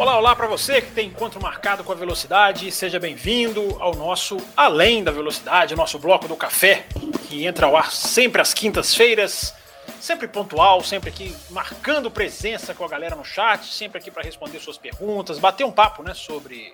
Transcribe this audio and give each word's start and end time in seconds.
Olá, 0.00 0.16
olá 0.16 0.34
para 0.34 0.46
você 0.46 0.80
que 0.80 0.92
tem 0.92 1.08
encontro 1.08 1.42
marcado 1.42 1.84
com 1.84 1.92
a 1.92 1.94
velocidade. 1.94 2.72
Seja 2.72 2.98
bem-vindo 2.98 3.76
ao 3.78 3.94
nosso 3.94 4.38
Além 4.56 5.04
da 5.04 5.10
Velocidade, 5.10 5.76
nosso 5.76 5.98
bloco 5.98 6.26
do 6.26 6.34
café, 6.34 6.86
que 7.28 7.44
entra 7.44 7.66
ao 7.66 7.76
ar 7.76 7.92
sempre 7.92 8.40
às 8.40 8.54
quintas-feiras 8.54 9.54
sempre 10.00 10.26
pontual, 10.26 10.82
sempre 10.82 11.10
aqui 11.10 11.36
marcando 11.50 12.10
presença 12.10 12.74
com 12.74 12.82
a 12.82 12.88
galera 12.88 13.14
no 13.14 13.26
chat, 13.26 13.66
sempre 13.66 13.98
aqui 13.98 14.10
para 14.10 14.22
responder 14.22 14.58
suas 14.58 14.78
perguntas, 14.78 15.38
bater 15.38 15.64
um 15.64 15.70
papo, 15.70 16.02
né, 16.02 16.14
sobre 16.14 16.72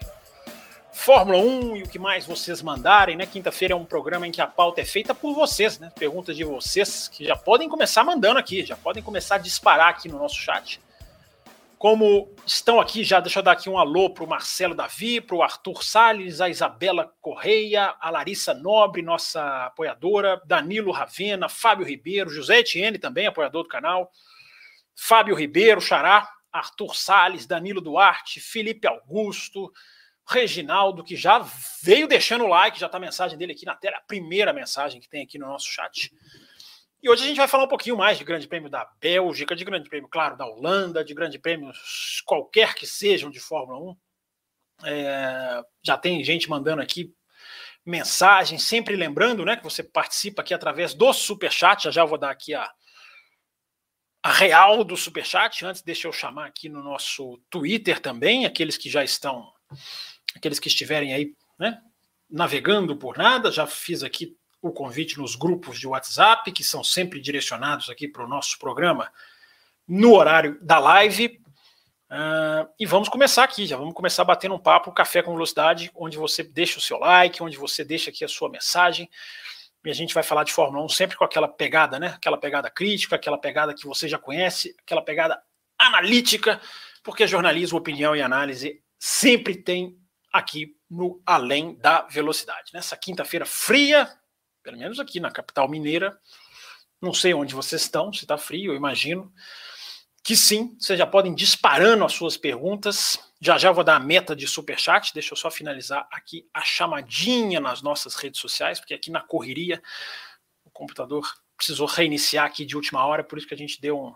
Fórmula 0.93 1.39
1 1.39 1.79
e 1.79 1.83
o 1.83 1.89
que 1.89 1.99
mais 1.99 2.27
vocês 2.27 2.63
mandarem, 2.63 3.17
né? 3.17 3.27
Quinta-feira 3.27 3.75
é 3.75 3.77
um 3.77 3.85
programa 3.85 4.29
em 4.29 4.31
que 4.31 4.41
a 4.41 4.47
pauta 4.47 4.83
é 4.83 4.85
feita 4.85 5.13
por 5.13 5.35
vocês, 5.35 5.81
né? 5.81 5.91
Perguntas 5.99 6.37
de 6.37 6.45
vocês 6.45 7.09
que 7.09 7.25
já 7.25 7.35
podem 7.35 7.69
começar 7.69 8.05
mandando 8.05 8.39
aqui, 8.39 8.65
já 8.65 8.77
podem 8.77 9.03
começar 9.03 9.35
a 9.35 9.39
disparar 9.39 9.89
aqui 9.89 10.09
no 10.09 10.17
nosso 10.17 10.37
chat. 10.37 10.81
Como 11.79 12.35
estão 12.47 12.81
aqui, 12.81 13.05
já 13.05 13.21
deixa 13.21 13.39
eu 13.39 13.43
dar 13.43 13.53
aqui 13.53 13.69
um 13.69 13.79
alô 13.79 14.09
para 14.09 14.25
o 14.25 14.27
Marcelo 14.27 14.75
Davi, 14.75 15.21
para 15.21 15.37
o 15.37 15.43
Arthur 15.43 15.85
Salles, 15.85 16.41
a 16.41 16.49
Isabela 16.49 17.13
Correia, 17.21 17.95
a 18.01 18.09
Larissa 18.09 18.55
Nobre, 18.55 19.03
nossa 19.03 19.67
apoiadora, 19.67 20.41
Danilo 20.47 20.91
Ravena, 20.91 21.51
Fábio 21.51 21.85
Ribeiro, 21.85 22.31
José 22.31 22.61
Etienne 22.61 22.99
também, 22.99 23.27
apoiador 23.27 23.63
do 23.63 23.69
canal, 23.69 24.11
Fábio 24.95 25.35
Ribeiro, 25.35 25.79
Xará, 25.79 26.27
Arthur 26.51 26.97
Salles, 26.97 27.47
Danilo 27.47 27.83
Duarte, 27.83 28.41
Felipe 28.41 28.89
Augusto, 28.89 29.71
Reginaldo, 30.27 31.05
que 31.05 31.15
já 31.15 31.47
veio 31.83 32.09
deixando 32.09 32.45
o 32.45 32.49
like, 32.49 32.81
já 32.81 32.87
está 32.87 32.97
a 32.97 33.01
mensagem 33.01 33.37
dele 33.37 33.53
aqui 33.53 33.67
na 33.67 33.77
tela, 33.77 33.99
a 33.99 34.01
primeira 34.01 34.51
mensagem 34.51 34.99
que 34.99 35.09
tem 35.11 35.23
aqui 35.23 35.39
no 35.39 35.47
nosso 35.47 35.69
chat. 35.69 36.11
E 37.03 37.09
hoje 37.09 37.25
a 37.25 37.27
gente 37.27 37.37
vai 37.37 37.49
falar 37.49 37.65
um 37.65 37.69
pouquinho 37.69 37.97
mais 37.97 38.19
de 38.19 38.25
Grande 38.25 38.49
Prêmio 38.49 38.71
da 38.71 38.85
Bélgica, 39.01 39.55
de 39.55 39.65
Grande 39.65 39.89
Prêmio, 39.89 40.09
claro, 40.09 40.37
da 40.37 40.47
Holanda, 40.47 41.05
de 41.05 41.15
Grande 41.15 41.39
Prêmios 41.39 42.23
qualquer 42.25 42.75
que 42.75 42.87
sejam 42.87 43.31
de 43.31 43.39
Fórmula 43.39 43.79
1. 43.79 43.97
É, 44.85 45.63
já 45.83 45.97
tem 45.97 46.23
gente 46.25 46.49
mandando 46.49 46.83
aqui 46.83 47.15
mensagens, 47.85 48.65
sempre 48.65 48.97
lembrando 48.97 49.45
né, 49.45 49.57
que 49.57 49.63
você 49.63 49.83
participa 49.83 50.43
aqui 50.43 50.53
através 50.53 50.95
do 50.95 51.13
Superchat. 51.13 51.85
Já 51.85 51.91
já 51.91 52.05
vou 52.05 52.19
dar 52.19 52.31
aqui 52.31 52.55
a, 52.55 52.69
a 54.23 54.33
real 54.33 54.83
do 54.83 54.97
Superchat. 54.97 55.65
Antes, 55.65 55.83
deixa 55.83 56.09
eu 56.09 56.13
chamar 56.13 56.47
aqui 56.47 56.69
no 56.69 56.83
nosso 56.83 57.41
Twitter 57.49 58.01
também, 58.01 58.45
aqueles 58.45 58.77
que 58.77 58.91
já 58.91 59.05
estão, 59.05 59.53
aqueles 60.35 60.59
que 60.59 60.69
estiverem 60.69 61.15
aí 61.15 61.35
né, 61.59 61.81
navegando 62.29 62.97
por 62.97 63.17
nada. 63.17 63.53
Já 63.53 63.67
fiz 63.67 64.03
aqui 64.03 64.37
o 64.67 64.73
convite 64.73 65.19
nos 65.19 65.35
grupos 65.35 65.79
de 65.79 65.87
WhatsApp, 65.87 66.51
que 66.53 66.65
são 66.65 66.83
sempre 66.83 67.21
direcionados 67.21 67.91
aqui 67.91 68.09
para 68.09 68.25
o 68.25 68.29
nosso 68.29 68.59
programa 68.59 69.11
no 69.87 70.15
horário 70.15 70.59
da 70.61 70.79
live. 70.79 71.41
Uh, 72.09 72.69
e 72.79 72.87
vamos 72.87 73.09
começar 73.09 73.43
aqui, 73.45 73.67
já 73.67 73.77
vamos 73.77 73.95
começar 73.95 74.23
batendo 74.25 74.55
um 74.55 74.59
papo, 74.59 74.93
café 74.93 75.23
com 75.23 75.33
velocidade, 75.33 75.91
onde 75.95 76.17
você 76.17 76.43
deixa 76.43 76.79
o 76.79 76.83
seu 76.83 76.99
like, 76.99 77.43
onde 77.43 77.57
você 77.57 77.85
deixa 77.85 78.11
aqui 78.11 78.25
a 78.25 78.29
sua 78.29 78.49
mensagem. 78.49 79.11
E 79.85 79.91
a 79.91 79.95
gente 79.95 80.15
vai 80.15 80.23
falar 80.23 80.45
de 80.45 80.53
Fórmula 80.53 80.85
1 80.85 80.89
sempre 80.89 81.17
com 81.17 81.25
aquela 81.25 81.49
pegada, 81.49 81.99
né? 81.99 82.09
Aquela 82.09 82.39
pegada 82.39 82.69
crítica, 82.69 83.17
aquela 83.17 83.39
pegada 83.39 83.75
que 83.75 83.87
você 83.87 84.09
já 84.09 84.19
conhece, 84.19 84.75
aquela 84.83 85.03
pegada 85.03 85.41
analítica, 85.79 86.61
porque 87.03 87.27
jornalismo, 87.27 87.79
opinião 87.79 88.15
e 88.17 88.23
análise 88.23 88.83
sempre 88.99 89.55
tem 89.55 89.97
aqui 90.33 90.77
no 90.91 91.21
Além 91.25 91.75
da 91.77 92.03
Velocidade. 92.03 92.73
Nessa 92.73 92.97
quinta-feira 92.97 93.45
fria, 93.45 94.09
pelo 94.67 94.79
menos 94.79 94.99
aqui 94.99 95.21
na 95.21 95.31
capital 95.31 95.69
mineira. 95.69 96.19
Não 97.01 97.15
sei 97.15 97.33
onde 97.33 97.55
vocês 97.55 97.83
estão, 97.83 98.13
se 98.13 98.25
está 98.25 98.37
frio, 98.37 98.73
eu 98.73 98.77
imagino 98.77 99.33
que 100.25 100.37
sim. 100.37 100.77
Vocês 100.77 100.99
já 100.99 101.07
podem 101.07 101.33
disparando 101.33 102.05
as 102.05 102.13
suas 102.13 102.37
perguntas. 102.37 103.17
Já 103.41 103.57
já 103.59 103.71
vou 103.71 103.85
dar 103.85 103.95
a 103.95 104.01
meta 104.01 104.35
de 104.35 104.45
superchat. 104.49 105.15
Deixa 105.15 105.33
eu 105.33 105.37
só 105.37 105.53
finalizar 105.53 106.09
aqui 106.11 106.49
a 106.53 106.63
chamadinha 106.63 107.61
nas 107.61 107.81
nossas 107.81 108.17
redes 108.17 108.41
sociais, 108.41 108.81
porque 108.81 108.93
aqui 108.93 109.09
na 109.09 109.21
correria 109.21 109.81
o 110.65 110.71
computador 110.71 111.25
precisou 111.57 111.87
reiniciar 111.87 112.45
aqui 112.45 112.67
de 112.67 112.75
última 112.75 113.07
hora, 113.07 113.23
por 113.23 113.39
isso 113.39 113.47
que 113.47 113.55
a 113.55 113.57
gente 113.57 113.81
deu 113.81 113.99
um, 113.99 114.15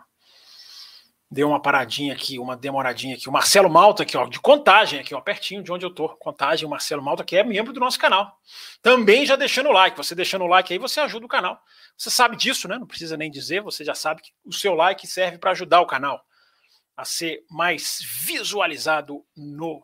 deu 1.31 1.49
uma 1.49 1.63
paradinha 1.63 2.13
aqui, 2.13 2.39
uma 2.39 2.57
demoradinha 2.57 3.15
aqui. 3.15 3.29
O 3.29 3.33
Marcelo 3.33 3.71
Malta 3.71 4.03
aqui, 4.03 4.17
ó, 4.17 4.27
de 4.27 4.41
contagem 4.41 4.99
aqui, 4.99 5.15
ó, 5.15 5.21
pertinho 5.21 5.63
de 5.63 5.71
onde 5.71 5.87
eu 5.87 5.91
tô. 5.91 6.09
Contagem, 6.09 6.67
o 6.67 6.71
Marcelo 6.71 7.03
Malta, 7.03 7.23
que 7.23 7.37
é 7.37 7.45
membro 7.45 7.73
do 7.73 7.79
nosso 7.79 7.99
canal. 7.99 8.37
Também 8.83 9.25
já 9.25 9.37
deixando 9.37 9.69
o 9.69 9.73
like. 9.73 9.97
Você 9.97 10.15
deixando 10.15 10.43
o 10.43 10.49
like 10.49 10.73
aí, 10.73 10.79
você 10.79 10.99
ajuda 11.01 11.25
o 11.25 11.29
canal. 11.29 11.63
Você 11.97 12.11
sabe 12.11 12.37
disso, 12.37 12.67
né? 12.67 12.79
Não 12.79 12.87
precisa 12.87 13.17
nem 13.17 13.31
dizer, 13.31 13.63
você 13.63 13.85
já 13.85 13.95
sabe 13.95 14.23
que 14.23 14.33
o 14.45 14.53
seu 14.53 14.75
like 14.75 15.07
serve 15.07 15.39
para 15.39 15.53
ajudar 15.53 15.81
o 15.81 15.87
canal 15.87 16.25
a 16.97 17.05
ser 17.05 17.45
mais 17.49 18.01
visualizado 18.03 19.25
no 19.37 19.81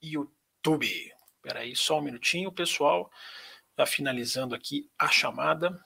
YouTube. 0.00 1.12
Espera 1.36 1.60
aí, 1.60 1.74
só 1.74 1.98
um 1.98 2.02
minutinho, 2.02 2.52
pessoal. 2.52 3.10
Já 3.76 3.84
finalizando 3.84 4.54
aqui 4.54 4.88
a 4.96 5.08
chamada 5.08 5.78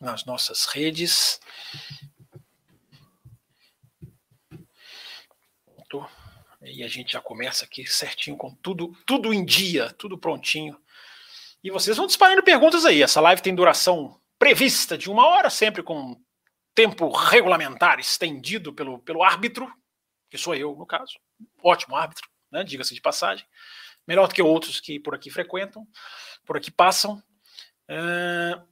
nas 0.00 0.24
nossas 0.24 0.66
redes. 0.66 1.40
E 6.62 6.82
a 6.82 6.88
gente 6.88 7.12
já 7.12 7.20
começa 7.20 7.64
aqui 7.64 7.86
certinho 7.86 8.36
com 8.36 8.54
tudo, 8.56 8.94
tudo 9.06 9.32
em 9.32 9.44
dia, 9.44 9.90
tudo 9.92 10.18
prontinho. 10.18 10.78
E 11.64 11.70
vocês 11.70 11.96
vão 11.96 12.06
disparando 12.06 12.42
perguntas 12.42 12.84
aí. 12.84 13.02
Essa 13.02 13.20
live 13.20 13.40
tem 13.40 13.54
duração 13.54 14.20
prevista 14.38 14.96
de 14.96 15.10
uma 15.10 15.26
hora, 15.26 15.48
sempre 15.48 15.82
com 15.82 16.20
tempo 16.74 17.10
regulamentar 17.10 17.98
estendido 17.98 18.72
pelo, 18.72 18.98
pelo 19.00 19.22
árbitro, 19.22 19.70
que 20.30 20.38
sou 20.38 20.54
eu, 20.54 20.74
no 20.76 20.86
caso. 20.86 21.18
Ótimo 21.62 21.96
árbitro, 21.96 22.28
né? 22.50 22.62
Diga-se 22.62 22.94
de 22.94 23.00
passagem. 23.00 23.46
Melhor 24.06 24.28
do 24.28 24.34
que 24.34 24.42
outros 24.42 24.80
que 24.80 24.98
por 24.98 25.14
aqui 25.14 25.30
frequentam, 25.30 25.86
por 26.44 26.56
aqui 26.56 26.70
passam. 26.70 27.22
Uh, 27.88 28.66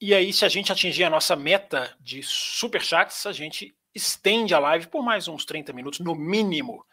e 0.00 0.14
aí, 0.14 0.32
se 0.32 0.44
a 0.44 0.48
gente 0.48 0.72
atingir 0.72 1.04
a 1.04 1.10
nossa 1.10 1.36
meta 1.36 1.96
de 2.00 2.22
superchats, 2.22 3.26
a 3.26 3.32
gente 3.32 3.76
estende 3.94 4.54
a 4.54 4.58
live 4.58 4.88
por 4.88 5.02
mais 5.02 5.28
uns 5.28 5.44
30 5.44 5.72
minutos, 5.72 6.00
no 6.00 6.14
mínimo, 6.14 6.84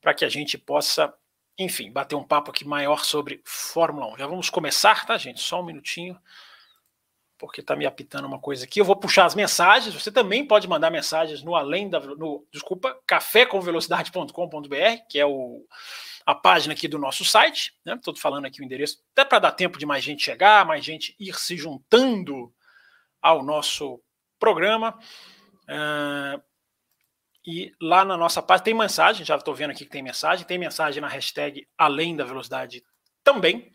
para 0.00 0.14
que 0.14 0.24
a 0.24 0.28
gente 0.28 0.56
possa, 0.56 1.12
enfim, 1.58 1.90
bater 1.90 2.14
um 2.14 2.24
papo 2.24 2.50
aqui 2.50 2.64
maior 2.64 3.04
sobre 3.04 3.42
Fórmula 3.44 4.06
1. 4.14 4.18
Já 4.18 4.26
vamos 4.26 4.48
começar, 4.48 5.04
tá, 5.04 5.18
gente? 5.18 5.40
Só 5.40 5.60
um 5.60 5.64
minutinho, 5.64 6.18
porque 7.36 7.60
está 7.60 7.74
me 7.74 7.86
apitando 7.86 8.26
uma 8.26 8.38
coisa 8.38 8.64
aqui. 8.64 8.80
Eu 8.80 8.84
vou 8.84 8.96
puxar 8.96 9.24
as 9.24 9.34
mensagens. 9.34 9.94
Você 9.94 10.12
também 10.12 10.46
pode 10.46 10.68
mandar 10.68 10.90
mensagens 10.90 11.42
no 11.42 11.54
além 11.54 11.88
da. 11.88 12.00
No, 12.00 12.46
desculpa, 12.52 12.96
cafécomvelocidade.com.br, 13.06 15.06
que 15.08 15.18
é 15.18 15.26
o, 15.26 15.64
a 16.26 16.34
página 16.34 16.74
aqui 16.74 16.86
do 16.86 16.98
nosso 16.98 17.24
site. 17.24 17.74
Estou 17.86 18.14
né? 18.14 18.20
falando 18.20 18.46
aqui 18.46 18.60
o 18.60 18.64
endereço, 18.64 19.02
até 19.12 19.24
para 19.24 19.38
dar 19.38 19.52
tempo 19.52 19.78
de 19.78 19.86
mais 19.86 20.04
gente 20.04 20.22
chegar, 20.22 20.66
mais 20.66 20.84
gente 20.84 21.16
ir 21.18 21.34
se 21.38 21.56
juntando 21.56 22.52
ao 23.22 23.42
nosso 23.42 24.00
programa. 24.38 24.98
Uh, 25.68 26.42
e 27.46 27.72
lá 27.80 28.04
na 28.04 28.16
nossa 28.16 28.42
página 28.42 28.64
tem 28.64 28.74
mensagem, 28.74 29.24
já 29.24 29.36
estou 29.36 29.54
vendo 29.54 29.70
aqui 29.70 29.84
que 29.84 29.90
tem 29.90 30.02
mensagem, 30.02 30.46
tem 30.46 30.58
mensagem 30.58 31.00
na 31.00 31.08
hashtag 31.08 31.66
Além 31.76 32.16
da 32.16 32.24
Velocidade 32.24 32.82
também. 33.22 33.72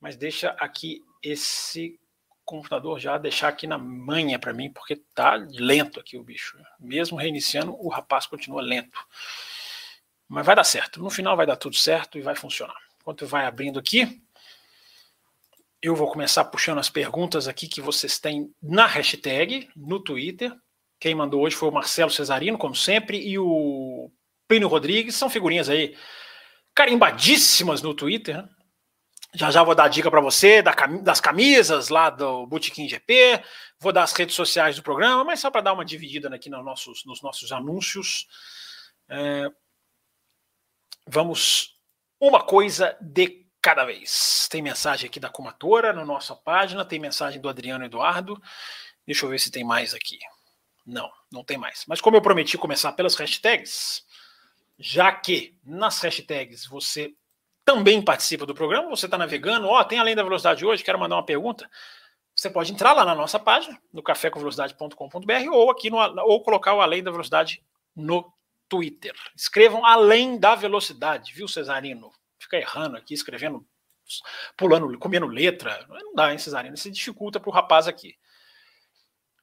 Mas 0.00 0.16
deixa 0.16 0.50
aqui 0.58 1.02
esse 1.22 1.98
computador 2.44 2.98
já 2.98 3.16
deixar 3.18 3.48
aqui 3.48 3.66
na 3.66 3.78
manha 3.78 4.38
para 4.38 4.52
mim, 4.52 4.72
porque 4.72 4.96
tá 5.14 5.34
lento 5.52 6.00
aqui 6.00 6.16
o 6.16 6.24
bicho. 6.24 6.58
Mesmo 6.80 7.16
reiniciando, 7.16 7.76
o 7.78 7.88
rapaz 7.88 8.26
continua 8.26 8.62
lento. 8.62 8.98
Mas 10.26 10.46
vai 10.46 10.56
dar 10.56 10.64
certo. 10.64 11.02
No 11.02 11.10
final 11.10 11.36
vai 11.36 11.46
dar 11.46 11.56
tudo 11.56 11.76
certo 11.76 12.18
e 12.18 12.22
vai 12.22 12.34
funcionar. 12.34 12.76
Enquanto 13.00 13.26
vai 13.26 13.46
abrindo 13.46 13.78
aqui, 13.78 14.20
eu 15.82 15.94
vou 15.94 16.10
começar 16.10 16.44
puxando 16.44 16.78
as 16.78 16.90
perguntas 16.90 17.46
aqui 17.46 17.68
que 17.68 17.80
vocês 17.80 18.18
têm 18.18 18.54
na 18.62 18.86
hashtag, 18.86 19.68
no 19.76 20.00
Twitter. 20.00 20.52
Quem 21.00 21.14
mandou 21.14 21.40
hoje 21.40 21.56
foi 21.56 21.70
o 21.70 21.72
Marcelo 21.72 22.10
Cesarino, 22.10 22.58
como 22.58 22.76
sempre, 22.76 23.18
e 23.18 23.38
o 23.38 24.10
Plínio 24.46 24.68
Rodrigues. 24.68 25.16
São 25.16 25.30
figurinhas 25.30 25.70
aí 25.70 25.96
carimbadíssimas 26.74 27.80
no 27.80 27.94
Twitter. 27.94 28.36
Né? 28.36 28.48
Já 29.32 29.50
já 29.50 29.62
vou 29.62 29.74
dar 29.74 29.88
dica 29.88 30.10
para 30.10 30.20
você 30.20 30.60
das 30.60 31.20
camisas 31.20 31.88
lá 31.88 32.10
do 32.10 32.46
Botequim 32.46 32.88
GP, 32.88 33.42
vou 33.78 33.92
dar 33.92 34.02
as 34.02 34.12
redes 34.12 34.34
sociais 34.34 34.76
do 34.76 34.82
programa, 34.82 35.24
mas 35.24 35.40
só 35.40 35.50
para 35.50 35.60
dar 35.60 35.72
uma 35.72 35.84
dividida 35.84 36.32
aqui 36.34 36.50
nos 36.50 36.64
nossos, 36.64 37.04
nos 37.06 37.22
nossos 37.22 37.50
anúncios. 37.52 38.26
É, 39.08 39.48
vamos 41.06 41.78
uma 42.20 42.42
coisa 42.42 42.96
de 43.00 43.46
cada 43.62 43.84
vez. 43.84 44.48
Tem 44.50 44.60
mensagem 44.60 45.08
aqui 45.08 45.20
da 45.20 45.30
Comatora 45.30 45.92
na 45.92 46.04
nossa 46.04 46.34
página, 46.34 46.84
tem 46.84 46.98
mensagem 46.98 47.40
do 47.40 47.48
Adriano 47.48 47.84
Eduardo. 47.84 48.40
Deixa 49.06 49.24
eu 49.24 49.30
ver 49.30 49.38
se 49.38 49.50
tem 49.50 49.64
mais 49.64 49.94
aqui. 49.94 50.18
Não, 50.86 51.10
não 51.30 51.44
tem 51.44 51.58
mais. 51.58 51.84
Mas 51.86 52.00
como 52.00 52.16
eu 52.16 52.22
prometi 52.22 52.58
começar 52.58 52.92
pelas 52.92 53.14
hashtags, 53.14 54.04
já 54.78 55.12
que 55.12 55.56
nas 55.64 56.00
hashtags 56.00 56.66
você 56.66 57.14
também 57.64 58.02
participa 58.02 58.46
do 58.46 58.54
programa, 58.54 58.88
você 58.88 59.06
está 59.06 59.16
navegando, 59.16 59.68
ó, 59.68 59.80
oh, 59.80 59.84
tem 59.84 59.98
além 59.98 60.16
da 60.16 60.22
velocidade 60.22 60.64
hoje, 60.64 60.82
quero 60.82 60.98
mandar 60.98 61.16
uma 61.16 61.24
pergunta. 61.24 61.68
Você 62.34 62.48
pode 62.48 62.72
entrar 62.72 62.92
lá 62.94 63.04
na 63.04 63.14
nossa 63.14 63.38
página, 63.38 63.78
no 63.92 64.02
cafécomvelocidade.com.br, 64.02 65.50
ou 65.52 65.70
aqui 65.70 65.90
no, 65.90 65.98
ou 66.22 66.42
colocar 66.42 66.72
o 66.74 66.80
Além 66.80 67.02
da 67.02 67.10
Velocidade 67.10 67.62
no 67.94 68.32
Twitter. 68.68 69.14
Escrevam 69.36 69.84
Além 69.84 70.38
da 70.38 70.54
Velocidade, 70.54 71.34
viu, 71.34 71.46
Cesarino? 71.46 72.10
Fica 72.38 72.56
errando 72.56 72.96
aqui, 72.96 73.12
escrevendo, 73.12 73.66
pulando, 74.56 74.98
comendo 74.98 75.26
letra. 75.26 75.84
Não 75.88 76.14
dá, 76.14 76.32
hein, 76.32 76.38
Cesarino? 76.38 76.76
Se 76.76 76.90
dificulta 76.90 77.38
para 77.38 77.50
o 77.50 77.52
rapaz 77.52 77.86
aqui. 77.86 78.16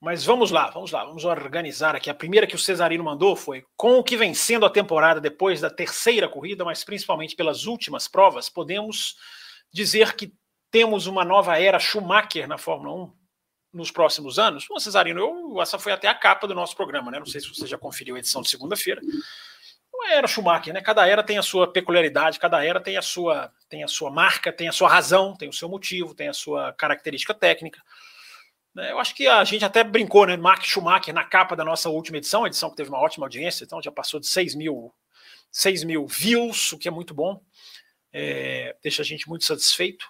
Mas 0.07 0.24
vamos 0.24 0.51
lá, 0.51 0.69
vamos 0.69 0.89
lá, 0.89 1.04
vamos 1.04 1.25
organizar 1.25 1.94
aqui. 1.94 2.09
A 2.09 2.13
primeira 2.13 2.48
que 2.48 2.56
o 2.56 2.57
Cesarino 2.57 3.04
mandou 3.04 3.36
foi: 3.36 3.65
com 3.75 3.98
o 3.98 4.04
que 4.04 4.15
vem 4.15 4.33
sendo 4.33 4.65
a 4.65 4.69
temporada 4.69 5.19
depois 5.19 5.59
da 5.59 5.69
terceira 5.69 6.30
corrida, 6.30 6.63
mas 6.63 6.81
principalmente 6.81 7.36
pelas 7.36 7.65
últimas 7.65 8.07
provas, 8.07 8.48
podemos 8.48 9.18
dizer 9.69 10.15
que 10.15 10.33
temos 10.71 11.07
uma 11.07 11.25
nova 11.25 11.59
era 11.59 11.77
Schumacher 11.77 12.48
na 12.48 12.57
Fórmula 12.57 13.04
1 13.04 13.13
nos 13.74 13.92
próximos 13.92 14.39
anos? 14.39 14.65
Bom, 14.69 14.80
Cesarino, 14.80 15.19
eu, 15.19 15.62
essa 15.62 15.77
foi 15.77 15.92
até 15.92 16.07
a 16.07 16.15
capa 16.15 16.48
do 16.48 16.56
nosso 16.56 16.74
programa, 16.74 17.12
né? 17.12 17.19
Não 17.19 17.25
sei 17.25 17.42
se 17.42 17.50
você 17.50 17.68
já 17.68 17.77
conferiu 17.77 18.15
a 18.15 18.19
edição 18.19 18.42
de 18.42 18.48
segunda-feira. 18.48 19.01
Era 20.09 20.25
Schumacher, 20.25 20.74
né? 20.74 20.80
Cada 20.80 21.06
era 21.06 21.21
tem 21.21 21.38
a 21.38 21.44
sua 21.44 21.69
peculiaridade, 21.69 22.39
cada 22.39 22.63
era 22.63 22.80
tem 22.80 22.95
a 22.95 23.01
sua, 23.01 23.51
tem 23.68 23.83
a 23.83 23.89
sua 23.89 24.09
marca, 24.09 24.54
tem 24.54 24.69
a 24.69 24.71
sua 24.71 24.88
razão, 24.88 25.36
tem 25.36 25.50
o 25.50 25.54
seu 25.54 25.68
motivo, 25.68 26.15
tem 26.15 26.30
a 26.30 26.33
sua 26.33 26.71
característica 26.71 27.33
técnica. 27.33 27.81
Né? 28.77 28.91
Eu 28.91 29.00
acho 29.00 29.15
que 29.15 29.25
a 29.25 29.44
gente 29.44 29.65
até 29.65 29.83
brincou, 29.83 30.27
né? 30.27 30.38
Mark 30.38 30.63
Schumacher 30.63 31.12
na 31.12 31.24
capa 31.24 31.56
da 31.56 31.65
nossa 31.65 31.89
última 31.89 32.18
edição, 32.18 32.44
a 32.44 32.47
edição 32.47 32.69
que 32.69 32.75
teve 32.75 32.89
uma 32.89 33.00
ótima 33.00 33.25
audiência, 33.25 33.63
então 33.63 33.81
já 33.81 33.91
passou 33.91 34.19
de 34.19 34.27
6 34.27 34.53
mil, 34.53 34.94
6 35.51 35.83
mil 35.83 36.06
views, 36.06 36.74
o 36.74 36.77
que 36.77 36.88
é 36.88 36.91
muito 36.91 37.12
bom. 37.12 37.41
É, 38.13 38.75
deixa 38.83 39.01
a 39.01 39.06
gente 39.06 39.27
muito 39.27 39.45
satisfeito. 39.45 40.06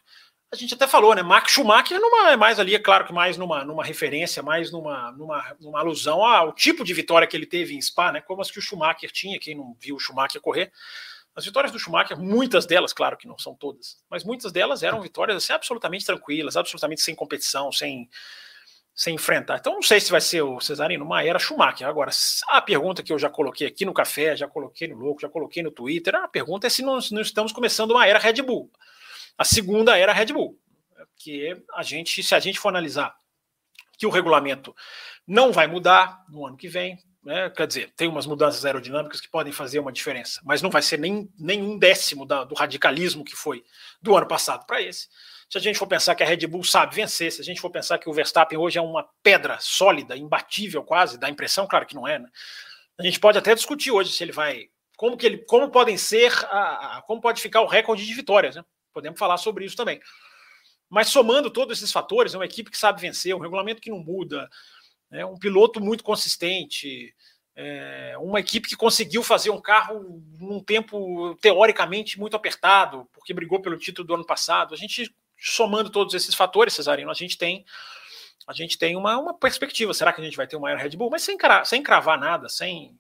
A 0.52 0.58
gente 0.58 0.74
até 0.74 0.86
falou, 0.86 1.16
né? 1.16 1.24
Mark 1.24 1.48
Schumacher 1.48 1.98
numa, 1.98 2.31
é 2.31 2.36
mais 2.36 2.60
ali, 2.60 2.75
é 2.75 2.80
claro 2.80 3.06
que 3.06 3.14
mais 3.14 3.38
numa, 3.38 3.64
numa 3.64 3.86
referência, 3.86 4.44
mais 4.44 4.70
numa, 4.70 5.13
numa, 5.13 5.56
numa 5.62 5.80
alusão 5.80 6.22
ao 6.22 6.52
tipo 6.52 6.84
de 6.84 6.94
vitória 6.94 7.25
que 7.25 7.38
ele 7.38 7.46
teve 7.46 7.74
em 7.74 7.81
Spa, 7.81 8.12
né? 8.12 8.20
Como 8.20 8.42
as 8.42 8.52
que 8.52 8.60
o 8.60 8.62
Schumacher 8.62 9.10
tinha, 9.13 9.40
quem 9.40 9.56
não 9.56 9.78
viu 9.80 9.96
o 9.96 10.00
Schumacher 10.00 10.42
correr. 10.42 10.74
As 11.34 11.46
vitórias 11.46 11.72
do 11.72 11.80
Schumacher, 11.80 12.20
muitas 12.20 12.66
delas, 12.66 12.92
claro 12.92 13.16
que 13.16 13.30
não 13.30 13.38
são 13.38 13.56
todas, 13.56 14.04
mas 14.10 14.25
muitas 14.25 14.52
delas 14.52 14.84
eram 14.84 15.00
vitórias 15.02 15.38
assim, 15.38 15.54
absolutamente 15.54 16.06
tranquilas, 16.06 16.58
absolutamente 16.58 17.00
sem 17.00 17.16
competição, 17.16 17.72
sem, 17.72 18.10
sem 18.98 19.14
enfrentar. 19.14 19.58
Então 19.58 19.76
não 19.76 19.84
sei 19.84 20.02
se 20.02 20.10
vai 20.10 20.20
ser 20.20 20.42
o 20.42 20.60
Cesarino 20.60 21.06
uma 21.06 21.24
era 21.24 21.38
Schumacher. 21.38 21.88
Agora, 21.88 22.10
a 22.50 22.60
pergunta 22.60 23.04
que 23.04 23.14
eu 23.14 23.20
já 23.20 23.30
coloquei 23.30 23.68
aqui 23.68 23.86
no 23.86 23.94
café, 23.94 24.36
já 24.36 24.48
coloquei 24.48 24.88
no 24.88 24.98
Louco, 24.98 25.22
já 25.22 25.30
coloquei 25.30 25.62
no 25.62 25.70
Twitter, 25.70 26.16
a 26.16 26.28
pergunta 26.28 26.66
é 26.66 26.70
se 26.70 26.82
nós 26.82 27.12
não 27.12 27.22
estamos 27.22 27.52
começando 27.52 27.92
uma 27.92 28.08
era 28.08 28.18
Red 28.18 28.42
Bull. 28.42 28.72
A 29.38 29.46
segunda 29.46 29.96
era 29.96 30.12
Red 30.12 30.34
Bull. 30.34 30.60
Que 31.16 31.64
a 31.76 31.84
gente, 31.84 32.24
se 32.24 32.34
a 32.34 32.40
gente 32.40 32.60
for 32.60 32.70
analisar 32.70 33.16
que 34.00 34.08
o 34.08 34.10
regulamento 34.10 34.76
não 35.28 35.52
vai 35.52 35.68
mudar 35.68 36.26
no 36.28 36.48
ano 36.48 36.58
que 36.58 36.68
vem, 36.68 36.98
né? 37.24 37.52
quer 37.52 37.68
dizer, 37.68 37.94
tem 37.96 38.08
umas 38.08 38.26
mudanças 38.26 38.66
aerodinâmicas 38.66 39.22
que 39.22 39.30
podem 39.30 39.54
fazer 39.54 39.78
uma 39.78 39.92
diferença, 39.92 40.42
mas 40.44 40.62
não 40.62 40.72
vai 40.72 40.82
ser 40.82 40.98
nem, 40.98 41.32
nem 41.38 41.62
um 41.62 41.78
décimo 41.78 42.26
da, 42.26 42.44
do 42.44 42.56
radicalismo 42.56 43.24
que 43.24 43.36
foi 43.36 43.64
do 44.02 44.18
ano 44.18 44.28
passado 44.28 44.66
para 44.66 44.82
esse. 44.82 45.08
Se 45.50 45.58
a 45.58 45.62
gente 45.62 45.80
for 45.80 45.88
pensar 45.88 46.14
que 46.14 46.24
a 46.24 46.26
Red 46.26 46.46
Bull 46.48 46.64
sabe 46.64 46.94
vencer, 46.94 47.32
se 47.32 47.42
a 47.42 47.44
gente 47.44 47.62
for 47.62 47.70
pensar 47.70 47.98
que 47.98 48.10
o 48.10 48.14
Verstappen 48.14 48.58
hoje 48.58 48.78
é 48.78 48.82
uma 48.82 49.08
pedra 49.24 49.58
sólida, 49.62 50.18
imbatível 50.18 50.84
quase, 50.84 51.18
dá 51.18 51.30
impressão, 51.30 51.66
claro 51.66 51.86
que 51.86 51.96
não 51.96 52.08
é, 52.08 52.20
né? 52.20 52.30
A 52.98 53.04
gente 53.04 53.20
pode 53.20 53.38
até 53.38 53.56
discutir 53.56 53.92
hoje 53.92 54.12
se 54.12 54.24
ele 54.24 54.32
vai. 54.32 54.70
Como, 54.98 55.16
que 55.16 55.26
ele, 55.26 55.38
como 55.38 55.70
podem 55.70 55.96
ser, 55.96 56.34
a, 56.46 56.98
a, 56.98 57.02
como 57.04 57.22
pode 57.22 57.42
ficar 57.42 57.62
o 57.62 57.68
recorde 57.68 58.06
de 58.06 58.14
vitórias, 58.14 58.56
né? 58.56 58.66
Podemos 58.92 59.18
falar 59.18 59.38
sobre 59.38 59.64
isso 59.64 59.76
também. 59.76 60.02
Mas 60.90 61.10
somando 61.10 61.50
todos 61.52 61.78
esses 61.78 61.92
fatores, 61.92 62.34
é 62.34 62.38
uma 62.38 62.46
equipe 62.46 62.72
que 62.72 62.78
sabe 62.78 63.00
vencer, 63.00 63.36
um 63.36 63.40
regulamento 63.40 63.82
que 63.82 63.92
não 63.92 64.00
muda, 64.00 64.50
é 65.12 65.26
um 65.26 65.38
piloto 65.38 65.80
muito 65.80 66.04
consistente, 66.04 67.14
é 67.56 68.16
uma 68.20 68.40
equipe 68.40 68.68
que 68.68 68.76
conseguiu 68.76 69.24
fazer 69.24 69.50
um 69.50 69.62
carro 69.62 70.22
num 70.40 70.62
tempo 70.62 71.36
teoricamente 71.42 72.20
muito 72.20 72.36
apertado, 72.36 73.08
porque 73.14 73.34
brigou 73.34 73.62
pelo 73.62 73.78
título 73.78 74.08
do 74.08 74.16
ano 74.16 74.26
passado. 74.26 74.74
A 74.74 74.78
gente 74.78 75.14
somando 75.39 75.89
todos 75.89 76.13
esses 76.13 76.34
fatores, 76.34 76.74
Cesarino, 76.74 77.12
a 77.12 77.13
gente 77.13 77.38
tem 77.38 77.66
a 78.48 78.54
gente 78.54 78.78
tem 78.78 78.95
uma, 78.95 79.18
uma 79.18 79.34
perspectiva. 79.34 79.94
Será 79.94 80.13
que 80.13 80.22
a 80.22 80.24
gente 80.24 80.38
vai 80.38 80.48
ter 80.48 80.56
uma 80.56 80.69
era 80.72 80.80
Red 80.80 80.92
Bull? 80.92 81.10
Mas 81.10 81.22
sem, 81.22 81.38
sem 81.66 81.84
cravar 81.84 82.18
nada, 82.18 82.48
sem, 82.48 82.98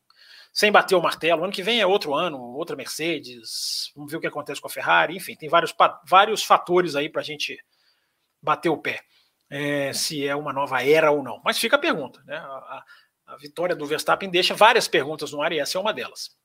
sem 0.51 0.69
bater 0.69 0.93
o 0.93 1.01
martelo. 1.01 1.45
Ano 1.45 1.53
que 1.53 1.63
vem 1.63 1.79
é 1.79 1.87
outro 1.87 2.13
ano, 2.13 2.37
outra 2.37 2.75
Mercedes. 2.75 3.89
Vamos 3.95 4.11
ver 4.11 4.17
o 4.17 4.19
que 4.19 4.27
acontece 4.27 4.59
com 4.59 4.67
a 4.67 4.69
Ferrari. 4.69 5.15
Enfim, 5.15 5.35
tem 5.35 5.47
vários, 5.47 5.73
vários 6.05 6.43
fatores 6.43 6.97
aí 6.97 7.07
para 7.07 7.21
a 7.21 7.23
gente 7.23 7.57
bater 8.41 8.67
o 8.67 8.77
pé. 8.77 9.01
É, 9.49 9.93
se 9.93 10.27
é 10.27 10.35
uma 10.35 10.51
nova 10.51 10.83
era 10.83 11.11
ou 11.11 11.23
não. 11.23 11.41
Mas 11.45 11.57
fica 11.57 11.77
a 11.77 11.79
pergunta. 11.79 12.21
Né? 12.25 12.35
A, 12.35 12.83
a 13.27 13.37
vitória 13.37 13.73
do 13.73 13.85
Verstappen 13.85 14.29
deixa 14.29 14.53
várias 14.53 14.85
perguntas 14.85 15.31
no 15.31 15.41
ar 15.41 15.53
e 15.53 15.59
essa 15.59 15.77
é 15.77 15.81
uma 15.81 15.93
delas. 15.93 16.35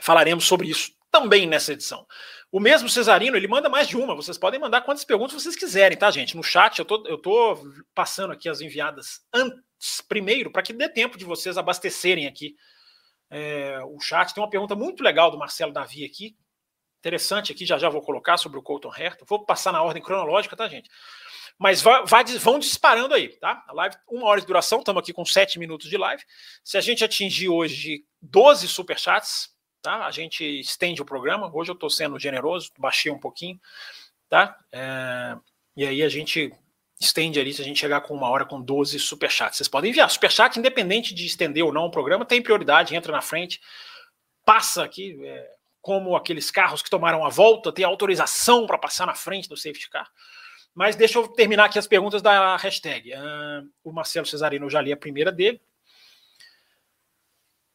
Falaremos 0.00 0.44
sobre 0.44 0.68
isso 0.68 0.92
também 1.16 1.46
nessa 1.46 1.72
edição. 1.72 2.06
O 2.52 2.60
mesmo 2.60 2.88
Cesarino, 2.88 3.36
ele 3.36 3.48
manda 3.48 3.70
mais 3.70 3.88
de 3.88 3.96
uma. 3.96 4.14
Vocês 4.14 4.36
podem 4.36 4.60
mandar 4.60 4.82
quantas 4.82 5.04
perguntas 5.04 5.42
vocês 5.42 5.56
quiserem, 5.56 5.96
tá, 5.96 6.10
gente? 6.10 6.36
No 6.36 6.42
chat, 6.42 6.78
eu 6.78 6.84
tô, 6.84 7.02
eu 7.06 7.16
tô 7.16 7.58
passando 7.94 8.32
aqui 8.32 8.48
as 8.48 8.60
enviadas 8.60 9.24
antes, 9.32 10.02
primeiro, 10.06 10.50
para 10.52 10.62
que 10.62 10.74
dê 10.74 10.88
tempo 10.88 11.16
de 11.16 11.24
vocês 11.24 11.56
abastecerem 11.56 12.26
aqui 12.26 12.54
é, 13.30 13.80
o 13.84 13.98
chat. 13.98 14.34
Tem 14.34 14.42
uma 14.42 14.50
pergunta 14.50 14.74
muito 14.74 15.02
legal 15.02 15.30
do 15.30 15.38
Marcelo 15.38 15.72
Davi 15.72 16.04
aqui. 16.04 16.36
Interessante 16.98 17.50
aqui, 17.50 17.64
já 17.64 17.78
já 17.78 17.88
vou 17.88 18.02
colocar 18.02 18.36
sobre 18.36 18.58
o 18.58 18.62
Colton 18.62 18.92
Herta. 18.94 19.24
Vou 19.26 19.44
passar 19.44 19.72
na 19.72 19.82
ordem 19.82 20.02
cronológica, 20.02 20.54
tá, 20.54 20.68
gente? 20.68 20.90
Mas 21.58 21.80
vai, 21.80 22.04
vai, 22.04 22.24
vão 22.24 22.58
disparando 22.58 23.14
aí, 23.14 23.28
tá? 23.38 23.64
A 23.66 23.72
live, 23.72 23.96
uma 24.08 24.26
hora 24.26 24.40
de 24.40 24.46
duração, 24.46 24.80
estamos 24.80 25.00
aqui 25.00 25.14
com 25.14 25.24
sete 25.24 25.58
minutos 25.58 25.88
de 25.88 25.96
live. 25.96 26.22
Se 26.62 26.76
a 26.76 26.80
gente 26.82 27.02
atingir 27.02 27.48
hoje 27.48 28.04
12 28.20 28.68
superchats, 28.68 29.55
tá? 29.86 30.04
A 30.04 30.10
gente 30.10 30.44
estende 30.44 31.00
o 31.00 31.04
programa. 31.04 31.48
Hoje 31.54 31.70
eu 31.70 31.74
estou 31.74 31.88
sendo 31.88 32.18
generoso, 32.18 32.72
baixei 32.76 33.12
um 33.12 33.18
pouquinho, 33.18 33.60
tá? 34.28 34.58
É, 34.72 35.36
e 35.76 35.86
aí 35.86 36.02
a 36.02 36.08
gente 36.08 36.52
estende 36.98 37.38
ali 37.38 37.52
se 37.52 37.62
a 37.62 37.64
gente 37.64 37.78
chegar 37.78 38.00
com 38.00 38.12
uma 38.12 38.28
hora 38.28 38.44
com 38.44 38.60
12 38.60 38.98
superchats. 38.98 39.58
Vocês 39.58 39.68
podem 39.68 39.90
enviar. 39.90 40.10
Superchat, 40.10 40.58
independente 40.58 41.14
de 41.14 41.24
estender 41.24 41.64
ou 41.64 41.72
não 41.72 41.84
o 41.84 41.90
programa, 41.90 42.24
tem 42.24 42.42
prioridade, 42.42 42.96
entra 42.96 43.12
na 43.12 43.22
frente, 43.22 43.60
passa 44.44 44.82
aqui, 44.82 45.16
é, 45.22 45.50
como 45.80 46.16
aqueles 46.16 46.50
carros 46.50 46.82
que 46.82 46.90
tomaram 46.90 47.24
a 47.24 47.28
volta, 47.28 47.70
tem 47.70 47.84
autorização 47.84 48.66
para 48.66 48.78
passar 48.78 49.06
na 49.06 49.14
frente 49.14 49.48
do 49.48 49.56
safety 49.56 49.88
car. 49.88 50.10
Mas 50.74 50.96
deixa 50.96 51.16
eu 51.20 51.28
terminar 51.28 51.66
aqui 51.66 51.78
as 51.78 51.86
perguntas 51.86 52.20
da 52.20 52.56
hashtag. 52.56 53.12
Uh, 53.12 53.70
o 53.84 53.92
Marcelo 53.92 54.26
Cesarino, 54.26 54.68
já 54.68 54.80
li 54.80 54.92
a 54.92 54.96
primeira 54.96 55.30
dele. 55.30 55.60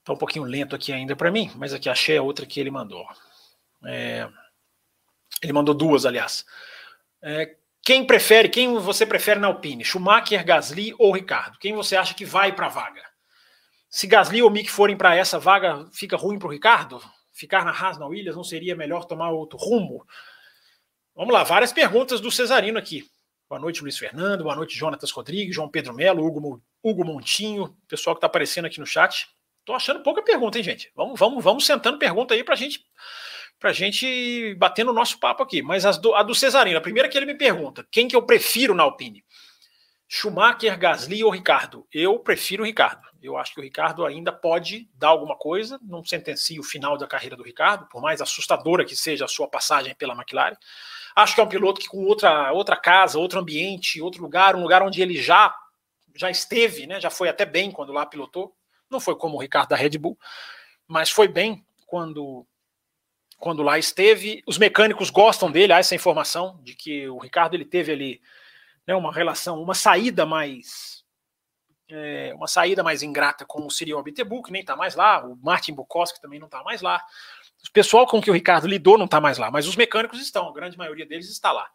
Está 0.01 0.13
um 0.13 0.17
pouquinho 0.17 0.45
lento 0.45 0.75
aqui 0.75 0.91
ainda 0.91 1.15
para 1.15 1.31
mim, 1.31 1.51
mas 1.55 1.73
aqui 1.73 1.87
achei 1.87 2.17
a 2.17 2.23
outra 2.23 2.45
que 2.45 2.59
ele 2.59 2.71
mandou. 2.71 3.05
É, 3.85 4.27
ele 5.41 5.53
mandou 5.53 5.75
duas, 5.75 6.05
aliás. 6.05 6.43
É, 7.21 7.55
quem 7.83 8.05
prefere, 8.05 8.49
quem 8.49 8.77
você 8.79 9.05
prefere 9.05 9.39
na 9.39 9.47
Alpine? 9.47 9.85
Schumacher, 9.85 10.43
Gasly 10.43 10.95
ou 10.97 11.11
Ricardo? 11.11 11.59
Quem 11.59 11.73
você 11.75 11.95
acha 11.95 12.15
que 12.15 12.25
vai 12.25 12.51
para 12.51 12.65
a 12.65 12.69
vaga? 12.69 13.03
Se 13.89 14.07
Gasly 14.07 14.41
ou 14.41 14.49
Mick 14.49 14.71
forem 14.71 14.97
para 14.97 15.15
essa 15.15 15.37
vaga, 15.37 15.87
fica 15.91 16.17
ruim 16.17 16.39
para 16.39 16.47
o 16.47 16.51
Ricardo? 16.51 17.01
Ficar 17.31 17.63
na 17.63 17.71
Haas, 17.71 17.97
na 17.97 18.07
Williams, 18.07 18.35
não 18.35 18.43
seria 18.43 18.75
melhor 18.75 19.05
tomar 19.05 19.29
outro 19.29 19.57
rumo? 19.57 20.05
Vamos 21.15 21.33
lá, 21.33 21.43
várias 21.43 21.71
perguntas 21.71 22.19
do 22.19 22.31
Cesarino 22.31 22.79
aqui. 22.79 23.07
Boa 23.49 23.59
noite, 23.59 23.81
Luiz 23.81 23.97
Fernando. 23.97 24.43
Boa 24.43 24.55
noite, 24.55 24.77
Jonatas 24.77 25.11
Rodrigues, 25.11 25.53
João 25.53 25.69
Pedro 25.69 25.93
Melo, 25.93 26.25
Hugo, 26.25 26.63
Hugo 26.81 27.03
Montinho, 27.03 27.75
pessoal 27.87 28.15
que 28.15 28.19
está 28.19 28.27
aparecendo 28.27 28.65
aqui 28.65 28.79
no 28.79 28.85
chat. 28.85 29.27
Tô 29.63 29.73
achando 29.73 30.01
pouca 30.01 30.21
pergunta, 30.21 30.57
hein, 30.57 30.63
gente? 30.63 30.91
Vamos, 30.95 31.19
vamos, 31.19 31.43
vamos 31.43 31.65
sentando 31.65 31.99
pergunta 31.99 32.33
aí 32.33 32.43
pra 32.43 32.55
gente 32.55 32.83
pra 33.59 33.71
gente 33.71 34.55
bater 34.55 34.83
no 34.83 34.91
nosso 34.91 35.19
papo 35.19 35.43
aqui. 35.43 35.61
Mas 35.61 35.83
do, 35.99 36.15
a 36.15 36.23
do 36.23 36.33
Cesarino, 36.33 36.79
a 36.79 36.81
primeira 36.81 37.07
que 37.07 37.15
ele 37.15 37.27
me 37.27 37.35
pergunta, 37.35 37.87
quem 37.91 38.07
que 38.07 38.15
eu 38.15 38.23
prefiro 38.23 38.73
na 38.73 38.81
Alpine? 38.81 39.23
Schumacher, 40.07 40.77
Gasly 40.77 41.23
ou 41.23 41.29
Ricardo? 41.29 41.87
Eu 41.93 42.19
prefiro 42.19 42.63
o 42.63 42.65
Ricardo. 42.65 43.07
Eu 43.21 43.37
acho 43.37 43.53
que 43.53 43.59
o 43.61 43.63
Ricardo 43.63 44.03
ainda 44.03 44.31
pode 44.31 44.89
dar 44.95 45.09
alguma 45.09 45.37
coisa. 45.37 45.79
Não 45.83 46.03
sentencio 46.03 46.59
o 46.59 46.65
final 46.65 46.97
da 46.97 47.07
carreira 47.07 47.35
do 47.35 47.43
Ricardo, 47.43 47.87
por 47.87 48.01
mais 48.01 48.19
assustadora 48.19 48.83
que 48.83 48.95
seja 48.95 49.25
a 49.25 49.27
sua 49.27 49.47
passagem 49.47 49.93
pela 49.95 50.15
McLaren. 50.15 50.57
Acho 51.15 51.35
que 51.35 51.39
é 51.39 51.43
um 51.43 51.47
piloto 51.47 51.79
que 51.79 51.87
com 51.87 52.03
outra, 52.03 52.51
outra 52.51 52.75
casa, 52.75 53.19
outro 53.19 53.39
ambiente, 53.39 54.01
outro 54.01 54.23
lugar, 54.23 54.55
um 54.55 54.63
lugar 54.63 54.81
onde 54.81 55.01
ele 55.01 55.21
já 55.21 55.55
já 56.15 56.29
esteve, 56.29 56.87
né? 56.87 56.99
Já 56.99 57.09
foi 57.09 57.29
até 57.29 57.45
bem 57.45 57.71
quando 57.71 57.93
lá 57.93 58.05
pilotou. 58.05 58.53
Não 58.91 58.99
foi 58.99 59.15
como 59.15 59.37
o 59.37 59.41
Ricardo 59.41 59.69
da 59.69 59.75
Red 59.75 59.97
Bull, 59.97 60.19
mas 60.87 61.09
foi 61.09 61.27
bem 61.27 61.65
quando 61.87 62.45
quando 63.37 63.63
lá 63.63 63.79
esteve. 63.79 64.43
Os 64.45 64.59
mecânicos 64.59 65.09
gostam 65.09 65.49
dele, 65.49 65.73
há 65.73 65.79
essa 65.79 65.95
informação 65.95 66.59
de 66.61 66.75
que 66.75 67.09
o 67.09 67.17
Ricardo 67.17 67.55
ele 67.55 67.65
teve 67.65 67.91
ali 67.91 68.21
né, 68.85 68.93
uma 68.93 69.11
relação, 69.11 69.59
uma 69.61 69.73
saída 69.73 70.25
mais 70.25 71.01
é, 71.89 72.33
uma 72.35 72.47
saída 72.47 72.83
mais 72.83 73.03
ingrata 73.03 73.45
com 73.45 73.65
o 73.65 73.71
Cyril 73.71 74.01
Bittebu, 74.01 74.43
que 74.43 74.51
nem 74.51 74.61
está 74.61 74.75
mais 74.75 74.95
lá, 74.95 75.25
o 75.25 75.35
Martin 75.41 75.73
Bukowski 75.73 76.21
também 76.21 76.39
não 76.39 76.47
está 76.47 76.63
mais 76.63 76.81
lá. 76.81 77.03
O 77.67 77.71
pessoal 77.71 78.07
com 78.07 78.21
que 78.21 78.29
o 78.29 78.33
Ricardo 78.33 78.67
lidou 78.67 78.97
não 78.97 79.05
está 79.05 79.19
mais 79.19 79.37
lá, 79.37 79.51
mas 79.51 79.67
os 79.67 79.75
mecânicos 79.75 80.19
estão, 80.21 80.47
a 80.47 80.53
grande 80.53 80.77
maioria 80.77 81.05
deles 81.05 81.29
está 81.29 81.51
lá. 81.51 81.69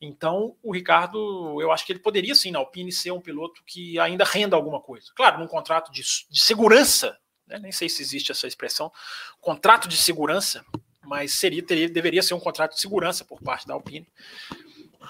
Então, 0.00 0.56
o 0.62 0.74
Ricardo, 0.74 1.60
eu 1.60 1.72
acho 1.72 1.86
que 1.86 1.92
ele 1.92 1.98
poderia 1.98 2.34
sim, 2.34 2.50
na 2.50 2.58
Alpine, 2.58 2.92
ser 2.92 3.12
um 3.12 3.20
piloto 3.20 3.62
que 3.64 3.98
ainda 3.98 4.24
renda 4.24 4.54
alguma 4.54 4.80
coisa. 4.80 5.10
Claro, 5.16 5.38
num 5.38 5.46
contrato 5.46 5.90
de, 5.90 6.02
de 6.02 6.40
segurança, 6.40 7.18
né, 7.46 7.58
nem 7.58 7.72
sei 7.72 7.88
se 7.88 8.02
existe 8.02 8.30
essa 8.30 8.46
expressão, 8.46 8.92
contrato 9.40 9.88
de 9.88 9.96
segurança, 9.96 10.64
mas 11.04 11.32
seria, 11.32 11.62
teria, 11.62 11.88
deveria 11.88 12.22
ser 12.22 12.34
um 12.34 12.40
contrato 12.40 12.74
de 12.74 12.80
segurança 12.80 13.24
por 13.24 13.40
parte 13.40 13.66
da 13.66 13.74
Alpine. 13.74 14.06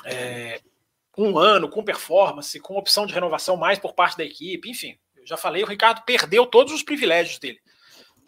É, 0.05 0.61
um 1.19 1.39
ano, 1.39 1.69
com 1.69 1.83
performance, 1.83 2.61
com 2.61 2.77
opção 2.77 3.07
de 3.07 3.15
renovação 3.15 3.57
mais 3.57 3.79
por 3.79 3.95
parte 3.95 4.17
da 4.17 4.25
equipe, 4.25 4.71
enfim. 4.71 4.99
Eu 5.17 5.27
já 5.27 5.37
falei, 5.37 5.65
o 5.65 5.67
Ricardo 5.67 6.03
perdeu 6.05 6.47
todos 6.47 6.73
os 6.73 6.83
privilégios 6.83 7.39
dele, 7.39 7.59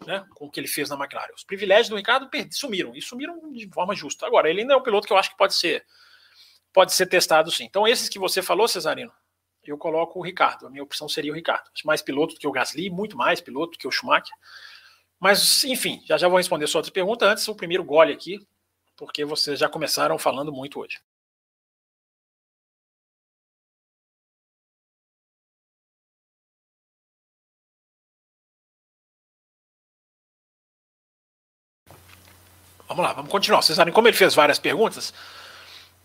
né, 0.05 0.25
com 0.33 0.47
o 0.47 0.51
que 0.51 0.59
ele 0.59 0.67
fez 0.67 0.89
na 0.89 0.97
McLaren. 0.97 1.33
Os 1.35 1.43
privilégios 1.43 1.89
do 1.89 1.95
Ricardo 1.95 2.29
sumiram, 2.51 2.93
e 2.95 3.01
sumiram 3.01 3.51
de 3.51 3.69
forma 3.69 3.95
justa. 3.95 4.25
Agora, 4.25 4.49
ele 4.49 4.61
ainda 4.61 4.73
é 4.73 4.77
um 4.77 4.83
piloto 4.83 5.07
que 5.07 5.13
eu 5.13 5.17
acho 5.17 5.29
que 5.29 5.37
pode 5.37 5.53
ser 5.53 5.85
pode 6.73 6.93
ser 6.93 7.07
testado 7.07 7.51
sim. 7.51 7.65
Então, 7.65 7.87
esses 7.87 8.09
que 8.09 8.19
você 8.19 8.41
falou, 8.41 8.67
Cesarino, 8.67 9.11
eu 9.63 9.77
coloco 9.77 10.19
o 10.19 10.23
Ricardo. 10.23 10.67
A 10.67 10.69
minha 10.69 10.83
opção 10.83 11.07
seria 11.07 11.31
o 11.31 11.35
Ricardo. 11.35 11.69
Mais 11.85 12.01
piloto 12.01 12.33
do 12.33 12.39
que 12.39 12.47
o 12.47 12.51
Gasly, 12.51 12.89
muito 12.89 13.17
mais 13.17 13.41
piloto 13.41 13.73
do 13.73 13.77
que 13.77 13.87
o 13.87 13.91
Schumacher. 13.91 14.33
Mas, 15.19 15.63
enfim, 15.63 16.01
já 16.05 16.17
já 16.17 16.27
vou 16.27 16.37
responder 16.37 16.67
sua 16.67 16.79
outra 16.79 16.91
pergunta. 16.91 17.25
Antes, 17.25 17.47
o 17.47 17.55
primeiro 17.55 17.83
gole 17.83 18.13
aqui, 18.13 18.39
porque 18.97 19.25
vocês 19.25 19.59
já 19.59 19.69
começaram 19.69 20.17
falando 20.17 20.51
muito 20.51 20.79
hoje. 20.79 20.99
Vamos 32.87 33.03
lá, 33.03 33.13
vamos 33.13 33.29
continuar. 33.31 33.61
Vocês 33.61 33.75
sabem 33.75 33.93
como 33.93 34.07
ele 34.07 34.17
fez 34.17 34.33
várias 34.33 34.57
perguntas. 34.57 35.13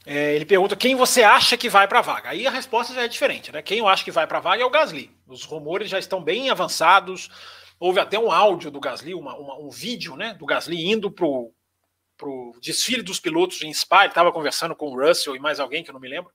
É, 0.06 0.34
ele 0.34 0.44
pergunta 0.44 0.76
quem 0.76 0.94
você 0.94 1.22
acha 1.22 1.56
que 1.56 1.68
vai 1.68 1.88
para 1.88 2.00
a 2.00 2.02
vaga. 2.02 2.30
Aí 2.30 2.46
a 2.46 2.50
resposta 2.50 2.92
já 2.92 3.02
é 3.02 3.08
diferente, 3.08 3.50
né? 3.50 3.62
Quem 3.62 3.78
eu 3.78 3.88
acho 3.88 4.04
que 4.04 4.10
vai 4.10 4.26
para 4.26 4.38
a 4.38 4.40
vaga 4.40 4.62
é 4.62 4.66
o 4.66 4.70
Gasly. 4.70 5.10
Os 5.26 5.44
rumores 5.44 5.88
já 5.88 5.98
estão 5.98 6.22
bem 6.22 6.50
avançados. 6.50 7.30
Houve 7.80 8.00
até 8.00 8.18
um 8.18 8.30
áudio 8.30 8.70
do 8.70 8.80
Gasly, 8.80 9.14
uma, 9.14 9.34
uma, 9.34 9.58
um 9.58 9.70
vídeo, 9.70 10.16
né, 10.16 10.34
do 10.34 10.46
Gasly 10.46 10.90
indo 10.90 11.10
pro 11.10 11.52
pro 12.16 12.56
desfile 12.62 13.02
dos 13.02 13.18
pilotos 13.18 13.60
em 13.62 13.74
Spa. 13.74 14.02
Ele 14.02 14.08
estava 14.08 14.30
conversando 14.30 14.76
com 14.76 14.86
o 14.86 15.00
Russell 15.00 15.34
e 15.34 15.40
mais 15.40 15.58
alguém 15.58 15.82
que 15.82 15.90
eu 15.90 15.94
não 15.94 16.00
me 16.00 16.08
lembro. 16.08 16.30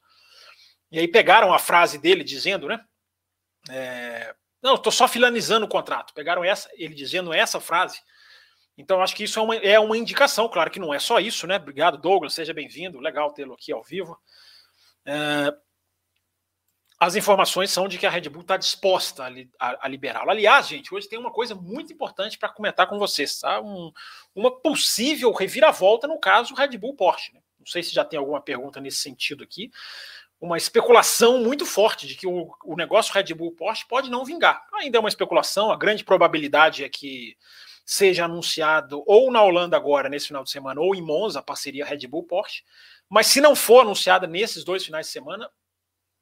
E 0.92 1.00
aí 1.00 1.08
pegaram 1.08 1.54
a 1.54 1.60
frase 1.60 1.98
dele 1.98 2.22
dizendo, 2.24 2.68
né? 2.68 2.84
É, 3.70 4.36
não, 4.62 4.76
estou 4.76 4.92
só 4.92 5.08
finalizando 5.08 5.66
o 5.66 5.70
contrato. 5.70 6.14
Pegaram 6.14 6.44
essa, 6.44 6.70
ele 6.74 6.94
dizendo 6.94 7.34
essa 7.34 7.62
frase 7.62 8.02
então, 8.80 9.02
acho 9.02 9.14
que 9.14 9.26
isso 9.26 9.38
é 9.38 9.42
uma, 9.42 9.56
é 9.58 9.78
uma 9.78 9.98
indicação, 9.98 10.48
claro 10.48 10.72
que 10.72 10.80
não 10.80 10.94
é 10.94 11.00
só 11.00 11.20
isso, 11.20 11.46
né? 11.46 11.58
Obrigado, 11.58 11.98
Douglas, 11.98 12.34
seja 12.34 12.54
bem-vindo, 12.54 12.98
legal 12.98 13.34
tê-lo 13.34 13.54
aqui 13.54 13.74
ao 13.74 13.84
vivo. 13.84 14.18
É, 15.06 15.54
as 16.98 17.14
informações 17.18 17.72
são 17.72 17.90
de 17.90 17.98
que 17.98 18.06
a 18.06 18.10
Red 18.10 18.30
Bull 18.30 18.42
está 18.42 18.56
disposta 18.56 19.26
a, 19.26 19.30
a, 19.60 19.86
a 19.86 19.88
liberá-lo. 19.90 20.32
Aliás, 20.32 20.70
gente, 20.70 20.96
hoje 20.96 21.10
tem 21.10 21.20
uma 21.20 21.30
coisa 21.30 21.54
muito 21.54 21.92
importante 21.92 22.38
para 22.38 22.48
comentar 22.48 22.88
com 22.88 22.98
vocês, 22.98 23.40
tá? 23.40 23.60
Um, 23.60 23.92
uma 24.34 24.50
possível 24.50 25.34
reviravolta 25.34 26.08
no 26.08 26.18
caso 26.18 26.56
Red 26.56 26.78
Bull 26.78 26.96
Porsche. 26.96 27.34
Né? 27.34 27.42
Não 27.60 27.66
sei 27.66 27.84
se 27.84 27.94
já 27.94 28.06
tem 28.06 28.18
alguma 28.18 28.40
pergunta 28.40 28.80
nesse 28.80 29.00
sentido 29.00 29.44
aqui. 29.44 29.70
Uma 30.40 30.56
especulação 30.56 31.40
muito 31.40 31.66
forte 31.66 32.08
de 32.08 32.16
que 32.16 32.26
o, 32.26 32.56
o 32.64 32.78
negócio 32.78 33.14
Red 33.14 33.34
Bull 33.34 33.52
Porsche 33.52 33.86
pode 33.90 34.10
não 34.10 34.24
vingar. 34.24 34.66
Ainda 34.76 34.98
é 34.98 35.02
uma 35.02 35.10
especulação, 35.10 35.70
a 35.70 35.76
grande 35.76 36.06
probabilidade 36.06 36.86
é 36.86 36.88
que 36.88 37.36
seja 37.90 38.26
anunciado 38.26 39.04
ou 39.08 39.32
na 39.32 39.42
Holanda 39.42 39.76
agora, 39.76 40.08
nesse 40.08 40.28
final 40.28 40.44
de 40.44 40.52
semana, 40.52 40.80
ou 40.80 40.94
em 40.94 41.02
Monza, 41.02 41.40
a 41.40 41.42
parceria 41.42 41.84
Red 41.84 42.06
Bull 42.06 42.24
Porsche. 42.24 42.64
Mas 43.10 43.26
se 43.26 43.42
não 43.42 43.56
for 43.56 43.82
anunciada 43.82 44.28
nesses 44.28 44.64
dois 44.64 44.86
finais 44.86 45.08
de 45.08 45.12
semana, 45.12 45.50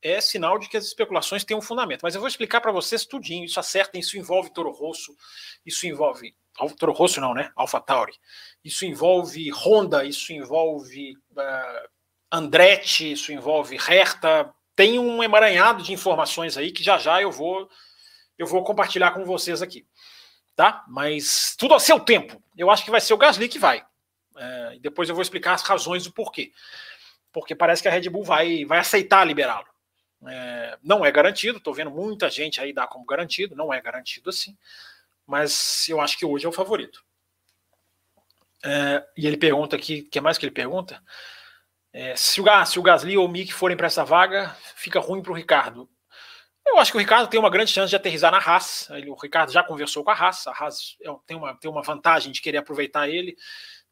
é 0.01 0.21
sinal 0.21 0.57
de 0.57 0.69
que 0.69 0.77
as 0.77 0.85
especulações 0.85 1.43
têm 1.43 1.57
um 1.57 1.61
fundamento. 1.61 1.99
Mas 2.03 2.15
eu 2.15 2.21
vou 2.21 2.27
explicar 2.29 2.61
para 2.61 2.71
vocês 2.71 3.05
tudinho. 3.05 3.43
Isso 3.43 3.59
acerta, 3.59 3.99
isso 3.99 4.17
envolve 4.17 4.53
Toro 4.53 4.71
Rosso, 4.71 5.13
isso 5.65 5.85
envolve. 5.85 6.33
Toro 6.79 6.93
Rosso 6.93 7.19
não, 7.19 7.33
né? 7.33 7.51
Alpha 7.53 7.81
Tauri. 7.81 8.13
Isso 8.63 8.85
envolve 8.85 9.51
Honda, 9.51 10.05
isso 10.05 10.31
envolve 10.31 11.17
uh, 11.33 11.89
Andretti, 12.31 13.11
isso 13.11 13.33
envolve 13.33 13.75
Hertha. 13.75 14.53
Tem 14.73 14.97
um 14.97 15.21
emaranhado 15.21 15.83
de 15.83 15.91
informações 15.91 16.55
aí 16.55 16.71
que 16.71 16.81
já 16.81 16.97
já 16.97 17.21
eu 17.21 17.29
vou 17.29 17.69
eu 18.37 18.47
vou 18.47 18.63
compartilhar 18.63 19.11
com 19.11 19.25
vocês 19.25 19.61
aqui 19.61 19.85
tá? 20.57 20.83
Mas 20.87 21.55
tudo 21.55 21.75
a 21.75 21.79
seu 21.79 21.99
tempo. 21.99 22.41
Eu 22.57 22.71
acho 22.71 22.83
que 22.83 22.91
vai 22.91 22.99
ser 22.99 23.13
o 23.13 23.17
Gasly 23.17 23.47
que 23.47 23.59
vai. 23.59 23.85
É, 24.35 24.77
depois 24.81 25.07
eu 25.07 25.15
vou 25.15 25.21
explicar 25.21 25.53
as 25.53 25.61
razões 25.61 26.03
do 26.03 26.11
porquê. 26.11 26.51
Porque 27.31 27.55
parece 27.55 27.81
que 27.81 27.87
a 27.87 27.91
Red 27.91 28.09
Bull 28.09 28.23
vai, 28.23 28.65
vai 28.65 28.79
aceitar 28.79 29.23
liberá-lo. 29.23 29.67
É, 30.27 30.77
não 30.83 31.05
é 31.05 31.11
garantido, 31.11 31.59
estou 31.59 31.75
vendo 31.75 31.91
muita 31.91 32.27
gente 32.27 32.59
aí 32.59 32.73
dar 32.73 32.87
como 32.87 33.05
garantido, 33.05 33.55
não 33.55 33.71
é 33.71 33.79
garantido 33.79 34.31
assim, 34.31 34.57
mas 35.27 35.87
eu 35.87 36.01
acho 36.01 36.17
que 36.17 36.25
hoje 36.25 36.47
é 36.47 36.49
o 36.49 36.51
favorito. 36.51 37.05
É, 38.65 39.05
e 39.15 39.27
ele 39.27 39.37
pergunta 39.37 39.75
aqui, 39.75 40.05
o 40.07 40.09
que 40.09 40.19
mais 40.19 40.39
que 40.39 40.45
ele 40.45 40.51
pergunta? 40.51 40.99
É, 41.93 42.15
se, 42.15 42.41
o, 42.41 42.65
se 42.65 42.79
o 42.79 42.81
Gasly 42.81 43.15
ou 43.15 43.27
o 43.27 43.29
Mick 43.29 43.53
forem 43.53 43.77
para 43.77 43.85
essa 43.85 44.03
vaga, 44.03 44.57
fica 44.75 44.99
ruim 44.99 45.21
para 45.21 45.31
o 45.31 45.35
Ricardo. 45.35 45.87
Eu 46.67 46.79
acho 46.79 46.91
que 46.91 46.97
o 46.97 46.99
Ricardo 46.99 47.27
tem 47.29 47.39
uma 47.39 47.49
grande 47.49 47.71
chance 47.71 47.89
de 47.89 47.95
aterrizar 47.95 48.31
na 48.31 48.37
Haas. 48.37 48.89
O 49.07 49.15
Ricardo 49.15 49.51
já 49.51 49.63
conversou 49.63 50.03
com 50.03 50.11
a 50.11 50.13
Haas. 50.13 50.45
A 50.47 50.51
Haas 50.51 50.95
é 51.01 51.09
tem 51.25 51.35
uma, 51.37 51.55
tem 51.55 51.71
uma 51.71 51.81
vantagem 51.81 52.31
de 52.31 52.41
querer 52.41 52.57
aproveitar 52.57 53.09
ele. 53.09 53.35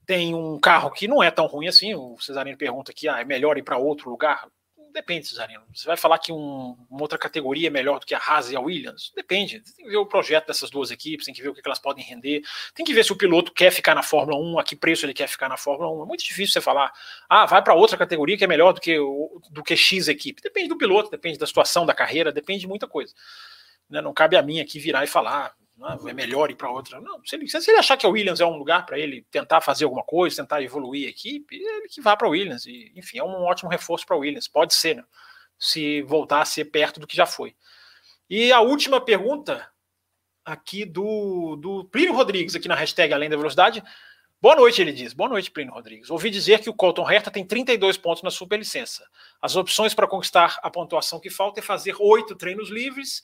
Tem 0.06 0.36
um 0.36 0.60
carro 0.60 0.92
que 0.92 1.08
não 1.08 1.24
é 1.24 1.32
tão 1.32 1.48
ruim 1.48 1.68
assim. 1.68 1.96
O 1.96 2.18
Cesarino 2.20 2.58
pergunta 2.58 2.92
aqui: 2.92 3.08
ah, 3.08 3.20
é 3.20 3.26
melhor 3.26 3.58
ir 3.58 3.64
para 3.64 3.78
outro 3.78 4.10
lugar? 4.10 4.48
Depende, 4.96 5.28
Cesarino. 5.28 5.62
Você 5.74 5.86
vai 5.86 5.98
falar 5.98 6.18
que 6.20 6.32
um, 6.32 6.74
uma 6.90 7.02
outra 7.02 7.18
categoria 7.18 7.68
é 7.68 7.70
melhor 7.70 8.00
do 8.00 8.06
que 8.06 8.16
a 8.16 8.18
Haas 8.18 8.50
e 8.50 8.56
a 8.56 8.62
Williams? 8.62 9.12
Depende. 9.14 9.60
Tem 9.60 9.84
que 9.84 9.92
ver 9.92 9.98
o 9.98 10.06
projeto 10.06 10.48
dessas 10.48 10.70
duas 10.70 10.90
equipes, 10.90 11.26
tem 11.26 11.36
que 11.36 11.42
ver 11.42 11.50
o 11.50 11.54
que 11.54 11.60
elas 11.66 11.80
podem 11.80 12.02
render, 12.02 12.42
tem 12.74 12.86
que 12.86 12.94
ver 12.94 13.04
se 13.04 13.12
o 13.12 13.16
piloto 13.18 13.52
quer 13.52 13.72
ficar 13.72 13.94
na 13.94 14.02
Fórmula 14.02 14.40
1, 14.40 14.58
a 14.58 14.64
que 14.64 14.74
preço 14.74 15.06
ele 15.06 15.14
quer 15.14 15.28
ficar 15.28 15.50
na 15.50 15.58
Fórmula 15.58 15.92
1. 16.00 16.04
É 16.04 16.06
muito 16.06 16.24
difícil 16.24 16.54
você 16.54 16.62
falar, 16.62 16.94
ah, 17.28 17.46
vai 17.46 17.62
para 17.62 17.74
outra 17.74 17.98
categoria 17.98 18.38
que 18.38 18.46
é 18.46 18.48
melhor 18.48 18.72
do 18.72 18.80
que, 18.80 18.96
do 19.52 19.62
que 19.62 19.76
X 19.76 20.08
equipe. 20.08 20.42
Depende 20.42 20.70
do 20.70 20.78
piloto, 20.78 21.12
depende 21.12 21.38
da 21.38 21.46
situação 21.46 21.86
da 21.86 21.94
carreira, 21.94 22.32
depende 22.32 22.62
de 22.62 22.68
muita 22.68 22.88
coisa. 22.88 23.14
Né? 23.90 24.00
Não 24.00 24.14
cabe 24.14 24.38
a 24.38 24.42
mim 24.42 24.62
aqui 24.62 24.80
virar 24.80 25.04
e 25.04 25.08
falar, 25.08 25.54
é 26.08 26.14
melhor 26.14 26.50
ir 26.50 26.56
para 26.56 26.70
outra. 26.70 27.02
Não, 27.02 27.24
se 27.26 27.36
ele, 27.36 27.48
se 27.48 27.70
ele 27.70 27.78
achar 27.78 27.98
que 27.98 28.06
a 28.06 28.10
Williams 28.10 28.40
é 28.40 28.46
um 28.46 28.58
lugar 28.58 28.86
para 28.86 28.98
ele 28.98 29.26
tentar 29.30 29.62
fazer 29.62 29.84
alguma 29.84 30.04
coisa, 30.04 30.38
tentar 30.38 30.62
evoluir 30.62 31.08
a 31.08 31.10
equipe, 31.10 31.56
ele 31.56 31.88
que 31.90 32.02
vá 32.02 32.16
para 32.16 32.28
a 32.28 32.32
Williams. 32.32 32.66
E, 32.66 32.92
enfim, 32.96 33.18
é 33.18 33.24
um 33.24 33.44
ótimo 33.44 33.70
reforço 33.70 34.06
para 34.06 34.16
a 34.16 34.20
Williams. 34.20 34.48
Pode 34.48 34.74
ser, 34.74 34.96
né? 34.96 35.04
se 35.60 36.02
voltar 36.04 36.42
a 36.42 36.46
ser 36.46 36.66
perto 36.66 37.00
do 37.00 37.08
que 37.08 37.16
já 37.16 37.26
foi. 37.26 37.56
E 38.30 38.52
a 38.52 38.62
última 38.62 39.00
pergunta 39.00 39.68
aqui 40.44 40.86
do, 40.86 41.56
do 41.56 41.86
Plínio 41.86 42.14
Rodrigues, 42.14 42.56
aqui 42.56 42.68
na 42.68 42.76
hashtag 42.76 43.14
Além 43.14 43.30
da 43.30 43.38
Velocidade. 43.38 43.84
Boa 44.42 44.56
noite, 44.56 44.82
ele 44.82 44.92
diz. 44.92 45.12
Boa 45.14 45.30
noite, 45.30 45.50
Plínio 45.50 45.74
Rodrigues. 45.74 46.10
Ouvi 46.10 46.30
dizer 46.30 46.60
que 46.60 46.70
o 46.70 46.74
Colton 46.74 47.10
Herta 47.10 47.32
tem 47.32 47.44
32 47.44 47.98
pontos 47.98 48.22
na 48.22 48.30
superlicença. 48.30 49.04
As 49.42 49.56
opções 49.56 49.94
para 49.94 50.08
conquistar 50.08 50.60
a 50.62 50.70
pontuação 50.70 51.20
que 51.20 51.30
falta 51.30 51.60
é 51.60 51.64
fazer 51.64 51.96
oito 52.00 52.36
treinos 52.36 52.70
livres, 52.70 53.24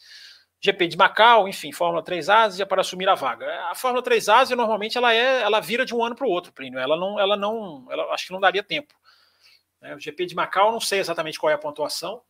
GP 0.62 0.88
de 0.88 0.98
Macau, 0.98 1.48
enfim, 1.48 1.72
Fórmula 1.72 2.04
3 2.04 2.30
Ásia 2.30 2.66
para 2.68 2.82
assumir 2.82 3.10
a 3.10 3.16
vaga. 3.16 3.48
A 3.66 3.76
Fórmula 3.76 4.04
3 4.04 4.30
Ásia 4.30 4.56
normalmente 4.56 4.98
ela 4.98 5.12
é, 5.12 5.42
ela 5.42 5.60
vira 5.60 5.84
de 5.84 5.96
um 5.96 6.04
ano 6.04 6.16
para 6.16 6.28
o 6.28 6.30
outro, 6.30 6.54
Plínio. 6.54 6.80
Ela 6.80 6.96
não, 6.96 7.20
ela 7.20 7.36
não, 7.36 7.88
ela 7.90 8.14
acho 8.14 8.28
que 8.28 8.32
não 8.32 8.40
daria 8.40 8.62
tempo. 8.62 8.94
Né? 9.82 9.96
O 9.96 10.00
GP 10.00 10.28
de 10.28 10.36
Macau, 10.36 10.72
não 10.72 10.80
sei 10.80 11.00
exatamente 11.00 11.40
qual 11.40 11.50
é 11.50 11.56
a 11.56 11.58
pontuação, 11.58 12.22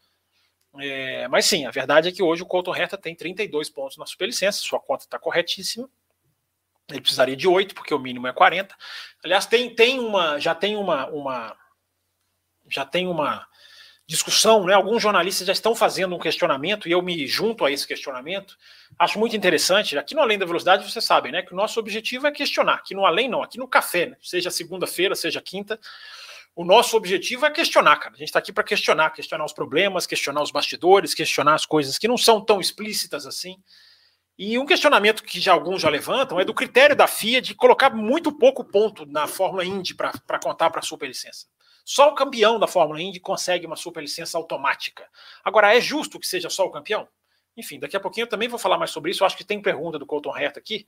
é, 0.80 1.28
mas 1.28 1.46
sim, 1.46 1.66
a 1.66 1.72
verdade 1.72 2.08
é 2.08 2.12
que 2.12 2.24
hoje 2.24 2.44
o 2.44 2.46
Colton 2.46 2.76
Herta 2.76 2.98
tem 2.98 3.14
32 3.14 3.70
pontos 3.70 3.98
na 3.98 4.06
superlicença, 4.06 4.60
sua 4.60 4.80
conta 4.80 5.04
está 5.04 5.20
corretíssima. 5.20 5.90
Ele 6.90 7.02
precisaria 7.02 7.36
de 7.36 7.48
8, 7.48 7.76
porque 7.76 7.94
o 7.94 8.00
mínimo 8.00 8.28
é 8.28 8.34
40. 8.34 8.76
Aliás, 9.24 9.46
tem, 9.46 9.74
tem 9.74 10.00
uma, 10.00 10.40
já 10.40 10.56
tem 10.56 10.76
uma, 10.76 11.08
uma 11.08 11.58
já 12.70 12.86
tem 12.86 13.08
uma 13.08 13.48
discussão, 14.12 14.66
né? 14.66 14.74
Alguns 14.74 15.02
jornalistas 15.02 15.48
já 15.48 15.54
estão 15.54 15.74
fazendo 15.74 16.14
um 16.14 16.20
questionamento 16.20 16.88
e 16.88 16.92
eu 16.92 17.02
me 17.02 17.26
junto 17.26 17.64
a 17.64 17.72
esse 17.72 17.88
questionamento. 17.88 18.58
Acho 19.00 19.18
muito 19.18 19.38
interessante. 19.38 19.98
Aqui 19.98 20.14
no 20.14 20.22
Além 20.22 20.38
da 20.38 20.46
Velocidade, 20.46 20.90
vocês 20.90 21.06
sabem, 21.06 21.32
né? 21.32 21.42
Que 21.42 21.54
o 21.54 21.56
nosso 21.56 21.80
objetivo 21.80 22.28
é 22.28 22.32
questionar. 22.32 22.76
Aqui 22.76 22.94
no 22.94 23.06
Além, 23.06 23.30
não, 23.30 23.42
aqui 23.42 23.58
no 23.58 23.70
café, 23.70 24.08
né? 24.08 24.18
seja 24.22 24.52
segunda-feira, 24.52 25.16
seja 25.16 25.42
quinta. 25.42 25.80
O 26.54 26.66
nosso 26.66 26.98
objetivo 26.98 27.46
é 27.46 27.52
questionar, 27.52 27.96
cara. 27.96 28.14
A 28.14 28.18
gente 28.18 28.28
está 28.28 28.40
aqui 28.40 28.52
para 28.52 28.66
questionar, 28.66 29.12
questionar 29.12 29.46
os 29.46 29.54
problemas, 29.54 30.06
questionar 30.06 30.44
os 30.44 30.52
bastidores, 30.52 31.14
questionar 31.14 31.56
as 31.56 31.66
coisas 31.66 31.98
que 31.98 32.08
não 32.08 32.18
são 32.18 32.44
tão 32.44 32.60
explícitas 32.60 33.26
assim. 33.26 33.56
E 34.38 34.60
um 34.60 34.66
questionamento 34.66 35.24
que 35.24 35.40
já 35.40 35.54
alguns 35.54 35.82
já 35.82 35.90
levantam 35.90 36.38
é 36.38 36.44
do 36.44 36.54
critério 36.54 36.98
da 36.98 37.08
FIA 37.08 37.42
de 37.42 37.56
colocar 37.56 37.92
muito 37.92 38.30
pouco 38.30 38.66
ponto 38.66 39.06
na 39.06 39.26
Fórmula 39.26 39.64
Indy 39.64 39.96
para 39.96 40.40
contar 40.44 40.70
para 40.70 40.80
a 40.80 40.84
superlicença. 40.84 41.48
Só 41.84 42.10
o 42.10 42.16
campeão 42.16 42.60
da 42.60 42.68
Fórmula 42.68 43.02
Indy 43.02 43.20
consegue 43.20 43.66
uma 43.66 43.76
superlicença 43.76 44.38
automática. 44.38 45.08
Agora, 45.44 45.76
é 45.76 45.82
justo 45.82 46.20
que 46.20 46.28
seja 46.28 46.50
só 46.50 46.66
o 46.66 46.72
campeão? 46.72 47.08
Enfim, 47.56 47.80
daqui 47.80 47.98
a 47.98 48.00
pouquinho 48.00 48.26
eu 48.26 48.30
também 48.30 48.48
vou 48.48 48.60
falar 48.60 48.78
mais 48.78 48.92
sobre 48.92 49.12
isso. 49.12 49.24
Eu 49.24 49.28
acho 49.28 49.38
que 49.38 49.44
tem 49.44 49.62
pergunta 49.62 50.00
do 50.00 50.06
Colton 50.06 50.38
Herta 50.38 50.60
aqui. 50.60 50.86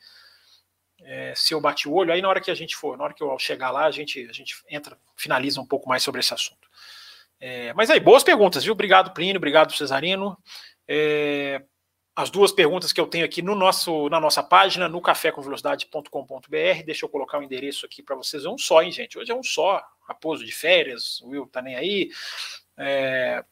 É, 1.01 1.33
se 1.35 1.53
eu 1.53 1.59
bati 1.59 1.89
o 1.89 1.93
olho, 1.93 2.13
aí 2.13 2.21
na 2.21 2.29
hora 2.29 2.39
que 2.39 2.49
a 2.49 2.55
gente 2.55 2.75
for, 2.75 2.97
na 2.97 3.03
hora 3.03 3.13
que 3.13 3.21
eu 3.21 3.37
chegar 3.37 3.71
lá, 3.71 3.85
a 3.85 3.91
gente, 3.91 4.25
a 4.29 4.31
gente 4.31 4.55
entra, 4.69 4.97
finaliza 5.15 5.59
um 5.59 5.65
pouco 5.65 5.89
mais 5.89 6.01
sobre 6.01 6.21
esse 6.21 6.33
assunto. 6.33 6.67
É, 7.39 7.73
mas 7.73 7.89
aí, 7.89 7.99
boas 7.99 8.23
perguntas, 8.23 8.63
viu? 8.63 8.71
Obrigado, 8.71 9.13
Plínio, 9.13 9.37
obrigado, 9.37 9.73
Cesarino. 9.73 10.37
É, 10.87 11.61
as 12.15 12.29
duas 12.29 12.51
perguntas 12.51 12.93
que 12.93 13.01
eu 13.01 13.07
tenho 13.07 13.25
aqui 13.25 13.41
no 13.41 13.55
nosso, 13.55 14.07
na 14.09 14.19
nossa 14.19 14.43
página, 14.43 14.87
no 14.87 15.01
cafécomvelocidade.com.br. 15.01 16.83
Deixa 16.85 17.05
eu 17.05 17.09
colocar 17.09 17.39
o 17.39 17.43
endereço 17.43 17.85
aqui 17.85 18.03
para 18.03 18.15
vocês. 18.15 18.45
É 18.45 18.49
um 18.49 18.57
só, 18.57 18.83
hein, 18.83 18.91
gente? 18.91 19.17
Hoje 19.17 19.31
é 19.31 19.35
um 19.35 19.43
só. 19.43 19.83
Raposo 20.07 20.45
de 20.45 20.51
férias, 20.51 21.21
o 21.21 21.29
Will 21.29 21.47
tá 21.47 21.61
nem 21.61 21.75
aí. 21.75 22.11
É... 22.77 23.43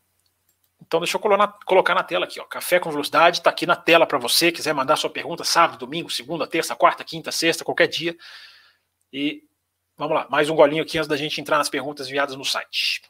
Então, 0.82 1.00
deixa 1.00 1.16
eu 1.16 1.22
colocar 1.22 1.96
na 1.96 2.04
tela 2.04 2.26
aqui, 2.26 2.40
ó. 2.40 2.44
Café 2.44 2.80
com 2.80 2.92
Velocidade 2.92 3.38
está 3.38 3.50
aqui 3.50 3.66
na 3.66 3.76
tela 3.76 4.06
para 4.06 4.18
você. 4.18 4.52
Quiser 4.52 4.74
mandar 4.74 4.98
sua 4.98 5.10
pergunta 5.10 5.44
sábado, 5.44 5.80
domingo, 5.80 6.10
segunda, 6.10 6.46
terça, 6.46 6.76
quarta, 6.76 7.04
quinta, 7.04 7.32
sexta, 7.32 7.64
qualquer 7.64 7.88
dia. 7.88 8.16
E 9.12 9.44
vamos 9.98 10.16
lá, 10.16 10.28
mais 10.30 10.50
um 10.50 10.56
golinho 10.56 10.84
aqui 10.84 10.98
antes 10.98 11.08
da 11.08 11.16
gente 11.16 11.40
entrar 11.40 11.58
nas 11.58 11.70
perguntas 11.70 12.08
enviadas 12.08 12.36
no 12.36 12.44
site. 12.44 13.02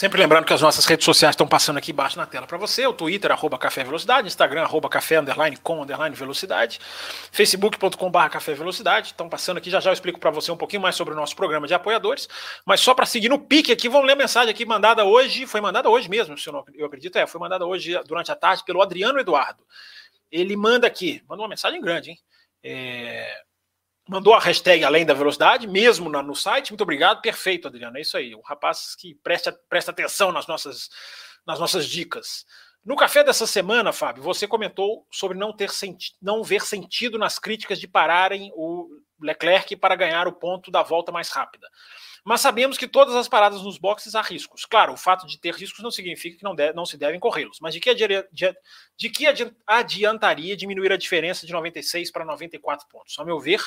Sempre 0.00 0.18
lembrando 0.18 0.46
que 0.46 0.54
as 0.54 0.62
nossas 0.62 0.86
redes 0.86 1.04
sociais 1.04 1.34
estão 1.34 1.46
passando 1.46 1.76
aqui 1.76 1.92
embaixo 1.92 2.16
na 2.16 2.24
tela 2.24 2.46
para 2.46 2.56
você. 2.56 2.86
O 2.86 2.92
Twitter, 2.94 3.30
arroba 3.30 3.58
Café 3.58 3.84
Velocidade, 3.84 4.26
Instagram, 4.26 4.62
arroba 4.62 4.88
Café 4.88 5.18
underline 5.18 5.58
com 5.58 5.82
underline 5.82 6.16
velocidade, 6.16 6.80
facebook.com.br 7.30 8.28
Café 8.30 8.54
Velocidade. 8.54 9.08
Estão 9.08 9.28
passando 9.28 9.58
aqui, 9.58 9.68
já 9.68 9.78
já 9.78 9.90
eu 9.90 9.92
explico 9.92 10.18
para 10.18 10.30
você 10.30 10.50
um 10.50 10.56
pouquinho 10.56 10.80
mais 10.80 10.96
sobre 10.96 11.12
o 11.12 11.16
nosso 11.18 11.36
programa 11.36 11.66
de 11.66 11.74
apoiadores. 11.74 12.30
Mas 12.64 12.80
só 12.80 12.94
para 12.94 13.04
seguir 13.04 13.28
no 13.28 13.38
pique 13.38 13.72
aqui, 13.72 13.90
vamos 13.90 14.06
ler 14.06 14.14
a 14.14 14.16
mensagem 14.16 14.50
aqui 14.50 14.64
mandada 14.64 15.04
hoje, 15.04 15.46
foi 15.46 15.60
mandada 15.60 15.90
hoje 15.90 16.08
mesmo, 16.08 16.38
se 16.38 16.48
eu, 16.48 16.54
não, 16.54 16.64
eu 16.72 16.86
acredito, 16.86 17.16
é, 17.16 17.26
foi 17.26 17.38
mandada 17.38 17.66
hoje 17.66 18.00
durante 18.06 18.32
a 18.32 18.34
tarde 18.34 18.64
pelo 18.64 18.80
Adriano 18.80 19.20
Eduardo. 19.20 19.62
Ele 20.32 20.56
manda 20.56 20.86
aqui, 20.86 21.22
manda 21.28 21.42
uma 21.42 21.48
mensagem 21.50 21.78
grande, 21.78 22.12
hein? 22.12 22.18
É, 22.64 23.42
mandou 24.10 24.34
a 24.34 24.40
hashtag 24.40 24.82
além 24.82 25.06
da 25.06 25.14
velocidade, 25.14 25.68
mesmo 25.68 26.10
no 26.10 26.34
site. 26.34 26.72
Muito 26.72 26.82
obrigado, 26.82 27.22
perfeito, 27.22 27.68
Adriano. 27.68 27.96
É 27.96 28.00
isso 28.00 28.16
aí. 28.16 28.34
O 28.34 28.40
rapaz 28.40 28.96
que 28.96 29.14
presta, 29.22 29.52
presta 29.68 29.92
atenção 29.92 30.32
nas 30.32 30.48
nossas, 30.48 30.90
nas 31.46 31.60
nossas 31.60 31.86
dicas. 31.86 32.44
No 32.84 32.96
café 32.96 33.22
dessa 33.22 33.46
semana, 33.46 33.92
Fábio, 33.92 34.20
você 34.20 34.48
comentou 34.48 35.06
sobre 35.12 35.38
não, 35.38 35.52
ter 35.52 35.70
senti 35.70 36.16
não 36.20 36.42
ver 36.42 36.62
sentido 36.62 37.18
nas 37.18 37.38
críticas 37.38 37.78
de 37.78 37.86
pararem 37.86 38.50
o 38.56 38.88
Leclerc 39.20 39.76
para 39.76 39.94
ganhar 39.94 40.26
o 40.26 40.32
ponto 40.32 40.72
da 40.72 40.82
volta 40.82 41.12
mais 41.12 41.28
rápida. 41.28 41.68
Mas 42.24 42.40
sabemos 42.40 42.76
que 42.76 42.86
todas 42.86 43.14
as 43.14 43.28
paradas 43.28 43.62
nos 43.62 43.78
boxes 43.78 44.14
há 44.14 44.22
riscos. 44.22 44.64
Claro, 44.64 44.92
o 44.92 44.96
fato 44.96 45.26
de 45.26 45.38
ter 45.38 45.54
riscos 45.54 45.82
não 45.82 45.90
significa 45.90 46.36
que 46.36 46.44
não, 46.44 46.54
não 46.74 46.84
se 46.84 46.96
devem 46.96 47.18
corrê-los. 47.18 47.58
Mas 47.60 47.74
de 47.74 47.80
que, 47.80 47.94
de, 47.94 48.06
de 48.96 49.10
que 49.10 49.26
adiantaria 49.66 50.56
diminuir 50.56 50.92
a 50.92 50.96
diferença 50.96 51.46
de 51.46 51.52
96 51.52 52.10
para 52.10 52.24
94 52.24 52.86
pontos? 52.88 53.18
Ao 53.18 53.24
meu 53.24 53.40
ver, 53.40 53.60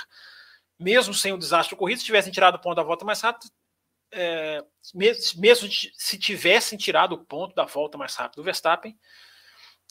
mesmo 0.79 1.13
sem 1.13 1.33
o 1.33 1.37
desastre 1.37 1.75
ocorrido, 1.75 1.99
se 1.99 2.05
tivessem 2.05 2.31
tirado 2.31 2.55
o 2.55 2.59
ponto 2.59 2.75
da 2.75 2.83
volta 2.83 3.05
mais 3.05 3.21
rápida, 3.21 3.51
é, 4.11 4.63
mesmo, 5.37 5.67
se 5.97 6.19
tivessem 6.19 6.77
tirado 6.77 7.13
o 7.13 7.25
ponto 7.25 7.55
da 7.55 7.65
volta 7.65 7.97
mais 7.97 8.15
rápida 8.15 8.41
do 8.41 8.45
Verstappen, 8.45 8.97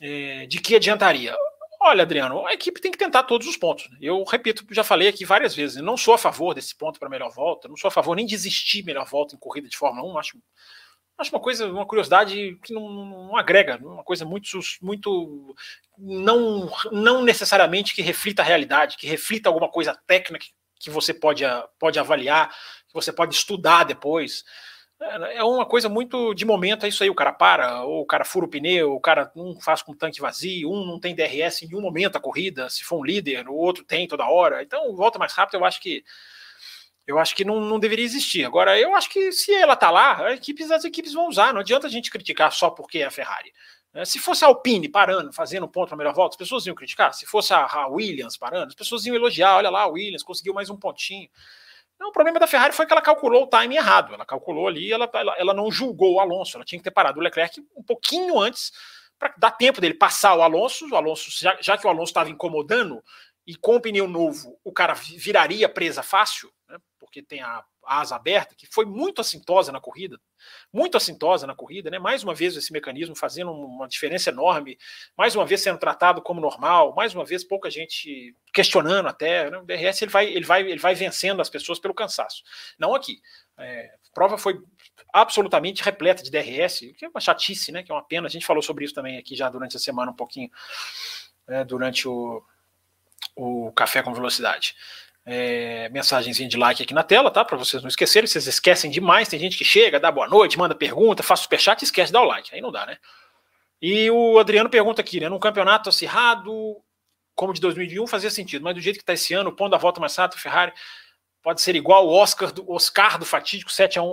é, 0.00 0.46
de 0.46 0.60
que 0.60 0.76
adiantaria? 0.76 1.36
Olha, 1.84 2.02
Adriano, 2.02 2.46
a 2.46 2.54
equipe 2.54 2.80
tem 2.80 2.92
que 2.92 2.98
tentar 2.98 3.24
todos 3.24 3.44
os 3.48 3.56
pontos. 3.56 3.88
Eu 4.00 4.22
repito, 4.22 4.64
já 4.70 4.84
falei 4.84 5.08
aqui 5.08 5.24
várias 5.24 5.52
vezes, 5.52 5.78
eu 5.78 5.82
não 5.82 5.96
sou 5.96 6.14
a 6.14 6.18
favor 6.18 6.54
desse 6.54 6.76
ponto 6.76 7.00
para 7.00 7.08
melhor 7.08 7.28
volta, 7.32 7.66
não 7.66 7.76
sou 7.76 7.88
a 7.88 7.90
favor 7.90 8.14
nem 8.14 8.24
de 8.24 8.36
existir 8.36 8.84
melhor 8.84 9.04
volta 9.04 9.34
em 9.34 9.38
corrida 9.38 9.68
de 9.68 9.76
Fórmula 9.76 10.06
1, 10.14 10.18
acho, 10.18 10.38
acho 11.18 11.34
uma 11.34 11.40
coisa, 11.40 11.66
uma 11.66 11.84
curiosidade 11.84 12.56
que 12.62 12.72
não, 12.72 12.88
não 12.88 13.36
agrega, 13.36 13.78
uma 13.82 14.04
coisa 14.04 14.24
muito, 14.24 14.60
muito 14.80 15.56
não, 15.98 16.72
não 16.92 17.24
necessariamente 17.24 17.96
que 17.96 18.00
reflita 18.00 18.42
a 18.42 18.44
realidade, 18.44 18.96
que 18.96 19.08
reflita 19.08 19.48
alguma 19.48 19.68
coisa 19.68 19.98
técnica 20.06 20.46
que 20.78 20.88
você 20.88 21.12
pode, 21.12 21.42
pode 21.80 21.98
avaliar, 21.98 22.48
que 22.86 22.94
você 22.94 23.12
pode 23.12 23.34
estudar 23.34 23.82
depois. 23.84 24.44
É, 25.32 25.42
uma 25.42 25.66
coisa 25.66 25.88
muito 25.88 26.32
de 26.32 26.44
momento, 26.44 26.86
é 26.86 26.88
isso 26.88 27.02
aí, 27.02 27.10
o 27.10 27.14
cara 27.14 27.32
para, 27.32 27.82
ou 27.82 28.02
o 28.02 28.06
cara 28.06 28.24
fura 28.24 28.46
o 28.46 28.48
pneu, 28.48 28.92
o 28.92 29.00
cara 29.00 29.32
um 29.34 29.60
faz 29.60 29.82
com 29.82 29.94
tanque 29.94 30.20
vazio, 30.20 30.70
um 30.70 30.86
não 30.86 31.00
tem 31.00 31.14
DRS 31.14 31.62
em 31.62 31.68
nenhum 31.68 31.80
momento 31.80 32.16
a 32.16 32.20
corrida, 32.20 32.68
se 32.70 32.84
for 32.84 33.00
um 33.00 33.04
líder, 33.04 33.48
o 33.48 33.54
outro 33.54 33.84
tem 33.84 34.06
toda 34.06 34.28
hora. 34.28 34.62
Então, 34.62 34.94
volta 34.94 35.18
mais 35.18 35.32
rápido, 35.32 35.56
eu 35.56 35.64
acho 35.64 35.80
que 35.80 36.04
eu 37.06 37.18
acho 37.18 37.34
que 37.34 37.44
não, 37.44 37.60
não 37.60 37.80
deveria 37.80 38.04
existir. 38.04 38.44
Agora, 38.44 38.78
eu 38.78 38.94
acho 38.94 39.10
que 39.10 39.32
se 39.32 39.52
ela 39.52 39.74
tá 39.74 39.90
lá, 39.90 40.28
as 40.28 40.36
equipes, 40.36 40.70
as 40.70 40.84
equipes 40.84 41.12
vão 41.12 41.28
usar. 41.28 41.52
Não 41.52 41.60
adianta 41.60 41.88
a 41.88 41.90
gente 41.90 42.10
criticar 42.10 42.52
só 42.52 42.70
porque 42.70 42.98
é 42.98 43.06
a 43.06 43.10
Ferrari. 43.10 43.52
É, 43.94 44.04
se 44.04 44.18
fosse 44.18 44.44
a 44.44 44.48
Alpine 44.48 44.88
parando, 44.88 45.32
fazendo 45.32 45.68
ponto 45.68 45.90
na 45.90 45.96
melhor 45.96 46.14
volta, 46.14 46.34
as 46.34 46.38
pessoas 46.38 46.64
iam 46.64 46.74
criticar. 46.74 47.12
Se 47.12 47.26
fosse 47.26 47.52
a, 47.52 47.88
Williams 47.88 48.36
parando, 48.36 48.68
as 48.68 48.74
pessoas 48.74 49.04
iam 49.04 49.16
elogiar. 49.16 49.56
Olha 49.56 49.68
lá, 49.68 49.82
a 49.82 49.88
Williams 49.88 50.22
conseguiu 50.22 50.54
mais 50.54 50.70
um 50.70 50.76
pontinho. 50.76 51.28
Não, 52.02 52.08
o 52.08 52.12
problema 52.12 52.40
da 52.40 52.48
Ferrari 52.48 52.74
foi 52.74 52.84
que 52.84 52.92
ela 52.92 53.00
calculou 53.00 53.44
o 53.44 53.46
time 53.46 53.76
errado. 53.76 54.12
Ela 54.12 54.26
calculou 54.26 54.66
ali, 54.66 54.92
ela, 54.92 55.08
ela, 55.14 55.36
ela 55.38 55.54
não 55.54 55.70
julgou 55.70 56.14
o 56.14 56.20
Alonso. 56.20 56.56
Ela 56.56 56.64
tinha 56.64 56.76
que 56.76 56.82
ter 56.82 56.90
parado 56.90 57.20
o 57.20 57.22
Leclerc 57.22 57.64
um 57.76 57.82
pouquinho 57.84 58.40
antes 58.40 58.72
para 59.16 59.32
dar 59.38 59.52
tempo 59.52 59.80
dele 59.80 59.94
passar 59.94 60.34
o 60.34 60.42
Alonso. 60.42 60.88
O 60.90 60.96
Alonso, 60.96 61.30
já, 61.30 61.56
já 61.60 61.78
que 61.78 61.86
o 61.86 61.90
Alonso 61.90 62.10
estava 62.10 62.28
incomodando 62.28 63.00
e 63.46 63.54
com 63.54 63.76
o 63.76 63.80
pneu 63.80 64.08
novo, 64.08 64.58
o 64.64 64.72
cara 64.72 64.94
viraria 64.94 65.68
presa 65.68 66.02
fácil, 66.02 66.52
porque 67.12 67.22
tem 67.22 67.42
a 67.42 67.62
asa 67.84 68.16
aberta, 68.16 68.54
que 68.54 68.66
foi 68.66 68.86
muito 68.86 69.20
assintosa 69.20 69.70
na 69.70 69.80
corrida, 69.80 70.18
muito 70.72 70.96
assintosa 70.96 71.46
na 71.46 71.54
corrida, 71.54 71.90
né? 71.90 71.98
Mais 71.98 72.24
uma 72.24 72.34
vez 72.34 72.56
esse 72.56 72.72
mecanismo 72.72 73.14
fazendo 73.14 73.52
uma 73.52 73.86
diferença 73.86 74.30
enorme, 74.30 74.78
mais 75.16 75.36
uma 75.36 75.44
vez 75.44 75.60
sendo 75.60 75.78
tratado 75.78 76.22
como 76.22 76.40
normal, 76.40 76.94
mais 76.94 77.14
uma 77.14 77.24
vez 77.24 77.44
pouca 77.44 77.70
gente 77.70 78.34
questionando 78.54 79.08
até. 79.08 79.50
Né? 79.50 79.58
O 79.58 79.64
DRS 79.66 80.00
ele 80.00 80.10
vai, 80.10 80.26
ele 80.26 80.44
vai, 80.46 80.62
ele 80.62 80.78
vai 80.78 80.94
vencendo 80.94 81.42
as 81.42 81.50
pessoas 81.50 81.78
pelo 81.78 81.92
cansaço. 81.92 82.42
Não 82.78 82.94
aqui. 82.94 83.20
É, 83.58 83.94
a 84.10 84.14
prova 84.14 84.38
foi 84.38 84.58
absolutamente 85.12 85.82
repleta 85.82 86.22
de 86.22 86.30
DRS, 86.30 86.94
que 86.96 87.04
é 87.04 87.08
uma 87.08 87.20
chatice, 87.20 87.70
né? 87.72 87.82
Que 87.82 87.92
é 87.92 87.94
uma 87.94 88.04
pena. 88.04 88.26
A 88.26 88.30
gente 88.30 88.46
falou 88.46 88.62
sobre 88.62 88.86
isso 88.86 88.94
também 88.94 89.18
aqui 89.18 89.36
já 89.36 89.50
durante 89.50 89.76
a 89.76 89.80
semana 89.80 90.12
um 90.12 90.16
pouquinho, 90.16 90.50
né? 91.46 91.62
durante 91.62 92.08
o, 92.08 92.42
o 93.36 93.70
café 93.72 94.02
com 94.02 94.14
velocidade 94.14 94.74
é, 95.24 95.88
mensagenzinha 95.90 96.48
de 96.48 96.56
like 96.56 96.82
aqui 96.82 96.92
na 96.92 97.02
tela, 97.02 97.30
tá? 97.30 97.44
Para 97.44 97.56
vocês 97.56 97.82
não 97.82 97.88
esquecerem. 97.88 98.26
Vocês 98.26 98.46
esquecem 98.46 98.90
demais. 98.90 99.28
Tem 99.28 99.38
gente 99.38 99.56
que 99.56 99.64
chega, 99.64 100.00
dá 100.00 100.10
boa 100.10 100.28
noite, 100.28 100.58
manda 100.58 100.74
pergunta, 100.74 101.22
faz 101.22 101.40
superchat 101.40 101.82
e 101.82 101.84
esquece 101.84 102.08
de 102.08 102.14
dar 102.14 102.22
o 102.22 102.26
like. 102.26 102.54
Aí 102.54 102.60
não 102.60 102.72
dá, 102.72 102.86
né? 102.86 102.98
E 103.80 104.10
o 104.10 104.38
Adriano 104.38 104.70
pergunta 104.70 105.00
aqui, 105.00 105.20
né? 105.20 105.28
Num 105.28 105.38
campeonato 105.38 105.88
acirrado 105.88 106.76
como 107.34 107.52
de 107.52 107.60
2001 107.60 108.06
fazia 108.06 108.30
sentido, 108.30 108.62
mas 108.62 108.74
do 108.74 108.80
jeito 108.80 108.96
que 108.96 109.02
está 109.02 109.14
esse 109.14 109.32
ano, 109.34 109.50
o 109.50 109.56
ponto 109.56 109.70
da 109.70 109.78
volta 109.78 110.00
mais 110.00 110.14
rápido, 110.14 110.38
Ferrari 110.38 110.72
pode 111.42 111.60
ser 111.60 111.74
igual 111.74 112.06
o 112.06 112.12
Oscar 112.12 112.52
do, 112.52 112.70
Oscar 112.70 113.18
do 113.18 113.24
fatídico 113.24 113.72
7 113.72 113.98
a 113.98 114.02
1 114.02 114.06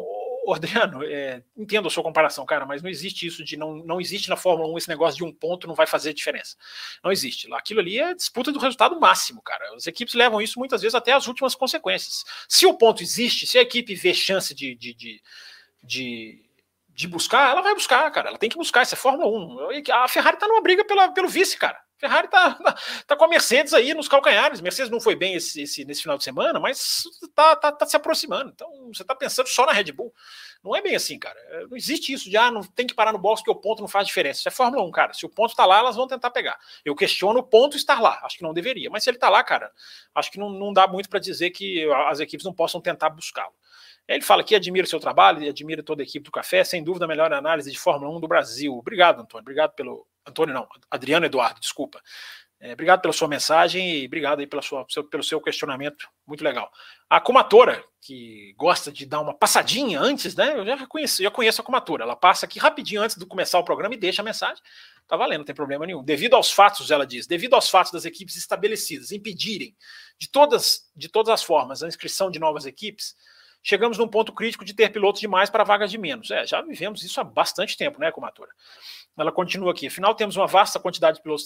Adriano, 0.54 1.04
é, 1.04 1.43
entendo 1.56 1.88
a 1.88 1.91
sua 1.91 2.04
comparação, 2.04 2.45
cara, 2.45 2.65
mas 2.65 2.82
não 2.82 2.89
existe 2.89 3.25
isso 3.25 3.43
de 3.43 3.56
não, 3.56 3.75
não 3.75 4.02
existe 4.02 4.30
na 4.30 4.36
Fórmula 4.36 4.71
1 4.73 4.78
esse 4.78 4.89
negócio 4.89 5.17
de 5.17 5.23
um 5.23 5.32
ponto 5.32 5.67
não 5.67 5.75
vai 5.75 5.86
fazer 5.86 6.13
diferença. 6.13 6.56
Não 7.04 7.12
existe. 7.12 7.52
Aquilo 7.54 7.80
ali 7.80 7.99
é 7.99 8.13
disputa 8.13 8.52
do 8.52 8.60
resultado 8.60 8.99
máximo, 8.99 9.41
cara. 9.41 9.75
As 9.75 9.88
equipes 9.88 10.13
levam 10.13 10.41
isso 10.41 10.60
muitas 10.60 10.82
vezes 10.82 10.95
até 10.95 11.13
as 11.13 11.28
últimas 11.28 11.56
consequências. 11.56 12.25
Se 12.47 12.65
o 12.65 12.73
ponto 12.73 13.04
existe, 13.04 13.45
se 13.47 13.58
a 13.58 13.62
equipe 13.62 13.93
vê 13.95 14.13
chance 14.13 14.54
de, 14.54 14.75
de, 14.75 14.93
de, 14.93 15.21
de 15.84 16.49
de 16.99 17.08
buscar, 17.08 17.52
ela 17.52 17.62
vai 17.62 17.73
buscar, 17.73 18.12
cara. 18.12 18.28
Ela 18.28 18.38
tem 18.38 18.49
que 18.49 18.58
buscar. 18.58 18.84
Isso 18.84 18.93
é 18.93 18.97
Fórmula 18.97 19.25
1. 19.25 19.93
A 19.93 20.08
Ferrari 20.10 20.38
tá 20.38 20.49
numa 20.49 20.62
briga 20.62 20.84
pela, 20.84 21.08
pelo 21.13 21.30
vice, 21.30 21.58
cara. 21.58 21.80
Ferrari 22.00 22.30
tá, 22.30 22.56
tá, 22.56 22.78
tá, 23.08 23.16
com 23.18 23.26
a 23.26 23.28
Mercedes 23.28 23.74
aí 23.74 23.94
nos 23.94 24.08
calcanhares. 24.08 24.62
Mercedes 24.62 24.90
não 24.90 25.02
foi 25.02 25.16
bem 25.16 25.36
esse, 25.36 25.62
esse, 25.62 25.84
nesse 25.84 26.02
final 26.02 26.18
de 26.18 26.24
semana, 26.24 26.58
mas 26.58 27.04
tá, 27.36 27.58
tá, 27.58 27.72
tá 27.74 27.86
se 27.86 27.96
aproximando. 27.96 28.52
Então 28.56 28.90
você 28.94 29.04
tá 29.04 29.14
pensando 29.14 29.48
só 29.48 29.66
na 29.66 29.74
Red 29.74 29.92
Bull. 29.92 30.14
Não 30.64 30.74
é 30.74 30.82
bem 30.82 30.96
assim, 30.96 31.20
cara. 31.20 31.38
É, 31.50 31.68
não 31.68 31.76
existe 31.76 32.14
isso 32.14 32.30
de 32.30 32.38
ah, 32.38 32.50
não 32.50 32.64
tem 32.64 32.88
que 32.88 32.94
parar 32.94 33.12
no 33.12 33.20
box 33.20 33.44
que 33.44 33.52
o 33.52 33.56
ponto 33.56 33.82
não 33.82 33.88
faz 33.88 34.08
diferença. 34.08 34.40
Isso 34.40 34.48
é 34.48 34.52
Fórmula 34.52 34.82
1, 34.84 34.92
cara. 34.92 35.14
Se 35.14 35.26
o 35.26 35.30
ponto 35.30 35.54
tá 35.54 35.66
lá, 35.66 35.80
elas 35.80 35.98
vão 35.98 36.08
tentar 36.08 36.32
pegar. 36.32 36.58
Eu 36.86 36.96
questiono 36.96 37.40
o 37.40 37.44
ponto 37.44 37.76
estar 37.76 38.02
lá. 38.02 38.22
Acho 38.24 38.38
que 38.38 38.44
não 38.44 38.54
deveria. 38.54 38.90
Mas 38.90 39.04
se 39.04 39.10
ele 39.10 39.18
tá 39.18 39.30
lá, 39.30 39.44
cara, 39.44 39.70
acho 40.16 40.32
que 40.32 40.40
não, 40.40 40.50
não 40.50 40.72
dá 40.72 40.88
muito 40.88 41.10
para 41.10 41.20
dizer 41.20 41.50
que 41.50 41.86
as 42.08 42.22
equipes 42.22 42.46
não 42.46 42.54
possam 42.54 42.80
tentar 42.80 43.10
buscá-lo. 43.10 43.54
Ele 44.08 44.24
fala 44.24 44.44
que 44.44 44.56
admira 44.56 44.86
o 44.86 44.90
seu 44.90 45.00
trabalho 45.00 45.44
e 45.44 45.50
admira 45.50 45.84
toda 45.84 46.02
a 46.02 46.04
equipe 46.04 46.26
do 46.26 46.32
Café, 46.32 46.64
sem 46.64 46.84
dúvida 46.84 47.06
a 47.06 47.08
melhor 47.08 47.32
análise 47.32 47.72
de 47.72 47.78
Fórmula 47.78 48.16
1 48.18 48.20
do 48.20 48.28
Brasil. 48.28 48.74
Obrigado, 48.74 49.22
Antônio. 49.22 49.44
Obrigado 49.44 49.74
pelo, 49.74 50.08
Antônio 50.30 50.54
não, 50.54 50.68
Adriano 50.89 51.26
Eduardo, 51.26 51.60
desculpa. 51.60 52.02
É, 52.62 52.74
obrigado 52.74 53.02
pela 53.02 53.13
sua 53.13 53.28
mensagem 53.28 54.02
e 54.02 54.06
obrigado 54.06 54.39
aí 54.39 54.48
pela 54.48 54.62
sua, 54.62 54.86
pelo 55.10 55.24
seu 55.24 55.39
questionamento. 55.39 56.10
Muito 56.28 56.44
legal. 56.44 56.70
A 57.10 57.22
Kumatora, 57.22 57.82
que 58.02 58.54
gosta 58.58 58.92
de 58.92 59.06
dar 59.06 59.22
uma 59.22 59.34
passadinha 59.34 60.00
antes, 60.00 60.36
né? 60.36 60.60
Eu 60.60 60.65
já 60.65 60.86
conheço, 60.86 61.24
já 61.24 61.32
conheço 61.32 61.62
a 61.62 61.63
Kumatora. 61.63 62.04
Ela 62.04 62.18
passa 62.18 62.46
aqui 62.46 62.60
rapidinho 62.60 63.02
antes 63.02 63.15
de 63.15 63.26
começar 63.26 63.58
o 63.60 63.63
programa 63.63 63.96
e 63.96 63.98
deixa 63.98 64.22
a 64.22 64.26
mensagem. 64.26 64.62
Tá 65.08 65.15
valendo, 65.15 65.39
não 65.39 65.46
tem 65.46 65.56
problema 65.56 65.86
nenhum. 65.86 66.04
Devido 66.04 66.36
aos 66.36 66.52
fatos, 66.52 66.92
ela 66.92 67.08
diz, 67.08 67.26
devido 67.26 67.54
aos 67.54 67.70
fatos 67.70 67.94
das 67.94 68.04
equipes 68.04 68.36
estabelecidas 68.36 69.12
impedirem 69.13 69.74
de 70.20 70.30
todas, 70.30 70.92
de 70.94 71.08
todas 71.08 71.34
as 71.34 71.42
formas 71.42 71.82
a 71.82 71.88
inscrição 71.88 72.30
de 72.30 72.39
novas 72.39 72.65
equipes, 72.65 73.15
chegamos 73.63 73.98
num 73.98 74.08
ponto 74.08 74.34
crítico 74.34 74.65
de 74.65 74.74
ter 74.74 74.89
pilotos 74.92 75.22
demais 75.22 75.50
para 75.50 75.63
vagas 75.63 75.89
de 75.89 75.98
menos. 75.98 76.30
É, 76.30 76.46
já 76.46 76.62
vivemos 76.62 77.04
isso 77.04 77.20
há 77.22 77.24
bastante 77.24 77.78
tempo, 77.78 78.00
né, 78.00 78.12
Kumatora? 78.12 78.52
Ela 79.19 79.32
continua 79.32 79.71
aqui. 79.71 79.88
Afinal, 79.88 80.15
temos 80.15 80.38
uma 80.38 80.47
vasta 80.47 80.79
quantidade 80.79 81.17
de 81.17 81.23
pilotos 81.23 81.45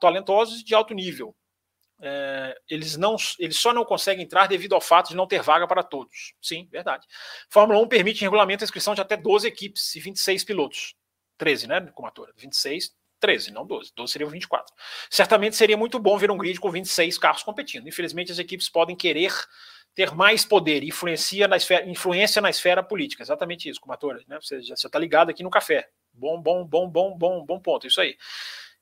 talentosos 0.00 0.60
e 0.60 0.64
de 0.64 0.74
alto 0.74 0.94
nível. 0.94 1.36
É, 2.02 2.56
eles, 2.68 2.96
não, 2.96 3.16
eles 3.38 3.58
só 3.58 3.74
não 3.74 3.84
conseguem 3.84 4.24
entrar 4.24 4.46
devido 4.46 4.74
ao 4.74 4.80
fato 4.80 5.10
de 5.10 5.16
não 5.16 5.26
ter 5.26 5.42
vaga 5.42 5.66
para 5.66 5.82
todos. 5.82 6.32
Sim, 6.40 6.66
verdade. 6.70 7.06
Fórmula 7.50 7.78
1 7.80 7.88
permite 7.88 8.20
em 8.20 8.24
regulamento 8.24 8.64
a 8.64 8.66
inscrição 8.66 8.94
de 8.94 9.02
até 9.02 9.16
12 9.16 9.46
equipes 9.46 9.94
e 9.94 10.00
26 10.00 10.44
pilotos. 10.44 10.94
13, 11.36 11.66
né, 11.66 11.80
Kumatora? 11.94 12.32
26, 12.36 12.94
13, 13.20 13.50
não 13.52 13.66
12. 13.66 13.92
12 13.94 14.12
seriam 14.12 14.30
24. 14.30 14.74
Certamente 15.10 15.56
seria 15.56 15.76
muito 15.76 15.98
bom 15.98 16.16
ver 16.16 16.30
um 16.30 16.38
grid 16.38 16.58
com 16.58 16.70
26 16.70 17.18
carros 17.18 17.42
competindo. 17.42 17.86
Infelizmente, 17.86 18.32
as 18.32 18.38
equipes 18.38 18.70
podem 18.70 18.96
querer 18.96 19.32
ter 19.94 20.14
mais 20.14 20.44
poder, 20.44 20.82
influencia 20.82 21.46
na 21.46 21.56
esfera, 21.56 21.86
influência 21.86 22.40
na 22.40 22.48
esfera 22.48 22.82
política. 22.82 23.22
Exatamente 23.22 23.68
isso, 23.68 23.80
Kumatora. 23.80 24.22
Né? 24.26 24.38
Você 24.40 24.56
está 24.56 24.98
ligado 24.98 25.28
aqui 25.28 25.42
no 25.42 25.50
café. 25.50 25.90
Bom, 26.12 26.40
bom, 26.40 26.64
bom, 26.64 26.88
bom, 26.88 27.16
bom, 27.16 27.44
bom 27.44 27.60
ponto. 27.60 27.86
Isso 27.86 28.00
aí. 28.00 28.16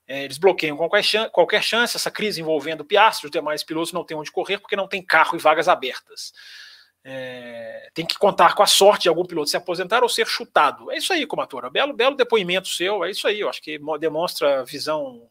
É, 0.07 0.25
eles 0.25 0.38
bloqueiam 0.38 0.77
qualquer 0.77 1.03
chance, 1.05 1.31
qualquer 1.31 1.62
chance, 1.62 1.95
essa 1.95 2.11
crise 2.11 2.41
envolvendo 2.41 2.85
Piastri, 2.85 3.27
os 3.27 3.31
demais 3.31 3.62
pilotos 3.62 3.93
não 3.93 4.03
têm 4.03 4.17
onde 4.17 4.33
correr 4.33 4.59
porque 4.59 4.75
não 4.75 4.88
tem 4.88 5.03
carro 5.03 5.37
e 5.37 5.38
vagas 5.38 5.69
abertas. 5.69 6.33
É, 7.05 7.91
tem 7.95 8.07
que 8.07 8.19
contar 8.19 8.55
com 8.55 8.62
a 8.62 8.67
sorte 8.67 9.03
de 9.03 9.09
algum 9.09 9.25
piloto 9.25 9.51
se 9.51 9.57
aposentar 9.57 10.03
ou 10.03 10.09
ser 10.09 10.27
chutado. 10.27 10.91
É 10.91 10.97
isso 10.97 11.12
aí, 11.12 11.27
Comatora. 11.27 11.71
Belo, 11.71 11.93
belo 11.93 12.17
depoimento 12.17 12.69
seu, 12.69 13.05
é 13.05 13.11
isso 13.11 13.29
aí. 13.29 13.41
Eu 13.41 13.51
acho 13.51 13.62
que 13.62 13.79
demonstra 14.01 14.64
visão, 14.64 15.29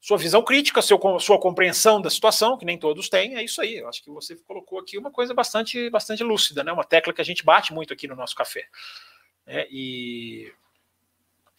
sua 0.00 0.18
visão 0.18 0.42
crítica, 0.42 0.82
seu, 0.82 1.00
sua 1.18 1.40
compreensão 1.40 2.00
da 2.00 2.10
situação, 2.10 2.58
que 2.58 2.64
nem 2.64 2.78
todos 2.78 3.08
têm. 3.08 3.36
É 3.36 3.42
isso 3.42 3.60
aí. 3.60 3.78
Eu 3.78 3.88
acho 3.88 4.02
que 4.02 4.10
você 4.10 4.36
colocou 4.46 4.78
aqui 4.78 4.98
uma 4.98 5.10
coisa 5.10 5.32
bastante, 5.32 5.88
bastante 5.88 6.22
lúcida, 6.22 6.62
né? 6.62 6.72
Uma 6.72 6.84
tecla 6.84 7.12
que 7.12 7.20
a 7.20 7.24
gente 7.24 7.44
bate 7.44 7.72
muito 7.72 7.92
aqui 7.92 8.06
no 8.06 8.16
nosso 8.16 8.34
café. 8.34 8.66
É, 9.46 9.66
e 9.70 10.52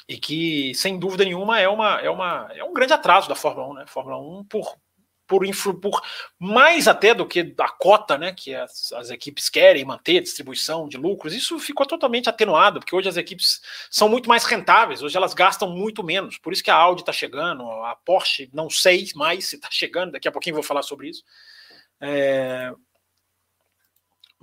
e 0.08 0.18
que, 0.18 0.74
sem 0.76 1.00
dúvida 1.00 1.26
nenhuma, 1.26 1.60
é, 1.60 1.68
uma, 1.68 2.00
é, 2.00 2.10
uma, 2.10 2.50
é 2.54 2.64
um 2.64 2.74
grande 2.74 2.94
atraso 2.94 3.28
da 3.28 3.36
Fórmula 3.36 3.70
1, 3.70 3.74
né? 3.74 3.86
Fórmula 3.88 4.18
1 4.20 4.46
por, 4.46 4.78
por, 5.28 5.44
por 5.82 6.02
mais 6.40 6.88
até 6.88 7.14
do 7.14 7.26
que 7.26 7.54
a 7.60 7.70
cota 7.70 8.18
né, 8.18 8.32
que 8.32 8.54
as, 8.54 8.94
as 8.94 9.10
equipes 9.10 9.50
querem 9.50 9.84
manter, 9.84 10.22
distribuição 10.22 10.88
de 10.88 10.98
lucros, 10.98 11.34
isso 11.34 11.58
ficou 11.60 11.86
totalmente 11.86 12.30
atenuado, 12.30 12.80
porque 12.80 12.96
hoje 12.96 13.10
as 13.10 13.18
equipes 13.18 13.62
são 13.90 14.08
muito 14.08 14.30
mais 14.30 14.46
rentáveis, 14.46 15.02
hoje 15.02 15.18
elas 15.18 15.34
gastam 15.34 15.70
muito 15.70 16.04
menos, 16.04 16.38
por 16.38 16.54
isso 16.54 16.64
que 16.64 16.72
a 16.72 16.76
Audi 16.76 17.02
está 17.02 17.12
chegando, 17.12 17.64
a 17.84 17.96
Porsche, 17.96 18.50
não 18.54 18.70
sei 18.70 19.08
mais 19.16 19.48
se 19.48 19.56
está 19.56 19.70
chegando, 19.72 20.12
daqui 20.12 20.28
a 20.28 20.32
pouquinho 20.32 20.56
vou 20.56 20.64
falar 20.64 20.84
sobre 20.84 21.10
isso. 21.10 21.24
É, 22.00 22.72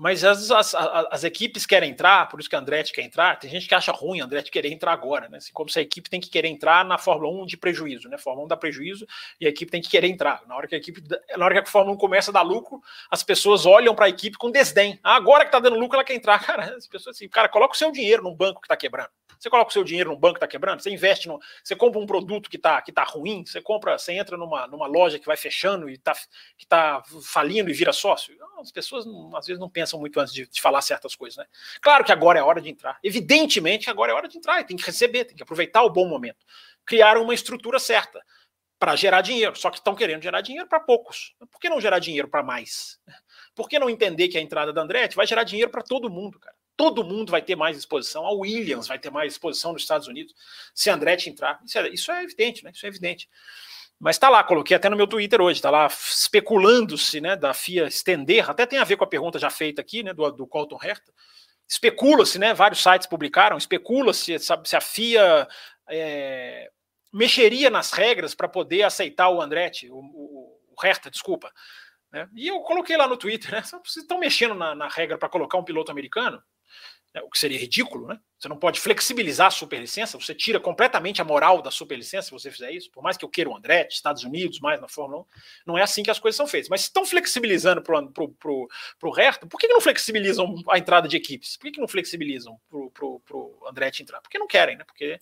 mas 0.03 0.25
as, 0.25 0.51
as, 0.51 0.75
as, 0.75 1.23
equipes 1.23 1.65
querem 1.65 1.93
entrar, 1.93 2.29
por 2.29 2.41
isso 2.41 2.51
que 2.51 2.57
a 2.57 2.59
Andretti 2.59 2.93
quer 2.93 3.03
entrar. 3.03 3.39
Tem 3.39 3.49
gente 3.49 3.69
que 3.69 3.75
acha 3.75 3.93
ruim 3.93 4.21
a 4.21 4.25
Andretti 4.25 4.51
querer 4.51 4.73
entrar 4.73 4.93
agora, 4.93 5.29
né? 5.29 5.39
Assim, 5.39 5.53
como 5.53 5.71
se 5.71 5.79
a 5.79 5.83
equipe 5.83 6.11
tem 6.11 6.21
que 6.21 6.29
querer 6.29 6.49
entrar 6.49 6.85
na 6.85 6.99
Fórmula 6.99 7.33
1 7.45 7.47
de 7.47 7.57
prejuízo, 7.57 8.09
né? 8.09 8.19
Fórmula 8.19 8.47
1 8.47 8.49
dá 8.49 8.57
prejuízo 8.57 9.07
e 9.41 9.47
a 9.47 9.49
equipe 9.49 9.71
tem 9.71 9.81
que 9.81 9.89
querer 9.89 10.09
entrar. 10.09 10.43
Na 10.49 10.57
hora 10.57 10.67
que 10.67 10.75
a 10.75 10.79
equipe, 10.79 11.01
na 11.37 11.45
hora 11.45 11.55
que 11.55 11.61
a 11.61 11.71
Fórmula 11.71 11.95
1 11.95 12.01
começa 12.01 12.33
a 12.33 12.35
dar 12.35 12.43
lucro, 12.43 12.83
as 13.09 13.23
pessoas 13.23 13.65
olham 13.65 13.95
para 13.95 14.07
a 14.07 14.09
equipe 14.09 14.37
com 14.37 14.51
desdém. 14.51 14.99
Ah, 15.05 15.15
agora 15.15 15.45
que 15.45 15.53
tá 15.53 15.61
dando 15.61 15.79
lucro, 15.79 15.95
ela 15.95 16.05
quer 16.05 16.15
entrar. 16.15 16.37
Cara, 16.45 16.75
as 16.77 16.89
pessoas 16.89 17.15
assim, 17.15 17.29
cara, 17.29 17.49
coloca 17.49 17.73
o 17.73 17.79
seu 17.79 17.93
dinheiro 17.93 18.25
num 18.25 18.35
banco 18.35 18.61
que 18.61 18.67
tá 18.67 18.77
quebrando. 18.77 19.11
Você 19.43 19.51
coloca 19.51 19.71
o 19.71 19.73
seu 19.73 19.83
dinheiro 19.83 20.11
num 20.11 20.17
banco 20.17 20.35
que 20.35 20.39
está 20.39 20.47
quebrando, 20.47 20.81
você 20.81 20.91
investe, 20.91 21.27
no, 21.27 21.41
você 21.65 21.75
compra 21.75 21.99
um 21.99 22.07
produto 22.07 22.49
que 22.49 22.57
está 22.57 22.81
que 22.81 22.93
tá 22.93 23.03
ruim, 23.03 23.45
você 23.45 23.61
compra, 23.61 23.99
você 23.99 24.13
entra 24.13 24.37
numa, 24.37 24.69
numa 24.69 24.87
loja 24.87 25.19
que 25.19 25.27
vai 25.27 25.37
fechando 25.37 25.91
e 25.91 25.99
tá, 25.99 26.15
que 26.57 26.65
está 26.65 27.03
falindo 27.25 27.69
e 27.69 27.73
vira 27.73 27.93
sócio. 27.93 28.33
As 28.61 28.71
pessoas 28.71 29.05
às 29.35 29.47
vezes 29.47 29.59
não 29.59 29.69
pensam 29.69 29.92
muito 29.99 30.19
antes 30.21 30.33
de, 30.33 30.47
de, 30.47 30.61
falar 30.61 30.83
certas 30.83 31.15
coisas, 31.15 31.37
né? 31.37 31.47
Claro 31.81 32.05
que 32.05 32.13
agora 32.13 32.39
é 32.39 32.43
hora 32.43 32.61
de 32.61 32.71
entrar. 32.71 32.99
Evidentemente 33.03 33.85
que 33.85 33.91
agora 33.91 34.13
é 34.13 34.15
hora 34.15 34.29
de 34.29 34.39
entrar, 34.39 34.61
e 34.61 34.65
tem 34.65 34.77
que 34.77 34.85
receber, 34.85 35.25
tem 35.25 35.37
que 35.37 35.43
aproveitar 35.43 35.83
o 35.83 35.91
bom 35.91 36.07
momento. 36.07 36.45
Criaram 36.85 37.23
uma 37.23 37.35
estrutura 37.35 37.79
certa 37.79 38.21
para 38.79 38.97
gerar 38.97 39.21
dinheiro, 39.21 39.57
só 39.57 39.71
que 39.71 39.79
estão 39.79 39.95
querendo 39.95 40.23
gerar 40.23 40.41
dinheiro 40.41 40.69
para 40.69 40.81
poucos. 40.81 41.35
Por 41.51 41.61
que 41.61 41.69
não 41.69 41.81
gerar 41.81 41.99
dinheiro 41.99 42.29
para 42.29 42.43
mais? 42.43 42.99
Por 43.55 43.69
que 43.69 43.79
não 43.79 43.89
entender 43.89 44.29
que 44.29 44.39
a 44.39 44.41
entrada 44.41 44.73
da 44.73 44.83
Andretti 44.83 45.15
vai 45.15 45.27
gerar 45.27 45.45
dinheiro 45.45 45.71
para 45.71 45.83
todo 45.83 46.11
mundo, 46.11 46.41
cara? 46.41 46.57
todo 46.77 47.05
mundo 47.05 47.31
vai 47.31 47.43
ter 47.43 47.55
mais 47.55 47.77
exposição. 47.77 48.27
A 48.27 48.33
Williams 48.33 48.89
vai 48.89 48.99
ter 48.99 49.11
mais 49.11 49.35
exposição 49.35 49.73
nos 49.73 49.83
Estados 49.83 50.09
Unidos 50.09 50.35
se 50.75 50.91
a 50.91 50.95
Andretti 50.95 51.31
entrar. 51.31 51.61
Isso 51.65 51.79
é, 51.79 51.89
isso 51.91 52.11
é 52.11 52.25
evidente, 52.25 52.65
né? 52.65 52.73
Isso 52.75 52.85
é 52.85 52.89
evidente. 52.89 53.29
Mas 54.03 54.17
está 54.17 54.29
lá, 54.29 54.43
coloquei 54.43 54.77
até 54.77 54.91
no 54.91 54.97
meu 54.97 55.07
Twitter 55.07 55.41
hoje, 55.41 55.61
está 55.61 55.71
lá 55.71 55.87
especulando-se, 55.87 57.21
né, 57.21 57.37
da 57.37 57.55
FIA 57.55 57.87
estender, 57.87 58.51
até 58.51 58.67
tem 58.67 58.81
a 58.81 58.85
ver 58.85 58.97
com 58.97 59.05
a 59.05 59.07
pergunta 59.07 59.39
já 59.39 59.49
feita 59.49 59.81
aqui, 59.81 60.03
né, 60.03 60.13
do, 60.13 60.29
do 60.33 60.45
Colton 60.45 60.77
Herta. 60.83 61.13
Especula-se, 61.69 62.37
né, 62.37 62.53
vários 62.53 62.83
sites 62.83 63.07
publicaram, 63.07 63.57
especula-se, 63.57 64.37
se 64.41 64.77
a 64.77 64.81
FIA 64.81 65.47
é, 65.89 66.69
mexeria 67.13 67.71
nas 67.71 67.93
regras 67.93 68.35
para 68.35 68.49
poder 68.49 68.83
aceitar 68.83 69.29
o 69.29 69.41
Andretti, 69.41 69.89
o, 69.89 69.99
o, 69.99 70.61
o 70.77 70.85
Herta, 70.85 71.09
desculpa. 71.09 71.53
Né? 72.11 72.29
E 72.35 72.49
eu 72.49 72.59
coloquei 72.63 72.97
lá 72.97 73.07
no 73.07 73.17
Twitter, 73.17 73.53
né, 73.53 73.63
vocês 73.63 73.99
estão 73.99 74.19
mexendo 74.19 74.57
na, 74.57 74.75
na 74.75 74.89
regra 74.89 75.17
para 75.17 75.29
colocar 75.29 75.59
um 75.59 75.65
piloto 75.65 75.93
americano? 75.93 76.43
Né, 77.15 77.21
o 77.21 77.29
que 77.29 77.39
seria 77.39 77.59
ridículo, 77.59 78.07
né? 78.07 78.19
Você 78.39 78.49
não 78.49 78.57
pode 78.57 78.81
flexibilizar 78.81 79.49
a 79.49 79.51
superlicença, 79.51 80.19
você 80.19 80.35
tira 80.35 80.59
completamente 80.59 81.21
a 81.21 81.25
moral 81.25 81.61
da 81.61 81.71
superlicença 81.71 82.29
se 82.29 82.31
você 82.33 82.51
fizer 82.51 82.73
isso, 82.73 82.91
por 82.91 83.03
mais 83.03 83.19
que 83.19 83.25
eu 83.25 83.29
queira 83.29 83.51
o 83.51 83.57
Andretti, 83.57 83.97
Estados 83.97 84.25
Unidos, 84.25 84.61
mais 84.61 84.81
na 84.81 84.89
Fórmula 84.89 85.23
1, 85.23 85.27
não 85.67 85.79
é 85.79 85.83
assim 85.83 86.03
que 86.03 86.11
as 86.11 86.19
coisas 86.19 86.37
são 86.37 86.47
feitas. 86.47 86.71
Mas 86.71 86.81
se 86.81 86.87
estão 86.87 87.05
flexibilizando 87.05 87.83
para 87.83 88.01
o 88.01 89.11
Hertha, 89.15 89.47
por 89.47 89.61
que, 89.61 89.69
que, 89.69 89.73
não 89.73 89.81
flexibilizam 89.81 90.55
a 90.71 90.79
entrada 90.79 91.07
de 91.07 91.17
equipes? 91.17 91.57
Por 91.59 91.65
que, 91.65 91.73
que 91.73 91.81
não 91.81 91.89
flexibilizam 91.89 92.59
para 92.71 93.07
o 93.07 93.67
Andretti 93.69 94.03
entrar? 94.03 94.23
Porque 94.23 94.39
não 94.39 94.47
querem, 94.47 94.79
né? 94.79 94.85
Porque 94.85 95.21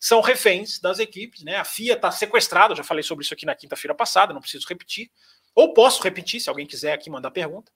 são 0.00 0.22
reféns 0.22 0.80
das 0.80 0.98
equipes, 0.98 1.44
né? 1.44 1.56
A 1.56 1.64
FIA 1.64 1.94
está 1.94 2.10
sequestrada, 2.10 2.74
já 2.74 2.82
falei 2.82 3.02
sobre 3.02 3.24
isso 3.24 3.34
aqui 3.34 3.44
na 3.44 3.54
quinta-feira 3.54 3.94
passada, 3.94 4.32
não 4.32 4.40
preciso 4.40 4.66
repetir. 4.66 5.10
Ou 5.54 5.74
posso 5.74 6.02
repetir, 6.02 6.40
se 6.40 6.48
alguém 6.48 6.66
quiser 6.66 6.94
aqui 6.94 7.10
mandar 7.10 7.30
pergunta 7.30 7.70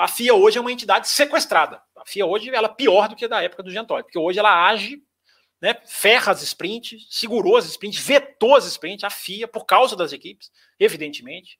a 0.00 0.08
FIA 0.08 0.34
hoje 0.34 0.56
é 0.56 0.60
uma 0.62 0.72
entidade 0.72 1.06
sequestrada. 1.08 1.82
A 1.94 2.06
FIA 2.06 2.24
hoje 2.24 2.48
ela 2.48 2.68
é 2.68 2.74
pior 2.74 3.06
do 3.06 3.14
que 3.14 3.28
da 3.28 3.42
época 3.42 3.62
do 3.62 3.70
Gentoli, 3.70 4.02
porque 4.02 4.18
hoje 4.18 4.38
ela 4.38 4.66
age, 4.66 5.02
né, 5.60 5.76
ferra 5.86 6.32
as 6.32 6.40
sprints, 6.40 7.06
segurou 7.10 7.58
as 7.58 7.66
sprints, 7.66 8.00
vetou 8.00 8.56
as 8.56 8.64
sprints, 8.64 9.04
a 9.04 9.10
FIA, 9.10 9.46
por 9.46 9.66
causa 9.66 9.94
das 9.94 10.14
equipes, 10.14 10.50
evidentemente. 10.78 11.58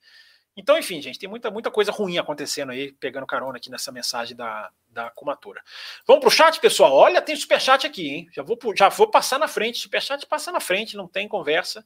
Então, 0.57 0.75
enfim, 0.75 0.99
gente, 1.03 1.19
tem 1.19 1.29
muita, 1.29 1.51
muita 1.51 1.69
coisa 1.69 1.91
ruim 1.91 2.17
acontecendo 2.17 2.71
aí, 2.71 2.91
pegando 2.93 3.27
carona 3.27 3.57
aqui 3.57 3.69
nessa 3.69 3.91
mensagem 3.91 4.35
da, 4.35 4.71
da 4.89 5.11
Comatura. 5.11 5.61
Vamos 6.07 6.21
pro 6.21 6.31
chat, 6.31 6.59
pessoal? 6.59 6.95
Olha, 6.95 7.21
tem 7.21 7.35
superchat 7.35 7.85
aqui, 7.85 8.09
hein? 8.09 8.29
Já 8.33 8.41
vou, 8.41 8.57
já 8.75 8.89
vou 8.89 9.07
passar 9.07 9.37
na 9.37 9.47
frente, 9.47 9.77
superchat 9.77 10.25
passa 10.25 10.51
na 10.51 10.59
frente, 10.59 10.97
não 10.97 11.07
tem 11.07 11.27
conversa. 11.27 11.85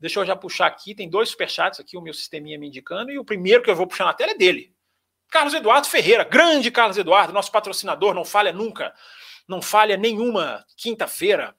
Deixa 0.00 0.18
eu 0.18 0.26
já 0.26 0.34
puxar 0.34 0.66
aqui, 0.66 0.96
tem 0.96 1.08
dois 1.08 1.28
superchats 1.28 1.78
aqui, 1.78 1.96
o 1.96 2.00
meu 2.00 2.12
sisteminha 2.12 2.58
me 2.58 2.66
indicando, 2.66 3.12
e 3.12 3.20
o 3.20 3.24
primeiro 3.24 3.62
que 3.62 3.70
eu 3.70 3.76
vou 3.76 3.86
puxar 3.86 4.06
na 4.06 4.14
tela 4.14 4.32
é 4.32 4.36
dele. 4.36 4.74
Carlos 5.30 5.54
Eduardo 5.54 5.86
Ferreira, 5.86 6.24
grande 6.24 6.70
Carlos 6.70 6.98
Eduardo, 6.98 7.32
nosso 7.32 7.52
patrocinador, 7.52 8.12
não 8.12 8.24
falha 8.24 8.52
nunca, 8.52 8.92
não 9.46 9.62
falha 9.62 9.96
nenhuma 9.96 10.64
quinta-feira. 10.76 11.54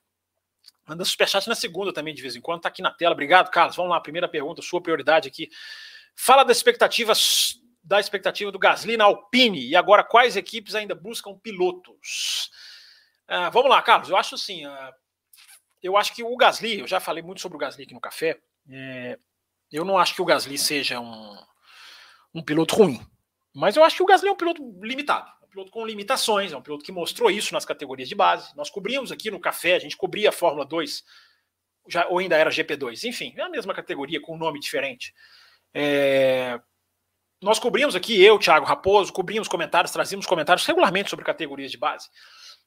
Manda 0.86 1.06
superchat 1.06 1.48
na 1.48 1.56
segunda 1.56 1.94
também, 1.94 2.14
de 2.14 2.22
vez 2.22 2.36
em 2.36 2.42
quando, 2.42 2.62
tá 2.62 2.70
aqui 2.70 2.82
na 2.82 2.92
tela. 2.92 3.14
Obrigado, 3.14 3.50
Carlos. 3.50 3.76
Vamos 3.76 3.92
lá, 3.92 4.02
primeira 4.02 4.28
pergunta, 4.28 4.62
sua 4.62 4.82
prioridade 4.82 5.28
aqui. 5.28 5.50
Fala 6.16 6.44
da 6.44 6.52
expectativa 6.52 7.14
da 7.84 8.00
expectativa 8.00 8.52
do 8.52 8.60
Gasly 8.60 8.96
na 8.96 9.06
Alpine 9.06 9.68
e 9.68 9.76
agora 9.76 10.04
quais 10.04 10.36
equipes 10.36 10.76
ainda 10.76 10.94
buscam 10.94 11.38
pilotos? 11.38 12.52
Ah, 13.28 13.50
vamos 13.50 13.70
lá, 13.70 13.82
Carlos. 13.82 14.10
Eu 14.10 14.18
acho 14.18 14.36
assim, 14.36 14.66
ah, 14.66 14.94
eu 15.82 15.98
acho 15.98 16.14
que 16.14 16.24
o 16.24 16.36
Gasly, 16.36 16.80
eu 16.80 16.88
já 16.88 17.00
falei 17.00 17.24
muito 17.24 17.42
sobre 17.42 17.56
o 17.56 17.60
Gasly 17.60 17.84
aqui 17.84 17.94
no 17.94 18.02
café. 18.02 18.40
É, 18.70 19.18
eu 19.72 19.84
não 19.84 19.98
acho 19.98 20.14
que 20.14 20.22
o 20.22 20.26
Gasly 20.26 20.58
seja 20.58 21.00
um, 21.00 21.38
um 22.34 22.44
piloto 22.44 22.76
ruim. 22.76 23.02
Mas 23.54 23.76
eu 23.76 23.84
acho 23.84 23.98
que 23.98 24.04
o 24.04 24.06
Gasly 24.06 24.30
é 24.30 24.32
um 24.32 24.36
piloto 24.36 24.64
limitado, 24.82 25.30
um 25.44 25.48
piloto 25.48 25.72
com 25.72 25.86
limitações, 25.86 26.54
é 26.54 26.58
um 26.58 26.62
piloto 26.62 26.84
que 26.84 26.92
mostrou 26.92 27.30
isso 27.30 27.54
nas 27.54 27.66
categorias 27.66 28.08
de 28.08 28.16
base. 28.16 28.56
Nós 28.56 28.70
cobrimos 28.70 29.12
aqui 29.12 29.30
no 29.30 29.40
café, 29.40 29.76
a 29.76 29.80
gente 29.80 29.98
cobria 29.98 30.30
a 30.30 30.32
Fórmula 30.32 30.66
2, 30.66 31.04
já, 31.88 32.08
ou 32.08 32.20
ainda 32.20 32.38
era 32.38 32.50
GP2, 32.50 33.04
enfim, 33.04 33.34
é 33.36 33.42
a 33.42 33.50
mesma 33.50 33.74
categoria 33.74 34.22
com 34.22 34.36
um 34.36 34.38
nome 34.38 34.60
diferente. 34.60 35.14
É... 35.74 36.60
Nós 37.42 37.58
cobrimos 37.58 37.96
aqui, 37.96 38.22
eu, 38.24 38.38
Thiago 38.38 38.66
Raposo, 38.66 39.12
cobrimos 39.12 39.48
comentários, 39.48 39.92
trazíamos 39.92 40.28
comentários 40.28 40.66
regularmente 40.66 41.10
sobre 41.10 41.26
categorias 41.26 41.72
de 41.72 41.78
base. 41.78 42.08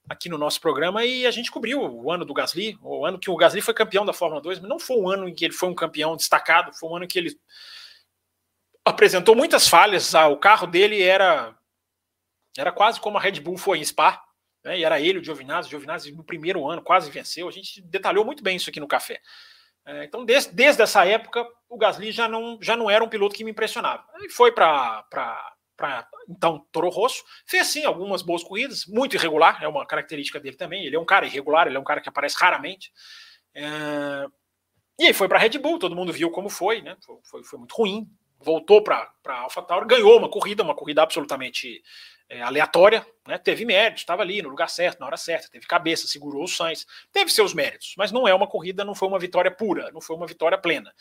aqui 0.09 0.29
no 0.29 0.37
nosso 0.37 0.61
programa 0.61 1.05
e 1.05 1.25
a 1.25 1.31
gente 1.31 1.51
cobriu 1.51 1.81
o 1.81 2.11
ano 2.11 2.25
do 2.25 2.35
Gasly, 2.35 2.77
o 2.83 3.07
ano 3.07 3.19
que 3.19 3.31
o 3.31 3.37
Gasly 3.37 3.63
foi 3.63 3.73
campeão 3.73 4.05
da 4.05 4.13
Fórmula 4.13 4.43
2, 4.43 4.61
mas 4.61 4.69
não 4.69 4.79
foi 4.79 4.97
um 4.99 5.09
ano 5.09 5.29
em 5.29 5.35
que 5.35 5.45
ele 5.45 5.55
foi 5.55 5.69
um 5.69 5.75
campeão 5.75 6.17
destacado, 6.17 6.75
foi 6.75 6.91
um 6.91 6.97
ano 6.97 7.05
em 7.05 7.09
que 7.09 7.19
ele 7.19 7.31
apresentou 8.85 9.35
muitas 9.35 9.69
falhas. 9.69 10.15
Ah, 10.15 10.29
o 10.29 10.37
carro 10.37 10.67
dele 10.67 11.03
era 11.03 11.55
era 12.57 12.71
quase 12.71 13.01
como 13.01 13.19
a 13.19 13.21
Red 13.21 13.41
Bull 13.41 13.57
foi 13.57 13.79
em 13.79 13.85
Spa, 13.85 14.23
né? 14.65 14.79
E 14.79 14.85
era 14.85 15.01
ele, 15.01 15.19
o 15.19 15.25
Giovinazzi, 15.25 15.69
o 15.69 15.71
Giovinazzi 15.71 16.13
no 16.13 16.23
primeiro 16.23 16.69
ano 16.69 16.83
quase 16.83 17.11
venceu. 17.11 17.49
A 17.49 17.53
gente 17.53 17.81
detalhou 17.83 18.25
muito 18.25 18.43
bem 18.43 18.57
isso 18.57 18.71
aqui 18.71 18.79
no 18.81 18.87
café. 18.87 19.21
É, 19.87 20.05
então, 20.05 20.25
desde, 20.25 20.53
desde 20.53 20.83
essa 20.83 21.05
época, 21.05 21.47
o 21.69 21.77
Gasly 21.77 22.11
já 22.11 22.27
não, 22.27 22.59
já 22.63 22.77
não 22.77 22.89
era 22.89 23.05
um 23.05 23.09
piloto 23.09 23.35
que 23.35 23.45
me 23.45 23.51
impressionava. 23.51 24.05
Ele 24.17 24.31
foi 24.31 24.53
para 24.53 25.05
para 25.77 26.09
então 26.29 26.65
Toro 26.73 26.89
Rosso. 26.89 27.23
Fez 27.47 27.67
sim 27.67 27.85
algumas 27.85 28.23
boas 28.23 28.43
corridas, 28.45 28.87
muito 28.87 29.17
irregular, 29.17 29.63
é 29.63 29.69
uma 29.69 29.85
característica 29.85 30.41
dele 30.41 30.57
também. 30.57 30.87
Ele 30.87 30.97
é 30.97 31.01
um 31.01 31.05
cara 31.05 31.27
irregular, 31.27 31.67
ele 31.67 31.77
é 31.77 31.81
um 31.81 31.85
cara 31.85 32.01
que 32.01 32.09
aparece 32.09 32.37
raramente. 32.39 32.93
É... 33.55 34.27
E 34.99 35.07
aí 35.07 35.13
foi 35.13 35.29
para 35.29 35.39
Red 35.39 35.59
Bull, 35.59 35.79
todo 35.79 35.97
mundo 35.97 36.13
viu 36.13 36.31
como 36.31 36.49
foi, 36.49 36.81
né? 36.81 36.97
Foi, 37.05 37.17
foi, 37.25 37.45
foi 37.45 37.59
muito 37.59 37.75
ruim. 37.75 38.09
Voltou 38.45 38.83
para 38.83 39.11
AlphaTauri, 39.27 39.87
ganhou 39.87 40.19
uma 40.19 40.29
corrida, 40.29 40.63
uma 40.63 40.75
corrida 40.75 41.03
absolutamente 41.03 41.83
é, 42.29 42.43
aleatória, 42.43 43.07
né? 43.27 43.39
Teve 43.39 43.65
méritos, 43.65 44.03
estava 44.03 44.23
ali 44.23 44.43
no 44.43 44.49
lugar 44.49 44.69
certo, 44.69 45.01
na 45.01 45.07
hora 45.07 45.17
certa, 45.17 45.49
teve 45.51 45.67
cabeça, 45.67 46.07
segurou 46.07 46.45
o 46.45 46.49
Sainz, 46.49 46.87
teve 47.13 47.31
seus 47.31 47.53
méritos, 47.55 47.95
mas 47.97 48.11
não 48.11 48.27
é 48.27 48.35
uma 48.35 48.47
corrida, 48.47 48.85
não 48.85 48.95
foi 48.95 49.09
uma 49.09 49.19
vitória 49.19 49.51
pura, 49.51 49.91
não 49.93 50.01
foi 50.01 50.17
uma 50.17 50.27
vitória 50.27 50.59
plena. 50.59 50.93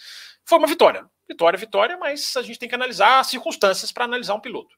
Foi 0.46 0.58
uma 0.58 0.68
vitória, 0.68 1.06
vitória, 1.28 1.58
vitória, 1.58 1.98
mas 1.98 2.36
a 2.36 2.42
gente 2.42 2.60
tem 2.60 2.70
que 2.70 2.76
analisar 2.76 3.20
as 3.20 3.28
circunstâncias 3.28 3.92
para 3.92 4.06
analisar 4.06 4.36
um 4.36 4.40
piloto. 4.40 4.76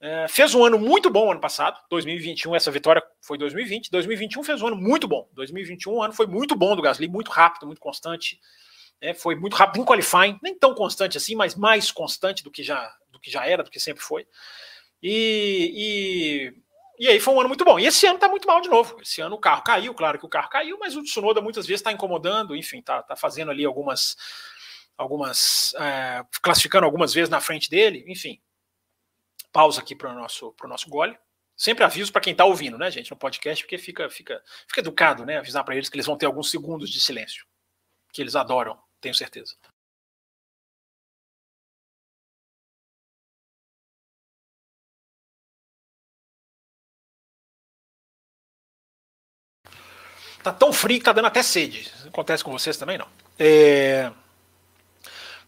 É, 0.00 0.26
fez 0.28 0.54
um 0.54 0.64
ano 0.64 0.78
muito 0.78 1.08
bom 1.08 1.30
ano 1.30 1.40
passado, 1.40 1.80
2021, 1.88 2.54
essa 2.54 2.70
vitória 2.70 3.02
foi 3.22 3.38
2020, 3.38 3.90
2021 3.90 4.42
fez 4.42 4.60
um 4.60 4.66
ano 4.66 4.76
muito 4.76 5.08
bom, 5.08 5.28
2021 5.32 5.94
um 5.94 6.02
ano 6.02 6.12
foi 6.12 6.26
muito 6.26 6.54
bom 6.54 6.76
do 6.76 6.82
Gasly, 6.82 7.08
muito 7.08 7.30
rápido, 7.30 7.66
muito 7.66 7.80
constante, 7.80 8.38
é, 9.00 9.14
foi 9.14 9.34
muito 9.34 9.54
rápido 9.56 9.82
em 9.82 9.84
qualifying, 9.84 10.38
nem 10.42 10.58
tão 10.58 10.74
constante 10.74 11.16
assim, 11.16 11.34
mas 11.34 11.54
mais 11.54 11.90
constante 11.90 12.42
do 12.42 12.50
que 12.50 12.62
já, 12.62 12.94
do 13.10 13.20
que 13.20 13.30
já 13.30 13.46
era, 13.46 13.62
do 13.62 13.70
que 13.70 13.80
sempre 13.80 14.02
foi. 14.02 14.26
E, 15.02 15.72
e, 15.76 17.04
e 17.04 17.08
aí 17.08 17.20
foi 17.20 17.34
um 17.34 17.40
ano 17.40 17.48
muito 17.48 17.64
bom. 17.64 17.78
E 17.78 17.86
esse 17.86 18.06
ano 18.06 18.16
está 18.16 18.28
muito 18.28 18.48
mal 18.48 18.60
de 18.60 18.68
novo. 18.68 18.96
Esse 19.02 19.20
ano 19.20 19.36
o 19.36 19.40
carro 19.40 19.62
caiu, 19.62 19.92
claro 19.94 20.18
que 20.18 20.24
o 20.24 20.28
carro 20.30 20.48
caiu, 20.48 20.78
mas 20.78 20.96
o 20.96 21.02
Tsunoda 21.02 21.40
muitas 21.42 21.66
vezes 21.66 21.80
está 21.80 21.92
incomodando, 21.92 22.56
enfim, 22.56 22.78
está 22.78 23.02
tá 23.02 23.14
fazendo 23.14 23.50
ali 23.50 23.64
algumas. 23.64 24.16
algumas 24.96 25.74
é, 25.78 26.24
classificando 26.42 26.86
algumas 26.86 27.12
vezes 27.12 27.28
na 27.28 27.40
frente 27.40 27.68
dele, 27.68 28.04
enfim. 28.08 28.40
Pausa 29.52 29.80
aqui 29.80 29.94
para 29.94 30.10
o 30.10 30.14
nosso, 30.14 30.52
pro 30.52 30.68
nosso 30.68 30.88
gole. 30.88 31.16
Sempre 31.56 31.84
aviso 31.84 32.10
para 32.10 32.20
quem 32.20 32.32
está 32.32 32.44
ouvindo, 32.44 32.76
né, 32.76 32.90
gente, 32.90 33.10
no 33.10 33.16
podcast, 33.16 33.62
porque 33.62 33.78
fica, 33.78 34.10
fica, 34.10 34.42
fica 34.66 34.80
educado, 34.80 35.24
né? 35.24 35.38
Avisar 35.38 35.64
para 35.64 35.76
eles 35.76 35.88
que 35.88 35.96
eles 35.96 36.06
vão 36.06 36.16
ter 36.16 36.26
alguns 36.26 36.50
segundos 36.50 36.90
de 36.90 37.00
silêncio. 37.00 37.46
Que 38.12 38.22
eles 38.22 38.34
adoram, 38.34 38.80
tenho 39.04 39.14
certeza. 39.14 39.54
Tá 50.42 50.52
tão 50.52 50.72
frio 50.72 50.98
que 50.98 51.04
tá 51.04 51.12
dando 51.12 51.26
até 51.26 51.42
sede. 51.42 51.90
Acontece 52.06 52.42
com 52.42 52.50
vocês 52.50 52.76
também, 52.76 52.98
não. 52.98 53.08
É... 53.38 54.10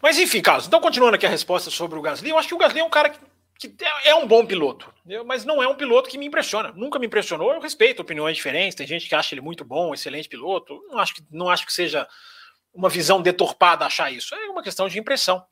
Mas 0.03 0.19
enfim, 0.19 0.43
Carlos, 0.43 0.67
então 0.67 0.81
continuando 0.81 1.17
aqui 1.17 1.27
a 1.27 1.31
resposta 1.31 1.71
sobre 1.71 1.99
o 1.99 2.03
Gasly, 2.03 2.31
eu 2.31 2.39
acho 2.39 2.49
que 2.49 2.55
o 2.55 2.59
Gasly 2.59 2.81
é 2.81 2.85
um 2.85 2.91
cara 2.91 3.11
que, 3.59 3.69
que 3.69 3.85
é 4.05 4.15
um 4.15 4.27
bom 4.27 4.45
piloto, 4.45 4.93
mas 5.25 5.45
não 5.45 5.63
é 5.63 5.67
um 5.67 5.75
piloto 5.75 6.11
que 6.11 6.19
me 6.19 6.27
impressiona. 6.27 6.73
Nunca 6.73 6.99
me 6.99 7.07
impressionou, 7.07 7.53
eu 7.53 7.61
respeito 7.61 8.03
opiniões 8.03 8.37
diferentes, 8.37 8.75
tem 8.75 8.87
gente 8.87 9.09
que 9.09 9.15
acha 9.15 9.35
ele 9.35 9.41
muito 9.41 9.65
bom, 9.65 9.95
excelente 9.95 10.29
piloto. 10.29 10.79
Não 10.91 10.99
acho 10.99 11.15
que, 11.15 11.25
não 11.31 11.49
acho 11.49 11.65
que 11.65 11.73
seja 11.73 12.07
uma 12.77 12.89
visão 12.89 13.21
deturpada 13.21 13.87
achar 13.87 14.13
isso. 14.13 14.35
É 14.35 14.49
uma 14.49 14.63
questão 14.63 14.89
de 14.89 14.99
impressão. 14.99 15.45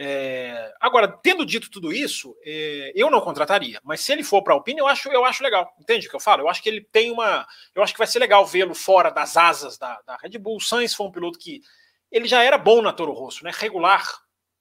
É, 0.00 0.72
agora, 0.80 1.08
tendo 1.08 1.44
dito 1.44 1.68
tudo 1.70 1.92
isso, 1.92 2.36
é, 2.44 2.92
eu 2.94 3.10
não 3.10 3.20
contrataria, 3.20 3.80
mas 3.82 4.00
se 4.00 4.12
ele 4.12 4.22
for 4.22 4.42
para 4.42 4.54
a 4.54 4.56
Alpine, 4.56 4.78
eu 4.78 4.86
acho, 4.86 5.08
eu 5.08 5.24
acho 5.24 5.42
legal. 5.42 5.74
Entende 5.80 6.06
o 6.06 6.10
que 6.10 6.14
eu 6.14 6.20
falo? 6.20 6.42
Eu 6.42 6.48
acho 6.48 6.62
que 6.62 6.68
ele 6.68 6.80
tem 6.80 7.10
uma. 7.10 7.44
Eu 7.74 7.82
acho 7.82 7.92
que 7.92 7.98
vai 7.98 8.06
ser 8.06 8.20
legal 8.20 8.46
vê-lo 8.46 8.74
fora 8.74 9.10
das 9.10 9.36
asas 9.36 9.76
da, 9.76 10.00
da, 10.06 10.16
Red 10.16 10.38
Bull. 10.38 10.56
O 10.56 10.60
Sainz 10.60 10.94
foi 10.94 11.06
um 11.06 11.10
piloto 11.10 11.38
que. 11.38 11.62
Ele 12.10 12.28
já 12.28 12.42
era 12.42 12.56
bom 12.56 12.80
na 12.80 12.92
Toro 12.92 13.12
Rosso, 13.12 13.44
né? 13.44 13.50
Regular. 13.52 14.06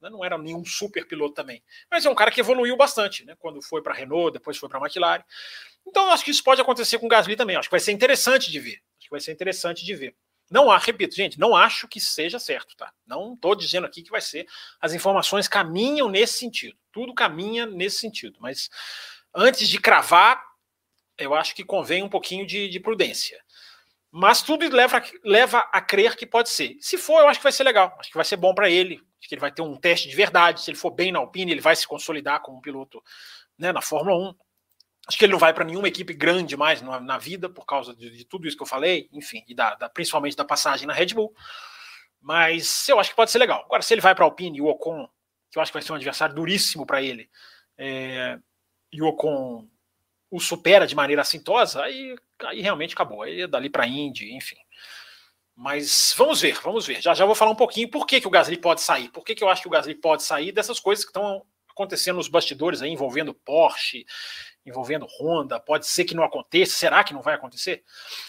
Né? 0.01 0.09
Não 0.09 0.25
era 0.25 0.37
nenhum 0.37 0.65
super 0.65 1.07
piloto 1.07 1.35
também. 1.35 1.63
Mas 1.89 2.05
é 2.05 2.09
um 2.09 2.15
cara 2.15 2.31
que 2.31 2.41
evoluiu 2.41 2.75
bastante, 2.75 3.23
né? 3.23 3.35
Quando 3.37 3.61
foi 3.61 3.81
para 3.81 3.93
a 3.93 3.95
Renault, 3.95 4.33
depois 4.33 4.57
foi 4.57 4.67
para 4.67 4.79
a 4.79 4.81
McLaren. 4.81 5.23
Então, 5.85 6.07
eu 6.07 6.11
acho 6.11 6.25
que 6.25 6.31
isso 6.31 6.43
pode 6.43 6.59
acontecer 6.59 6.97
com 6.99 7.05
o 7.05 7.09
Gasly 7.09 7.35
também. 7.35 7.55
Acho 7.55 7.69
que 7.69 7.73
vai 7.73 7.79
ser 7.79 7.91
interessante 7.91 8.51
de 8.51 8.59
ver. 8.59 8.81
Acho 8.97 9.07
que 9.07 9.11
vai 9.11 9.21
ser 9.21 9.31
interessante 9.31 9.85
de 9.85 9.95
ver. 9.95 10.15
Não 10.49 10.71
há, 10.71 10.77
repito, 10.77 11.15
gente, 11.15 11.39
não 11.39 11.55
acho 11.55 11.87
que 11.87 11.99
seja 11.99 12.39
certo, 12.39 12.75
tá? 12.77 12.93
Não 13.05 13.33
estou 13.33 13.53
dizendo 13.53 13.85
aqui 13.85 14.01
que 14.01 14.11
vai 14.11 14.21
ser. 14.21 14.47
As 14.79 14.93
informações 14.93 15.47
caminham 15.47 16.09
nesse 16.09 16.37
sentido. 16.37 16.77
Tudo 16.91 17.13
caminha 17.13 17.65
nesse 17.65 17.97
sentido. 17.97 18.37
Mas 18.39 18.69
antes 19.35 19.67
de 19.67 19.79
cravar, 19.79 20.41
eu 21.17 21.33
acho 21.33 21.53
que 21.53 21.63
convém 21.63 22.01
um 22.01 22.09
pouquinho 22.09 22.45
de, 22.45 22.69
de 22.69 22.79
prudência. 22.79 23.43
Mas 24.09 24.41
tudo 24.41 24.67
leva, 24.69 25.03
leva 25.23 25.59
a 25.71 25.81
crer 25.81 26.15
que 26.15 26.25
pode 26.25 26.49
ser. 26.49 26.77
Se 26.79 26.97
for, 26.97 27.19
eu 27.19 27.27
acho 27.27 27.39
que 27.39 27.43
vai 27.43 27.51
ser 27.51 27.63
legal. 27.63 27.95
Acho 27.99 28.09
que 28.09 28.15
vai 28.15 28.25
ser 28.25 28.37
bom 28.37 28.53
para 28.53 28.69
ele. 28.69 29.01
Acho 29.19 29.27
que 29.27 29.35
ele 29.35 29.41
vai 29.41 29.51
ter 29.51 29.61
um 29.61 29.75
teste 29.75 30.07
de 30.07 30.15
verdade. 30.15 30.61
Se 30.61 30.71
ele 30.71 30.77
for 30.77 30.91
bem 30.91 31.11
na 31.11 31.19
Alpine, 31.19 31.51
ele 31.51 31.61
vai 31.61 31.75
se 31.75 31.85
consolidar 31.85 32.41
como 32.41 32.57
um 32.57 32.61
piloto 32.61 33.03
né, 33.57 33.73
na 33.73 33.81
Fórmula 33.81 34.29
1. 34.29 34.35
Acho 35.07 35.17
que 35.17 35.23
ele 35.23 35.31
não 35.31 35.39
vai 35.39 35.53
para 35.53 35.63
nenhuma 35.63 35.87
equipe 35.87 36.13
grande 36.13 36.57
mais 36.57 36.81
na, 36.81 36.99
na 36.99 37.17
vida, 37.17 37.49
por 37.49 37.65
causa 37.65 37.95
de, 37.95 38.09
de, 38.09 38.25
tudo 38.25 38.47
isso 38.47 38.57
que 38.57 38.63
eu 38.63 38.67
falei, 38.67 39.07
enfim, 39.13 39.43
e 39.47 39.55
da, 39.55 39.73
da, 39.75 39.87
principalmente 39.87 40.35
da 40.35 40.43
passagem 40.43 40.85
na 40.85 40.93
Red 40.93 41.13
Bull. 41.13 41.33
Mas 42.19 42.89
eu 42.89 42.99
acho 42.99 43.11
que 43.11 43.15
pode 43.15 43.31
ser 43.31 43.39
legal. 43.39 43.63
Agora, 43.63 43.81
se 43.81 43.93
ele 43.93 44.01
vai 44.01 44.13
para 44.13 44.25
a 44.25 44.27
Alpine 44.27 44.57
e 44.57 44.61
o 44.61 44.67
Ocon, 44.67 45.07
que 45.49 45.57
eu 45.57 45.61
acho 45.61 45.71
que 45.71 45.77
vai 45.77 45.81
ser 45.81 45.93
um 45.93 45.95
adversário 45.95 46.35
duríssimo 46.35 46.85
para 46.85 47.01
ele, 47.01 47.29
é, 47.77 48.37
e 48.91 49.01
o 49.01 49.07
Ocon 49.07 49.67
o 50.29 50.39
supera 50.39 50.85
de 50.85 50.95
maneira 50.95 51.21
assintosa, 51.21 51.83
aí, 51.83 52.15
aí 52.43 52.61
realmente 52.61 52.93
acabou. 52.93 53.21
Aí 53.21 53.41
é 53.41 53.47
dali 53.47 53.69
para 53.69 53.87
Indy, 53.87 54.33
enfim. 54.35 54.57
Mas 55.55 56.13
vamos 56.17 56.41
ver, 56.41 56.59
vamos 56.61 56.85
ver. 56.85 57.01
Já 57.01 57.13
já 57.13 57.25
vou 57.25 57.33
falar 57.33 57.51
um 57.51 57.55
pouquinho 57.55 57.89
por 57.89 58.05
que, 58.05 58.21
que 58.21 58.27
o 58.27 58.31
Gasly 58.31 58.57
pode 58.57 58.81
sair. 58.81 59.09
Por 59.09 59.23
que, 59.23 59.33
que 59.33 59.43
eu 59.43 59.49
acho 59.49 59.61
que 59.61 59.67
o 59.67 59.71
Gasly 59.71 59.95
pode 59.95 60.23
sair 60.23 60.51
dessas 60.51 60.79
coisas 60.79 61.03
que 61.03 61.09
estão 61.09 61.43
acontecendo 61.67 62.17
nos 62.17 62.27
bastidores 62.27 62.81
aí, 62.81 62.91
envolvendo 62.91 63.33
Porsche, 63.33 64.05
envolvendo 64.67 65.07
Honda, 65.19 65.59
pode 65.59 65.87
ser 65.87 66.03
que 66.03 66.15
não 66.15 66.23
aconteça, 66.23 66.77
será 66.77 67.03
que 67.03 67.13
não 67.13 67.21
vai 67.21 67.35
acontecer? 67.35 67.83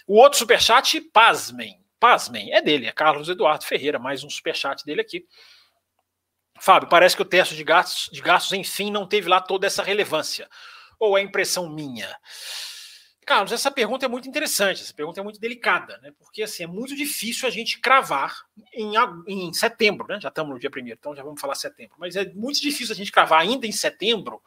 O 0.07 0.17
outro 0.17 0.39
superchat, 0.39 1.01
pasmem, 1.01 1.83
pasmem, 1.99 2.53
é 2.53 2.63
dele, 2.63 2.87
é 2.87 2.93
Carlos 2.93 3.29
Eduardo 3.29 3.65
Ferreira, 3.65 3.99
mais 3.99 4.23
um 4.23 4.31
superchat 4.31 4.85
dele 4.85 5.01
aqui. 5.01 5.27
Fábio, 6.61 6.89
parece 6.89 7.17
que 7.17 7.23
o 7.23 7.25
teste 7.25 7.57
de 7.57 7.65
gastos, 7.65 8.09
de 8.13 8.21
gastos, 8.21 8.53
enfim, 8.53 8.91
não 8.91 9.07
teve 9.07 9.29
lá 9.29 9.41
toda 9.41 9.67
essa 9.67 9.83
relevância. 9.83 10.49
Ou 10.99 11.17
é 11.17 11.23
impressão 11.23 11.69
minha? 11.69 12.17
Carlos, 13.25 13.53
essa 13.53 13.71
pergunta 13.71 14.07
é 14.07 14.09
muito 14.09 14.27
interessante, 14.27 14.83
essa 14.83 14.95
pergunta 14.95 15.21
é 15.21 15.23
muito 15.23 15.39
delicada, 15.39 15.99
né? 15.99 16.13
Porque 16.19 16.43
assim, 16.43 16.63
é 16.65 16.67
muito 16.67 16.97
difícil 16.97 17.47
a 17.47 17.51
gente 17.51 17.79
cravar 17.79 18.35
em, 18.73 18.95
em 19.27 19.53
setembro, 19.53 20.07
né? 20.09 20.19
Já 20.21 20.31
estamos 20.31 20.53
no 20.53 20.59
dia 20.59 20.71
primeiro, 20.71 20.99
então 20.99 21.15
já 21.15 21.23
vamos 21.23 21.41
falar 21.41 21.55
setembro, 21.55 21.95
mas 21.99 22.17
é 22.17 22.25
muito 22.33 22.61
difícil 22.61 22.95
a 22.95 22.97
gente 22.97 23.13
cravar 23.13 23.41
ainda 23.41 23.67
em 23.67 23.73
setembro 23.73 24.43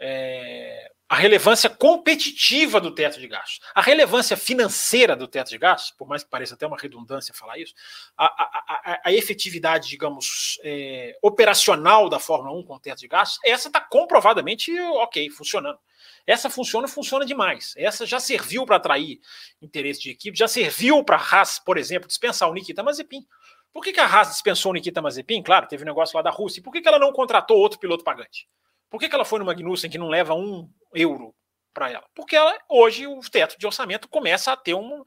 é, 0.00 0.90
a 1.10 1.16
relevância 1.16 1.68
competitiva 1.68 2.80
do 2.80 2.94
teto 2.94 3.18
de 3.18 3.26
gastos. 3.26 3.58
A 3.74 3.82
relevância 3.82 4.36
financeira 4.36 5.16
do 5.16 5.26
teto 5.26 5.48
de 5.48 5.58
gastos, 5.58 5.90
por 5.90 6.06
mais 6.06 6.22
que 6.22 6.30
pareça 6.30 6.54
até 6.54 6.64
uma 6.64 6.76
redundância 6.76 7.34
falar 7.34 7.58
isso, 7.58 7.74
a, 8.16 8.26
a, 8.26 8.92
a, 8.92 9.00
a 9.06 9.12
efetividade, 9.12 9.88
digamos, 9.88 10.60
é, 10.62 11.18
operacional 11.20 12.08
da 12.08 12.20
Fórmula 12.20 12.56
1 12.56 12.62
com 12.62 12.76
o 12.76 12.78
teto 12.78 13.00
de 13.00 13.08
gastos, 13.08 13.40
essa 13.44 13.66
está 13.66 13.80
comprovadamente 13.80 14.70
ok, 14.78 15.28
funcionando. 15.30 15.80
Essa 16.24 16.48
funciona 16.48 16.86
funciona 16.86 17.26
demais. 17.26 17.74
Essa 17.76 18.06
já 18.06 18.20
serviu 18.20 18.64
para 18.64 18.76
atrair 18.76 19.18
interesse 19.60 20.00
de 20.00 20.10
equipe, 20.10 20.38
já 20.38 20.46
serviu 20.46 21.02
para 21.02 21.16
a 21.16 21.20
Haas, 21.20 21.58
por 21.58 21.76
exemplo, 21.76 22.06
dispensar 22.06 22.48
o 22.48 22.54
Nikita 22.54 22.84
Mazepin. 22.84 23.26
Por 23.72 23.82
que, 23.82 23.92
que 23.92 24.00
a 24.00 24.06
Haas 24.06 24.28
dispensou 24.28 24.70
o 24.70 24.74
Nikita 24.74 25.02
Mazepin? 25.02 25.42
Claro, 25.42 25.66
teve 25.66 25.82
um 25.82 25.86
negócio 25.86 26.16
lá 26.16 26.22
da 26.22 26.30
Rússia. 26.30 26.60
E 26.60 26.62
por 26.62 26.72
que, 26.72 26.80
que 26.80 26.86
ela 26.86 27.00
não 27.00 27.12
contratou 27.12 27.58
outro 27.58 27.80
piloto 27.80 28.04
pagante? 28.04 28.46
Por 28.90 28.98
que, 28.98 29.08
que 29.08 29.14
ela 29.14 29.24
foi 29.24 29.38
no 29.38 29.44
Magnussen 29.44 29.88
que 29.88 29.98
não 29.98 30.08
leva 30.08 30.34
um 30.34 30.68
euro 30.92 31.32
para 31.72 31.90
ela? 31.90 32.04
Porque 32.14 32.34
ela, 32.34 32.58
hoje 32.68 33.06
o 33.06 33.20
teto 33.20 33.56
de 33.56 33.64
orçamento 33.64 34.08
começa 34.08 34.52
a 34.52 34.56
ter 34.56 34.74
um. 34.74 35.04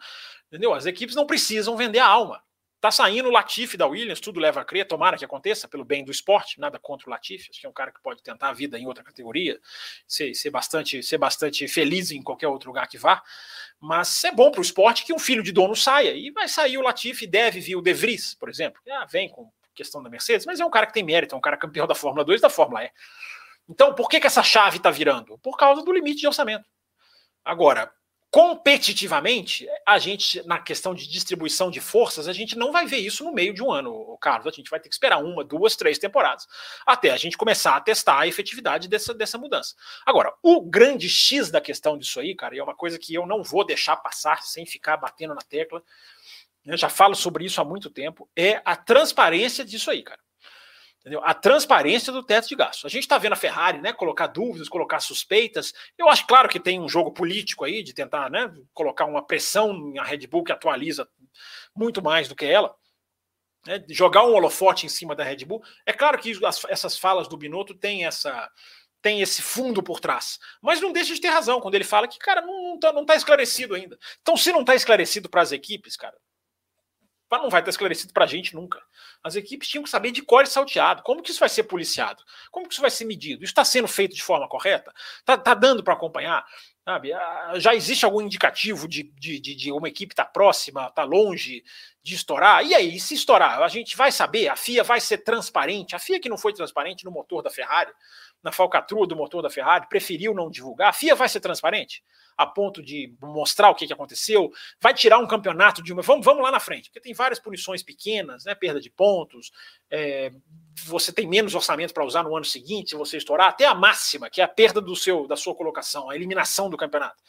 Entendeu? 0.48 0.74
As 0.74 0.86
equipes 0.86 1.16
não 1.16 1.28
precisam 1.28 1.76
vender 1.76 2.00
a 2.00 2.08
alma. 2.08 2.42
Tá 2.80 2.92
saindo 2.92 3.30
o 3.30 3.32
Latifi 3.32 3.78
da 3.78 3.88
Williams, 3.88 4.20
tudo 4.20 4.42
leva 4.42 4.60
a 4.60 4.66
crer, 4.66 4.86
tomara 4.86 5.18
que 5.18 5.24
aconteça, 5.24 5.70
pelo 5.70 5.86
bem 5.86 6.04
do 6.04 6.12
esporte, 6.12 6.60
nada 6.60 6.78
contra 6.78 7.08
o 7.08 7.12
Latifi, 7.12 7.50
acho 7.50 7.62
que 7.62 7.66
é 7.66 7.70
um 7.70 7.74
cara 7.74 7.94
que 7.94 8.02
pode 8.02 8.22
tentar 8.22 8.50
a 8.50 8.54
vida 8.54 8.78
em 8.78 8.86
outra 8.86 9.02
categoria, 9.02 9.58
ser, 10.06 10.34
ser, 10.34 10.50
bastante, 10.50 11.02
ser 11.02 11.18
bastante 11.18 11.66
feliz 11.70 12.12
em 12.12 12.22
qualquer 12.22 12.50
outro 12.50 12.68
lugar 12.68 12.90
que 12.90 12.98
vá, 12.98 13.24
mas 13.80 14.22
é 14.26 14.34
bom 14.34 14.52
para 14.52 14.60
o 14.60 14.62
esporte 14.62 15.06
que 15.06 15.14
um 15.14 15.18
filho 15.18 15.42
de 15.42 15.54
dono 15.54 15.78
saia, 15.78 16.12
e 16.12 16.30
vai 16.32 16.50
sair 16.50 16.78
o 16.78 16.82
Latifi, 16.82 17.26
deve 17.26 17.62
vir 17.62 17.78
o 17.78 17.82
De 17.82 17.94
Vries, 17.94 18.36
por 18.36 18.50
exemplo, 18.50 18.82
ah, 18.92 19.06
vem 19.10 19.30
com 19.30 19.50
questão 19.74 20.04
da 20.04 20.10
Mercedes, 20.10 20.46
mas 20.46 20.60
é 20.60 20.66
um 20.66 20.70
cara 20.70 20.86
que 20.86 20.94
tem 20.94 21.04
mérito, 21.04 21.36
é 21.36 21.38
um 21.38 21.42
cara 21.42 21.56
campeão 21.56 21.88
da 21.88 21.96
Fórmula 21.96 22.26
2 22.26 22.42
da 22.42 22.50
Fórmula 22.50 22.84
E. 22.84 22.92
Então, 23.70 23.94
por 23.94 24.10
que, 24.10 24.20
que 24.20 24.28
essa 24.28 24.44
chave 24.44 24.78
está 24.78 24.92
virando? 24.92 25.38
Por 25.40 25.58
causa 25.58 25.82
do 25.84 25.94
limite 25.94 26.22
de 26.22 26.28
orçamento. 26.28 26.66
Agora, 27.44 27.92
competitivamente, 28.34 29.68
a 29.86 30.00
gente, 30.00 30.42
na 30.48 30.58
questão 30.58 30.96
de 30.96 31.08
distribuição 31.08 31.70
de 31.70 31.80
forças, 31.80 32.28
a 32.28 32.34
gente 32.34 32.58
não 32.58 32.72
vai 32.72 32.88
ver 32.88 32.98
isso 32.98 33.24
no 33.24 33.32
meio 33.32 33.54
de 33.54 33.62
um 33.62 33.72
ano, 33.72 34.18
Carlos. 34.20 34.48
A 34.48 34.50
gente 34.50 34.72
vai 34.72 34.80
ter 34.80 34.90
que 34.90 34.96
esperar 34.96 35.24
uma, 35.24 35.44
duas, 35.44 35.76
três 35.76 36.00
temporadas 36.00 36.48
até 36.84 37.12
a 37.12 37.18
gente 37.18 37.38
começar 37.38 37.76
a 37.76 37.80
testar 37.80 38.22
a 38.22 38.28
efetividade 38.28 38.88
dessa, 38.88 39.14
dessa 39.14 39.38
mudança. 39.38 39.76
Agora, 40.04 40.34
o 40.42 40.62
grande 40.62 41.08
X 41.08 41.52
da 41.52 41.62
questão 41.62 41.96
disso 41.96 42.20
aí, 42.20 42.34
cara, 42.34 42.56
e 42.56 42.58
é 42.58 42.64
uma 42.64 42.76
coisa 42.76 42.98
que 42.98 43.14
eu 43.14 43.28
não 43.28 43.44
vou 43.44 43.64
deixar 43.64 43.98
passar 43.98 44.42
sem 44.42 44.66
ficar 44.66 44.98
batendo 44.98 45.36
na 45.36 45.42
tecla, 45.42 45.84
eu 46.66 46.76
já 46.76 46.90
falo 46.90 47.14
sobre 47.14 47.46
isso 47.46 47.62
há 47.62 47.64
muito 47.64 47.88
tempo, 47.88 48.28
é 48.36 48.64
a 48.66 48.76
transparência 48.76 49.64
disso 49.64 49.92
aí, 49.92 50.02
cara. 50.02 50.23
Entendeu? 51.04 51.22
A 51.26 51.34
transparência 51.34 52.14
do 52.14 52.24
teto 52.24 52.48
de 52.48 52.56
gastos. 52.56 52.86
A 52.86 52.90
gente 52.90 53.04
está 53.04 53.18
vendo 53.18 53.34
a 53.34 53.36
Ferrari 53.36 53.82
né, 53.82 53.92
colocar 53.92 54.28
dúvidas, 54.28 54.70
colocar 54.70 55.02
suspeitas. 55.02 55.74
Eu 55.98 56.08
acho 56.08 56.26
claro 56.26 56.48
que 56.48 56.62
tem 56.62 56.80
um 56.80 56.88
jogo 56.88 57.12
político 57.12 57.66
aí 57.66 57.84
de 57.84 57.94
tentar 57.94 58.32
né, 58.32 58.50
colocar 58.74 59.04
uma 59.04 59.22
pressão 59.22 59.74
na 59.92 60.02
Red 60.02 60.26
Bull 60.28 60.46
que 60.46 60.54
atualiza 60.54 61.06
muito 61.76 62.02
mais 62.02 62.30
do 62.30 62.36
que 62.36 62.46
ela. 62.46 62.74
Né, 63.68 63.84
jogar 63.90 64.24
um 64.24 64.34
holofote 64.34 64.86
em 64.86 64.90
cima 64.90 65.14
da 65.14 65.26
Red 65.26 65.44
Bull. 65.44 65.62
É 65.86 65.92
claro 65.92 66.18
que 66.18 66.40
as, 66.46 66.64
essas 66.70 66.98
falas 66.98 67.28
do 67.28 67.36
Binotto 67.36 67.76
têm 67.76 68.06
essa, 68.06 68.50
tem 69.02 69.22
esse 69.22 69.42
fundo 69.42 69.84
por 69.84 70.00
trás. 70.00 70.40
Mas 70.62 70.80
não 70.80 70.94
deixa 70.94 71.14
de 71.14 71.20
ter 71.20 71.28
razão 71.28 71.60
quando 71.60 71.76
ele 71.76 71.84
fala 71.84 72.08
que, 72.08 72.18
cara, 72.18 72.42
não, 72.42 72.76
está 72.76 72.94
não 72.94 73.06
tá 73.06 73.16
esclarecido 73.18 73.76
ainda. 73.76 74.00
Então, 74.22 74.38
se 74.38 74.54
não 74.54 74.62
está 74.62 74.74
esclarecido 74.74 75.30
para 75.30 75.42
as 75.42 75.52
equipes, 75.52 75.98
cara, 75.98 76.16
não 77.32 77.50
vai 77.50 77.62
estar 77.62 77.70
esclarecido 77.70 78.14
para 78.14 78.26
a 78.26 78.28
gente 78.28 78.56
nunca. 78.56 78.82
As 79.24 79.36
equipes 79.36 79.68
tinham 79.68 79.84
que 79.84 79.90
saber 79.90 80.12
de 80.12 80.22
cor 80.22 80.44
e 80.44 80.48
salteado. 80.48 81.02
Como 81.04 81.22
que 81.22 81.32
isso 81.32 81.40
vai 81.40 81.50
ser 81.50 81.64
policiado? 81.64 82.24
Como 82.52 82.68
que 82.68 82.74
isso 82.74 82.82
vai 82.82 82.92
ser 82.92 83.06
medido? 83.06 83.44
Isso 83.44 83.52
está 83.52 83.66
sendo 83.66 83.88
feito 83.88 84.16
de 84.16 84.22
forma 84.24 84.48
correta? 84.48 84.94
Está 85.20 85.38
tá 85.38 85.54
dando 85.54 85.84
para 85.84 85.94
acompanhar? 85.94 86.46
Sabe? 86.86 87.12
Já 87.56 87.74
existe 87.74 88.04
algum 88.04 88.22
indicativo 88.22 88.88
de, 88.88 89.04
de, 89.18 89.40
de, 89.40 89.56
de 89.56 89.72
uma 89.72 89.88
equipe 89.88 90.12
estar 90.12 90.26
tá 90.26 90.30
próxima, 90.30 90.88
está 90.88 91.04
longe 91.04 91.64
de 92.04 92.14
estourar? 92.14 92.66
E 92.66 92.76
aí, 92.76 93.00
se 93.00 93.14
estourar, 93.14 93.62
a 93.62 93.68
gente 93.70 93.96
vai 93.96 94.12
saber? 94.12 94.50
A 94.50 94.56
FIA 94.58 94.84
vai 94.84 95.00
ser 95.00 95.20
transparente? 95.20 95.96
A 95.96 96.00
FIA 96.00 96.20
que 96.20 96.28
não 96.28 96.38
foi 96.38 96.54
transparente 96.54 97.06
no 97.06 97.12
motor 97.12 97.42
da 97.42 97.50
Ferrari, 97.50 97.92
na 98.44 98.52
falcatrua 98.52 99.08
do 99.08 99.16
motor 99.16 99.42
da 99.42 99.50
Ferrari, 99.50 99.88
preferiu 99.88 100.34
não 100.34 100.50
divulgar. 100.50 100.90
A 100.90 100.94
FIA 100.94 101.16
vai 101.16 101.30
ser 101.30 101.40
transparente? 101.40 102.04
a 102.38 102.46
ponto 102.46 102.82
de 102.82 103.14
mostrar 103.22 103.70
o 103.70 103.76
que, 103.76 103.88
que 103.88 103.94
aconteceu, 103.94 104.52
vai 104.80 104.94
tirar 104.94 105.20
um 105.20 105.28
campeonato 105.28 105.82
de 105.82 105.94
uma. 105.94 106.02
Vamos, 106.02 106.26
vamos 106.26 106.44
lá 106.44 106.52
na 106.52 106.60
frente, 106.60 106.90
porque 106.90 107.00
tem 107.00 107.14
várias 107.14 107.40
punições 107.40 107.84
pequenas, 107.84 108.46
né? 108.46 108.56
Perda 108.56 108.80
de 108.80 108.90
pontos, 108.90 109.52
é, 109.90 110.32
você 110.86 111.12
tem 111.12 111.28
menos 111.28 111.56
orçamento 111.56 111.94
para 111.94 112.06
usar 112.06 112.24
no 112.24 112.36
ano 112.36 112.46
seguinte, 112.46 112.92
se 112.92 112.96
você 112.96 113.18
estourar, 113.18 113.50
até 113.50 113.66
a 113.66 113.76
máxima, 113.76 114.30
que 114.30 114.42
é 114.42 114.44
a 114.44 114.48
perda 114.48 114.82
do 114.82 114.96
seu, 114.96 115.28
da 115.28 115.36
sua 115.36 115.56
colocação, 115.56 116.10
a 116.10 116.16
eliminação 116.16 116.70
do 116.70 116.78
campeonato. 116.78 117.22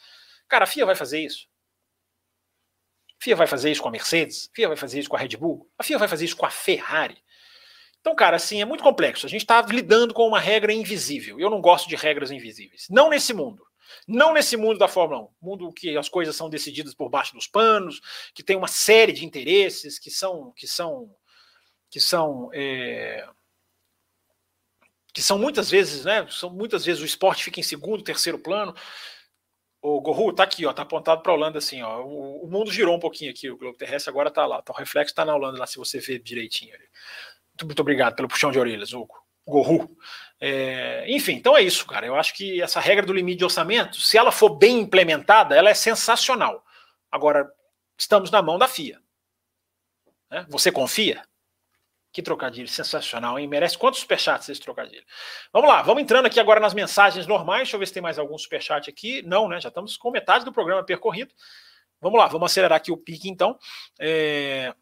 Cara, 0.47 0.63
a 0.63 0.67
FIA 0.67 0.85
vai 0.85 0.95
fazer 0.95 1.23
isso. 1.23 1.47
A 3.19 3.23
FIA 3.23 3.35
vai 3.35 3.47
fazer 3.47 3.71
isso 3.71 3.81
com 3.81 3.87
a 3.87 3.91
Mercedes, 3.91 4.49
a 4.51 4.55
FIA 4.55 4.67
vai 4.67 4.77
fazer 4.77 4.99
isso 4.99 5.09
com 5.09 5.15
a 5.15 5.19
Red 5.19 5.37
Bull, 5.37 5.69
a 5.77 5.83
FIA 5.83 5.97
vai 5.97 6.07
fazer 6.07 6.25
isso 6.25 6.35
com 6.35 6.45
a 6.45 6.49
Ferrari. 6.49 7.17
Então, 8.05 8.15
cara, 8.15 8.35
assim, 8.35 8.61
é 8.61 8.65
muito 8.65 8.83
complexo. 8.83 9.25
A 9.25 9.29
gente 9.29 9.41
está 9.41 9.59
lidando 9.63 10.13
com 10.13 10.27
uma 10.27 10.39
regra 10.39 10.71
invisível. 10.71 11.39
Eu 11.39 11.49
não 11.49 11.59
gosto 11.59 11.89
de 11.89 11.95
regras 11.95 12.29
invisíveis. 12.29 12.85
Não 12.87 13.09
nesse 13.09 13.33
mundo. 13.33 13.65
Não 14.07 14.31
nesse 14.31 14.55
mundo 14.55 14.77
da 14.77 14.87
Fórmula 14.87 15.23
1, 15.23 15.29
mundo 15.41 15.73
que 15.73 15.97
as 15.97 16.07
coisas 16.07 16.35
são 16.35 16.47
decididas 16.47 16.93
por 16.93 17.09
baixo 17.09 17.33
dos 17.33 17.47
panos, 17.47 17.99
que 18.35 18.43
tem 18.43 18.55
uma 18.55 18.67
série 18.67 19.11
de 19.11 19.25
interesses 19.25 19.97
que 19.97 20.11
são 20.11 20.53
que 20.55 20.67
são 20.67 21.09
que 21.89 21.99
são 21.99 22.51
é, 22.53 23.27
que 25.11 25.23
são 25.23 25.39
muitas 25.39 25.71
vezes, 25.71 26.05
né? 26.05 26.27
São 26.29 26.51
muitas 26.51 26.85
vezes 26.85 27.01
o 27.01 27.05
esporte 27.07 27.43
fica 27.43 27.59
em 27.59 27.63
segundo, 27.63 28.03
terceiro 28.03 28.37
plano. 28.37 28.75
O 29.81 29.99
Gorru 29.99 30.31
tá 30.31 30.43
aqui, 30.43 30.63
ó, 30.67 30.73
tá 30.73 30.83
apontado 30.83 31.23
para 31.23 31.31
a 31.31 31.35
Holanda 31.35 31.57
assim, 31.57 31.81
ó. 31.81 32.03
O, 32.03 32.45
o, 32.45 32.47
mundo 32.51 32.71
girou 32.71 32.95
um 32.95 32.99
pouquinho 32.99 33.31
aqui, 33.31 33.49
o 33.49 33.57
globo 33.57 33.77
terrestre 33.77 34.11
agora 34.11 34.29
tá 34.29 34.45
lá, 34.45 34.61
tá 34.61 34.73
o 34.73 34.75
reflexo 34.75 35.15
tá 35.15 35.25
na 35.25 35.35
Holanda 35.35 35.57
lá, 35.57 35.65
se 35.65 35.77
você 35.77 35.99
ver 35.99 36.19
direitinho. 36.19 36.75
Muito, 36.75 36.89
muito 37.63 37.79
obrigado 37.79 38.15
pelo 38.15 38.27
puxão 38.27 38.51
de 38.51 38.59
orelhas, 38.59 38.93
Hugo. 38.93 39.15
Gorru. 39.47 39.95
É, 40.41 41.05
enfim, 41.07 41.33
então 41.33 41.55
é 41.55 41.61
isso, 41.61 41.85
cara. 41.85 42.05
Eu 42.05 42.15
acho 42.15 42.33
que 42.33 42.61
essa 42.61 42.79
regra 42.79 43.05
do 43.05 43.13
limite 43.13 43.37
de 43.37 43.43
orçamento, 43.45 44.01
se 44.01 44.17
ela 44.17 44.31
for 44.31 44.49
bem 44.49 44.79
implementada, 44.79 45.55
ela 45.55 45.69
é 45.69 45.73
sensacional. 45.73 46.63
Agora, 47.11 47.49
estamos 47.97 48.31
na 48.31 48.41
mão 48.41 48.57
da 48.57 48.67
FIA. 48.67 48.99
Né? 50.29 50.45
Você 50.49 50.71
confia? 50.71 51.23
Que 52.11 52.21
trocadilho 52.21 52.67
sensacional, 52.67 53.37
hein? 53.37 53.47
Merece 53.47 53.77
quantos 53.77 53.99
superchats 53.99 54.49
esse 54.49 54.61
trocadilho? 54.61 55.03
Vamos 55.51 55.69
lá, 55.69 55.81
vamos 55.81 56.01
entrando 56.01 56.25
aqui 56.25 56.39
agora 56.39 56.59
nas 56.59 56.73
mensagens 56.73 57.27
normais. 57.27 57.63
Deixa 57.63 57.75
eu 57.75 57.79
ver 57.79 57.85
se 57.85 57.93
tem 57.93 58.01
mais 58.01 58.17
algum 58.17 58.37
superchat 58.37 58.89
aqui. 58.89 59.21
Não, 59.21 59.47
né? 59.47 59.59
Já 59.59 59.69
estamos 59.69 59.97
com 59.97 60.11
metade 60.11 60.45
do 60.45 60.51
programa 60.51 60.83
percorrido. 60.83 61.33
Vamos 62.01 62.17
lá, 62.17 62.27
vamos 62.27 62.51
acelerar 62.51 62.77
aqui 62.77 62.91
o 62.91 62.97
pique 62.97 63.29
então. 63.29 63.57
É 63.99 64.73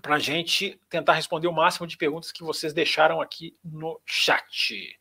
para 0.00 0.16
a 0.16 0.18
gente 0.18 0.78
tentar 0.88 1.14
responder 1.14 1.46
o 1.46 1.52
máximo 1.52 1.86
de 1.86 1.96
perguntas 1.96 2.32
que 2.32 2.42
vocês 2.42 2.72
deixaram 2.72 3.20
aqui 3.20 3.56
no 3.64 4.00
chat. 4.04 4.98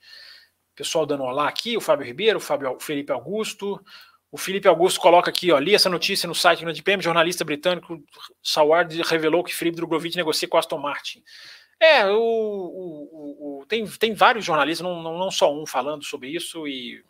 Pessoal 0.75 1.06
dando 1.06 1.23
olá 1.23 1.47
aqui, 1.47 1.77
o 1.77 1.82
Fábio 1.82 2.06
Ribeiro, 2.06 2.38
o, 2.38 2.41
Fábio, 2.41 2.71
o 2.75 2.79
Felipe 2.79 3.12
Augusto. 3.12 3.84
O 4.32 4.38
Felipe 4.38 4.67
Augusto 4.67 4.99
coloca 4.99 5.29
aqui, 5.29 5.51
ó, 5.51 5.60
li 5.60 5.75
essa 5.75 5.89
notícia 5.89 6.27
no 6.27 6.34
site 6.34 6.63
do 6.63 6.69
NDPM, 6.69 7.03
jornalista 7.03 7.45
britânico 7.45 8.03
Saward 8.41 8.99
revelou 9.03 9.43
que 9.43 9.53
Felipe 9.53 9.77
Drogovic 9.77 10.15
negocia 10.15 10.47
com 10.47 10.58
Aston 10.58 10.79
Martin. 10.79 11.23
É, 11.79 12.06
o, 12.08 12.17
o, 12.17 13.60
o, 13.62 13.65
tem, 13.67 13.86
tem 13.86 14.13
vários 14.13 14.45
jornalistas, 14.45 14.84
não, 14.84 15.03
não, 15.03 15.17
não, 15.17 15.29
só 15.29 15.53
um, 15.53 15.65
falando 15.67 16.03
sobre 16.03 16.29
isso, 16.29 16.67
e, 16.67 17.03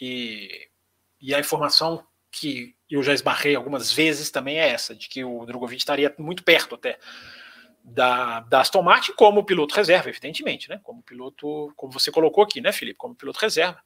e, 0.00 0.68
e 1.20 1.34
a 1.34 1.40
informação 1.40 2.06
que 2.30 2.74
eu 2.90 3.02
já 3.02 3.12
esbarrei 3.12 3.54
algumas 3.54 3.92
vezes 3.92 4.30
também 4.30 4.58
é 4.58 4.68
essa, 4.68 4.94
de 4.94 5.08
que 5.08 5.24
o 5.24 5.44
Drogovic 5.44 5.78
estaria 5.78 6.14
muito 6.18 6.42
perto 6.42 6.74
até 6.74 6.98
da, 7.82 8.40
da 8.40 8.60
Aston 8.60 8.82
Martin 8.82 9.12
como 9.12 9.44
piloto 9.44 9.74
reserva, 9.74 10.08
evidentemente, 10.08 10.68
né? 10.68 10.80
Como 10.82 11.02
piloto, 11.02 11.72
como 11.76 11.92
você 11.92 12.10
colocou 12.10 12.44
aqui, 12.44 12.60
né, 12.60 12.72
Felipe? 12.72 12.98
Como 12.98 13.14
piloto 13.14 13.38
reserva. 13.40 13.80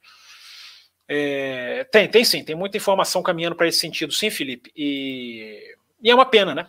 É, 1.07 1.83
tem, 1.85 2.09
tem 2.09 2.23
sim, 2.23 2.43
tem 2.43 2.55
muita 2.55 2.77
informação 2.77 3.21
caminhando 3.21 3.55
para 3.55 3.67
esse 3.67 3.79
sentido, 3.79 4.11
sim, 4.11 4.29
Felipe. 4.29 4.71
E, 4.75 5.75
e 6.01 6.09
é 6.09 6.15
uma 6.15 6.25
pena, 6.25 6.53
né? 6.53 6.67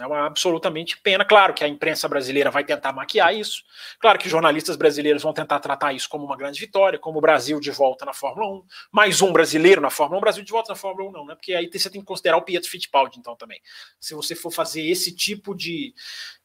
É 0.00 0.06
uma 0.06 0.26
absolutamente 0.26 0.96
pena. 0.98 1.24
Claro 1.24 1.52
que 1.52 1.64
a 1.64 1.68
imprensa 1.68 2.08
brasileira 2.08 2.50
vai 2.50 2.64
tentar 2.64 2.92
maquiar 2.92 3.34
isso. 3.34 3.62
Claro 3.98 4.18
que 4.18 4.28
jornalistas 4.28 4.76
brasileiros 4.76 5.22
vão 5.22 5.32
tentar 5.32 5.58
tratar 5.60 5.92
isso 5.92 6.08
como 6.08 6.24
uma 6.24 6.36
grande 6.36 6.60
vitória, 6.60 6.98
como 6.98 7.18
o 7.18 7.20
Brasil 7.20 7.58
de 7.58 7.70
volta 7.70 8.04
na 8.04 8.12
Fórmula 8.12 8.48
1. 8.60 8.64
Mais 8.92 9.20
um 9.20 9.32
brasileiro 9.32 9.80
na 9.80 9.90
Fórmula 9.90 10.16
1. 10.16 10.18
O 10.18 10.20
Brasil 10.20 10.44
de 10.44 10.52
volta 10.52 10.72
na 10.72 10.76
Fórmula 10.76 11.08
1, 11.10 11.12
não, 11.12 11.26
né? 11.26 11.34
Porque 11.34 11.54
aí 11.54 11.68
você 11.72 11.90
tem 11.90 12.00
que 12.00 12.06
considerar 12.06 12.36
o 12.36 12.42
Pietro 12.42 12.70
Fittipaldi, 12.70 13.18
então, 13.18 13.36
também. 13.36 13.60
Se 13.98 14.14
você 14.14 14.34
for 14.34 14.50
fazer 14.50 14.86
esse 14.86 15.14
tipo 15.14 15.54
de, 15.54 15.94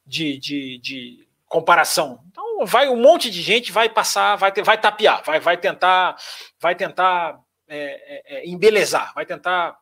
de, 0.05 0.37
de, 0.39 0.79
de 0.79 1.27
comparação. 1.53 2.19
Então, 2.31 2.65
vai 2.65 2.89
um 2.89 2.99
monte 2.99 3.29
de 3.29 3.39
gente 3.41 3.71
vai 3.71 3.87
passar, 3.87 4.35
vai, 4.35 4.51
ter, 4.51 4.63
vai 4.63 4.79
tapear, 4.79 5.21
vai, 5.23 5.39
vai 5.39 5.55
tentar, 5.55 6.15
vai 6.59 6.75
tentar 6.75 7.39
é, 7.67 8.37
é, 8.37 8.37
é 8.37 8.49
embelezar, 8.49 9.13
vai 9.13 9.23
tentar 9.23 9.77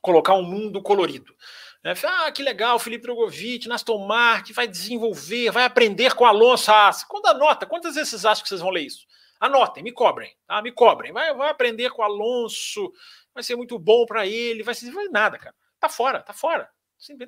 colocar 0.00 0.32
um 0.34 0.42
mundo 0.42 0.80
colorido. 0.80 1.34
Né? 1.82 1.94
Ah, 2.04 2.30
que 2.30 2.42
legal, 2.42 2.78
Felipe 2.78 3.04
Drogovic, 3.04 3.70
Aston 3.70 4.06
Martin, 4.06 4.52
vai 4.52 4.68
desenvolver, 4.68 5.50
vai 5.50 5.64
aprender 5.64 6.14
com 6.14 6.24
Alonso. 6.24 6.70
Ah, 6.70 6.90
quando 7.08 7.26
anota, 7.26 7.66
quantas 7.66 7.94
vezes 7.94 8.10
vocês 8.10 8.24
acham 8.24 8.42
que 8.42 8.48
vocês 8.48 8.60
vão 8.60 8.70
ler 8.70 8.82
isso? 8.82 9.06
Anotem, 9.40 9.82
me 9.82 9.90
cobrem, 9.90 10.34
tá? 10.46 10.60
Me 10.60 10.70
cobrem. 10.70 11.12
Vai, 11.12 11.32
vai 11.34 11.48
aprender 11.48 11.90
com 11.90 12.02
Alonso, 12.02 12.92
vai 13.32 13.42
ser 13.42 13.56
muito 13.56 13.78
bom 13.78 14.04
para 14.04 14.26
ele, 14.26 14.62
vai 14.62 14.74
ser 14.74 14.90
vai 14.90 15.06
nada, 15.08 15.38
cara. 15.38 15.54
Tá 15.78 15.88
fora, 15.88 16.22
tá 16.22 16.34
fora. 16.34 16.70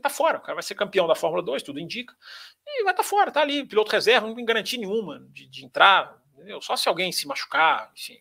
Tá 0.02 0.10
fora. 0.10 0.36
O 0.36 0.42
cara 0.42 0.54
vai 0.54 0.62
ser 0.62 0.74
campeão 0.74 1.06
da 1.06 1.14
Fórmula 1.14 1.42
2, 1.42 1.62
tudo 1.62 1.80
indica. 1.80 2.14
E 2.66 2.84
vai 2.84 2.92
estar 2.92 3.02
tá 3.02 3.08
fora, 3.08 3.30
tá 3.30 3.40
ali, 3.40 3.64
piloto 3.64 3.90
reserva, 3.90 4.26
não 4.26 4.34
tem 4.34 4.44
garantia 4.44 4.78
nenhuma 4.78 5.20
de, 5.30 5.46
de 5.46 5.64
entrar. 5.64 6.20
Entendeu? 6.34 6.60
Só 6.60 6.76
se 6.76 6.88
alguém 6.88 7.10
se 7.10 7.26
machucar, 7.26 7.90
enfim, 7.96 8.18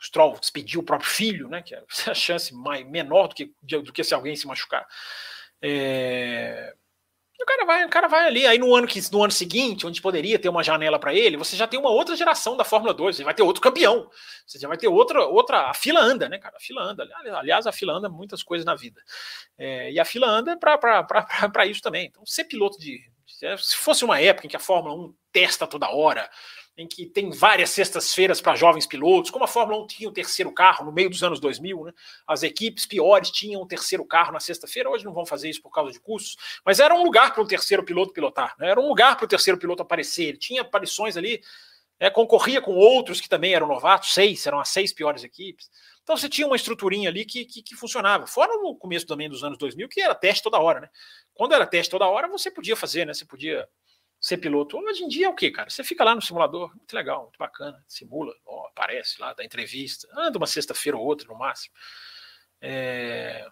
Stroll 0.00 0.38
despediu 0.38 0.80
o 0.80 0.84
próprio 0.84 1.08
filho, 1.08 1.48
né, 1.48 1.62
que 1.62 1.74
é 1.74 1.82
a 2.08 2.14
chance 2.14 2.54
mais, 2.54 2.86
menor 2.86 3.28
do 3.28 3.34
que, 3.34 3.52
do 3.62 3.92
que 3.92 4.04
se 4.04 4.14
alguém 4.14 4.34
se 4.34 4.46
machucar. 4.46 4.86
É... 5.62 6.74
O 7.40 7.46
cara 7.46 7.64
vai, 7.64 7.84
o 7.86 7.88
cara 7.88 8.06
vai 8.06 8.26
ali. 8.26 8.46
Aí 8.46 8.58
no 8.58 8.74
ano 8.74 8.86
que 8.86 9.00
no 9.10 9.22
ano 9.22 9.32
seguinte, 9.32 9.86
onde 9.86 10.02
poderia 10.02 10.38
ter 10.38 10.50
uma 10.50 10.62
janela 10.62 10.98
para 10.98 11.14
ele, 11.14 11.38
você 11.38 11.56
já 11.56 11.66
tem 11.66 11.80
uma 11.80 11.88
outra 11.88 12.14
geração 12.14 12.54
da 12.54 12.64
Fórmula 12.64 12.92
2, 12.92 13.16
você 13.16 13.24
vai 13.24 13.32
ter 13.32 13.42
outro 13.42 13.62
campeão. 13.62 14.10
Você 14.46 14.58
já 14.58 14.68
vai 14.68 14.76
ter 14.76 14.88
outra 14.88 15.24
outra 15.24 15.70
a 15.70 15.74
fila 15.74 16.00
anda, 16.00 16.28
né, 16.28 16.38
cara? 16.38 16.58
A 16.58 16.60
fila 16.60 16.82
anda. 16.82 17.08
Aliás, 17.34 17.66
a 17.66 17.72
fila 17.72 17.94
anda 17.94 18.10
muitas 18.10 18.42
coisas 18.42 18.66
na 18.66 18.74
vida. 18.74 19.00
É, 19.56 19.90
e 19.90 19.98
a 19.98 20.04
fila 20.04 20.28
anda 20.28 20.54
para 20.58 21.66
isso 21.66 21.80
também. 21.80 22.08
Então, 22.08 22.24
ser 22.26 22.44
piloto 22.44 22.78
de 22.78 23.00
se 23.56 23.76
fosse 23.76 24.04
uma 24.04 24.20
época 24.20 24.46
em 24.46 24.50
que 24.50 24.56
a 24.56 24.60
Fórmula 24.60 24.94
1 24.94 25.14
testa 25.32 25.66
toda 25.66 25.88
hora, 25.88 26.28
em 26.80 26.86
que 26.86 27.04
tem 27.04 27.30
várias 27.30 27.70
sextas-feiras 27.70 28.40
para 28.40 28.56
jovens 28.56 28.86
pilotos, 28.86 29.30
como 29.30 29.44
a 29.44 29.48
Fórmula 29.48 29.82
1 29.82 29.86
tinha 29.86 30.08
o 30.08 30.12
terceiro 30.12 30.50
carro 30.52 30.84
no 30.86 30.92
meio 30.92 31.10
dos 31.10 31.22
anos 31.22 31.38
2000, 31.38 31.84
né? 31.84 31.92
as 32.26 32.42
equipes 32.42 32.86
piores 32.86 33.30
tinham 33.30 33.60
o 33.60 33.66
terceiro 33.66 34.04
carro 34.04 34.32
na 34.32 34.40
sexta-feira, 34.40 34.88
hoje 34.88 35.04
não 35.04 35.12
vão 35.12 35.26
fazer 35.26 35.50
isso 35.50 35.60
por 35.60 35.70
causa 35.70 35.92
de 35.92 36.00
custos, 36.00 36.36
mas 36.64 36.80
era 36.80 36.94
um 36.94 37.02
lugar 37.02 37.34
para 37.34 37.42
um 37.42 37.46
terceiro 37.46 37.84
piloto 37.84 38.12
pilotar, 38.12 38.54
né? 38.58 38.70
era 38.70 38.80
um 38.80 38.88
lugar 38.88 39.16
para 39.16 39.26
o 39.26 39.28
terceiro 39.28 39.58
piloto 39.58 39.82
aparecer, 39.82 40.24
ele 40.24 40.38
tinha 40.38 40.62
aparições 40.62 41.16
ali, 41.16 41.42
né? 42.00 42.08
concorria 42.08 42.62
com 42.62 42.74
outros 42.74 43.20
que 43.20 43.28
também 43.28 43.52
eram 43.52 43.66
novatos, 43.66 44.14
seis, 44.14 44.46
eram 44.46 44.58
as 44.58 44.70
seis 44.70 44.92
piores 44.92 45.22
equipes. 45.22 45.68
Então 46.02 46.16
você 46.16 46.28
tinha 46.28 46.46
uma 46.46 46.56
estruturinha 46.56 47.10
ali 47.10 47.24
que, 47.24 47.44
que, 47.44 47.62
que, 47.62 47.76
funcionava. 47.76 48.26
Fora 48.26 48.56
no 48.56 48.74
começo 48.74 49.06
também 49.06 49.28
dos 49.28 49.44
anos 49.44 49.58
2000, 49.58 49.88
que 49.88 50.00
era 50.00 50.14
teste 50.14 50.42
toda 50.42 50.58
hora, 50.58 50.80
né? 50.80 50.88
Quando 51.34 51.54
era 51.54 51.66
teste 51.66 51.90
toda 51.90 52.08
hora, 52.08 52.26
você 52.26 52.50
podia 52.50 52.74
fazer, 52.74 53.04
né? 53.04 53.14
Você 53.14 53.24
podia 53.24 53.68
ser 54.20 54.36
piloto. 54.36 54.76
Hoje 54.78 55.02
em 55.02 55.08
dia 55.08 55.26
é 55.26 55.28
o 55.28 55.34
que, 55.34 55.50
cara? 55.50 55.70
Você 55.70 55.82
fica 55.82 56.04
lá 56.04 56.14
no 56.14 56.20
simulador, 56.20 56.74
muito 56.76 56.92
legal, 56.94 57.22
muito 57.22 57.38
bacana, 57.38 57.82
simula, 57.88 58.34
ó, 58.44 58.66
aparece 58.66 59.20
lá, 59.20 59.32
dá 59.32 59.44
entrevista, 59.44 60.06
anda 60.12 60.36
uma 60.36 60.46
sexta-feira 60.46 60.98
ou 60.98 61.04
outra 61.04 61.26
no 61.26 61.38
máximo. 61.38 61.74
É... 62.60 63.46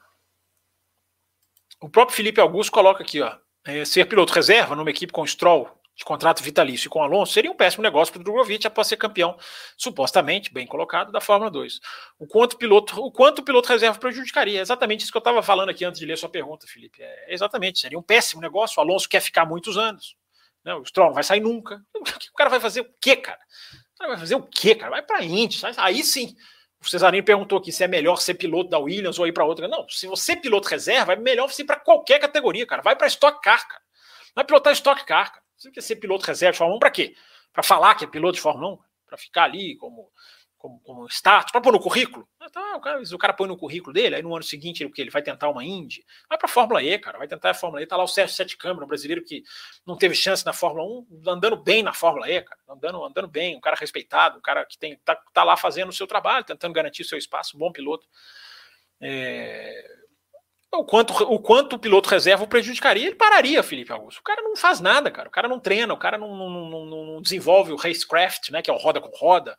O 1.80 1.88
próprio 1.88 2.16
Felipe 2.16 2.40
Augusto 2.40 2.72
coloca 2.72 3.02
aqui, 3.02 3.22
ó, 3.22 3.38
é, 3.64 3.84
ser 3.84 4.04
piloto 4.06 4.32
reserva 4.32 4.76
numa 4.76 4.90
equipe 4.90 5.12
com 5.12 5.26
Stroll 5.26 5.78
de 5.98 6.04
contrato 6.04 6.44
vitalício 6.44 6.88
com 6.88 7.02
Alonso 7.02 7.32
seria 7.32 7.50
um 7.50 7.56
péssimo 7.56 7.82
negócio 7.82 8.12
para 8.12 8.20
o 8.20 8.24
Drogovic 8.24 8.64
após 8.64 8.86
ser 8.86 8.96
campeão, 8.96 9.36
supostamente, 9.76 10.52
bem 10.54 10.64
colocado, 10.64 11.10
da 11.10 11.20
Fórmula 11.20 11.50
2. 11.50 11.80
O 12.20 12.26
quanto 12.26 12.56
piloto, 12.56 13.00
o 13.00 13.10
quanto 13.10 13.42
piloto 13.42 13.68
reserva 13.68 13.98
prejudicaria? 13.98 14.60
É 14.60 14.62
exatamente 14.62 15.02
isso 15.02 15.10
que 15.10 15.16
eu 15.16 15.20
estava 15.20 15.42
falando 15.42 15.70
aqui 15.70 15.84
antes 15.84 15.98
de 15.98 16.06
ler 16.06 16.16
sua 16.16 16.28
pergunta, 16.28 16.68
Felipe. 16.68 17.02
É, 17.02 17.34
exatamente, 17.34 17.80
seria 17.80 17.98
um 17.98 18.02
péssimo 18.02 18.40
negócio. 18.40 18.78
O 18.78 18.80
Alonso 18.80 19.08
quer 19.08 19.20
ficar 19.20 19.44
muitos 19.44 19.76
anos. 19.76 20.16
O 20.64 20.84
Stroll 20.84 21.08
não 21.08 21.14
vai 21.14 21.24
sair 21.24 21.40
nunca. 21.40 21.82
O 22.32 22.38
cara 22.38 22.50
vai 22.50 22.60
fazer 22.60 22.82
o 22.82 22.94
quê, 23.00 23.16
cara? 23.16 23.40
O 23.94 23.98
cara 23.98 24.10
vai 24.10 24.18
fazer 24.18 24.36
o 24.36 24.42
quê, 24.42 24.74
cara? 24.76 24.92
Vai 24.92 25.02
para 25.02 25.18
a 25.18 25.24
Indy. 25.24 25.60
Aí 25.76 26.04
sim. 26.04 26.36
O 26.80 26.88
Cesarino 26.88 27.24
perguntou 27.24 27.58
aqui 27.58 27.72
se 27.72 27.82
é 27.82 27.88
melhor 27.88 28.16
ser 28.16 28.34
piloto 28.34 28.70
da 28.70 28.78
Williams 28.78 29.18
ou 29.18 29.26
ir 29.26 29.32
para 29.32 29.44
outra. 29.44 29.66
Não, 29.66 29.88
se 29.88 30.06
você 30.06 30.32
é 30.32 30.36
piloto 30.36 30.68
reserva, 30.68 31.14
é 31.14 31.16
melhor 31.16 31.50
você 31.50 31.62
ir 31.62 31.64
para 31.64 31.80
qualquer 31.80 32.20
categoria, 32.20 32.64
cara. 32.64 32.80
Vai 32.80 32.94
para 32.94 33.08
Stock 33.08 33.40
Car, 33.42 33.66
cara. 33.66 33.82
Vai 34.36 34.44
pilotar 34.44 34.72
Stock 34.74 35.04
Car, 35.04 35.32
cara. 35.32 35.44
Você 35.56 35.72
quer 35.72 35.80
ser 35.80 35.96
piloto 35.96 36.24
reserva 36.24 36.52
de 36.52 36.58
Fórmula 36.58 36.76
1 36.76 36.78
para 36.78 36.90
quê? 36.92 37.14
Para 37.52 37.64
falar 37.64 37.96
que 37.96 38.04
é 38.04 38.06
piloto 38.06 38.34
de 38.34 38.40
Fórmula 38.40 38.74
1? 38.74 38.78
Para 39.08 39.18
ficar 39.18 39.44
ali 39.44 39.76
como, 39.76 40.08
como, 40.58 40.80
como 40.80 41.06
status, 41.06 41.52
para 41.52 41.60
pôr 41.60 41.72
no 41.72 41.80
currículo? 41.80 42.28
Então, 42.42 42.76
o, 42.76 42.80
cara, 42.80 43.00
o 43.00 43.18
cara 43.18 43.32
põe 43.32 43.48
no 43.48 43.56
currículo 43.56 43.92
dele, 43.94 44.16
aí 44.16 44.22
no 44.22 44.34
ano 44.34 44.42
seguinte 44.42 44.82
ele, 44.82 44.92
ele 44.98 45.10
vai 45.10 45.22
tentar 45.22 45.48
uma 45.48 45.64
Indy. 45.64 46.04
Vai 46.28 46.36
para 46.36 46.46
a 46.46 46.52
Fórmula 46.52 46.82
E, 46.82 46.98
cara, 46.98 47.18
vai 47.18 47.28
tentar 47.28 47.50
a 47.50 47.54
Fórmula 47.54 47.82
E. 47.82 47.86
Tá 47.86 47.96
lá 47.96 48.04
o 48.04 48.08
Sérgio 48.08 48.34
Sete 48.34 48.56
Câmara, 48.56 48.84
um 48.84 48.88
brasileiro 48.88 49.24
que 49.24 49.42
não 49.86 49.96
teve 49.96 50.14
chance 50.14 50.44
na 50.44 50.52
Fórmula 50.52 50.84
1, 50.84 51.22
andando 51.28 51.56
bem 51.56 51.82
na 51.82 51.92
Fórmula 51.92 52.28
E, 52.28 52.42
cara, 52.42 52.60
andando, 52.68 53.04
andando 53.04 53.28
bem, 53.28 53.56
um 53.56 53.60
cara 53.60 53.76
respeitado, 53.76 54.38
um 54.38 54.42
cara 54.42 54.66
que 54.66 54.76
tem, 54.76 54.96
tá, 55.04 55.16
tá 55.32 55.44
lá 55.44 55.56
fazendo 55.56 55.90
o 55.90 55.92
seu 55.92 56.06
trabalho, 56.06 56.44
tentando 56.44 56.74
garantir 56.74 57.02
o 57.02 57.06
seu 57.06 57.16
espaço, 57.16 57.56
um 57.56 57.60
bom 57.60 57.72
piloto. 57.72 58.06
É, 59.00 59.98
o 60.72 60.84
quanto, 60.84 61.12
o 61.24 61.38
quanto 61.40 61.76
o 61.76 61.78
piloto 61.78 62.10
reserva 62.10 62.44
o 62.44 62.48
prejudicaria, 62.48 63.06
ele 63.06 63.16
pararia, 63.16 63.62
Felipe 63.62 63.90
Augusto. 63.90 64.18
O 64.18 64.22
cara 64.22 64.42
não 64.42 64.54
faz 64.54 64.80
nada, 64.80 65.10
cara. 65.10 65.28
O 65.28 65.32
cara 65.32 65.48
não 65.48 65.58
treina, 65.58 65.94
o 65.94 65.98
cara 65.98 66.18
não, 66.18 66.36
não, 66.36 66.68
não, 66.68 67.06
não 67.06 67.22
desenvolve 67.22 67.72
o 67.72 67.76
racecraft, 67.76 68.50
né? 68.50 68.60
Que 68.60 68.70
é 68.70 68.72
o 68.72 68.76
roda 68.76 69.00
com 69.00 69.08
roda. 69.16 69.56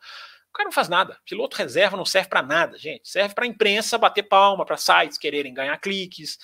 O 0.50 0.52
cara 0.52 0.66
não 0.66 0.72
faz 0.72 0.88
nada. 0.88 1.18
Piloto 1.24 1.56
reserva 1.56 1.96
não 1.96 2.04
serve 2.04 2.28
para 2.28 2.42
nada, 2.42 2.76
gente. 2.76 3.08
Serve 3.08 3.34
para 3.34 3.46
imprensa 3.46 3.96
bater 3.96 4.24
palma, 4.24 4.64
para 4.64 4.76
sites 4.76 5.16
quererem 5.16 5.54
ganhar 5.54 5.78
cliques, 5.78 6.38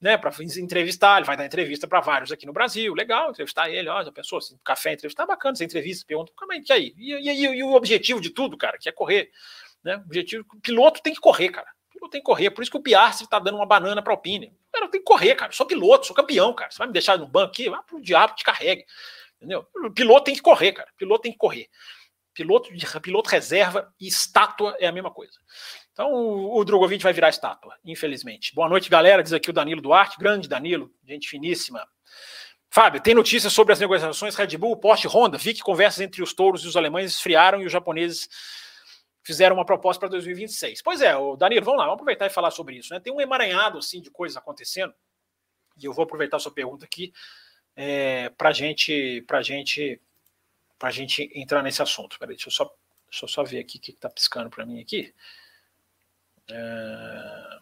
né? 0.00 0.16
Para 0.16 0.32
entrevistar. 0.56 1.18
Ele 1.18 1.26
vai 1.26 1.36
dar 1.36 1.44
entrevista 1.44 1.86
para 1.86 2.00
vários 2.00 2.32
aqui 2.32 2.46
no 2.46 2.52
Brasil. 2.52 2.94
Legal, 2.94 3.30
entrevistar 3.30 3.68
ele. 3.68 3.88
Ó, 3.88 4.02
já 4.02 4.12
pensou? 4.12 4.38
Assim, 4.38 4.58
café, 4.64 4.92
entrevistar, 4.92 5.26
bacana 5.26 5.54
essa 5.54 5.64
entrevista. 5.64 6.06
Pergunta, 6.06 6.32
como 6.36 6.52
é 6.52 6.60
que 6.60 6.72
aí? 6.72 6.94
E, 6.96 7.12
e, 7.12 7.46
e, 7.56 7.62
o 7.62 7.74
objetivo 7.74 8.20
de 8.20 8.30
tudo, 8.30 8.56
cara, 8.56 8.78
que 8.78 8.88
é 8.88 8.92
correr. 8.92 9.30
Né? 9.82 9.96
O 9.96 10.00
objetivo, 10.00 10.44
o 10.54 10.60
piloto 10.60 11.02
tem 11.02 11.12
que 11.12 11.20
correr, 11.20 11.50
cara 11.50 11.68
piloto 11.98 12.10
tem 12.10 12.20
que 12.20 12.24
correr. 12.24 12.50
Por 12.50 12.62
isso 12.62 12.70
que 12.70 12.76
o 12.76 12.82
Piastri 12.82 13.24
está 13.24 13.38
dando 13.38 13.56
uma 13.56 13.66
banana 13.66 14.00
para 14.00 14.12
Alpine. 14.12 14.52
Cara, 14.72 14.88
tem 14.88 15.00
que 15.00 15.06
correr, 15.06 15.34
cara. 15.34 15.50
Eu 15.50 15.56
sou 15.56 15.66
piloto, 15.66 16.06
sou 16.06 16.16
campeão, 16.16 16.54
cara. 16.54 16.70
Você 16.70 16.78
vai 16.78 16.86
me 16.86 16.92
deixar 16.92 17.18
no 17.18 17.26
banco 17.26 17.50
aqui? 17.50 17.68
Vai 17.68 17.82
pro 17.82 18.00
diabo 18.00 18.34
te 18.34 18.44
carregue. 18.44 18.84
Entendeu? 19.36 19.66
O 19.84 19.90
piloto 19.90 20.24
tem 20.24 20.34
que 20.34 20.40
correr, 20.40 20.72
cara. 20.72 20.88
O 20.92 20.96
piloto 20.96 21.22
tem 21.22 21.32
que 21.32 21.38
correr. 21.38 21.68
Piloto, 22.38 22.70
piloto 23.02 23.28
reserva 23.28 23.92
e 24.00 24.06
estátua 24.06 24.76
é 24.78 24.86
a 24.86 24.92
mesma 24.92 25.10
coisa. 25.10 25.32
Então 25.92 26.12
o, 26.12 26.56
o 26.56 26.64
Drogovic 26.64 27.02
vai 27.02 27.12
virar 27.12 27.30
estátua, 27.30 27.74
infelizmente. 27.84 28.54
Boa 28.54 28.68
noite, 28.68 28.88
galera. 28.88 29.24
Diz 29.24 29.32
aqui 29.32 29.50
o 29.50 29.52
Danilo 29.52 29.82
Duarte, 29.82 30.16
grande 30.16 30.48
Danilo, 30.48 30.88
gente 31.04 31.28
finíssima. 31.28 31.84
Fábio, 32.70 33.00
tem 33.00 33.12
notícias 33.12 33.52
sobre 33.52 33.72
as 33.72 33.80
negociações 33.80 34.36
Red 34.36 34.56
Bull, 34.56 34.76
Porsche 34.76 35.08
Honda? 35.08 35.36
Vi 35.36 35.52
que 35.52 35.62
conversas 35.62 36.00
entre 36.00 36.22
os 36.22 36.32
touros 36.32 36.62
e 36.62 36.68
os 36.68 36.76
alemães 36.76 37.10
esfriaram 37.10 37.60
e 37.60 37.66
os 37.66 37.72
japoneses 37.72 38.28
fizeram 39.24 39.56
uma 39.56 39.64
proposta 39.64 39.98
para 39.98 40.10
2026. 40.10 40.80
Pois 40.80 41.00
é, 41.00 41.16
o 41.16 41.34
Danilo, 41.34 41.64
vamos 41.64 41.80
lá, 41.80 41.86
vamos 41.86 41.96
aproveitar 41.96 42.26
e 42.26 42.30
falar 42.30 42.52
sobre 42.52 42.76
isso. 42.76 42.94
Né? 42.94 43.00
Tem 43.00 43.12
um 43.12 43.20
emaranhado 43.20 43.78
assim, 43.78 44.00
de 44.00 44.12
coisas 44.12 44.36
acontecendo, 44.36 44.94
e 45.76 45.86
eu 45.86 45.92
vou 45.92 46.04
aproveitar 46.04 46.36
a 46.36 46.40
sua 46.40 46.52
pergunta 46.52 46.84
aqui 46.84 47.12
é, 47.80 48.28
para 48.30 48.50
gente, 48.50 49.24
a 49.28 49.42
gente, 49.42 50.00
a 50.80 50.90
gente 50.90 51.30
entrar 51.34 51.62
nesse 51.62 51.82
assunto. 51.82 52.18
Peraí, 52.18 52.36
deixa 52.36 52.48
eu 52.48 52.52
só, 52.52 52.64
deixa 53.10 53.24
eu 53.24 53.28
só 53.28 53.42
ver 53.42 53.60
aqui 53.60 53.78
o 53.78 53.80
que 53.80 53.90
está 53.92 54.08
piscando 54.08 54.50
para 54.50 54.66
mim 54.66 54.80
aqui. 54.80 55.14
É... 56.50 57.58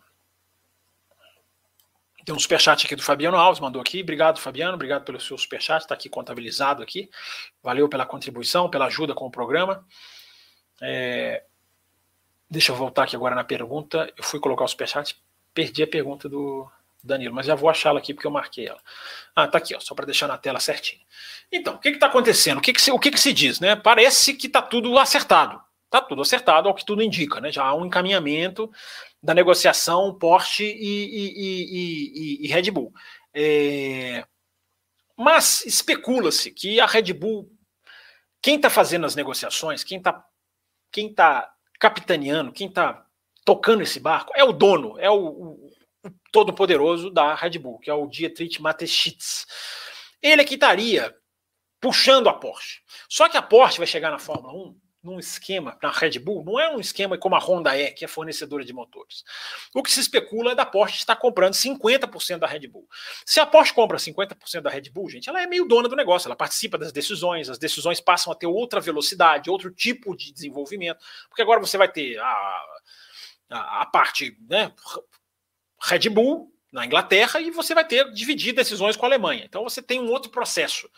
Tem 2.25 2.35
um 2.35 2.39
superchat 2.39 2.85
aqui 2.85 2.97
do 2.97 3.03
Fabiano 3.03 3.37
Alves, 3.37 3.61
mandou 3.61 3.81
aqui. 3.81 4.03
Obrigado, 4.03 4.41
Fabiano. 4.41 4.75
Obrigado 4.75 5.05
pelo 5.05 5.21
seu 5.21 5.39
superchat. 5.39 5.83
Está 5.83 5.95
aqui 5.95 6.09
contabilizado 6.09 6.83
aqui. 6.83 7.09
Valeu 7.63 7.89
pela 7.89 8.05
contribuição, 8.05 8.69
pela 8.69 8.87
ajuda 8.87 9.15
com 9.15 9.27
o 9.27 9.31
programa. 9.31 9.87
É, 10.83 11.45
Deixa 12.49 12.71
eu 12.71 12.77
voltar 12.77 13.05
aqui 13.05 13.17
agora 13.17 13.35
na 13.35 13.43
pergunta. 13.43 14.13
Eu 14.17 14.23
fui 14.23 14.39
colocar 14.39 14.65
o 14.65 14.69
superchat, 14.69 15.21
perdi 15.53 15.83
a 15.83 15.87
pergunta 15.87 16.29
do 16.29 16.71
Danilo, 17.07 17.35
mas 17.35 17.47
já 17.47 17.55
vou 17.55 17.71
achá-la 17.71 17.99
aqui 17.99 18.13
porque 18.13 18.27
eu 18.27 18.31
marquei 18.31 18.67
ela. 18.67 18.81
Ah, 19.35 19.47
tá 19.47 19.59
aqui, 19.59 19.75
ó, 19.75 19.81
só 19.81 19.95
para 19.95 20.07
deixar 20.07 20.27
na 20.27 20.37
tela 20.37 20.61
certinho. 20.61 21.03
Então, 21.51 21.75
o 21.75 21.79
que 21.79 21.89
está 21.89 22.07
acontecendo? 22.07 22.59
O, 22.59 22.61
que, 22.61 22.73
que, 22.73 22.81
se, 22.81 22.91
o 22.91 22.99
que, 22.99 23.11
que 23.11 23.21
se 23.21 23.33
diz? 23.33 23.61
Né? 23.61 23.77
Parece 23.77 24.35
que 24.35 24.47
está 24.47 24.61
tudo 24.61 24.99
acertado. 24.99 25.61
Está 25.85 26.01
tudo 26.01 26.23
acertado, 26.23 26.69
ao 26.69 26.75
que 26.75 26.85
tudo 26.85 27.03
indica. 27.03 27.41
Né? 27.41 27.53
Já 27.53 27.65
há 27.65 27.75
um 27.75 27.87
encaminhamento 27.87 28.71
da 29.23 29.33
negociação 29.33 30.15
Porsche 30.19 30.65
e, 30.65 30.75
e, 30.75 32.43
e, 32.43 32.47
e 32.47 32.49
Red 32.49 32.71
Bull. 32.71 32.93
É... 33.33 34.25
Mas 35.17 35.65
especula-se 35.65 36.51
que 36.51 36.81
a 36.81 36.87
Red 36.87 37.13
Bull, 37.13 37.51
quem 38.43 38.57
está 38.57 38.69
fazendo 38.69 39.07
as 39.07 39.15
negociações, 39.15 39.83
quem 39.83 39.99
está 39.99 40.25
quem 40.93 41.13
tá 41.13 41.53
capitaneando, 41.79 42.53
quem 42.53 42.69
está 42.69 43.05
tocando 43.45 43.83
esse 43.83 44.01
barco 44.01 44.33
é 44.35 44.43
o 44.43 44.53
dono, 44.53 44.99
é 44.99 45.11
o, 45.11 45.66
todo-poderoso 46.33 47.11
da 47.11 47.35
Red 47.35 47.59
Bull, 47.59 47.79
que 47.79 47.91
é 47.91 47.95
o 47.95 48.07
Dietrich 48.07 48.61
Mateschitz. 48.61 49.47
Ele 50.23 50.43
é 50.43 50.45
que 50.45 50.55
estaria 50.55 51.15
puxando 51.81 52.29
a 52.29 52.35
Porsche. 52.35 52.81
Só 53.09 53.29
que 53.29 53.37
a 53.37 53.43
Porsche 53.43 53.79
vai 53.79 53.87
chegar 53.87 54.11
na 54.11 54.19
Fórmula 54.19 54.53
1 54.53 54.81
num 55.07 55.21
esquema, 55.21 55.79
na 55.81 55.91
Red 55.91 56.19
Bull, 56.19 56.45
não 56.45 56.59
é 56.59 56.69
um 56.69 56.81
esquema 56.81 57.17
como 57.17 57.37
a 57.37 57.39
Honda 57.39 57.79
é, 57.79 57.93
que 57.93 58.05
é 58.05 58.09
fornecedora 58.09 58.65
de 58.65 58.73
motores. 58.73 59.23
O 59.73 59.83
que 59.83 59.91
se 59.91 60.01
especula 60.01 60.51
é 60.51 60.55
da 60.55 60.67
Porsche 60.67 60.99
estar 60.99 61.15
comprando 61.15 61.55
50% 61.55 62.39
da 62.39 62.47
Red 62.47 62.67
Bull. 62.67 62.89
Se 63.25 63.39
a 63.39 63.47
Porsche 63.47 63.73
compra 63.73 63.99
50% 63.99 64.61
da 64.63 64.71
Red 64.71 64.91
Bull, 64.91 65.09
gente, 65.09 65.29
ela 65.29 65.41
é 65.41 65.47
meio 65.47 65.65
dona 65.67 65.89
do 65.89 65.95
negócio, 65.95 66.27
ela 66.27 66.35
participa 66.35 66.77
das 66.77 66.91
decisões, 66.91 67.49
as 67.49 67.59
decisões 67.59 68.01
passam 68.01 68.33
a 68.33 68.37
ter 68.37 68.47
outra 68.47 68.81
velocidade, 68.81 69.49
outro 69.49 69.71
tipo 69.71 70.17
de 70.17 70.33
desenvolvimento, 70.33 70.99
porque 71.29 71.43
agora 71.43 71.61
você 71.61 71.79
vai 71.79 71.91
ter 71.91 72.19
a, 72.19 72.63
a, 73.51 73.83
a 73.83 73.87
parte 73.87 74.37
né, 74.49 74.73
Red 75.87 76.09
Bull 76.11 76.53
na 76.73 76.85
Inglaterra 76.85 77.41
e 77.41 77.51
você 77.51 77.75
vai 77.75 77.87
ter 77.87 78.13
dividir 78.13 78.53
decisões 78.53 78.97
com 78.97 79.07
a 79.07 79.09
Alemanha. 79.09 79.45
Então 79.45 79.63
você 79.63 79.81
tem 79.81 80.01
um 80.01 80.11
outro 80.11 80.31
processo. 80.31 80.89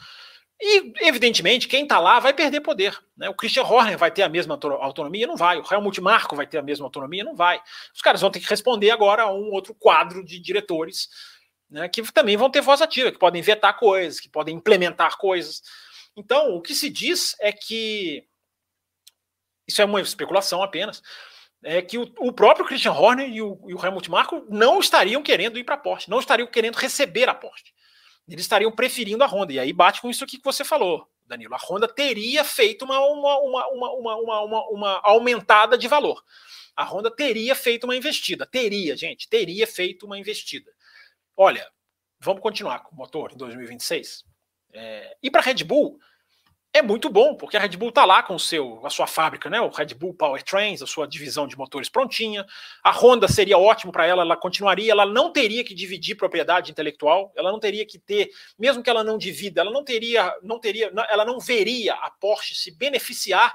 E, 0.60 0.92
evidentemente, 1.06 1.68
quem 1.68 1.84
está 1.84 2.00
lá 2.00 2.18
vai 2.18 2.32
perder 2.32 2.60
poder. 2.60 2.98
Né? 3.16 3.28
O 3.28 3.34
Christian 3.34 3.62
Horner 3.62 3.96
vai 3.96 4.10
ter 4.10 4.22
a 4.22 4.28
mesma 4.28 4.58
autonomia? 4.80 5.26
Não 5.26 5.36
vai. 5.36 5.56
O 5.56 5.64
Helmut 5.70 6.00
Marko 6.00 6.34
vai 6.34 6.48
ter 6.48 6.58
a 6.58 6.62
mesma 6.62 6.86
autonomia? 6.86 7.22
Não 7.22 7.36
vai. 7.36 7.60
Os 7.94 8.02
caras 8.02 8.20
vão 8.20 8.30
ter 8.30 8.40
que 8.40 8.48
responder 8.48 8.90
agora 8.90 9.22
a 9.22 9.32
um 9.32 9.52
outro 9.52 9.72
quadro 9.72 10.24
de 10.24 10.40
diretores 10.40 11.08
né, 11.70 11.88
que 11.88 12.02
também 12.12 12.36
vão 12.36 12.50
ter 12.50 12.60
voz 12.60 12.80
ativa, 12.80 13.12
que 13.12 13.18
podem 13.18 13.42
vetar 13.42 13.76
coisas, 13.76 14.20
que 14.20 14.28
podem 14.28 14.56
implementar 14.56 15.16
coisas. 15.18 15.62
Então, 16.16 16.54
o 16.54 16.62
que 16.62 16.74
se 16.74 16.88
diz 16.88 17.36
é 17.40 17.52
que. 17.52 18.24
Isso 19.66 19.82
é 19.82 19.84
uma 19.84 20.00
especulação 20.00 20.62
apenas. 20.62 21.02
É 21.62 21.82
que 21.82 21.98
o, 21.98 22.12
o 22.20 22.32
próprio 22.32 22.64
Christian 22.64 22.92
Horner 22.92 23.28
e 23.28 23.42
o, 23.42 23.58
e 23.68 23.74
o 23.74 23.84
Helmut 23.84 24.10
Marko 24.10 24.46
não 24.48 24.78
estariam 24.78 25.22
querendo 25.22 25.58
ir 25.58 25.64
para 25.64 25.74
a 25.74 25.78
Porsche, 25.78 26.08
não 26.08 26.20
estariam 26.20 26.46
querendo 26.46 26.76
receber 26.76 27.28
a 27.28 27.34
Porsche 27.34 27.72
eles 28.28 28.44
estariam 28.44 28.70
preferindo 28.70 29.24
a 29.24 29.26
Honda. 29.26 29.52
E 29.52 29.58
aí 29.58 29.72
bate 29.72 30.00
com 30.00 30.10
isso 30.10 30.22
aqui 30.22 30.36
que 30.36 30.44
você 30.44 30.64
falou, 30.64 31.08
Danilo. 31.26 31.54
A 31.54 31.58
Honda 31.58 31.88
teria 31.88 32.44
feito 32.44 32.84
uma, 32.84 33.00
uma, 33.00 33.38
uma, 33.38 33.68
uma, 33.68 34.16
uma, 34.16 34.68
uma 34.68 35.00
aumentada 35.02 35.78
de 35.78 35.88
valor. 35.88 36.22
A 36.76 36.84
Honda 36.84 37.10
teria 37.10 37.54
feito 37.54 37.84
uma 37.84 37.96
investida. 37.96 38.46
Teria, 38.46 38.96
gente, 38.96 39.28
teria 39.28 39.66
feito 39.66 40.04
uma 40.04 40.18
investida. 40.18 40.70
Olha, 41.36 41.66
vamos 42.20 42.42
continuar 42.42 42.80
com 42.80 42.94
o 42.94 42.98
motor 42.98 43.32
em 43.32 43.36
2026. 43.36 44.24
É, 44.74 45.16
e 45.22 45.30
para 45.30 45.40
a 45.40 45.44
Red 45.44 45.64
Bull, 45.64 45.98
é 46.78 46.82
muito 46.82 47.08
bom, 47.10 47.34
porque 47.34 47.56
a 47.56 47.60
Red 47.60 47.76
Bull 47.76 47.90
está 47.90 48.04
lá 48.04 48.22
com 48.22 48.34
o 48.34 48.38
seu, 48.38 48.84
a 48.84 48.90
sua 48.90 49.06
fábrica, 49.06 49.50
né? 49.50 49.60
O 49.60 49.68
Red 49.68 49.94
Bull 49.94 50.14
Powertrains, 50.14 50.80
a 50.82 50.86
sua 50.86 51.06
divisão 51.06 51.46
de 51.46 51.56
motores 51.56 51.88
prontinha. 51.88 52.46
A 52.82 52.90
Honda 52.90 53.28
seria 53.28 53.58
ótimo 53.58 53.92
para 53.92 54.06
ela, 54.06 54.22
ela 54.22 54.36
continuaria, 54.36 54.92
ela 54.92 55.04
não 55.04 55.32
teria 55.32 55.64
que 55.64 55.74
dividir 55.74 56.16
propriedade 56.16 56.70
intelectual, 56.70 57.32
ela 57.36 57.52
não 57.52 57.60
teria 57.60 57.84
que 57.84 57.98
ter, 57.98 58.30
mesmo 58.58 58.82
que 58.82 58.90
ela 58.90 59.04
não 59.04 59.18
divida, 59.18 59.60
ela 59.60 59.70
não 59.70 59.84
teria, 59.84 60.34
não 60.42 60.58
teria, 60.58 60.92
ela 61.08 61.24
não 61.24 61.38
veria 61.38 61.94
a 61.94 62.10
Porsche 62.10 62.54
se 62.54 62.70
beneficiar 62.70 63.54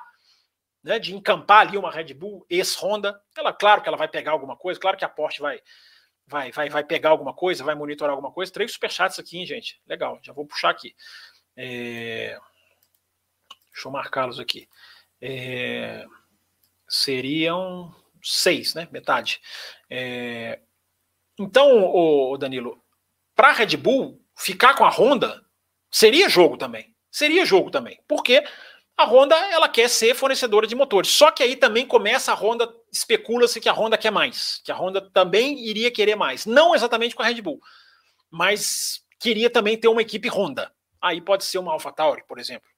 né, 0.83 0.99
de 0.99 1.15
encampar 1.15 1.67
ali 1.67 1.77
uma 1.77 1.91
Red 1.91 2.13
Bull 2.13 2.45
ex-Honda. 2.49 3.19
Ela, 3.37 3.53
claro 3.53 3.81
que 3.81 3.87
ela 3.87 3.97
vai 3.97 4.07
pegar 4.07 4.31
alguma 4.31 4.57
coisa, 4.57 4.79
claro 4.79 4.97
que 4.97 5.05
a 5.05 5.09
Porsche 5.09 5.41
vai, 5.41 5.59
vai, 6.27 6.51
vai, 6.51 6.69
vai 6.69 6.83
pegar 6.83 7.09
alguma 7.09 7.33
coisa, 7.33 7.63
vai 7.63 7.73
monitorar 7.73 8.11
alguma 8.11 8.31
coisa. 8.31 8.51
Três 8.51 8.73
superchats 8.73 9.17
aqui, 9.17 9.37
hein, 9.37 9.45
gente. 9.45 9.81
Legal, 9.87 10.19
já 10.21 10.33
vou 10.33 10.45
puxar 10.45 10.69
aqui. 10.69 10.93
É... 11.55 12.37
Deixa 13.73 13.87
eu 13.87 13.91
marcá-los 13.91 14.39
aqui. 14.39 14.69
É... 15.19 16.05
Seriam 16.87 17.93
seis, 18.21 18.73
né? 18.73 18.87
Metade. 18.91 19.41
É... 19.89 20.59
Então, 21.37 21.83
o 21.83 22.37
Danilo, 22.37 22.81
para 23.35 23.49
a 23.49 23.53
Red 23.53 23.75
Bull 23.77 24.21
ficar 24.37 24.75
com 24.75 24.85
a 24.85 24.89
Honda 24.89 25.43
seria 25.89 26.29
jogo 26.29 26.57
também. 26.57 26.93
Seria 27.11 27.45
jogo 27.45 27.71
também. 27.71 27.99
Porque 28.07 28.43
a 28.95 29.05
Honda 29.05 29.35
ela 29.51 29.67
quer 29.67 29.89
ser 29.89 30.15
fornecedora 30.15 30.67
de 30.67 30.75
motores. 30.75 31.09
Só 31.09 31.31
que 31.31 31.43
aí 31.43 31.55
também 31.55 31.85
começa 31.85 32.31
a 32.31 32.35
Honda, 32.35 32.71
especula-se 32.91 33.59
que 33.59 33.69
a 33.69 33.73
Honda 33.73 33.97
quer 33.97 34.11
mais, 34.11 34.61
que 34.63 34.71
a 34.71 34.75
Honda 34.75 35.01
também 35.01 35.65
iria 35.65 35.91
querer 35.91 36.15
mais. 36.15 36.45
Não 36.45 36.75
exatamente 36.75 37.15
com 37.15 37.23
a 37.23 37.25
Red 37.25 37.41
Bull, 37.41 37.59
mas 38.29 39.03
queria 39.19 39.49
também 39.49 39.77
ter 39.77 39.87
uma 39.87 40.01
equipe 40.01 40.29
Honda. 40.29 40.71
Aí 41.01 41.19
pode 41.19 41.43
ser 41.43 41.57
uma 41.57 41.73
AlphaTauri, 41.73 42.23
por 42.27 42.39
exemplo. 42.39 42.69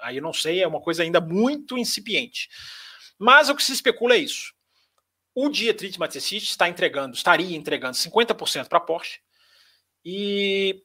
Aí 0.00 0.16
eu 0.16 0.22
não 0.22 0.32
sei, 0.32 0.62
é 0.62 0.66
uma 0.66 0.80
coisa 0.80 1.02
ainda 1.02 1.20
muito 1.20 1.76
incipiente. 1.76 2.48
Mas 3.18 3.48
o 3.48 3.54
que 3.54 3.62
se 3.62 3.72
especula 3.72 4.14
é 4.14 4.18
isso. 4.18 4.52
O 5.34 5.48
Dietrich 5.48 5.98
Mateschitz 5.98 6.48
está 6.50 6.68
entregando, 6.68 7.14
estaria 7.14 7.56
entregando 7.56 7.96
50% 7.96 8.68
para 8.68 8.78
a 8.78 8.80
Porsche 8.80 9.20
e 10.04 10.82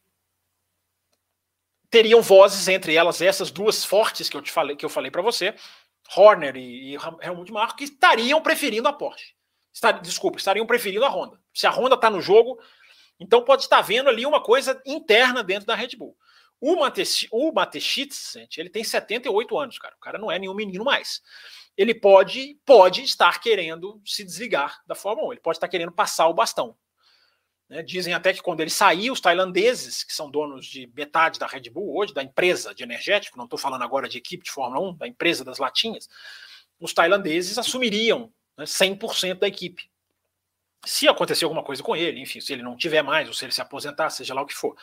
teriam 1.90 2.22
vozes 2.22 2.68
entre 2.68 2.96
elas 2.96 3.22
essas 3.22 3.52
duas 3.52 3.84
fortes 3.84 4.30
que 4.30 4.36
eu 4.36 4.42
te 4.42 4.52
falei 4.52 4.76
que 4.76 4.86
eu 4.86 4.90
falei 4.90 5.12
para 5.12 5.22
você, 5.22 5.54
Horner 6.16 6.56
e, 6.56 6.94
e 6.94 6.98
Helmut 7.22 7.52
Marko, 7.52 7.78
que 7.78 7.84
estariam 7.84 8.42
preferindo 8.42 8.88
a 8.88 8.94
Porsche. 8.94 9.34
Estar, 9.74 9.94
desculpa, 9.94 10.38
estariam 10.38 10.66
preferindo 10.66 11.06
a 11.06 11.10
Honda. 11.10 11.40
Se 11.54 11.66
a 11.66 11.72
Honda 11.72 11.96
está 11.96 12.10
no 12.10 12.22
jogo, 12.22 12.60
então 13.20 13.44
pode 13.44 13.64
estar 13.64 13.82
vendo 13.82 14.10
ali 14.10 14.26
uma 14.26 14.42
coisa 14.42 14.82
interna 14.86 15.44
dentro 15.44 15.66
da 15.66 15.76
Red 15.76 15.96
Bull. 15.98 16.18
O, 16.62 16.76
Matech, 16.76 17.28
o 17.32 17.52
Matechitz, 17.52 18.34
gente, 18.36 18.60
ele 18.60 18.70
tem 18.70 18.84
78 18.84 19.58
anos, 19.58 19.80
cara. 19.80 19.96
O 19.96 20.00
cara 20.00 20.20
não 20.20 20.32
é 20.32 20.38
nenhum 20.38 20.54
menino 20.54 20.86
mais. 20.86 21.22
Ele 21.76 21.96
pode, 21.96 22.60
pode 22.64 23.02
estar 23.02 23.42
querendo 23.42 24.00
se 24.06 24.24
desligar 24.24 24.80
da 24.86 24.94
Fórmula 24.94 25.30
1. 25.30 25.32
Ele 25.34 25.42
pode 25.42 25.58
estar 25.58 25.68
querendo 25.68 25.92
passar 25.92 26.28
o 26.28 26.34
bastão. 26.36 26.78
Né? 27.68 27.82
Dizem 27.82 28.14
até 28.14 28.32
que 28.32 28.44
quando 28.44 28.60
ele 28.60 28.70
saiu, 28.70 29.14
os 29.14 29.20
tailandeses, 29.20 30.04
que 30.04 30.14
são 30.14 30.30
donos 30.30 30.66
de 30.68 30.92
metade 30.96 31.40
da 31.40 31.48
Red 31.48 31.70
Bull 31.72 31.98
hoje, 31.98 32.14
da 32.14 32.22
empresa 32.22 32.76
de 32.76 32.84
energético, 32.84 33.38
não 33.38 33.46
estou 33.46 33.58
falando 33.58 33.84
agora 33.84 34.08
de 34.08 34.18
equipe 34.18 34.44
de 34.44 34.52
Fórmula 34.52 34.92
1, 34.92 34.98
da 34.98 35.08
empresa 35.08 35.44
das 35.44 35.58
latinhas, 35.58 36.08
os 36.80 36.94
tailandeses 36.94 37.58
assumiriam 37.58 38.32
né, 38.58 38.66
100% 38.66 39.40
da 39.40 39.48
equipe. 39.48 39.90
Se 40.86 41.08
acontecer 41.08 41.46
alguma 41.46 41.64
coisa 41.64 41.82
com 41.82 41.96
ele, 41.96 42.20
enfim, 42.20 42.42
se 42.42 42.52
ele 42.52 42.62
não 42.62 42.76
tiver 42.76 43.02
mais, 43.02 43.28
ou 43.28 43.34
se 43.34 43.46
ele 43.46 43.52
se 43.52 43.62
aposentar, 43.62 44.10
seja 44.10 44.34
lá 44.34 44.42
o 44.42 44.46
que 44.46 44.54
for. 44.54 44.76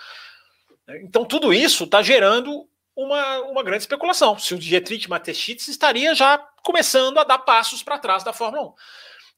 Então, 0.88 1.24
tudo 1.24 1.52
isso 1.52 1.84
está 1.84 2.02
gerando 2.02 2.68
uma, 2.96 3.40
uma 3.42 3.62
grande 3.62 3.82
especulação. 3.82 4.38
Se 4.38 4.54
o 4.54 4.58
Dietrich 4.58 5.08
Mateschitz 5.08 5.68
estaria 5.68 6.14
já 6.14 6.38
começando 6.64 7.18
a 7.18 7.24
dar 7.24 7.38
passos 7.38 7.82
para 7.82 7.98
trás 7.98 8.24
da 8.24 8.32
Fórmula 8.32 8.68
1. 8.68 8.74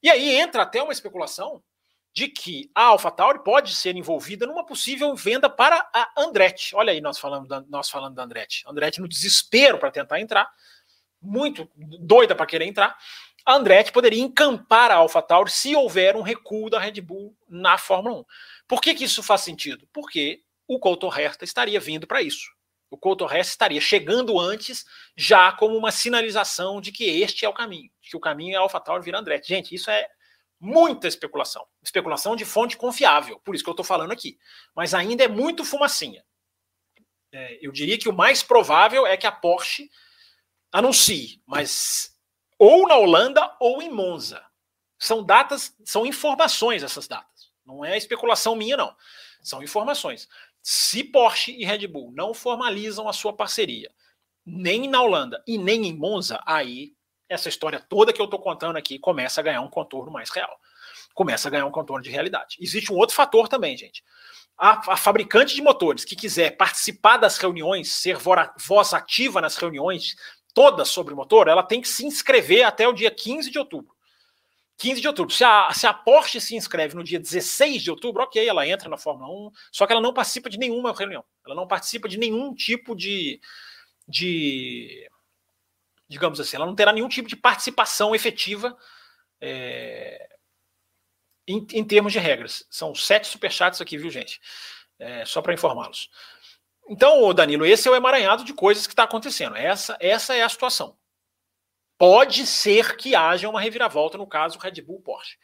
E 0.03 0.09
aí 0.09 0.35
entra 0.35 0.63
até 0.63 0.81
uma 0.81 0.93
especulação 0.93 1.61
de 2.13 2.27
que 2.27 2.69
a 2.75 2.85
AlphaTauri 2.85 3.43
pode 3.43 3.73
ser 3.73 3.95
envolvida 3.95 4.45
numa 4.45 4.65
possível 4.65 5.15
venda 5.15 5.49
para 5.49 5.87
a 5.93 6.11
Andretti. 6.17 6.75
Olha 6.75 6.91
aí 6.91 6.99
nós 6.99 7.17
falando 7.17 7.47
da, 7.47 7.61
nós 7.61 7.89
falando 7.89 8.15
da 8.15 8.23
Andretti. 8.23 8.63
Andretti 8.67 8.99
no 8.99 9.07
desespero 9.07 9.77
para 9.77 9.91
tentar 9.91 10.19
entrar, 10.19 10.49
muito 11.21 11.69
doida 11.75 12.35
para 12.35 12.45
querer 12.45 12.65
entrar. 12.65 12.97
A 13.45 13.55
Andretti 13.55 13.91
poderia 13.91 14.21
encampar 14.21 14.91
a 14.91 14.95
AlphaTauri 14.95 15.49
se 15.49 15.75
houver 15.75 16.15
um 16.15 16.21
recuo 16.21 16.69
da 16.69 16.79
Red 16.79 16.99
Bull 17.01 17.35
na 17.47 17.77
Fórmula 17.77 18.19
1. 18.19 18.25
Por 18.67 18.81
que, 18.81 18.93
que 18.93 19.05
isso 19.05 19.23
faz 19.23 19.41
sentido? 19.41 19.87
Porque 19.93 20.43
o 20.73 20.79
Couto 20.79 21.07
Herta 21.07 21.43
estaria 21.43 21.79
vindo 21.81 22.07
para 22.07 22.21
isso. 22.21 22.49
O 22.89 22.97
Couto 22.97 23.25
Herta 23.25 23.49
estaria 23.49 23.81
chegando 23.81 24.39
antes, 24.39 24.85
já 25.17 25.51
como 25.51 25.77
uma 25.77 25.91
sinalização 25.91 26.79
de 26.79 26.93
que 26.93 27.03
este 27.03 27.45
é 27.45 27.49
o 27.49 27.53
caminho, 27.53 27.91
que 28.01 28.15
o 28.15 28.21
caminho 28.21 28.53
é 28.53 28.57
AlphaTauri 28.57 29.03
vir 29.03 29.13
Andretti. 29.13 29.49
Gente, 29.49 29.75
isso 29.75 29.91
é 29.91 30.07
muita 30.57 31.09
especulação. 31.09 31.67
Especulação 31.83 32.37
de 32.37 32.45
fonte 32.45 32.77
confiável, 32.77 33.37
por 33.43 33.53
isso 33.53 33.65
que 33.65 33.69
eu 33.69 33.73
estou 33.73 33.85
falando 33.85 34.13
aqui. 34.13 34.37
Mas 34.73 34.93
ainda 34.93 35.25
é 35.25 35.27
muito 35.27 35.65
fumacinha. 35.65 36.23
É, 37.33 37.59
eu 37.61 37.71
diria 37.73 37.97
que 37.97 38.07
o 38.07 38.13
mais 38.13 38.41
provável 38.41 39.05
é 39.05 39.17
que 39.17 39.27
a 39.27 39.31
Porsche 39.31 39.89
anuncie, 40.71 41.41
mas 41.45 42.17
ou 42.57 42.87
na 42.87 42.95
Holanda 42.95 43.57
ou 43.59 43.81
em 43.81 43.89
Monza. 43.89 44.41
São 44.97 45.21
datas, 45.21 45.75
são 45.83 46.05
informações 46.05 46.81
essas 46.81 47.09
datas. 47.09 47.51
Não 47.65 47.83
é 47.83 47.97
especulação 47.97 48.55
minha, 48.55 48.77
não. 48.77 48.95
São 49.41 49.63
informações. 49.63 50.27
Se 50.61 51.03
Porsche 51.03 51.51
e 51.51 51.65
Red 51.65 51.87
Bull 51.87 52.11
não 52.13 52.33
formalizam 52.33 53.07
a 53.07 53.13
sua 53.13 53.33
parceria, 53.33 53.91
nem 54.45 54.87
na 54.87 55.01
Holanda 55.01 55.43
e 55.47 55.57
nem 55.57 55.87
em 55.87 55.97
Monza, 55.97 56.41
aí 56.45 56.93
essa 57.27 57.49
história 57.49 57.79
toda 57.79 58.11
que 58.11 58.21
eu 58.21 58.25
estou 58.25 58.39
contando 58.39 58.75
aqui 58.75 58.99
começa 58.99 59.39
a 59.39 59.43
ganhar 59.43 59.61
um 59.61 59.69
contorno 59.69 60.11
mais 60.11 60.29
real. 60.29 60.53
Começa 61.13 61.47
a 61.47 61.51
ganhar 61.51 61.65
um 61.65 61.71
contorno 61.71 62.03
de 62.03 62.09
realidade. 62.09 62.57
Existe 62.59 62.91
um 62.91 62.97
outro 62.97 63.15
fator 63.15 63.47
também, 63.47 63.75
gente. 63.77 64.03
A, 64.57 64.93
a 64.93 64.97
fabricante 64.97 65.55
de 65.55 65.61
motores 65.61 66.05
que 66.05 66.15
quiser 66.15 66.57
participar 66.57 67.17
das 67.17 67.37
reuniões, 67.37 67.91
ser 67.91 68.17
voz 68.57 68.93
ativa 68.93 69.41
nas 69.41 69.55
reuniões, 69.55 70.15
todas 70.53 70.89
sobre 70.89 71.15
motor, 71.15 71.47
ela 71.47 71.63
tem 71.63 71.81
que 71.81 71.87
se 71.87 72.05
inscrever 72.05 72.63
até 72.63 72.87
o 72.87 72.93
dia 72.93 73.09
15 73.09 73.49
de 73.49 73.57
outubro. 73.57 73.90
15 74.81 74.99
de 74.99 75.07
outubro. 75.07 75.31
Se 75.33 75.43
a, 75.43 75.71
se 75.73 75.85
a 75.85 75.93
Porsche 75.93 76.41
se 76.41 76.55
inscreve 76.55 76.95
no 76.95 77.03
dia 77.03 77.19
16 77.19 77.83
de 77.83 77.91
outubro, 77.91 78.23
ok, 78.23 78.47
ela 78.47 78.67
entra 78.67 78.89
na 78.89 78.97
Fórmula 78.97 79.31
1, 79.31 79.51
só 79.71 79.85
que 79.85 79.93
ela 79.93 80.01
não 80.01 80.11
participa 80.11 80.49
de 80.49 80.57
nenhuma 80.57 80.91
reunião. 80.91 81.23
Ela 81.45 81.53
não 81.53 81.67
participa 81.67 82.09
de 82.09 82.17
nenhum 82.17 82.51
tipo 82.55 82.95
de, 82.95 83.39
de 84.07 85.07
digamos 86.09 86.39
assim, 86.39 86.55
ela 86.55 86.65
não 86.65 86.73
terá 86.73 86.91
nenhum 86.91 87.07
tipo 87.07 87.29
de 87.29 87.35
participação 87.35 88.15
efetiva 88.15 88.75
é, 89.39 90.27
em, 91.47 91.65
em, 91.73 91.83
termos 91.83 92.11
de 92.11 92.17
regras. 92.17 92.65
São 92.67 92.95
sete 92.95 93.27
superchats 93.27 93.81
aqui, 93.81 93.99
viu, 93.99 94.09
gente? 94.09 94.41
É, 94.97 95.23
só 95.25 95.43
para 95.43 95.53
informá-los. 95.53 96.09
Então, 96.89 97.31
Danilo, 97.35 97.67
esse 97.67 97.87
é 97.87 97.91
o 97.91 97.95
emaranhado 97.95 98.43
de 98.43 98.53
coisas 98.53 98.87
que 98.87 98.93
está 98.93 99.03
acontecendo. 99.03 99.55
Essa, 99.55 99.95
essa 99.99 100.35
é 100.35 100.41
a 100.41 100.49
situação. 100.49 100.97
Pode 102.01 102.47
ser 102.47 102.97
que 102.97 103.13
haja 103.13 103.47
uma 103.47 103.61
reviravolta 103.61 104.17
no 104.17 104.25
caso 104.25 104.57
Red 104.57 104.81
Bull 104.81 105.01
Porsche. 105.01 105.37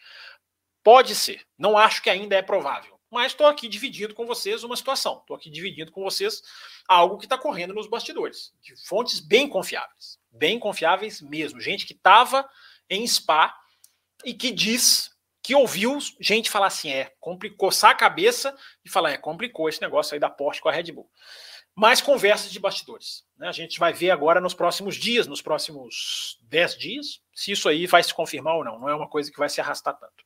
Pode 0.84 1.14
ser. 1.14 1.46
Não 1.58 1.78
acho 1.78 2.02
que 2.02 2.10
ainda 2.10 2.36
é 2.36 2.42
provável. 2.42 3.00
Mas 3.12 3.34
estou 3.34 3.46
aqui 3.46 3.68
dividindo 3.70 4.16
com 4.16 4.26
vocês 4.26 4.64
uma 4.64 4.76
situação. 4.76 5.20
Estou 5.20 5.36
aqui 5.36 5.50
dividindo 5.50 5.92
com 5.92 6.04
vocês 6.04 6.42
algo 6.88 7.18
que 7.18 7.26
está 7.26 7.38
correndo 7.38 7.74
nos 7.74 7.88
bastidores, 7.88 8.54
de 8.62 8.76
fontes 8.88 9.20
bem 9.20 9.48
confiáveis 9.48 10.18
bem 10.38 10.60
confiáveis 10.60 11.22
mesmo. 11.22 11.60
Gente 11.60 11.86
que 11.86 11.94
estava 11.94 12.48
em 12.90 13.06
Spa 13.06 13.54
e 14.24 14.34
que 14.34 14.52
diz 14.52 15.10
que 15.42 15.56
ouviu 15.56 15.98
gente 16.22 16.50
falar 16.50 16.68
assim: 16.68 16.92
é, 16.92 17.12
complicou, 17.20 17.70
coçar 17.70 17.92
a 17.92 17.96
cabeça 17.96 18.56
e 18.86 18.90
falar: 18.90 19.12
é, 19.12 19.18
complicou 19.18 19.68
esse 19.68 19.82
negócio 19.82 20.14
aí 20.14 20.20
da 20.20 20.30
Porsche 20.30 20.62
com 20.62 20.70
a 20.70 20.72
Red 20.72 20.92
Bull. 20.92 21.10
Mais 21.78 22.02
conversas 22.02 22.52
de 22.52 22.60
bastidores. 22.60 23.24
Né? 23.38 23.48
A 23.48 23.52
gente 23.52 23.78
vai 23.78 23.94
ver 23.94 24.10
agora 24.10 24.42
nos 24.42 24.56
próximos 24.56 24.96
dias, 24.96 25.28
nos 25.28 25.44
próximos 25.44 26.40
10 26.50 26.76
dias, 26.76 27.22
se 27.36 27.52
isso 27.52 27.70
aí 27.70 27.86
vai 27.86 28.02
se 28.02 28.12
confirmar 28.12 28.56
ou 28.56 28.66
não. 28.66 28.80
Não 28.80 28.90
é 28.90 28.96
uma 28.96 29.08
coisa 29.08 29.32
que 29.32 29.38
vai 29.38 29.48
se 29.48 29.62
arrastar 29.62 29.96
tanto. 29.96 30.26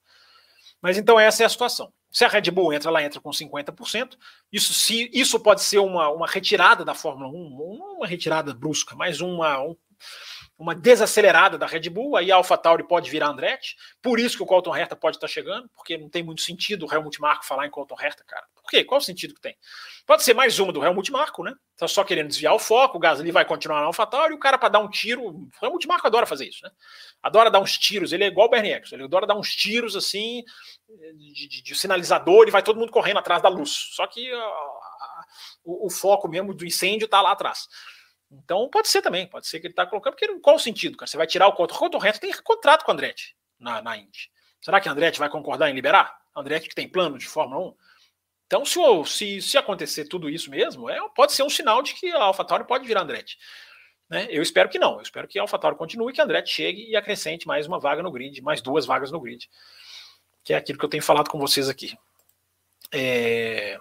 Mas 0.81 0.97
então 0.97 1.19
essa 1.19 1.43
é 1.43 1.45
a 1.45 1.49
situação. 1.49 1.91
Se 2.09 2.23
a 2.23 2.29
Red 2.29 2.49
Bull 2.51 2.71
entra, 2.71 2.89
ela 2.89 3.03
entra 3.03 3.19
com 3.19 3.31
50%. 3.31 4.17
Isso, 4.49 4.73
se, 4.73 5.09
isso 5.13 5.37
pode 5.41 5.61
ser 5.61 5.79
uma, 5.79 6.07
uma 6.07 6.25
retirada 6.25 6.85
da 6.85 6.93
Fórmula 6.93 7.27
1, 7.29 7.49
não 7.49 7.97
uma 7.97 8.07
retirada 8.07 8.53
brusca, 8.53 8.95
mas 8.95 9.19
uma, 9.19 9.61
um, 9.61 9.75
uma 10.61 10.75
desacelerada 10.75 11.57
da 11.57 11.65
Red 11.65 11.89
Bull, 11.89 12.15
aí 12.15 12.31
a 12.31 12.35
AlphaTauri 12.35 12.87
pode 12.87 13.09
virar 13.09 13.29
Andretti, 13.29 13.75
por 13.99 14.19
isso 14.19 14.37
que 14.37 14.43
o 14.43 14.45
Colton 14.45 14.75
Herta 14.75 14.95
pode 14.95 15.17
estar 15.17 15.27
chegando, 15.27 15.67
porque 15.75 15.97
não 15.97 16.07
tem 16.07 16.21
muito 16.21 16.43
sentido 16.43 16.85
o 16.85 16.93
Helmut 16.93 17.19
Marko 17.19 17.43
falar 17.43 17.65
em 17.65 17.71
Colton 17.71 17.95
Herta, 17.99 18.23
cara. 18.23 18.45
Por 18.53 18.69
quê? 18.69 18.83
Qual 18.83 18.99
o 18.99 19.03
sentido 19.03 19.33
que 19.33 19.41
tem? 19.41 19.57
Pode 20.05 20.21
ser 20.21 20.35
mais 20.35 20.59
uma 20.59 20.71
do 20.71 20.83
Helmut 20.83 21.11
Marko, 21.11 21.43
né? 21.43 21.55
Tá 21.75 21.87
só 21.87 22.03
querendo 22.03 22.27
desviar 22.27 22.53
o 22.53 22.59
foco, 22.59 22.97
o 22.97 22.99
Gasly 22.99 23.31
vai 23.31 23.43
continuar 23.43 23.79
na 23.79 23.87
AlphaTauri, 23.87 24.35
o 24.35 24.39
cara 24.39 24.55
para 24.55 24.69
dar 24.69 24.79
um 24.79 24.87
tiro, 24.87 25.23
o 25.25 25.49
Helmut 25.63 25.87
Marko 25.87 26.05
adora 26.05 26.27
fazer 26.27 26.47
isso, 26.47 26.63
né? 26.63 26.69
Adora 27.23 27.49
dar 27.49 27.59
uns 27.59 27.75
tiros, 27.79 28.13
ele 28.13 28.23
é 28.23 28.27
igual 28.27 28.45
o 28.45 28.51
Bernie 28.51 28.73
Eccles, 28.73 28.93
ele 28.93 29.05
adora 29.05 29.25
dar 29.25 29.35
uns 29.35 29.55
tiros 29.55 29.95
assim, 29.95 30.43
de, 30.87 31.47
de, 31.47 31.63
de 31.63 31.75
sinalizador, 31.75 32.47
e 32.47 32.51
vai 32.51 32.61
todo 32.61 32.79
mundo 32.79 32.91
correndo 32.91 33.17
atrás 33.17 33.41
da 33.41 33.49
luz. 33.49 33.71
Só 33.95 34.05
que 34.05 34.31
o, 35.63 35.87
o 35.87 35.89
foco 35.89 36.27
mesmo 36.27 36.53
do 36.53 36.63
incêndio 36.63 37.07
tá 37.07 37.19
lá 37.19 37.31
atrás. 37.31 37.67
Então 38.31 38.69
pode 38.69 38.87
ser 38.87 39.01
também, 39.01 39.27
pode 39.27 39.47
ser 39.47 39.59
que 39.59 39.67
ele 39.67 39.73
está 39.73 39.85
colocando, 39.85 40.13
porque 40.13 40.39
qual 40.39 40.55
o 40.55 40.59
sentido, 40.59 40.97
cara? 40.97 41.09
Você 41.09 41.17
vai 41.17 41.27
tirar 41.27 41.47
o 41.47 41.53
Couto. 41.53 41.97
O 41.97 41.99
Reto 41.99 42.19
tem 42.19 42.31
contrato 42.41 42.85
com 42.85 42.91
o 42.91 42.93
Andretti 42.93 43.35
na, 43.59 43.81
na 43.81 43.97
Indy. 43.97 44.31
Será 44.61 44.79
que 44.79 44.87
o 44.87 44.91
Andretti 44.91 45.19
vai 45.19 45.29
concordar 45.29 45.69
em 45.69 45.73
liberar? 45.73 46.17
Andretti 46.35 46.69
que 46.69 46.75
tem 46.75 46.87
plano 46.87 47.17
de 47.17 47.27
Fórmula 47.27 47.67
1? 47.67 47.75
Então, 48.47 48.65
se, 48.65 48.79
se, 49.05 49.41
se 49.41 49.57
acontecer 49.57 50.05
tudo 50.05 50.29
isso 50.29 50.49
mesmo, 50.49 50.89
é, 50.89 50.97
pode 51.15 51.33
ser 51.33 51.43
um 51.43 51.49
sinal 51.49 51.81
de 51.81 51.93
que 51.93 52.11
a 52.11 52.23
AlphaTauri 52.23 52.65
pode 52.65 52.85
virar 52.85 53.01
Andretti. 53.01 53.37
Né? 54.09 54.27
Eu 54.29 54.41
espero 54.41 54.69
que 54.69 54.77
não. 54.77 54.95
Eu 54.95 55.01
espero 55.01 55.27
que 55.27 55.39
a 55.39 55.41
AlphaTauri 55.41 55.77
continue, 55.77 56.11
que 56.11 56.21
a 56.21 56.25
Andretti 56.25 56.53
chegue 56.53 56.89
e 56.89 56.95
acrescente 56.95 57.47
mais 57.47 57.65
uma 57.65 57.79
vaga 57.79 58.03
no 58.03 58.11
grid, 58.11 58.41
mais 58.41 58.61
duas 58.61 58.85
vagas 58.85 59.09
no 59.09 59.21
grid. 59.21 59.49
Que 60.43 60.53
é 60.53 60.57
aquilo 60.57 60.77
que 60.77 60.83
eu 60.83 60.89
tenho 60.89 61.03
falado 61.03 61.29
com 61.29 61.39
vocês 61.39 61.69
aqui. 61.69 61.97
É... 62.91 63.79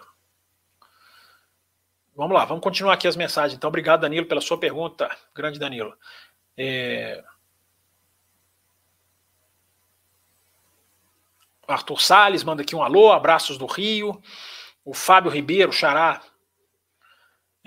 Vamos 2.20 2.36
lá, 2.36 2.44
vamos 2.44 2.62
continuar 2.62 2.92
aqui 2.92 3.08
as 3.08 3.16
mensagens. 3.16 3.56
Então, 3.56 3.68
obrigado, 3.68 4.02
Danilo, 4.02 4.26
pela 4.26 4.42
sua 4.42 4.58
pergunta, 4.58 5.08
grande 5.34 5.58
Danilo. 5.58 5.96
É... 6.54 7.24
Arthur 11.66 11.98
Salles 11.98 12.44
manda 12.44 12.60
aqui 12.60 12.76
um 12.76 12.82
alô, 12.82 13.10
abraços 13.10 13.56
do 13.56 13.64
Rio. 13.64 14.20
O 14.84 14.92
Fábio 14.92 15.30
Ribeiro, 15.30 15.72
Xará, 15.72 16.20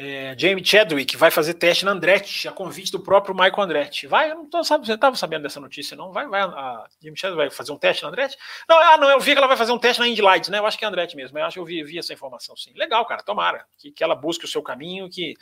é, 0.04 0.36
Jamie 0.38 0.64
Chadwick 0.64 1.16
vai 1.18 1.32
fazer 1.32 1.54
teste 1.56 1.86
na 1.86 1.91
Andretti, 1.91 2.47
a 2.47 2.51
convite 2.51 2.91
do 2.91 2.99
próprio 2.99 3.34
Michael 3.34 3.62
Andretti. 3.62 4.08
Vai, 4.08 4.32
eu 4.32 4.36
não 4.36 4.45
tô, 4.49 4.64
sabe, 4.64 4.86
você 4.86 4.93
estava 4.93 5.16
sabendo 5.16 5.43
dessa 5.43 5.60
notícia, 5.60 5.95
não? 5.95 6.12
Vai, 6.12 6.28
vai, 6.28 6.41
a 6.41 6.86
Jamie 7.01 7.18
Chadwick 7.18 7.38
vai 7.38 7.49
fazer 7.49 7.72
um 7.72 7.78
teste 7.78 8.04
na 8.04 8.10
Andretti? 8.10 8.38
Não, 8.68 8.78
ah, 8.78 8.97
não, 8.97 9.10
eu 9.10 9.20
vi 9.20 9.32
que 9.32 9.38
ela 9.38 9.47
vai 9.47 9.58
fazer 9.58 9.72
um 9.72 9.80
teste 9.80 9.99
na 9.99 10.08
Indy 10.08 10.22
Lights, 10.22 10.49
né? 10.49 10.60
Eu 10.60 10.66
acho 10.66 10.78
que 10.78 10.84
é 10.84 10.88
a 10.88 10.89
Andretti 10.89 11.16
mesmo, 11.16 11.38
eu 11.38 11.45
acho 11.45 11.56
que 11.56 11.60
eu 11.60 11.66
vi, 11.66 11.84
vi 11.84 11.97
essa 11.97 12.14
informação, 12.14 12.56
sim. 12.56 12.74
Legal, 12.76 13.06
cara, 13.06 13.24
tomara, 13.24 13.66
que, 13.78 13.91
que 13.91 14.04
ela 14.04 14.16
busque 14.16 14.45
o 14.45 14.47
seu 14.47 14.62
caminho, 14.62 15.10
que 15.10 15.36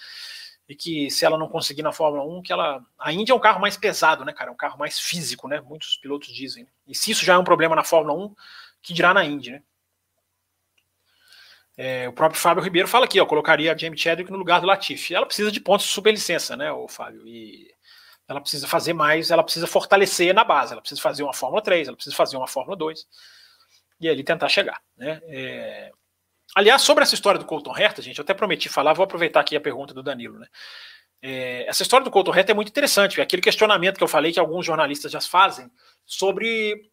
e 0.71 0.75
que 0.75 1.11
se 1.11 1.25
ela 1.25 1.37
não 1.37 1.49
conseguir 1.49 1.81
na 1.81 1.91
Fórmula 1.91 2.23
1, 2.23 2.43
que 2.43 2.53
ela. 2.53 2.81
A 2.97 3.11
Indy 3.11 3.29
é 3.31 3.35
um 3.35 3.39
carro 3.39 3.59
mais 3.59 3.75
pesado, 3.75 4.23
né, 4.23 4.31
cara? 4.31 4.49
É 4.49 4.53
um 4.53 4.57
carro 4.57 4.79
mais 4.79 4.97
físico, 4.97 5.45
né? 5.45 5.59
Muitos 5.59 5.97
pilotos 5.97 6.33
dizem. 6.33 6.65
E 6.87 6.95
se 6.95 7.11
isso 7.11 7.25
já 7.25 7.33
é 7.33 7.37
um 7.37 7.43
problema 7.43 7.75
na 7.75 7.83
Fórmula 7.83 8.17
1, 8.17 8.33
que 8.81 8.93
dirá 8.93 9.13
na 9.13 9.25
Indy, 9.25 9.51
né? 9.51 9.63
É, 11.77 12.07
o 12.07 12.13
próprio 12.13 12.39
Fábio 12.39 12.63
Ribeiro 12.63 12.87
fala 12.87 13.05
aqui, 13.05 13.19
ó, 13.19 13.25
colocaria 13.25 13.73
a 13.73 13.77
Jamie 13.77 13.97
Chadwick 13.97 14.31
no 14.31 14.37
lugar 14.37 14.59
do 14.59 14.67
Latifi. 14.67 15.15
Ela 15.15 15.25
precisa 15.25 15.51
de 15.51 15.59
pontos 15.59 15.85
de 15.85 15.93
superlicença, 15.93 16.55
né, 16.57 16.71
o 16.71 16.87
Fábio? 16.87 17.25
E 17.25 17.71
ela 18.27 18.41
precisa 18.41 18.67
fazer 18.67 18.93
mais, 18.93 19.29
ela 19.29 19.43
precisa 19.43 19.67
fortalecer 19.67 20.33
na 20.33 20.43
base, 20.43 20.71
ela 20.71 20.81
precisa 20.81 21.01
fazer 21.01 21.23
uma 21.23 21.33
Fórmula 21.33 21.61
3, 21.61 21.87
ela 21.87 21.97
precisa 21.97 22.15
fazer 22.15 22.37
uma 22.37 22.47
Fórmula 22.47 22.77
2 22.77 23.05
e 23.99 24.09
ali 24.09 24.23
tentar 24.23 24.49
chegar, 24.49 24.79
né? 24.97 25.21
É... 25.25 25.91
Aliás, 26.55 26.81
sobre 26.81 27.03
essa 27.03 27.15
história 27.15 27.39
do 27.39 27.45
Colton 27.45 27.77
Herta, 27.77 28.01
gente, 28.01 28.17
eu 28.17 28.23
até 28.23 28.33
prometi 28.33 28.67
falar, 28.67 28.93
vou 28.93 29.03
aproveitar 29.03 29.39
aqui 29.39 29.55
a 29.55 29.61
pergunta 29.61 29.93
do 29.93 30.03
Danilo, 30.03 30.39
né? 30.39 30.47
É... 31.21 31.67
essa 31.67 31.83
história 31.83 32.03
do 32.03 32.11
Colton 32.11 32.33
Herta 32.33 32.51
é 32.51 32.55
muito 32.55 32.69
interessante, 32.69 33.19
é 33.19 33.23
aquele 33.23 33.41
questionamento 33.41 33.97
que 33.97 34.03
eu 34.03 34.07
falei 34.07 34.31
que 34.31 34.39
alguns 34.39 34.65
jornalistas 34.65 35.11
já 35.11 35.21
fazem 35.21 35.69
sobre 36.05 36.89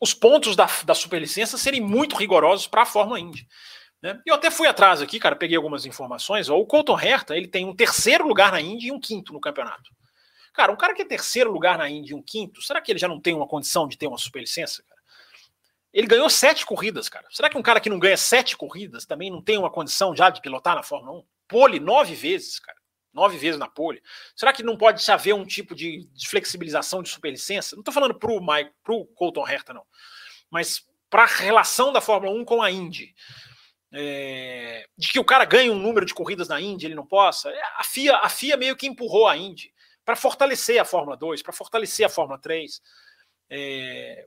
os 0.00 0.14
pontos 0.14 0.56
da, 0.56 0.66
da 0.84 0.94
superlicença 0.94 1.58
serem 1.58 1.80
muito 1.80 2.16
rigorosos 2.16 2.66
para 2.66 2.82
a 2.82 2.86
Fórmula 2.86 3.20
Indy. 3.20 3.46
Né? 4.02 4.20
Eu 4.24 4.34
até 4.34 4.50
fui 4.50 4.66
atrás 4.66 5.02
aqui, 5.02 5.18
cara, 5.18 5.36
peguei 5.36 5.56
algumas 5.56 5.84
informações. 5.84 6.48
Ó, 6.48 6.58
o 6.58 6.66
Colton 6.66 6.98
Herta 6.98 7.36
ele 7.36 7.48
tem 7.48 7.66
um 7.66 7.74
terceiro 7.74 8.26
lugar 8.26 8.50
na 8.50 8.60
Indy 8.60 8.88
e 8.88 8.92
um 8.92 9.00
quinto 9.00 9.32
no 9.32 9.40
campeonato. 9.40 9.90
Cara, 10.52 10.72
um 10.72 10.76
cara 10.76 10.94
que 10.94 11.02
é 11.02 11.04
terceiro 11.04 11.52
lugar 11.52 11.78
na 11.78 11.88
Indy 11.88 12.12
e 12.12 12.14
um 12.14 12.22
quinto, 12.22 12.60
será 12.62 12.80
que 12.80 12.90
ele 12.90 12.98
já 12.98 13.06
não 13.06 13.20
tem 13.20 13.34
uma 13.34 13.46
condição 13.46 13.86
de 13.86 13.96
ter 13.96 14.06
uma 14.06 14.18
superlicença, 14.18 14.82
cara? 14.88 15.00
Ele 15.92 16.06
ganhou 16.06 16.30
sete 16.30 16.64
corridas, 16.64 17.08
cara. 17.08 17.26
Será 17.30 17.50
que 17.50 17.58
um 17.58 17.62
cara 17.62 17.80
que 17.80 17.90
não 17.90 17.98
ganha 17.98 18.16
sete 18.16 18.56
corridas 18.56 19.04
também 19.04 19.30
não 19.30 19.42
tem 19.42 19.58
uma 19.58 19.70
condição 19.70 20.14
já 20.14 20.30
de 20.30 20.40
pilotar 20.40 20.76
na 20.76 20.82
Fórmula 20.82 21.18
1? 21.18 21.24
Pole 21.48 21.80
nove 21.80 22.14
vezes, 22.14 22.60
cara. 22.60 22.78
Nove 23.12 23.36
vezes 23.36 23.58
na 23.58 23.68
pole. 23.68 24.00
Será 24.36 24.52
que 24.52 24.62
não 24.62 24.76
pode 24.76 25.08
haver 25.10 25.34
um 25.34 25.44
tipo 25.44 25.74
de, 25.74 26.08
flexibilização 26.28 27.02
de 27.02 27.08
superlicença? 27.08 27.74
Não 27.74 27.80
estou 27.80 27.92
falando 27.92 28.16
Mike, 28.40 28.70
pro 28.84 29.04
Colton 29.16 29.48
Herta, 29.48 29.74
não. 29.74 29.84
Mas 30.48 30.86
para 31.08 31.24
a 31.24 31.26
relação 31.26 31.92
da 31.92 32.00
Fórmula 32.00 32.32
1 32.38 32.44
com 32.44 32.62
a 32.62 32.70
Indy 32.70 33.12
é, 33.92 34.86
de 34.96 35.08
que 35.08 35.18
o 35.18 35.24
cara 35.24 35.44
ganha 35.44 35.72
um 35.72 35.78
número 35.78 36.06
de 36.06 36.14
corridas 36.14 36.48
na 36.48 36.60
Indy, 36.60 36.86
ele 36.86 36.94
não 36.94 37.06
possa. 37.06 37.50
É, 37.50 37.62
a 37.76 37.84
FIA, 37.84 38.16
a 38.18 38.28
FIA 38.28 38.56
meio 38.56 38.76
que 38.76 38.86
empurrou 38.86 39.26
a 39.26 39.36
Indy 39.36 39.72
para 40.04 40.16
fortalecer 40.16 40.80
a 40.80 40.84
Fórmula 40.84 41.16
2, 41.16 41.42
para 41.42 41.52
fortalecer 41.52 42.06
a 42.06 42.08
Fórmula 42.08 42.38
3. 42.38 42.80
É, 43.50 44.26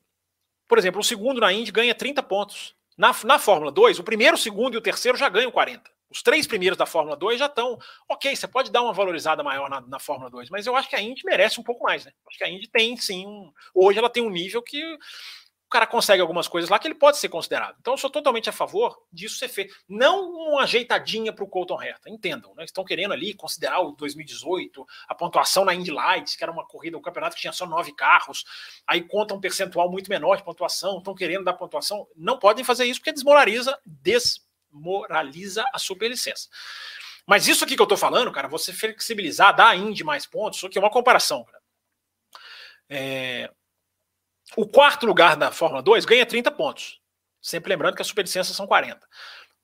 por 0.68 0.78
exemplo, 0.78 1.01
o 1.01 1.03
segundo 1.03 1.41
na 1.41 1.51
Indy 1.51 1.72
ganha 1.72 1.95
30 1.95 2.22
pontos. 2.24 2.76
Na, 2.97 3.16
na 3.24 3.39
Fórmula 3.39 3.72
2, 3.72 3.99
o 3.99 4.03
primeiro, 4.03 4.36
o 4.36 4.39
segundo 4.39 4.76
e 4.76 4.78
o 4.78 4.82
terceiro 4.82 5.18
já 5.18 5.28
ganham 5.30 5.51
40. 5.51 5.91
Os 6.09 6.22
três 6.22 6.45
primeiros 6.45 6.78
da 6.78 6.86
Fórmula 6.86 7.16
2 7.16 7.39
já 7.39 7.47
estão. 7.47 7.80
Ok, 8.07 8.36
você 8.36 8.47
pode 8.47 8.72
dar 8.72 8.84
uma 8.84 8.93
valorizada 8.93 9.41
maior 9.41 9.68
na, 9.68 9.82
na, 9.82 9.97
Fórmula 9.97 10.30
2, 10.30 10.49
mas 10.51 10.68
eu 10.68 10.76
acho 10.76 10.88
que 10.88 10.95
a 10.95 11.01
Indy 11.01 11.24
merece 11.26 11.59
um 11.59 11.64
pouco 11.64 11.84
mais, 11.84 12.05
né? 12.05 12.11
Acho 12.28 12.38
que 12.38 12.43
a 12.43 12.49
Indy 12.49 12.68
tem 12.68 12.95
sim. 12.97 13.26
Um, 13.26 13.51
hoje 13.74 13.97
ela 13.97 14.11
tem 14.11 14.22
um 14.22 14.30
nível 14.30 14.61
que 14.61 14.80
cara 15.74 15.88
consegue 15.88 16.21
algumas 16.21 16.47
coisas 16.47 16.69
lá 16.69 16.78
que 16.78 16.88
ele 16.88 16.93
pode 16.93 17.17
ser 17.17 17.30
considerado. 17.30 17.76
Então, 17.80 17.95
eu 17.95 17.97
sou 17.97 18.09
totalmente 18.09 18.47
a 18.47 18.53
favor 18.53 18.95
disso 19.11 19.38
ser 19.38 19.49
feito. 19.49 19.76
Não 19.89 20.30
uma 20.30 20.61
ajeitadinha 20.61 21.34
para 21.34 21.43
o 21.43 21.47
Colton 21.47 21.82
Herta, 21.82 22.11
entendam, 22.11 22.53
né? 22.53 22.63
Estão 22.63 22.86
querendo 22.86 23.11
ali 23.11 23.34
considerar 23.34 23.80
o 23.80 23.93
2018, 23.93 24.86
a 25.07 25.15
pontuação 25.15 25.65
na 25.65 25.74
Indy 25.74 25.89
Lights, 25.89 26.36
que 26.36 26.43
era 26.43 26.51
uma 26.51 26.63
corrida, 26.63 26.95
um 26.95 27.01
campeonato 27.01 27.36
que 27.36 27.41
tinha 27.41 27.51
só 27.51 27.65
nove 27.65 27.91
carros, 27.91 28.45
aí 28.86 29.01
conta 29.01 29.34
um 29.34 29.41
percentual 29.41 29.89
muito 29.89 30.09
menor 30.09 30.38
de 30.38 30.43
pontuação, 30.43 30.99
estão 30.99 31.15
querendo 31.15 31.43
dar 31.43 31.53
pontuação. 31.53 32.07
Não 32.15 32.38
podem 32.38 32.63
fazer 32.63 32.86
isso 32.86 32.99
porque 32.99 33.11
desmoraliza, 33.11 33.76
desmoraliza 33.84 35.65
a 35.74 35.80
superlicença. 35.80 36.49
Mas 37.26 37.47
isso 37.47 37.63
aqui 37.63 37.76
que 37.76 37.82
eu 37.82 37.86
estou 37.86 37.97
falando, 37.97 38.32
cara, 38.32 38.47
você 38.47 38.71
flexibilizar, 38.71 39.55
dar 39.55 39.69
a 39.69 39.76
Indy 39.76 40.03
mais 40.03 40.28
pontos, 40.28 40.57
isso 40.57 40.67
aqui 40.67 40.78
é 40.78 40.82
uma 40.82 40.91
comparação, 40.91 41.43
cara. 41.43 41.63
É, 42.89 43.49
o 44.55 44.67
quarto 44.67 45.05
lugar 45.05 45.35
da 45.35 45.51
Fórmula 45.51 45.81
2 45.81 46.05
ganha 46.05 46.25
30 46.25 46.51
pontos. 46.51 47.01
Sempre 47.41 47.69
lembrando 47.69 47.95
que 47.95 48.01
as 48.01 48.07
superlicenças 48.07 48.55
são 48.55 48.67
40. 48.67 49.05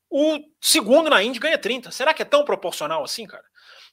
O 0.10 0.40
segundo 0.60 1.10
na 1.10 1.22
Indy 1.22 1.40
ganha 1.40 1.58
30. 1.58 1.92
Será 1.92 2.14
que 2.14 2.22
é 2.22 2.26
tão 2.26 2.44
proporcional 2.44 3.04
assim, 3.04 3.28
cara? 3.28 3.46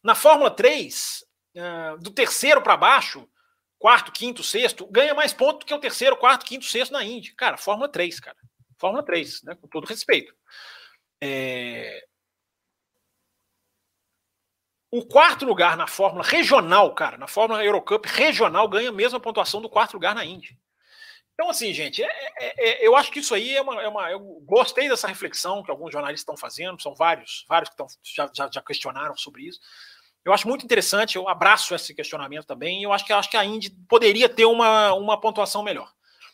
Na 0.02 0.14
Fórmula 0.14 0.50
3, 0.50 1.24
uh, 1.56 1.60
eh, 1.60 1.96
do 1.98 2.10
terceiro 2.10 2.62
para 2.62 2.76
baixo, 2.76 3.28
quarto, 3.78 4.10
quinto, 4.10 4.42
sexto, 4.42 4.86
ganha 4.86 5.14
mais 5.14 5.32
pontos 5.32 5.60
do 5.60 5.66
que 5.66 5.74
o 5.74 5.78
terceiro, 5.78 6.16
quarto, 6.16 6.44
quinto, 6.44 6.64
sexto 6.64 6.92
na 6.92 7.04
Indy. 7.04 7.34
Cara, 7.34 7.56
Fórmula 7.56 7.88
3, 7.88 8.18
cara. 8.20 8.36
Fórmula 8.78 9.04
3, 9.04 9.42
né? 9.42 9.54
Com 9.54 9.68
todo 9.68 9.86
respeito. 9.86 10.34
É... 11.20 12.06
O 14.90 15.04
quarto 15.04 15.44
lugar 15.44 15.76
na 15.76 15.86
Fórmula 15.86 16.24
regional, 16.24 16.94
cara, 16.94 17.18
na 17.18 17.26
Fórmula 17.26 17.62
Eurocup 17.64 18.06
regional, 18.06 18.68
ganha 18.68 18.88
a 18.88 18.92
mesma 18.92 19.20
pontuação 19.20 19.60
do 19.60 19.68
quarto 19.68 19.94
lugar 19.94 20.14
na 20.14 20.24
Indy. 20.24 20.58
Então, 21.36 21.50
assim, 21.50 21.70
gente, 21.74 22.02
é, 22.02 22.08
é, 22.38 22.68
é, 22.70 22.86
eu 22.86 22.96
acho 22.96 23.12
que 23.12 23.20
isso 23.20 23.34
aí 23.34 23.54
é 23.54 23.60
uma, 23.60 23.82
é 23.82 23.86
uma, 23.86 24.10
Eu 24.10 24.20
gostei 24.46 24.88
dessa 24.88 25.06
reflexão 25.06 25.62
que 25.62 25.70
alguns 25.70 25.92
jornalistas 25.92 26.22
estão 26.22 26.36
fazendo, 26.36 26.80
são 26.80 26.94
vários, 26.94 27.44
vários 27.46 27.68
que 27.68 27.76
já, 28.02 28.30
já, 28.34 28.48
já, 28.50 28.62
questionaram 28.62 29.14
sobre 29.18 29.42
isso. 29.42 29.60
Eu 30.24 30.32
acho 30.32 30.48
muito 30.48 30.64
interessante, 30.64 31.16
eu 31.16 31.28
abraço 31.28 31.74
esse 31.74 31.94
questionamento 31.94 32.46
também, 32.46 32.82
eu 32.82 32.90
acho 32.90 33.04
que, 33.04 33.12
eu 33.12 33.18
acho 33.18 33.30
que 33.30 33.36
a 33.36 33.44
Indy 33.44 33.70
poderia 33.86 34.30
ter 34.30 34.46
uma, 34.46 34.94
uma 34.94 35.20
pontuação 35.20 35.62
melhor. 35.62 35.92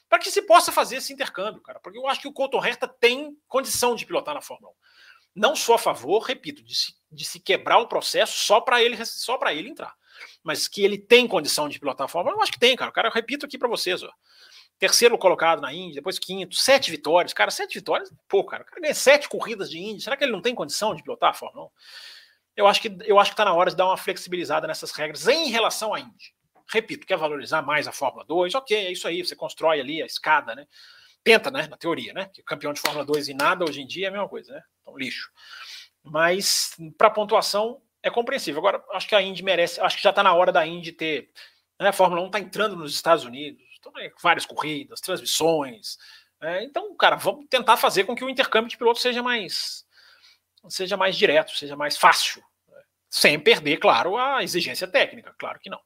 Para 0.08 0.20
que 0.20 0.30
se 0.30 0.42
possa 0.42 0.70
fazer 0.70 0.96
esse 0.96 1.12
intercâmbio, 1.12 1.60
cara. 1.62 1.80
Porque 1.80 1.98
eu 1.98 2.06
acho 2.06 2.20
que 2.20 2.28
o 2.28 2.32
Colton 2.32 2.64
Herta 2.64 2.86
tem 2.86 3.36
condição 3.48 3.96
de 3.96 4.06
pilotar 4.06 4.34
na 4.34 4.40
Fórmula 4.40 4.72
1. 4.72 4.76
Não 5.34 5.56
sou 5.56 5.74
a 5.74 5.78
favor, 5.78 6.20
repito, 6.22 6.62
de 6.62 6.74
se, 6.76 6.94
de 7.10 7.24
se 7.24 7.40
quebrar 7.40 7.78
o 7.78 7.88
processo 7.88 8.38
só 8.38 8.60
para 8.60 8.80
ele, 8.82 9.04
só 9.04 9.38
ele 9.50 9.70
entrar. 9.70 9.94
Mas 10.44 10.68
que 10.68 10.84
ele 10.84 10.98
tem 10.98 11.26
condição 11.26 11.68
de 11.68 11.80
pilotar 11.80 12.04
a 12.04 12.08
Fórmula 12.08 12.36
1, 12.36 12.38
eu 12.38 12.42
acho 12.42 12.52
que 12.52 12.58
tem, 12.58 12.76
cara. 12.76 12.92
Cara, 12.92 13.08
eu 13.08 13.12
repito 13.12 13.46
aqui 13.46 13.58
para 13.58 13.68
vocês, 13.68 14.02
ó 14.02 14.12
terceiro 14.82 15.16
colocado 15.16 15.62
na 15.62 15.72
Indy, 15.72 15.94
depois 15.94 16.18
quinto, 16.18 16.56
sete 16.56 16.90
vitórias. 16.90 17.32
Cara, 17.32 17.52
sete 17.52 17.78
vitórias, 17.78 18.12
pô, 18.28 18.42
cara, 18.42 18.64
o 18.64 18.66
cara 18.66 18.80
ganha 18.80 18.92
sete 18.92 19.28
corridas 19.28 19.70
de 19.70 19.78
Indy. 19.78 20.02
Será 20.02 20.16
que 20.16 20.24
ele 20.24 20.32
não 20.32 20.42
tem 20.42 20.56
condição 20.56 20.92
de 20.92 21.04
pilotar 21.04 21.30
a 21.30 21.32
Fórmula 21.32 21.66
1? 21.66 21.70
Eu 22.56 22.66
acho 22.66 22.82
que 22.82 22.96
eu 23.04 23.20
acho 23.20 23.30
que 23.30 23.34
está 23.34 23.44
na 23.44 23.54
hora 23.54 23.70
de 23.70 23.76
dar 23.76 23.86
uma 23.86 23.96
flexibilizada 23.96 24.66
nessas 24.66 24.90
regras 24.90 25.28
em 25.28 25.50
relação 25.50 25.94
à 25.94 26.00
Indy. 26.00 26.34
Repito, 26.68 27.06
quer 27.06 27.16
valorizar 27.16 27.62
mais 27.62 27.86
a 27.86 27.92
Fórmula 27.92 28.24
2? 28.24 28.56
Ok, 28.56 28.76
é 28.76 28.90
isso 28.90 29.06
aí, 29.06 29.24
você 29.24 29.36
constrói 29.36 29.78
ali 29.78 30.02
a 30.02 30.06
escada, 30.06 30.52
né? 30.52 30.66
Tenta, 31.22 31.48
né? 31.48 31.68
Na 31.68 31.76
teoria, 31.76 32.12
né? 32.12 32.28
Que 32.34 32.42
campeão 32.42 32.72
de 32.72 32.80
Fórmula 32.80 33.04
2 33.04 33.28
e 33.28 33.34
nada 33.34 33.64
hoje 33.64 33.80
em 33.80 33.86
dia 33.86 34.06
é 34.06 34.08
a 34.08 34.12
mesma 34.12 34.28
coisa, 34.28 34.52
né? 34.52 34.62
Então, 34.80 34.98
lixo. 34.98 35.30
Mas 36.02 36.74
para 36.98 37.08
pontuação 37.08 37.80
é 38.02 38.10
compreensível. 38.10 38.58
Agora, 38.58 38.84
acho 38.94 39.06
que 39.06 39.14
a 39.14 39.22
Indy 39.22 39.44
merece, 39.44 39.80
acho 39.80 39.96
que 39.96 40.02
já 40.02 40.10
está 40.10 40.24
na 40.24 40.34
hora 40.34 40.50
da 40.50 40.66
Indy 40.66 40.90
ter. 40.90 41.30
Né, 41.80 41.88
a 41.88 41.92
Fórmula 41.92 42.20
1 42.22 42.26
está 42.26 42.40
entrando 42.40 42.74
nos 42.74 42.92
Estados 42.92 43.24
Unidos, 43.24 43.62
é, 43.96 44.12
várias 44.22 44.46
corridas, 44.46 45.00
transmissões. 45.00 45.98
É, 46.40 46.64
então, 46.64 46.94
cara, 46.96 47.16
vamos 47.16 47.46
tentar 47.48 47.76
fazer 47.76 48.04
com 48.04 48.14
que 48.14 48.24
o 48.24 48.30
intercâmbio 48.30 48.68
de 48.68 48.76
pilotos 48.76 49.02
seja 49.02 49.22
mais 49.22 49.84
seja 50.68 50.96
mais 50.96 51.16
direto, 51.16 51.56
seja 51.56 51.74
mais 51.74 51.96
fácil, 51.96 52.42
né? 52.68 52.82
sem 53.08 53.38
perder, 53.38 53.78
claro, 53.78 54.16
a 54.16 54.44
exigência 54.44 54.86
técnica, 54.86 55.34
claro 55.36 55.58
que 55.58 55.68
não. 55.68 55.80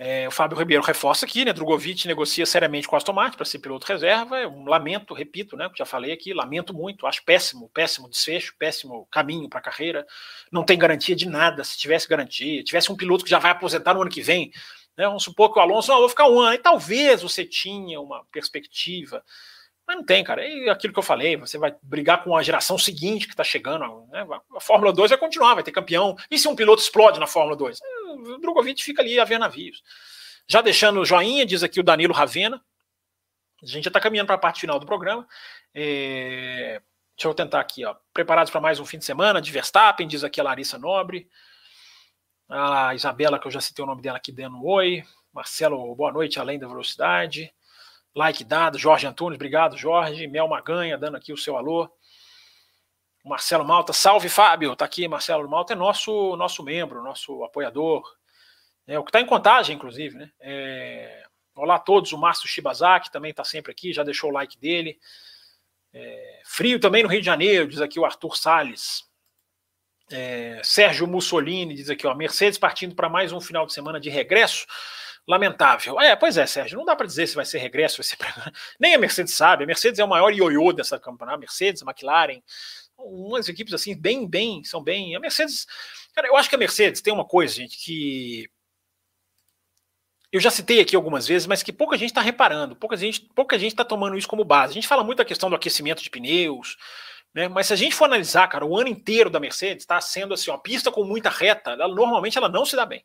É, 0.00 0.28
o 0.28 0.30
Fábio 0.30 0.56
Ribeiro 0.56 0.80
reforça 0.80 1.26
aqui, 1.26 1.44
né? 1.44 1.52
Drogovic 1.52 2.06
negocia 2.06 2.46
seriamente 2.46 2.86
com 2.86 2.94
o 2.94 2.96
Aston 2.96 3.12
Martin 3.12 3.36
para 3.36 3.44
ser 3.44 3.58
piloto 3.58 3.84
reserva. 3.84 4.38
É 4.38 4.46
um 4.46 4.64
lamento, 4.64 5.12
repito, 5.12 5.56
né? 5.56 5.68
Já 5.76 5.84
falei 5.84 6.12
aqui, 6.12 6.32
lamento 6.32 6.72
muito, 6.72 7.04
acho 7.04 7.24
péssimo, 7.24 7.68
péssimo 7.70 8.08
desfecho, 8.08 8.54
péssimo 8.56 9.08
caminho 9.10 9.48
para 9.48 9.58
a 9.58 9.62
carreira. 9.62 10.06
Não 10.52 10.62
tem 10.62 10.78
garantia 10.78 11.16
de 11.16 11.26
nada. 11.26 11.64
Se 11.64 11.76
tivesse 11.76 12.08
garantia, 12.08 12.62
tivesse 12.62 12.92
um 12.92 12.96
piloto 12.96 13.24
que 13.24 13.30
já 13.30 13.40
vai 13.40 13.50
aposentar 13.50 13.92
no 13.92 14.00
ano 14.00 14.10
que 14.10 14.22
vem, 14.22 14.52
né? 14.98 15.06
Vamos 15.06 15.22
supor 15.22 15.52
que 15.52 15.60
o 15.60 15.62
Alonso, 15.62 15.92
não, 15.92 16.00
vou 16.00 16.08
ficar 16.08 16.28
um 16.28 16.40
ano, 16.40 16.54
e 16.54 16.58
talvez 16.58 17.22
você 17.22 17.44
tinha 17.44 18.00
uma 18.00 18.24
perspectiva. 18.32 19.24
Mas 19.86 19.96
não 19.96 20.04
tem, 20.04 20.22
cara. 20.24 20.44
É 20.44 20.68
aquilo 20.68 20.92
que 20.92 20.98
eu 20.98 21.04
falei, 21.04 21.36
você 21.36 21.56
vai 21.56 21.74
brigar 21.80 22.22
com 22.22 22.36
a 22.36 22.42
geração 22.42 22.76
seguinte 22.76 23.26
que 23.26 23.32
está 23.32 23.44
chegando. 23.44 24.06
Né? 24.08 24.26
A 24.54 24.60
Fórmula 24.60 24.92
2 24.92 25.10
vai 25.10 25.18
continuar, 25.18 25.54
vai 25.54 25.62
ter 25.62 25.70
campeão. 25.70 26.16
E 26.30 26.36
se 26.36 26.48
um 26.48 26.56
piloto 26.56 26.82
explode 26.82 27.20
na 27.20 27.26
Fórmula 27.26 27.56
2? 27.56 27.78
É, 27.80 28.10
o 28.10 28.38
Drogovic 28.38 28.82
fica 28.82 29.00
ali 29.00 29.18
a 29.18 29.24
ver 29.24 29.38
navios. 29.38 29.82
Já 30.46 30.60
deixando 30.60 31.00
o 31.00 31.06
joinha, 31.06 31.46
diz 31.46 31.62
aqui 31.62 31.80
o 31.80 31.84
Danilo 31.84 32.12
Ravena. 32.12 32.60
A 33.62 33.66
gente 33.66 33.84
já 33.84 33.88
está 33.88 34.00
caminhando 34.00 34.26
para 34.26 34.34
a 34.34 34.38
parte 34.38 34.60
final 34.60 34.78
do 34.78 34.84
programa. 34.84 35.26
É... 35.74 36.82
Deixa 37.16 37.28
eu 37.28 37.34
tentar 37.34 37.60
aqui, 37.60 37.84
ó. 37.84 37.96
Preparados 38.12 38.50
para 38.50 38.60
mais 38.60 38.78
um 38.78 38.84
fim 38.84 38.98
de 38.98 39.04
semana 39.04 39.40
de 39.40 39.50
Verstappen, 39.50 40.06
diz 40.06 40.22
aqui 40.22 40.40
a 40.40 40.44
Larissa 40.44 40.78
Nobre. 40.78 41.28
A 42.48 42.94
Isabela, 42.94 43.38
que 43.38 43.46
eu 43.46 43.50
já 43.50 43.60
citei 43.60 43.82
o 43.82 43.86
nome 43.86 44.00
dela 44.00 44.16
aqui 44.16 44.32
dando 44.32 44.56
um 44.56 44.66
oi. 44.66 45.04
Marcelo, 45.32 45.94
boa 45.94 46.10
noite, 46.10 46.40
além 46.40 46.58
da 46.58 46.66
velocidade. 46.66 47.52
Like 48.14 48.42
dado, 48.42 48.78
Jorge 48.78 49.06
Antunes, 49.06 49.36
obrigado, 49.36 49.76
Jorge. 49.76 50.26
Mel 50.26 50.48
Maganha, 50.48 50.96
dando 50.96 51.16
aqui 51.16 51.32
o 51.32 51.36
seu 51.36 51.56
alô. 51.56 51.90
Marcelo 53.24 53.64
Malta, 53.64 53.92
salve 53.92 54.28
Fábio, 54.28 54.74
tá 54.74 54.86
aqui, 54.86 55.06
Marcelo 55.06 55.48
Malta 55.48 55.74
é 55.74 55.76
nosso 55.76 56.34
nosso 56.36 56.62
membro, 56.62 57.02
nosso 57.02 57.44
apoiador, 57.44 58.02
é 58.86 58.98
o 58.98 59.04
que 59.04 59.10
está 59.10 59.20
em 59.20 59.26
contagem, 59.26 59.76
inclusive, 59.76 60.16
né? 60.16 60.30
É... 60.40 61.24
Olá 61.54 61.74
a 61.74 61.78
todos, 61.78 62.12
o 62.12 62.18
Márcio 62.18 62.48
Shibazaki 62.48 63.12
também 63.12 63.32
está 63.32 63.44
sempre 63.44 63.70
aqui, 63.70 63.92
já 63.92 64.02
deixou 64.02 64.30
o 64.30 64.32
like 64.32 64.58
dele. 64.58 64.98
É... 65.92 66.40
Frio 66.46 66.80
também 66.80 67.02
no 67.02 67.08
Rio 67.08 67.20
de 67.20 67.26
Janeiro, 67.26 67.68
diz 67.68 67.82
aqui 67.82 68.00
o 68.00 68.06
Arthur 68.06 68.34
Salles. 68.36 69.06
É... 70.10 70.60
Sérgio 70.62 71.06
Mussolini 71.06 71.74
diz 71.74 71.90
aqui, 71.90 72.06
ó, 72.06 72.14
Mercedes 72.14 72.58
partindo 72.58 72.94
para 72.94 73.08
mais 73.08 73.32
um 73.32 73.40
final 73.40 73.66
de 73.66 73.72
semana 73.72 74.00
de 74.00 74.10
regresso 74.10 74.66
lamentável. 75.26 76.00
É, 76.00 76.16
pois 76.16 76.38
é, 76.38 76.46
Sérgio, 76.46 76.78
não 76.78 76.86
dá 76.86 76.96
para 76.96 77.06
dizer 77.06 77.26
se 77.26 77.36
vai 77.36 77.44
ser 77.44 77.58
regresso, 77.58 77.98
vai 77.98 78.04
ser 78.04 78.16
pra... 78.16 78.52
nem 78.80 78.94
a 78.94 78.98
Mercedes 78.98 79.34
sabe. 79.34 79.64
A 79.64 79.66
Mercedes 79.66 79.98
é 79.98 80.04
o 80.04 80.08
maior 80.08 80.32
ioiô 80.32 80.72
dessa 80.72 80.98
campeonato. 80.98 81.36
A 81.36 81.40
Mercedes, 81.40 81.82
McLaren, 81.82 82.40
umas 82.96 83.48
equipes 83.48 83.74
assim 83.74 83.94
bem, 83.94 84.26
bem, 84.26 84.64
são 84.64 84.82
bem. 84.82 85.14
A 85.14 85.20
Mercedes, 85.20 85.66
cara, 86.14 86.28
eu 86.28 86.36
acho 86.36 86.48
que 86.48 86.54
a 86.54 86.58
Mercedes 86.58 87.02
tem 87.02 87.12
uma 87.12 87.26
coisa, 87.26 87.54
gente, 87.54 87.76
que 87.76 88.50
eu 90.32 90.40
já 90.40 90.50
citei 90.50 90.80
aqui 90.80 90.96
algumas 90.96 91.26
vezes, 91.26 91.46
mas 91.46 91.62
que 91.62 91.72
pouca 91.72 91.96
gente 91.96 92.10
está 92.10 92.20
reparando, 92.20 92.76
pouca 92.76 92.96
gente, 92.96 93.28
pouca 93.34 93.58
gente 93.58 93.72
está 93.72 93.84
tomando 93.84 94.16
isso 94.16 94.28
como 94.28 94.44
base. 94.44 94.72
A 94.72 94.74
gente 94.74 94.88
fala 94.88 95.04
muito 95.04 95.18
da 95.18 95.24
questão 95.24 95.48
do 95.48 95.56
aquecimento 95.56 96.02
de 96.02 96.10
pneus, 96.10 96.76
né? 97.34 97.48
Mas 97.48 97.66
se 97.66 97.72
a 97.72 97.76
gente 97.76 97.94
for 97.94 98.06
analisar, 98.06 98.48
cara, 98.48 98.64
o 98.64 98.76
ano 98.76 98.88
inteiro 98.88 99.30
da 99.30 99.40
Mercedes 99.40 99.82
está 99.82 100.00
sendo 100.00 100.34
assim, 100.34 100.50
uma 100.50 100.62
pista 100.62 100.90
com 100.90 101.04
muita 101.04 101.30
reta, 101.30 101.72
ela, 101.72 101.88
normalmente 101.88 102.38
ela 102.38 102.48
não 102.48 102.64
se 102.64 102.76
dá 102.76 102.86
bem 102.86 103.04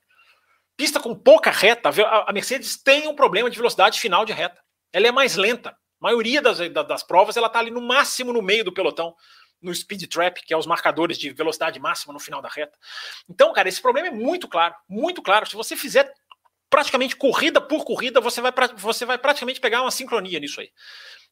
pista 0.76 1.00
com 1.00 1.16
pouca 1.16 1.52
reta, 1.52 1.90
a 2.28 2.32
Mercedes 2.34 2.78
tem 2.82 3.08
um 3.08 3.16
problema 3.16 3.50
de 3.50 3.58
velocidade 3.58 4.00
final 4.00 4.26
de 4.26 4.34
reta. 4.34 4.62
Ela 4.92 5.08
é 5.08 5.12
mais 5.12 5.36
lenta. 5.36 5.70
A 5.70 5.76
maioria 6.00 6.42
das, 6.42 6.58
das 6.88 7.04
provas 7.04 7.38
ela 7.38 7.48
está 7.48 7.60
ali 7.60 7.72
no 7.72 7.82
máximo 7.82 8.34
no 8.34 8.42
meio 8.42 8.64
do 8.64 8.74
pelotão, 8.74 9.16
no 9.62 9.74
speed 9.74 10.08
trap, 10.08 10.42
que 10.44 10.54
é 10.54 10.58
os 10.58 10.66
marcadores 10.66 11.18
de 11.18 11.30
velocidade 11.32 11.80
máxima 11.80 12.14
no 12.14 12.20
final 12.20 12.42
da 12.42 12.50
reta. 12.50 12.78
Então, 13.30 13.54
cara, 13.54 13.70
esse 13.70 13.82
problema 13.82 14.10
é 14.10 14.12
muito 14.12 14.48
claro, 14.48 14.76
muito 14.90 15.22
claro. 15.22 15.48
Se 15.48 15.56
você 15.56 15.76
fizer 15.76 16.12
praticamente 16.70 17.16
corrida 17.16 17.62
por 17.62 17.86
corrida, 17.86 18.20
você 18.20 18.42
vai, 18.42 18.52
você 18.76 19.06
vai 19.06 19.18
praticamente 19.18 19.62
pegar 19.62 19.82
uma 19.82 19.92
sincronia 19.92 20.40
nisso 20.40 20.60
aí. 20.60 20.72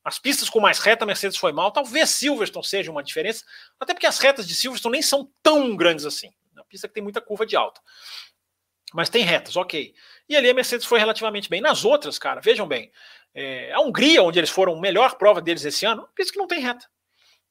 As 0.04 0.18
pistas 0.18 0.50
com 0.50 0.60
mais 0.60 0.80
reta, 0.80 1.04
a 1.04 1.08
Mercedes 1.08 1.38
foi 1.38 1.52
mal. 1.52 1.72
Talvez 1.72 2.10
Silverstone 2.10 2.66
seja 2.66 2.92
uma 2.92 3.04
diferença, 3.04 3.46
até 3.80 3.94
porque 3.94 4.08
as 4.08 4.18
retas 4.20 4.48
de 4.48 4.56
Silverstone 4.56 4.94
nem 4.94 5.02
são 5.02 5.32
tão 5.44 5.76
grandes 5.76 6.06
assim. 6.06 6.32
A 6.58 6.64
pista 6.64 6.88
que 6.88 6.94
tem 6.94 7.04
muita 7.04 7.22
curva 7.22 7.46
de 7.46 7.56
alta. 7.56 7.82
Mas 8.94 9.10
tem 9.10 9.24
retas, 9.24 9.56
ok. 9.56 9.94
E 10.28 10.36
ali 10.36 10.50
a 10.50 10.54
Mercedes 10.54 10.86
foi 10.86 11.00
relativamente 11.00 11.50
bem. 11.50 11.62
Nas 11.62 11.86
outras, 11.86 12.18
cara, 12.18 12.42
vejam 12.42 12.68
bem. 12.68 12.92
É, 13.34 13.72
a 13.72 13.80
Hungria, 13.80 14.22
onde 14.24 14.40
eles 14.40 14.50
foram, 14.50 14.80
melhor 14.80 15.16
prova 15.18 15.42
deles 15.42 15.64
esse 15.64 15.86
ano, 15.86 16.08
penso 16.16 16.32
que 16.32 16.38
não 16.38 16.48
tem 16.48 16.60
reta. 16.60 16.86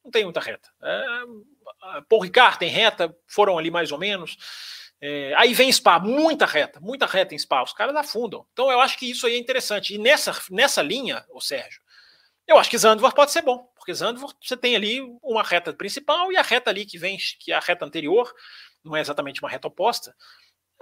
Não 0.04 0.10
tem 0.10 0.24
muita 0.24 0.40
reta. 0.40 0.68
É, 0.82 2.02
Paul 2.08 2.22
Ricard 2.22 2.58
tem 2.58 2.68
reta, 2.68 3.14
foram 3.26 3.58
ali 3.58 3.70
mais 3.70 3.92
ou 3.92 3.98
menos. 3.98 4.36
É, 5.00 5.32
aí 5.36 5.54
vem 5.54 5.72
Spa, 5.72 5.98
muita 5.98 6.44
reta, 6.44 6.78
muita 6.78 7.06
reta 7.06 7.34
em 7.34 7.38
Spa, 7.38 7.62
os 7.62 7.72
caras 7.72 7.96
afundam. 7.96 8.46
Então 8.52 8.70
eu 8.70 8.80
acho 8.80 8.98
que 8.98 9.10
isso 9.10 9.26
aí 9.26 9.34
é 9.34 9.38
interessante. 9.38 9.94
E 9.94 9.98
nessa, 9.98 10.36
nessa 10.50 10.82
linha, 10.82 11.24
o 11.30 11.40
Sérgio, 11.40 11.79
eu 12.50 12.58
acho 12.58 12.70
que 12.70 12.78
Zandvoort 12.78 13.14
pode 13.14 13.30
ser 13.30 13.42
bom, 13.42 13.70
porque 13.76 13.94
Zandvoort 13.94 14.36
você 14.42 14.56
tem 14.56 14.74
ali 14.74 15.00
uma 15.22 15.42
reta 15.42 15.72
principal 15.72 16.32
e 16.32 16.36
a 16.36 16.42
reta 16.42 16.70
ali 16.70 16.84
que 16.84 16.98
vem, 16.98 17.16
que 17.38 17.52
é 17.52 17.54
a 17.54 17.60
reta 17.60 17.84
anterior, 17.84 18.32
não 18.84 18.96
é 18.96 19.00
exatamente 19.00 19.40
uma 19.40 19.48
reta 19.48 19.68
oposta, 19.68 20.14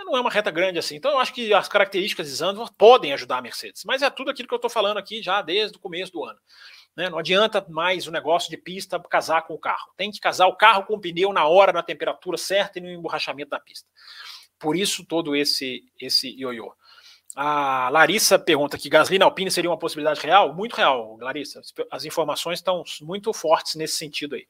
não 0.04 0.16
é 0.16 0.20
uma 0.20 0.30
reta 0.30 0.50
grande 0.50 0.78
assim. 0.78 0.96
Então 0.96 1.10
eu 1.10 1.18
acho 1.18 1.34
que 1.34 1.52
as 1.52 1.68
características 1.68 2.28
de 2.28 2.34
Zandvoort 2.34 2.74
podem 2.76 3.12
ajudar 3.12 3.38
a 3.38 3.42
Mercedes. 3.42 3.82
Mas 3.84 4.02
é 4.02 4.10
tudo 4.10 4.30
aquilo 4.30 4.48
que 4.48 4.54
eu 4.54 4.58
estou 4.58 4.70
falando 4.70 4.98
aqui 4.98 5.22
já 5.22 5.42
desde 5.42 5.76
o 5.76 5.80
começo 5.80 6.12
do 6.12 6.24
ano. 6.24 6.38
Né? 6.96 7.10
Não 7.10 7.18
adianta 7.18 7.64
mais 7.68 8.06
o 8.06 8.12
negócio 8.12 8.50
de 8.50 8.56
pista 8.56 8.98
casar 9.00 9.42
com 9.42 9.54
o 9.54 9.58
carro. 9.58 9.92
Tem 9.96 10.10
que 10.10 10.20
casar 10.20 10.46
o 10.46 10.56
carro 10.56 10.84
com 10.84 10.94
o 10.94 11.00
pneu 11.00 11.32
na 11.32 11.46
hora, 11.46 11.72
na 11.72 11.82
temperatura 11.82 12.36
certa 12.36 12.78
e 12.78 12.82
no 12.82 12.90
emborrachamento 12.90 13.50
da 13.50 13.60
pista. 13.60 13.88
Por 14.58 14.76
isso 14.76 15.04
todo 15.04 15.36
esse 15.36 15.84
esse 16.00 16.28
ioiô. 16.30 16.72
A 17.40 17.88
Larissa 17.90 18.36
pergunta 18.36 18.76
que 18.76 18.88
gasolina 18.88 19.24
Alpine 19.24 19.48
seria 19.48 19.70
uma 19.70 19.78
possibilidade 19.78 20.20
real? 20.20 20.52
Muito 20.52 20.74
real, 20.74 21.16
Larissa. 21.20 21.60
As 21.88 22.04
informações 22.04 22.58
estão 22.58 22.82
muito 23.00 23.32
fortes 23.32 23.76
nesse 23.76 23.94
sentido 23.94 24.34
aí. 24.34 24.48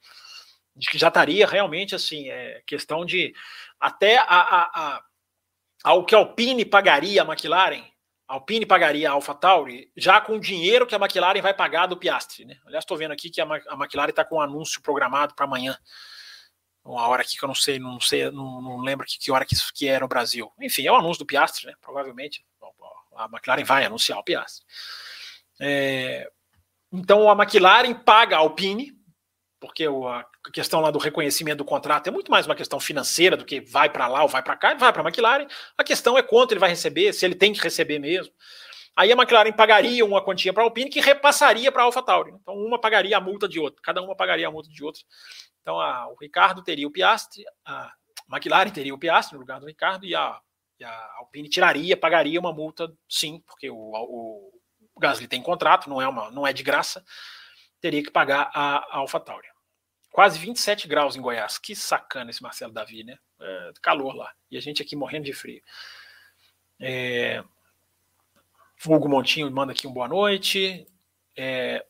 De 0.75 0.89
que 0.89 0.97
já 0.97 1.09
estaria 1.09 1.47
realmente 1.47 1.95
assim, 1.95 2.31
é 2.31 2.63
questão 2.67 3.05
de 3.05 3.35
até 3.79 4.17
a, 4.17 4.25
a, 4.25 5.03
a 5.85 6.03
que 6.03 6.15
a 6.15 6.19
Alpine 6.19 6.65
pagaria 6.65 7.21
a 7.21 7.27
McLaren, 7.27 7.85
a 8.27 8.35
Alpine 8.37 8.65
pagaria 8.65 9.11
a 9.11 9.13
AlphaTauri, 9.13 9.93
já 9.95 10.19
com 10.19 10.37
o 10.37 10.41
dinheiro 10.41 10.87
que 10.87 10.95
a 10.95 10.99
McLaren 10.99 11.43
vai 11.43 11.53
pagar 11.53 11.89
do 11.89 11.97
Piastri. 11.99 12.47
Né? 12.47 12.57
Aliás, 12.65 12.85
estou 12.85 12.97
vendo 12.97 13.13
aqui 13.13 13.29
que 13.29 13.43
a, 13.43 13.45
a 13.45 13.75
McLaren 13.75 14.09
está 14.09 14.25
com 14.25 14.37
um 14.37 14.41
anúncio 14.41 14.81
programado 14.81 15.35
para 15.35 15.45
amanhã. 15.45 15.77
Uma 16.83 17.07
hora 17.07 17.21
aqui 17.21 17.37
que 17.37 17.45
eu 17.45 17.49
não 17.49 17.55
sei, 17.55 17.79
não 17.79 18.01
sei, 18.01 18.31
não, 18.31 18.63
não 18.63 18.79
lembro 18.79 19.05
que, 19.07 19.19
que 19.19 19.31
hora 19.31 19.45
que 19.45 19.55
que 19.75 19.87
é 19.87 20.01
no 20.01 20.09
Brasil. 20.09 20.51
Enfim, 20.59 20.87
é 20.87 20.91
o 20.91 20.97
anúncio 20.97 21.19
do 21.19 21.27
Piastri, 21.27 21.67
né? 21.67 21.75
Provavelmente 21.83 22.48
a 23.17 23.25
McLaren 23.25 23.65
vai 23.65 23.85
anunciar 23.85 24.19
o 24.19 24.25
Piastri. 24.25 24.65
É, 25.61 26.31
então 26.93 27.29
a 27.29 27.35
McLaren 27.35 27.95
paga 27.95 28.37
a 28.37 28.41
Alpine 28.41 28.97
porque 29.61 29.87
a 29.87 30.51
questão 30.53 30.81
lá 30.81 30.91
do 30.91 30.99
reconhecimento 30.99 31.59
do 31.59 31.65
contrato 31.65 32.07
é 32.07 32.11
muito 32.11 32.31
mais 32.31 32.47
uma 32.47 32.55
questão 32.55 32.79
financeira 32.79 33.37
do 33.37 33.45
que 33.45 33.61
vai 33.61 33.91
para 33.91 34.07
lá 34.07 34.23
ou 34.23 34.29
vai 34.29 34.43
para 34.43 34.57
cá, 34.57 34.75
vai 34.75 34.93
para 34.93 35.03
a 35.03 35.05
McLaren. 35.05 35.47
A 35.77 35.83
questão 35.83 36.17
é 36.17 36.23
quanto 36.23 36.53
ele 36.53 36.61
vai 36.61 36.71
receber, 36.71 37.13
se 37.13 37.25
ele 37.25 37.35
tem 37.35 37.53
que 37.53 37.61
receber 37.61 37.99
mesmo. 37.99 38.33
Aí 38.95 39.13
a 39.13 39.17
McLaren 39.17 39.53
pagaria 39.53 40.05
uma 40.05 40.25
quantia 40.25 40.53
para 40.53 40.63
a 40.63 40.67
Alpine 40.67 40.91
que 40.91 41.01
repassaria 41.01 41.71
para 41.73 41.83
a 41.83 41.85
AlphaTauri. 41.87 42.33
Então 42.41 42.55
uma 42.55 42.81
pagaria 42.81 43.17
a 43.17 43.21
multa 43.21 43.49
de 43.49 43.59
outra, 43.59 43.81
cada 43.83 44.01
uma 44.01 44.15
pagaria 44.15 44.47
a 44.47 44.51
multa 44.51 44.69
de 44.69 44.85
outra. 44.85 45.03
Então 45.61 45.81
a, 45.81 46.09
o 46.09 46.17
Ricardo 46.21 46.63
teria 46.63 46.87
o 46.87 46.91
Piastri, 46.91 47.45
a 47.65 47.93
McLaren 48.31 48.71
teria 48.71 48.95
o 48.95 48.99
Piastri 48.99 49.35
no 49.35 49.41
lugar 49.41 49.61
do 49.61 49.67
Ricardo 49.67 50.07
e 50.07 50.15
a, 50.15 50.41
e 50.79 50.85
a 50.85 51.13
Alpine 51.17 51.49
tiraria, 51.49 51.97
pagaria 51.97 52.39
uma 52.39 52.53
multa, 52.53 52.93
sim, 53.09 53.43
porque 53.47 53.69
o, 53.71 53.77
o, 53.77 54.53
o 54.95 55.01
Gasly 55.01 55.27
tem 55.27 55.43
contrato, 55.43 55.89
não 55.89 56.01
é, 56.01 56.09
uma, 56.09 56.31
não 56.31 56.47
é 56.47 56.53
de 56.53 56.63
graça 56.63 57.05
teria 57.81 58.03
que 58.03 58.11
pagar 58.11 58.51
a, 58.55 58.79
a 58.79 58.97
AlphaTauri. 58.99 59.49
Quase 60.11 60.39
27 60.39 60.89
graus 60.89 61.17
em 61.17 61.21
Goiás. 61.21 61.59
Que 61.59 61.77
sacana 61.77 62.31
esse 62.31 62.43
Marcelo 62.43 62.73
Davi, 62.73 63.05
né? 63.05 63.17
É, 63.41 63.73
calor 63.83 64.15
lá. 64.15 64.33
E 64.51 64.57
a 64.57 64.61
gente 64.61 64.83
aqui 64.83 64.97
morrendo 64.97 65.25
de 65.25 65.33
frio. 65.33 65.63
É... 66.81 67.43
Hugo 68.87 69.09
Montinho 69.09 69.51
manda 69.51 69.73
aqui 69.73 69.87
um 69.87 69.93
boa 69.93 70.09
noite. 70.09 70.87
É... 71.37 71.85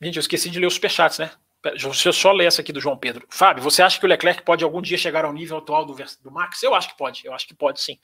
Gente, 0.00 0.16
eu 0.16 0.20
esqueci 0.20 0.48
de 0.48 0.60
ler 0.60 0.66
os 0.66 0.74
superchats, 0.74 1.18
né? 1.18 1.30
Deixa 1.62 2.08
eu 2.08 2.12
só 2.12 2.32
ler 2.32 2.46
essa 2.46 2.60
aqui 2.60 2.72
do 2.72 2.80
João 2.80 2.96
Pedro. 2.96 3.26
Fábio, 3.30 3.62
você 3.62 3.82
acha 3.82 3.98
que 3.98 4.06
o 4.06 4.08
Leclerc 4.08 4.42
pode 4.42 4.62
algum 4.62 4.80
dia 4.80 4.96
chegar 4.96 5.24
ao 5.24 5.32
nível 5.32 5.58
atual 5.58 5.84
do, 5.84 5.94
do 6.22 6.30
Max? 6.30 6.62
Eu 6.62 6.74
acho 6.74 6.88
que 6.88 6.96
pode, 6.96 7.26
eu 7.26 7.34
acho 7.34 7.46
que 7.48 7.54
pode 7.54 7.80
sim. 7.80 7.98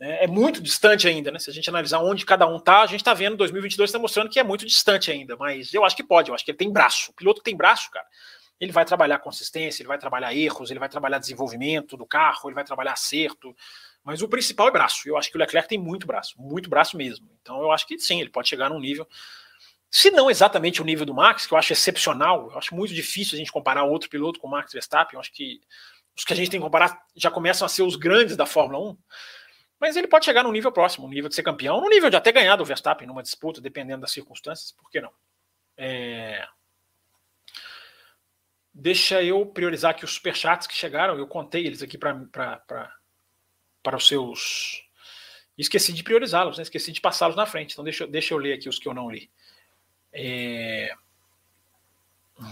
É, 0.00 0.24
é 0.24 0.26
muito 0.26 0.60
distante 0.60 1.06
ainda, 1.06 1.30
né? 1.30 1.38
Se 1.38 1.50
a 1.50 1.52
gente 1.52 1.68
analisar 1.68 2.00
onde 2.00 2.24
cada 2.24 2.46
um 2.46 2.58
tá, 2.58 2.82
a 2.82 2.86
gente 2.86 3.04
tá 3.04 3.14
vendo 3.14 3.36
2022 3.36 3.88
está 3.88 3.98
mostrando 3.98 4.30
que 4.30 4.40
é 4.40 4.44
muito 4.44 4.66
distante 4.66 5.10
ainda, 5.10 5.36
mas 5.36 5.72
eu 5.72 5.84
acho 5.84 5.94
que 5.94 6.02
pode, 6.02 6.30
eu 6.30 6.34
acho 6.34 6.44
que 6.44 6.50
ele 6.50 6.58
tem 6.58 6.72
braço. 6.72 7.12
O 7.12 7.14
piloto 7.14 7.42
tem 7.42 7.56
braço, 7.56 7.90
cara. 7.90 8.06
Ele 8.58 8.72
vai 8.72 8.84
trabalhar 8.84 9.18
consistência, 9.20 9.82
ele 9.82 9.88
vai 9.88 9.96
trabalhar 9.96 10.34
erros, 10.34 10.70
ele 10.70 10.80
vai 10.80 10.88
trabalhar 10.88 11.18
desenvolvimento 11.18 11.96
do 11.96 12.04
carro, 12.04 12.48
ele 12.48 12.54
vai 12.54 12.64
trabalhar 12.64 12.92
acerto. 12.92 13.54
Mas 14.04 14.20
o 14.20 14.28
principal 14.28 14.68
é 14.68 14.70
braço. 14.70 15.08
Eu 15.08 15.16
acho 15.16 15.30
que 15.30 15.36
o 15.36 15.40
Leclerc 15.40 15.68
tem 15.68 15.78
muito 15.78 16.06
braço, 16.06 16.34
muito 16.38 16.68
braço 16.68 16.96
mesmo. 16.96 17.26
Então 17.40 17.60
eu 17.62 17.70
acho 17.70 17.86
que 17.86 17.98
sim, 17.98 18.20
ele 18.20 18.30
pode 18.30 18.48
chegar 18.48 18.68
num 18.68 18.80
nível. 18.80 19.06
Se 19.90 20.10
não 20.10 20.30
exatamente 20.30 20.80
o 20.80 20.84
nível 20.84 21.04
do 21.04 21.12
Max, 21.12 21.46
que 21.46 21.52
eu 21.52 21.58
acho 21.58 21.72
excepcional, 21.72 22.50
eu 22.52 22.58
acho 22.58 22.74
muito 22.74 22.94
difícil 22.94 23.34
a 23.34 23.38
gente 23.38 23.50
comparar 23.50 23.82
outro 23.82 24.08
piloto 24.08 24.38
com 24.38 24.46
o 24.46 24.50
Max 24.50 24.72
Verstappen. 24.72 25.16
Eu 25.16 25.20
acho 25.20 25.32
que 25.32 25.60
os 26.16 26.24
que 26.24 26.32
a 26.32 26.36
gente 26.36 26.50
tem 26.50 26.60
que 26.60 26.64
comparar 26.64 27.04
já 27.16 27.30
começam 27.30 27.66
a 27.66 27.68
ser 27.68 27.82
os 27.82 27.96
grandes 27.96 28.36
da 28.36 28.46
Fórmula 28.46 28.92
1. 28.92 28.98
Mas 29.80 29.96
ele 29.96 30.06
pode 30.06 30.26
chegar 30.26 30.44
no 30.44 30.52
nível 30.52 30.70
próximo, 30.70 31.08
no 31.08 31.12
nível 31.12 31.28
de 31.28 31.34
ser 31.34 31.42
campeão, 31.42 31.80
no 31.80 31.88
nível 31.88 32.10
de 32.10 32.16
até 32.16 32.30
ganhar 32.30 32.54
do 32.54 32.64
Verstappen 32.64 33.08
numa 33.08 33.22
disputa, 33.22 33.60
dependendo 33.60 34.02
das 34.02 34.12
circunstâncias, 34.12 34.72
por 34.72 34.90
que 34.90 35.00
não? 35.00 35.10
É... 35.76 36.46
Deixa 38.72 39.22
eu 39.22 39.44
priorizar 39.46 39.92
aqui 39.92 40.04
os 40.04 40.12
superchats 40.12 40.66
que 40.66 40.74
chegaram, 40.74 41.18
eu 41.18 41.26
contei 41.26 41.66
eles 41.66 41.82
aqui 41.82 41.98
para 41.98 43.96
os 43.96 44.06
seus. 44.06 44.86
Esqueci 45.58 45.92
de 45.92 46.04
priorizá-los, 46.04 46.58
né? 46.58 46.62
esqueci 46.62 46.92
de 46.92 47.00
passá-los 47.00 47.36
na 47.36 47.46
frente, 47.46 47.72
então 47.72 47.84
deixa, 47.84 48.06
deixa 48.06 48.34
eu 48.34 48.38
ler 48.38 48.52
aqui 48.52 48.68
os 48.68 48.78
que 48.78 48.86
eu 48.86 48.94
não 48.94 49.10
li. 49.10 49.30
É... 50.12 50.90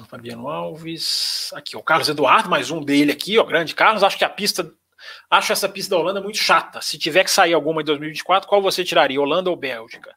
Fabiano 0.08 0.48
Alves. 0.48 1.50
Aqui, 1.54 1.76
o 1.76 1.82
Carlos 1.82 2.08
Eduardo, 2.08 2.48
mais 2.48 2.70
um 2.70 2.82
dele 2.82 3.12
aqui, 3.12 3.38
ó. 3.38 3.44
Grande 3.44 3.74
Carlos. 3.74 4.02
Acho 4.02 4.18
que 4.18 4.24
a 4.24 4.28
pista. 4.28 4.72
Acho 5.30 5.52
essa 5.52 5.68
pista 5.68 5.94
da 5.94 6.00
Holanda 6.00 6.20
muito 6.20 6.38
chata. 6.38 6.80
Se 6.80 6.98
tiver 6.98 7.24
que 7.24 7.30
sair 7.30 7.54
alguma 7.54 7.80
em 7.80 7.84
2024, 7.84 8.48
qual 8.48 8.60
você 8.60 8.84
tiraria? 8.84 9.20
Holanda 9.20 9.48
ou 9.48 9.56
Bélgica? 9.56 10.14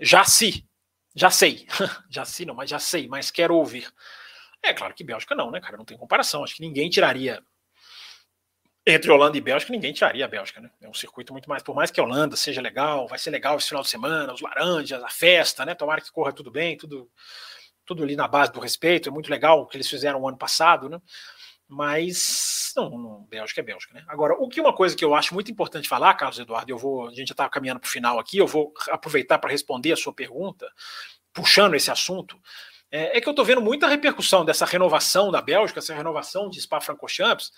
Já 0.00 0.24
se. 0.24 0.66
Já 1.14 1.30
sei. 1.30 1.66
já 2.08 2.24
sei, 2.24 2.46
não, 2.46 2.54
mas 2.54 2.70
já 2.70 2.78
sei, 2.78 3.08
mas 3.08 3.30
quero 3.30 3.54
ouvir. 3.54 3.88
É 4.62 4.72
claro 4.72 4.94
que 4.94 5.04
Bélgica 5.04 5.34
não, 5.34 5.50
né, 5.50 5.60
cara? 5.60 5.76
Não 5.76 5.84
tem 5.84 5.96
comparação. 5.96 6.42
Acho 6.42 6.56
que 6.56 6.62
ninguém 6.62 6.90
tiraria. 6.90 7.42
Entre 8.90 9.10
Holanda 9.10 9.36
e 9.36 9.40
Bélgica, 9.40 9.72
ninguém 9.72 9.92
tiraria 9.92 10.24
a 10.24 10.28
Bélgica, 10.28 10.60
né? 10.60 10.70
É 10.80 10.88
um 10.88 10.94
circuito 10.94 11.32
muito 11.32 11.48
mais. 11.48 11.62
Por 11.62 11.74
mais 11.74 11.90
que 11.90 12.00
a 12.00 12.04
Holanda 12.04 12.36
seja 12.36 12.60
legal, 12.60 13.06
vai 13.06 13.18
ser 13.18 13.30
legal 13.30 13.56
esse 13.56 13.68
final 13.68 13.82
de 13.82 13.88
semana, 13.88 14.32
os 14.32 14.40
laranjas, 14.40 15.02
a 15.02 15.08
festa, 15.08 15.64
né? 15.64 15.74
Tomara 15.74 16.00
que 16.00 16.10
corra 16.10 16.32
tudo 16.32 16.50
bem, 16.50 16.76
tudo 16.76 17.10
tudo 17.90 18.04
ali 18.04 18.14
na 18.14 18.28
base 18.28 18.52
do 18.52 18.60
respeito, 18.60 19.08
é 19.08 19.12
muito 19.12 19.28
legal 19.28 19.62
o 19.62 19.66
que 19.66 19.76
eles 19.76 19.90
fizeram 19.90 20.20
o 20.20 20.28
ano 20.28 20.38
passado, 20.38 20.88
né? 20.88 21.00
Mas 21.66 22.72
não, 22.76 22.90
não, 22.90 23.22
Bélgica 23.24 23.60
é 23.60 23.64
Bélgica, 23.64 23.94
né? 23.94 24.04
Agora, 24.06 24.34
o 24.34 24.48
que 24.48 24.60
uma 24.60 24.72
coisa 24.72 24.94
que 24.94 25.04
eu 25.04 25.12
acho 25.12 25.34
muito 25.34 25.50
importante 25.50 25.88
falar, 25.88 26.14
Carlos 26.14 26.38
Eduardo, 26.38 26.70
eu 26.70 26.78
vou, 26.78 27.08
a 27.08 27.10
gente 27.10 27.28
já 27.28 27.32
está 27.32 27.48
caminhando 27.48 27.80
para 27.80 27.88
o 27.88 27.90
final 27.90 28.20
aqui, 28.20 28.38
eu 28.38 28.46
vou 28.46 28.72
aproveitar 28.90 29.40
para 29.40 29.50
responder 29.50 29.92
a 29.92 29.96
sua 29.96 30.12
pergunta, 30.12 30.70
puxando 31.32 31.74
esse 31.74 31.90
assunto, 31.90 32.40
é, 32.92 33.18
é 33.18 33.20
que 33.20 33.28
eu 33.28 33.32
estou 33.32 33.44
vendo 33.44 33.60
muita 33.60 33.88
repercussão 33.88 34.44
dessa 34.44 34.64
renovação 34.64 35.30
da 35.30 35.42
Bélgica, 35.42 35.80
essa 35.80 35.94
renovação 35.94 36.48
de 36.48 36.60
Spa-Francorchamps, 36.60 37.52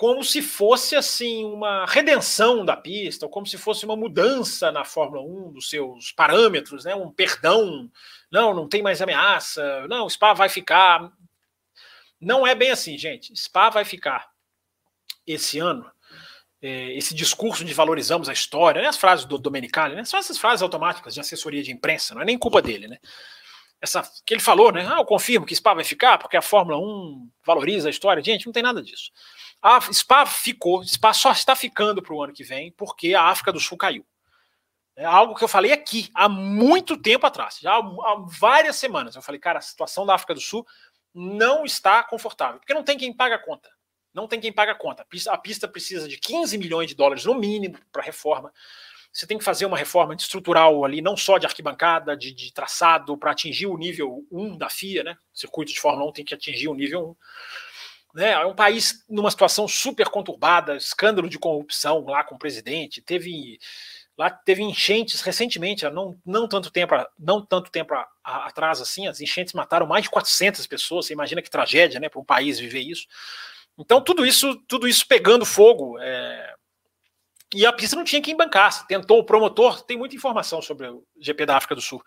como 0.00 0.24
se 0.24 0.40
fosse 0.40 0.96
assim 0.96 1.44
uma 1.44 1.84
redenção 1.84 2.64
da 2.64 2.74
pista, 2.74 3.26
ou 3.26 3.30
como 3.30 3.46
se 3.46 3.58
fosse 3.58 3.84
uma 3.84 3.94
mudança 3.94 4.72
na 4.72 4.82
Fórmula 4.82 5.20
1 5.20 5.52
dos 5.52 5.68
seus 5.68 6.10
parâmetros, 6.10 6.86
né? 6.86 6.94
um 6.94 7.12
perdão, 7.12 7.86
não, 8.32 8.54
não 8.54 8.66
tem 8.66 8.80
mais 8.80 9.02
ameaça, 9.02 9.86
não, 9.88 10.08
Spa 10.08 10.32
vai 10.32 10.48
ficar. 10.48 11.12
Não 12.18 12.46
é 12.46 12.54
bem 12.54 12.70
assim, 12.70 12.96
gente. 12.96 13.36
Spa 13.36 13.68
vai 13.68 13.84
ficar 13.84 14.30
esse 15.26 15.58
ano. 15.58 15.84
É, 16.62 16.96
esse 16.96 17.14
discurso 17.14 17.62
de 17.62 17.74
valorizamos 17.74 18.30
a 18.30 18.32
história, 18.32 18.80
né? 18.80 18.88
as 18.88 18.96
frases 18.96 19.26
do 19.26 19.36
Domenicali, 19.36 19.96
né? 19.96 20.04
são 20.04 20.18
essas 20.18 20.38
frases 20.38 20.62
automáticas 20.62 21.12
de 21.12 21.20
assessoria 21.20 21.62
de 21.62 21.72
imprensa, 21.72 22.14
não 22.14 22.22
é 22.22 22.24
nem 22.24 22.38
culpa 22.38 22.62
dele, 22.62 22.88
né? 22.88 22.96
Essa 23.80 24.02
que 24.26 24.34
ele 24.34 24.42
falou, 24.42 24.70
né? 24.70 24.86
Ah, 24.86 24.98
eu 24.98 25.04
confirmo 25.04 25.46
que 25.46 25.56
Spa 25.56 25.72
vai 25.72 25.84
ficar 25.84 26.18
porque 26.18 26.36
a 26.36 26.42
Fórmula 26.42 26.78
1 26.78 27.30
valoriza 27.44 27.88
a 27.88 27.90
história. 27.90 28.22
Gente, 28.22 28.44
não 28.46 28.52
tem 28.52 28.62
nada 28.62 28.82
disso. 28.82 29.10
A 29.62 29.80
Spa 29.92 30.26
ficou, 30.26 30.84
Spa 30.84 31.12
só 31.12 31.32
está 31.32 31.56
ficando 31.56 32.02
para 32.02 32.14
o 32.14 32.22
ano 32.22 32.32
que 32.32 32.44
vem 32.44 32.72
porque 32.72 33.14
a 33.14 33.24
África 33.24 33.52
do 33.52 33.60
Sul 33.60 33.78
caiu. 33.78 34.04
É 34.96 35.04
algo 35.04 35.34
que 35.34 35.42
eu 35.42 35.48
falei 35.48 35.72
aqui 35.72 36.10
há 36.14 36.28
muito 36.28 36.94
tempo 36.96 37.24
atrás, 37.26 37.58
já 37.60 37.74
há 37.74 38.16
várias 38.38 38.76
semanas. 38.76 39.16
Eu 39.16 39.22
falei, 39.22 39.40
cara, 39.40 39.58
a 39.58 39.62
situação 39.62 40.04
da 40.04 40.14
África 40.14 40.34
do 40.34 40.40
Sul 40.40 40.66
não 41.14 41.64
está 41.64 42.02
confortável, 42.02 42.60
porque 42.60 42.74
não 42.74 42.84
tem 42.84 42.98
quem 42.98 43.12
paga 43.12 43.36
a 43.36 43.38
conta. 43.38 43.70
Não 44.12 44.26
tem 44.26 44.40
quem 44.40 44.52
paga 44.52 44.72
a 44.72 44.74
conta. 44.74 45.06
A 45.28 45.38
pista 45.38 45.68
precisa 45.68 46.08
de 46.08 46.18
15 46.18 46.58
milhões 46.58 46.88
de 46.88 46.94
dólares 46.94 47.24
no 47.24 47.34
mínimo 47.34 47.78
para 47.90 48.02
reforma. 48.02 48.52
Você 49.12 49.26
tem 49.26 49.38
que 49.38 49.44
fazer 49.44 49.66
uma 49.66 49.76
reforma 49.76 50.14
estrutural 50.14 50.84
ali, 50.84 51.02
não 51.02 51.16
só 51.16 51.36
de 51.36 51.46
arquibancada, 51.46 52.16
de, 52.16 52.32
de 52.32 52.52
traçado, 52.52 53.16
para 53.18 53.32
atingir 53.32 53.66
o 53.66 53.76
nível 53.76 54.24
1 54.30 54.56
da 54.56 54.70
FIA, 54.70 55.02
né? 55.02 55.16
O 55.34 55.38
circuito 55.38 55.72
de 55.72 55.80
Fórmula 55.80 56.08
1 56.10 56.12
tem 56.12 56.24
que 56.24 56.34
atingir 56.34 56.68
o 56.68 56.74
nível 56.74 57.16
1. 58.14 58.18
Né? 58.20 58.30
É 58.32 58.46
um 58.46 58.54
país 58.54 59.04
numa 59.08 59.30
situação 59.30 59.66
super 59.68 60.08
conturbada, 60.08 60.76
escândalo 60.76 61.28
de 61.28 61.38
corrupção 61.38 62.04
lá 62.04 62.24
com 62.24 62.34
o 62.34 62.38
presidente, 62.38 63.02
teve 63.02 63.58
lá 64.18 64.28
teve 64.28 64.62
enchentes 64.62 65.22
recentemente, 65.22 65.88
não, 65.88 66.14
não 66.26 66.46
tanto 66.46 66.70
tempo, 66.70 66.94
não 67.18 67.44
tanto 67.44 67.70
tempo 67.70 67.94
a, 67.94 68.06
a, 68.22 68.48
atrás 68.48 68.80
assim, 68.80 69.06
as 69.06 69.20
enchentes 69.20 69.54
mataram 69.54 69.86
mais 69.86 70.02
de 70.02 70.10
400 70.10 70.66
pessoas, 70.66 71.06
você 71.06 71.14
imagina 71.14 71.40
que 71.40 71.48
tragédia, 71.48 71.98
né, 71.98 72.08
para 72.08 72.20
um 72.20 72.24
país 72.24 72.58
viver 72.58 72.80
isso. 72.80 73.06
Então 73.78 74.00
tudo 74.02 74.26
isso, 74.26 74.56
tudo 74.68 74.86
isso 74.86 75.06
pegando 75.08 75.46
fogo, 75.46 75.98
é... 75.98 76.54
e 77.54 77.66
a 77.66 77.72
pista 77.72 77.96
não 77.96 78.04
tinha 78.04 78.22
quem 78.22 78.36
bancasse. 78.36 78.86
Tentou 78.86 79.18
o 79.18 79.24
promotor, 79.24 79.82
tem 79.82 79.96
muita 79.96 80.14
informação 80.14 80.62
sobre 80.62 80.88
o 80.88 81.04
GP 81.20 81.46
da 81.46 81.56
África 81.56 81.74
do 81.74 81.80
Sul. 81.80 82.02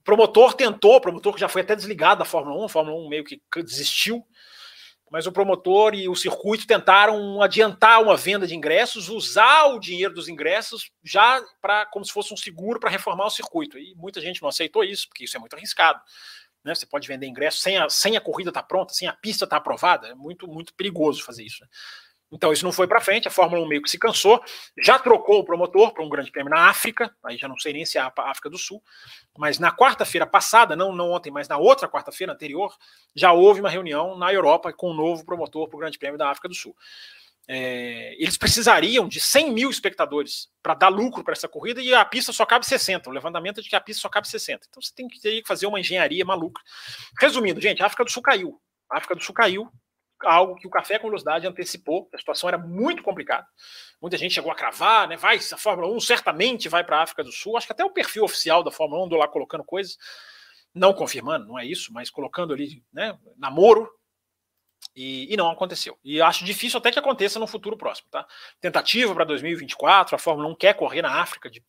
O 0.00 0.02
promotor 0.02 0.54
tentou, 0.54 0.96
o 0.96 1.00
promotor 1.00 1.34
que 1.34 1.40
já 1.40 1.48
foi 1.48 1.62
até 1.62 1.76
desligado 1.76 2.20
da 2.20 2.24
Fórmula 2.24 2.60
1, 2.62 2.64
a 2.64 2.68
Fórmula 2.68 3.06
1 3.06 3.08
meio 3.08 3.24
que 3.24 3.40
desistiu 3.56 4.24
mas 5.10 5.26
o 5.26 5.32
promotor 5.32 5.94
e 5.94 6.08
o 6.08 6.14
circuito 6.14 6.66
tentaram 6.66 7.40
adiantar 7.40 8.02
uma 8.02 8.16
venda 8.16 8.46
de 8.46 8.54
ingressos, 8.54 9.08
usar 9.08 9.66
o 9.66 9.78
dinheiro 9.78 10.14
dos 10.14 10.28
ingressos 10.28 10.90
já 11.02 11.42
para 11.60 11.86
como 11.86 12.04
se 12.04 12.12
fosse 12.12 12.32
um 12.32 12.36
seguro 12.36 12.78
para 12.78 12.90
reformar 12.90 13.26
o 13.26 13.30
circuito. 13.30 13.78
E 13.78 13.94
muita 13.94 14.20
gente 14.20 14.42
não 14.42 14.48
aceitou 14.48 14.84
isso, 14.84 15.08
porque 15.08 15.24
isso 15.24 15.36
é 15.36 15.40
muito 15.40 15.54
arriscado. 15.54 16.00
Né? 16.62 16.74
Você 16.74 16.86
pode 16.86 17.08
vender 17.08 17.26
ingressos 17.26 17.62
sem 17.62 17.78
a, 17.78 17.88
sem 17.88 18.16
a 18.16 18.20
corrida 18.20 18.50
estar 18.50 18.62
tá 18.62 18.66
pronta, 18.66 18.92
sem 18.92 19.08
a 19.08 19.12
pista 19.12 19.44
estar 19.44 19.56
tá 19.56 19.60
aprovada. 19.60 20.08
É 20.08 20.14
muito, 20.14 20.46
muito 20.46 20.74
perigoso 20.74 21.24
fazer 21.24 21.44
isso. 21.44 21.62
Né? 21.62 21.68
Então 22.30 22.52
isso 22.52 22.64
não 22.64 22.72
foi 22.72 22.86
para 22.86 23.00
frente, 23.00 23.26
a 23.26 23.30
Fórmula 23.30 23.62
1 23.64 23.68
meio 23.68 23.82
que 23.82 23.88
se 23.88 23.98
cansou, 23.98 24.42
já 24.84 24.98
trocou 24.98 25.38
o 25.38 25.44
promotor 25.44 25.92
para 25.92 26.04
um 26.04 26.08
grande 26.08 26.30
prêmio 26.30 26.50
na 26.50 26.68
África, 26.68 27.14
aí 27.24 27.38
já 27.38 27.48
não 27.48 27.56
sei 27.58 27.72
nem 27.72 27.86
se 27.86 27.96
é 27.96 28.00
a 28.02 28.12
África 28.18 28.50
do 28.50 28.58
Sul, 28.58 28.82
mas 29.36 29.58
na 29.58 29.74
quarta-feira 29.74 30.26
passada, 30.26 30.76
não, 30.76 30.94
não 30.94 31.10
ontem, 31.12 31.30
mas 31.30 31.48
na 31.48 31.56
outra 31.56 31.88
quarta-feira 31.88 32.32
anterior, 32.32 32.74
já 33.14 33.32
houve 33.32 33.60
uma 33.60 33.70
reunião 33.70 34.16
na 34.18 34.32
Europa 34.32 34.72
com 34.72 34.90
um 34.90 34.94
novo 34.94 35.24
promotor 35.24 35.68
para 35.68 35.76
o 35.76 35.80
grande 35.80 35.98
prêmio 35.98 36.18
da 36.18 36.28
África 36.28 36.48
do 36.48 36.54
Sul. 36.54 36.76
É, 37.50 38.14
eles 38.22 38.36
precisariam 38.36 39.08
de 39.08 39.18
100 39.18 39.52
mil 39.54 39.70
espectadores 39.70 40.50
para 40.62 40.74
dar 40.74 40.88
lucro 40.88 41.24
para 41.24 41.32
essa 41.32 41.48
corrida 41.48 41.80
e 41.80 41.94
a 41.94 42.04
pista 42.04 42.30
só 42.30 42.44
cabe 42.44 42.66
60. 42.66 43.08
O 43.08 43.12
levantamento 43.12 43.60
é 43.60 43.62
de 43.62 43.70
que 43.70 43.76
a 43.76 43.80
pista 43.80 44.02
só 44.02 44.08
cabe 44.10 44.28
60. 44.28 44.66
Então 44.68 44.82
você 44.82 44.92
tem 44.94 45.08
que, 45.08 45.18
que 45.18 45.42
fazer 45.46 45.66
uma 45.66 45.80
engenharia 45.80 46.26
maluca. 46.26 46.60
Resumindo, 47.18 47.58
gente, 47.58 47.82
a 47.82 47.86
África 47.86 48.04
do 48.04 48.10
Sul 48.10 48.22
caiu. 48.22 48.60
A 48.90 48.98
África 48.98 49.14
do 49.14 49.22
Sul 49.22 49.34
caiu, 49.34 49.66
algo 50.24 50.56
que 50.56 50.66
o 50.66 50.70
Café 50.70 50.98
com 50.98 51.08
Velocidade 51.08 51.46
antecipou, 51.46 52.08
a 52.12 52.18
situação 52.18 52.48
era 52.48 52.58
muito 52.58 53.02
complicada. 53.02 53.46
Muita 54.00 54.16
gente 54.16 54.34
chegou 54.34 54.50
a 54.50 54.54
cravar, 54.54 55.08
né? 55.08 55.16
Vai, 55.16 55.36
a 55.36 55.56
Fórmula 55.56 55.92
1 55.94 56.00
certamente 56.00 56.68
vai 56.68 56.84
para 56.84 56.98
a 56.98 57.02
África 57.02 57.24
do 57.24 57.32
Sul. 57.32 57.56
Acho 57.56 57.66
que 57.66 57.72
até 57.72 57.84
o 57.84 57.90
perfil 57.90 58.24
oficial 58.24 58.62
da 58.62 58.70
Fórmula 58.70 59.02
1 59.02 59.06
andou 59.06 59.18
lá 59.18 59.28
colocando 59.28 59.64
coisas, 59.64 59.96
não 60.74 60.92
confirmando, 60.92 61.46
não 61.46 61.58
é 61.58 61.64
isso, 61.64 61.92
mas 61.92 62.10
colocando 62.10 62.52
ali, 62.52 62.82
né? 62.92 63.18
Namoro. 63.36 63.90
E, 64.94 65.32
e 65.32 65.36
não 65.36 65.50
aconteceu. 65.50 65.96
E 66.04 66.20
acho 66.20 66.44
difícil 66.44 66.78
até 66.78 66.90
que 66.90 66.98
aconteça 66.98 67.38
no 67.38 67.46
futuro 67.46 67.76
próximo, 67.76 68.08
tá? 68.10 68.26
Tentativa 68.60 69.14
para 69.14 69.24
2024, 69.24 70.14
a 70.14 70.18
Fórmula 70.18 70.48
1 70.48 70.54
quer 70.56 70.74
correr 70.74 71.02
na 71.02 71.20
África 71.20 71.48
de 71.50 71.62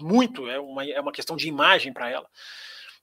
muito, 0.00 0.48
é 0.48 0.58
uma, 0.58 0.84
é 0.84 1.00
uma 1.00 1.12
questão 1.12 1.36
de 1.36 1.48
imagem 1.48 1.92
para 1.92 2.08
ela. 2.10 2.28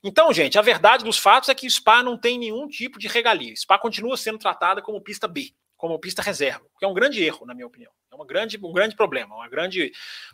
Então, 0.07 0.31
gente, 0.31 0.57
a 0.57 0.61
verdade 0.61 1.03
dos 1.03 1.17
fatos 1.17 1.49
é 1.49 1.53
que 1.53 1.67
o 1.67 1.69
Spa 1.69 2.01
não 2.01 2.17
tem 2.17 2.39
nenhum 2.39 2.65
tipo 2.65 2.97
de 2.97 3.09
regalia. 3.09 3.53
Spa 3.57 3.77
continua 3.77 4.15
sendo 4.15 4.37
tratada 4.37 4.81
como 4.81 5.01
pista 5.01 5.27
B, 5.27 5.51
como 5.75 5.99
pista 5.99 6.21
reserva, 6.21 6.65
que 6.79 6.85
é 6.85 6.87
um 6.87 6.93
grande 6.93 7.21
erro, 7.21 7.45
na 7.45 7.53
minha 7.53 7.67
opinião. 7.67 7.91
É 8.09 8.15
uma 8.15 8.25
grande, 8.25 8.57
um 8.63 8.71
grande 8.71 8.95
problema, 8.95 9.35
uma 9.35 9.49
grande, 9.49 9.91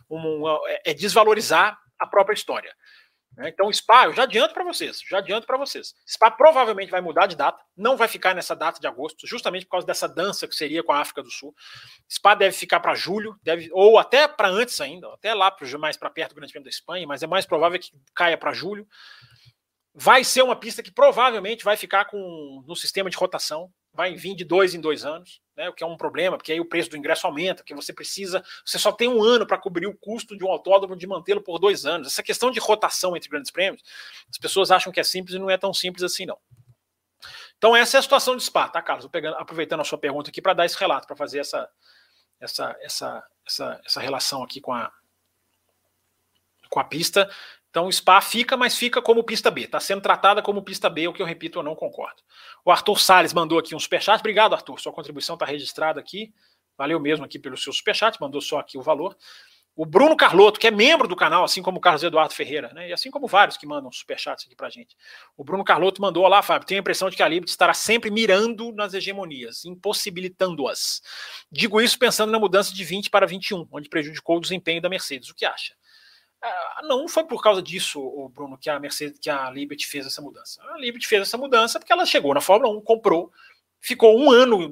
uma, 0.08 0.60
é 0.84 0.94
desvalorizar 0.94 1.76
a 1.98 2.06
própria 2.06 2.34
história. 2.34 2.72
Né? 3.36 3.48
Então, 3.48 3.66
o 3.66 3.74
Spa, 3.74 4.04
eu 4.04 4.12
já 4.12 4.22
adianto 4.22 4.54
para 4.54 4.62
vocês, 4.62 5.00
já 5.10 5.18
adianto 5.18 5.44
para 5.44 5.58
vocês. 5.58 5.92
Spa 6.08 6.30
provavelmente 6.30 6.92
vai 6.92 7.00
mudar 7.00 7.26
de 7.26 7.34
data, 7.34 7.60
não 7.76 7.96
vai 7.96 8.06
ficar 8.06 8.32
nessa 8.32 8.54
data 8.54 8.80
de 8.80 8.86
agosto, 8.86 9.26
justamente 9.26 9.64
por 9.64 9.72
causa 9.72 9.86
dessa 9.88 10.08
dança 10.08 10.46
que 10.46 10.54
seria 10.54 10.84
com 10.84 10.92
a 10.92 11.00
África 11.00 11.20
do 11.20 11.32
Sul. 11.32 11.52
Spa 12.08 12.36
deve 12.36 12.56
ficar 12.56 12.78
para 12.78 12.94
julho, 12.94 13.36
deve 13.42 13.68
ou 13.72 13.98
até 13.98 14.28
para 14.28 14.46
antes 14.46 14.80
ainda, 14.80 15.12
até 15.12 15.34
lá 15.34 15.52
mais 15.80 15.96
para 15.96 16.10
perto 16.10 16.30
do 16.30 16.36
Grande 16.36 16.52
Prêmio 16.52 16.64
da 16.64 16.70
Espanha, 16.70 17.08
mas 17.08 17.24
é 17.24 17.26
mais 17.26 17.44
provável 17.44 17.80
que 17.80 17.90
caia 18.14 18.38
para 18.38 18.52
julho 18.52 18.86
vai 19.94 20.24
ser 20.24 20.42
uma 20.42 20.56
pista 20.56 20.82
que 20.82 20.90
provavelmente 20.90 21.64
vai 21.64 21.76
ficar 21.76 22.06
com 22.06 22.64
no 22.66 22.74
sistema 22.74 23.08
de 23.08 23.16
rotação, 23.16 23.72
vai 23.92 24.16
vir 24.16 24.34
de 24.34 24.44
dois 24.44 24.74
em 24.74 24.80
dois 24.80 25.04
anos, 25.04 25.40
né, 25.56 25.68
o 25.68 25.72
que 25.72 25.84
é 25.84 25.86
um 25.86 25.96
problema, 25.96 26.36
porque 26.36 26.50
aí 26.50 26.58
o 26.58 26.68
preço 26.68 26.90
do 26.90 26.96
ingresso 26.96 27.28
aumenta, 27.28 27.62
porque 27.62 27.76
você 27.76 27.92
precisa, 27.92 28.42
você 28.66 28.76
só 28.76 28.90
tem 28.90 29.08
um 29.08 29.22
ano 29.22 29.46
para 29.46 29.56
cobrir 29.56 29.86
o 29.86 29.96
custo 29.96 30.36
de 30.36 30.44
um 30.44 30.50
autódromo 30.50 30.96
de 30.96 31.06
mantê-lo 31.06 31.40
por 31.40 31.60
dois 31.60 31.86
anos. 31.86 32.08
Essa 32.08 32.22
questão 32.24 32.50
de 32.50 32.58
rotação 32.58 33.16
entre 33.16 33.28
grandes 33.28 33.52
prêmios, 33.52 33.82
as 34.28 34.36
pessoas 34.36 34.72
acham 34.72 34.92
que 34.92 34.98
é 34.98 35.04
simples 35.04 35.36
e 35.36 35.38
não 35.38 35.48
é 35.48 35.56
tão 35.56 35.72
simples 35.72 36.02
assim, 36.02 36.26
não. 36.26 36.38
Então 37.56 37.76
essa 37.76 37.96
é 37.96 38.00
a 38.00 38.02
situação 38.02 38.36
de 38.36 38.42
Spa, 38.42 38.68
tá, 38.68 38.82
Carlos? 38.82 39.06
Pegando, 39.06 39.36
aproveitando 39.36 39.80
a 39.80 39.84
sua 39.84 39.96
pergunta 39.96 40.28
aqui 40.28 40.42
para 40.42 40.54
dar 40.54 40.66
esse 40.66 40.76
relato, 40.76 41.06
para 41.06 41.16
fazer 41.16 41.38
essa, 41.38 41.70
essa, 42.40 42.76
essa, 42.80 43.24
essa, 43.46 43.80
essa 43.84 44.00
relação 44.00 44.42
aqui 44.42 44.60
com 44.60 44.72
a, 44.72 44.92
com 46.68 46.80
a 46.80 46.84
pista. 46.84 47.30
Então 47.74 47.88
o 47.88 47.92
Spa 47.92 48.20
fica, 48.20 48.56
mas 48.56 48.78
fica 48.78 49.02
como 49.02 49.24
pista 49.24 49.50
B. 49.50 49.62
Está 49.62 49.80
sendo 49.80 50.00
tratada 50.00 50.40
como 50.40 50.62
pista 50.62 50.88
B, 50.88 51.08
o 51.08 51.12
que 51.12 51.20
eu 51.20 51.26
repito, 51.26 51.58
eu 51.58 51.62
não 51.64 51.74
concordo. 51.74 52.22
O 52.64 52.70
Arthur 52.70 53.00
Salles 53.00 53.32
mandou 53.32 53.58
aqui 53.58 53.74
um 53.74 53.80
superchat. 53.80 54.20
Obrigado, 54.20 54.54
Arthur. 54.54 54.78
Sua 54.78 54.92
contribuição 54.92 55.34
está 55.34 55.44
registrada 55.44 55.98
aqui. 55.98 56.32
Valeu 56.78 57.00
mesmo 57.00 57.24
aqui 57.24 57.36
pelo 57.36 57.56
seu 57.56 57.72
superchat, 57.72 58.16
mandou 58.20 58.40
só 58.40 58.60
aqui 58.60 58.78
o 58.78 58.80
valor. 58.80 59.16
O 59.74 59.84
Bruno 59.84 60.16
Carlotto, 60.16 60.60
que 60.60 60.68
é 60.68 60.70
membro 60.70 61.08
do 61.08 61.16
canal, 61.16 61.42
assim 61.42 61.62
como 61.62 61.78
o 61.78 61.80
Carlos 61.80 62.04
Eduardo 62.04 62.32
Ferreira, 62.32 62.72
né? 62.72 62.90
E 62.90 62.92
assim 62.92 63.10
como 63.10 63.26
vários 63.26 63.56
que 63.56 63.66
mandam 63.66 63.90
superchats 63.90 64.46
aqui 64.46 64.54
pra 64.54 64.70
gente. 64.70 64.96
O 65.36 65.42
Bruno 65.42 65.64
Carlotto 65.64 66.00
mandou: 66.00 66.22
Olá, 66.22 66.42
Fábio. 66.42 66.68
Tenho 66.68 66.78
a 66.78 66.82
impressão 66.82 67.10
de 67.10 67.16
que 67.16 67.24
a 67.24 67.28
Liberty 67.28 67.50
estará 67.50 67.74
sempre 67.74 68.08
mirando 68.08 68.70
nas 68.70 68.94
hegemonias, 68.94 69.64
impossibilitando-as. 69.64 71.02
Digo 71.50 71.80
isso 71.80 71.98
pensando 71.98 72.30
na 72.30 72.38
mudança 72.38 72.72
de 72.72 72.84
20 72.84 73.10
para 73.10 73.26
21, 73.26 73.66
onde 73.72 73.88
prejudicou 73.88 74.36
o 74.36 74.40
desempenho 74.40 74.80
da 74.80 74.88
Mercedes. 74.88 75.28
O 75.28 75.34
que 75.34 75.44
acha? 75.44 75.74
Ah, 76.46 76.82
não 76.82 77.08
foi 77.08 77.24
por 77.24 77.42
causa 77.42 77.62
disso, 77.62 78.28
Bruno, 78.34 78.58
que 78.58 78.68
a 78.68 78.78
Mercedes, 78.78 79.18
que 79.18 79.30
a 79.30 79.50
Liberty 79.50 79.86
fez 79.86 80.06
essa 80.06 80.20
mudança. 80.20 80.60
A 80.62 80.76
Liberty 80.76 81.06
fez 81.06 81.22
essa 81.22 81.38
mudança 81.38 81.80
porque 81.80 81.90
ela 81.90 82.04
chegou 82.04 82.34
na 82.34 82.40
Fórmula 82.42 82.70
1, 82.76 82.82
comprou, 82.82 83.32
ficou 83.80 84.18
um 84.18 84.30
ano 84.30 84.62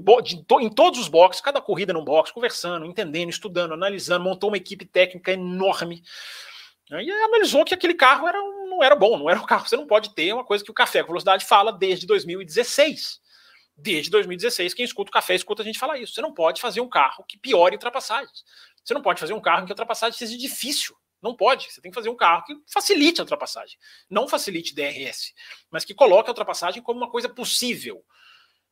em 0.60 0.68
todos 0.68 1.00
os 1.00 1.08
boxes, 1.08 1.40
cada 1.40 1.62
corrida 1.62 1.94
num 1.94 2.04
box, 2.04 2.30
conversando, 2.30 2.84
entendendo, 2.84 3.30
estudando, 3.30 3.72
analisando, 3.72 4.22
montou 4.22 4.50
uma 4.50 4.58
equipe 4.58 4.84
técnica 4.84 5.32
enorme. 5.32 6.02
Né, 6.90 7.04
e 7.04 7.10
analisou 7.10 7.64
que 7.64 7.72
aquele 7.72 7.94
carro 7.94 8.28
era, 8.28 8.38
não 8.38 8.82
era 8.82 8.94
bom, 8.94 9.16
não 9.16 9.30
era 9.30 9.40
um 9.40 9.46
carro. 9.46 9.66
Você 9.66 9.76
não 9.76 9.86
pode 9.86 10.14
ter 10.14 10.30
uma 10.34 10.44
coisa 10.44 10.62
que 10.62 10.70
o 10.70 10.74
Café 10.74 11.00
com 11.00 11.08
Velocidade 11.08 11.46
fala 11.46 11.72
desde 11.72 12.06
2016. 12.06 13.18
Desde 13.74 14.10
2016, 14.10 14.74
quem 14.74 14.84
escuta 14.84 15.08
o 15.08 15.12
café 15.12 15.34
escuta 15.34 15.62
a 15.62 15.64
gente 15.64 15.78
falar 15.78 15.96
isso. 15.96 16.12
Você 16.12 16.20
não 16.20 16.34
pode 16.34 16.60
fazer 16.60 16.82
um 16.82 16.88
carro 16.88 17.24
que 17.26 17.38
piore 17.38 17.76
ultrapassagens. 17.76 18.44
Você 18.84 18.92
não 18.92 19.00
pode 19.00 19.18
fazer 19.18 19.32
um 19.32 19.40
carro 19.40 19.62
em 19.62 19.64
que 19.64 19.72
a 19.72 19.74
ultrapassagem 19.74 20.18
seja 20.18 20.36
difícil. 20.36 20.94
Não 21.22 21.36
pode. 21.36 21.72
Você 21.72 21.80
tem 21.80 21.90
que 21.90 21.94
fazer 21.94 22.08
um 22.08 22.16
carro 22.16 22.44
que 22.44 22.54
facilite 22.66 23.20
a 23.20 23.24
ultrapassagem. 23.24 23.78
Não 24.10 24.26
facilite 24.26 24.74
DRS, 24.74 25.32
mas 25.70 25.84
que 25.84 25.94
coloque 25.94 26.28
a 26.28 26.32
ultrapassagem 26.32 26.82
como 26.82 27.00
uma 27.00 27.10
coisa 27.10 27.28
possível. 27.28 28.04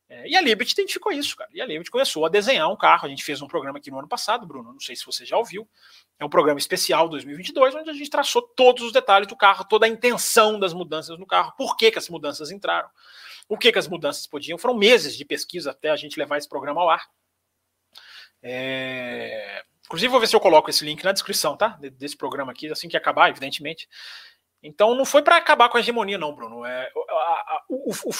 É, 0.09 0.27
e 0.27 0.35
a 0.35 0.41
Liberty 0.41 0.73
identificou 0.73 1.09
isso, 1.13 1.37
cara. 1.37 1.49
E 1.53 1.61
a 1.61 1.65
Liberty 1.65 1.89
começou 1.89 2.25
a 2.25 2.29
desenhar 2.29 2.69
um 2.69 2.75
carro. 2.75 3.05
A 3.05 3.09
gente 3.09 3.23
fez 3.23 3.41
um 3.41 3.47
programa 3.47 3.79
aqui 3.79 3.89
no 3.89 3.97
ano 3.97 4.09
passado, 4.09 4.45
Bruno. 4.45 4.73
Não 4.73 4.79
sei 4.81 4.93
se 4.93 5.05
você 5.05 5.25
já 5.25 5.37
ouviu. 5.37 5.65
É 6.19 6.25
um 6.25 6.29
programa 6.29 6.59
especial 6.59 7.07
2022, 7.07 7.75
onde 7.75 7.89
a 7.89 7.93
gente 7.93 8.09
traçou 8.09 8.41
todos 8.41 8.83
os 8.83 8.91
detalhes 8.91 9.25
do 9.25 9.37
carro, 9.37 9.63
toda 9.63 9.85
a 9.85 9.89
intenção 9.89 10.59
das 10.59 10.73
mudanças 10.73 11.17
no 11.17 11.25
carro, 11.25 11.53
por 11.57 11.77
que, 11.77 11.89
que 11.89 11.97
as 11.97 12.09
mudanças 12.09 12.51
entraram, 12.51 12.89
o 13.47 13.57
que, 13.57 13.71
que 13.71 13.79
as 13.79 13.87
mudanças 13.87 14.27
podiam. 14.27 14.57
Foram 14.57 14.75
meses 14.75 15.15
de 15.15 15.23
pesquisa 15.23 15.71
até 15.71 15.89
a 15.89 15.95
gente 15.95 16.19
levar 16.19 16.37
esse 16.37 16.49
programa 16.49 16.81
ao 16.81 16.89
ar. 16.89 17.07
É... 18.43 19.63
Inclusive, 19.91 20.09
vou 20.09 20.21
ver 20.21 20.27
se 20.27 20.35
eu 20.37 20.39
coloco 20.39 20.69
esse 20.69 20.85
link 20.85 21.03
na 21.03 21.11
descrição, 21.11 21.57
tá? 21.57 21.77
Desse 21.97 22.15
programa 22.15 22.53
aqui, 22.53 22.71
assim 22.71 22.87
que 22.87 22.95
acabar, 22.95 23.29
evidentemente. 23.29 23.89
Então, 24.63 24.95
não 24.95 25.03
foi 25.03 25.21
para 25.21 25.35
acabar 25.35 25.67
com 25.67 25.75
a 25.75 25.81
hegemonia, 25.81 26.17
não, 26.17 26.33
Bruno. 26.33 26.63
É, 26.63 26.89
a, 27.09 27.13
a, 27.13 27.61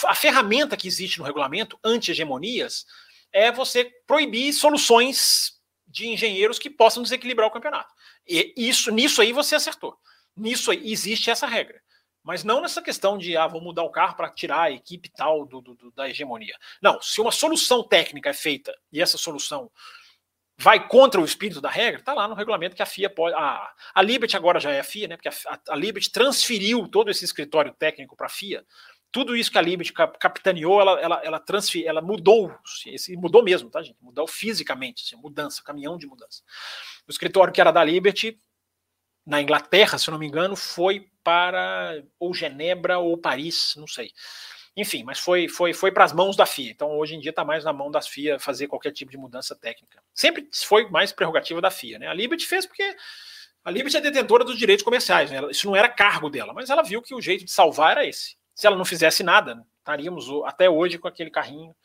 a, 0.05 0.11
a 0.11 0.15
ferramenta 0.15 0.75
que 0.75 0.85
existe 0.85 1.17
no 1.17 1.23
regulamento 1.23 1.79
anti-hegemonias 1.81 2.85
é 3.31 3.53
você 3.53 3.89
proibir 4.05 4.51
soluções 4.51 5.53
de 5.87 6.07
engenheiros 6.07 6.59
que 6.59 6.69
possam 6.69 7.03
desequilibrar 7.03 7.47
o 7.47 7.51
campeonato. 7.51 7.93
E 8.27 8.53
isso, 8.57 8.91
nisso 8.91 9.21
aí 9.21 9.31
você 9.31 9.55
acertou. 9.55 9.95
Nisso 10.35 10.71
aí 10.71 10.91
existe 10.91 11.31
essa 11.31 11.47
regra. 11.47 11.81
Mas 12.21 12.43
não 12.43 12.59
nessa 12.59 12.81
questão 12.81 13.17
de, 13.17 13.37
ah, 13.37 13.47
vou 13.47 13.61
mudar 13.61 13.83
o 13.83 13.91
carro 13.91 14.17
para 14.17 14.29
tirar 14.29 14.63
a 14.63 14.71
equipe 14.71 15.09
tal 15.09 15.45
do, 15.45 15.61
do, 15.61 15.73
do, 15.73 15.91
da 15.91 16.09
hegemonia. 16.09 16.57
Não, 16.81 17.01
se 17.01 17.21
uma 17.21 17.31
solução 17.31 17.81
técnica 17.81 18.29
é 18.29 18.33
feita 18.33 18.77
e 18.91 19.01
essa 19.01 19.17
solução 19.17 19.71
vai 20.61 20.87
contra 20.87 21.19
o 21.19 21.25
espírito 21.25 21.59
da 21.59 21.69
regra, 21.69 21.99
está 21.99 22.13
lá 22.13 22.27
no 22.27 22.35
regulamento 22.35 22.75
que 22.75 22.83
a 22.83 22.85
FIA 22.85 23.09
pode. 23.09 23.35
A, 23.35 23.73
a 23.95 24.01
Liberty 24.01 24.37
agora 24.37 24.59
já 24.59 24.71
é 24.71 24.79
a 24.79 24.83
FIA, 24.83 25.07
né? 25.07 25.17
Porque 25.17 25.29
a, 25.29 25.59
a 25.69 25.75
Liberty 25.75 26.11
transferiu 26.11 26.87
todo 26.87 27.09
esse 27.09 27.25
escritório 27.25 27.73
técnico 27.73 28.15
para 28.15 28.27
a 28.27 28.29
FIA. 28.29 28.63
Tudo 29.11 29.35
isso 29.35 29.51
que 29.51 29.57
a 29.57 29.61
Liberty 29.61 29.91
capitaneou, 29.91 30.79
ela, 30.79 30.99
ela, 31.01 31.21
ela, 31.23 31.39
transfer, 31.39 31.83
ela 31.85 32.01
mudou, 32.01 32.55
esse, 32.85 33.17
mudou 33.17 33.43
mesmo, 33.43 33.69
tá, 33.69 33.81
gente? 33.81 33.97
Mudou 34.01 34.27
fisicamente, 34.27 35.03
assim, 35.03 35.21
mudança, 35.21 35.63
caminhão 35.63 35.97
de 35.97 36.05
mudança. 36.05 36.43
O 37.07 37.11
escritório 37.11 37.51
que 37.51 37.59
era 37.59 37.71
da 37.71 37.83
Liberty, 37.83 38.39
na 39.25 39.41
Inglaterra, 39.41 39.97
se 39.97 40.09
eu 40.09 40.11
não 40.11 40.19
me 40.19 40.27
engano, 40.27 40.55
foi 40.55 41.09
para 41.23 42.03
ou 42.19 42.33
Genebra 42.33 42.99
ou 42.99 43.17
Paris, 43.17 43.73
não 43.75 43.87
sei. 43.87 44.11
Enfim, 44.75 45.03
mas 45.03 45.19
foi 45.19 45.47
foi 45.49 45.73
foi 45.73 45.91
para 45.91 46.05
as 46.05 46.13
mãos 46.13 46.35
da 46.35 46.45
FIA. 46.45 46.71
Então 46.71 46.97
hoje 46.97 47.15
em 47.15 47.19
dia 47.19 47.31
está 47.31 47.43
mais 47.43 47.63
na 47.63 47.73
mão 47.73 47.91
das 47.91 48.07
FIA 48.07 48.39
fazer 48.39 48.67
qualquer 48.67 48.91
tipo 48.91 49.11
de 49.11 49.17
mudança 49.17 49.55
técnica. 49.55 50.01
Sempre 50.13 50.47
foi 50.53 50.89
mais 50.89 51.11
prerrogativa 51.11 51.59
da 51.59 51.69
FIA, 51.69 51.99
né? 51.99 52.07
A 52.07 52.13
Liberty 52.13 52.45
fez 52.45 52.65
porque 52.65 52.95
a 53.63 53.69
Liberty 53.69 53.97
é 53.97 54.01
detentora 54.01 54.43
dos 54.43 54.57
direitos 54.57 54.83
comerciais, 54.83 55.29
né? 55.29 55.39
Isso 55.51 55.67
não 55.67 55.75
era 55.75 55.89
cargo 55.89 56.29
dela, 56.29 56.53
mas 56.53 56.69
ela 56.69 56.81
viu 56.81 57.01
que 57.01 57.13
o 57.13 57.21
jeito 57.21 57.45
de 57.45 57.51
salvar 57.51 57.91
era 57.91 58.05
esse. 58.05 58.37
Se 58.55 58.65
ela 58.65 58.75
não 58.75 58.85
fizesse 58.85 59.23
nada, 59.23 59.61
estaríamos 59.79 60.25
até 60.45 60.69
hoje 60.69 60.97
com 60.97 61.07
aquele 61.07 61.29
carrinho, 61.29 61.75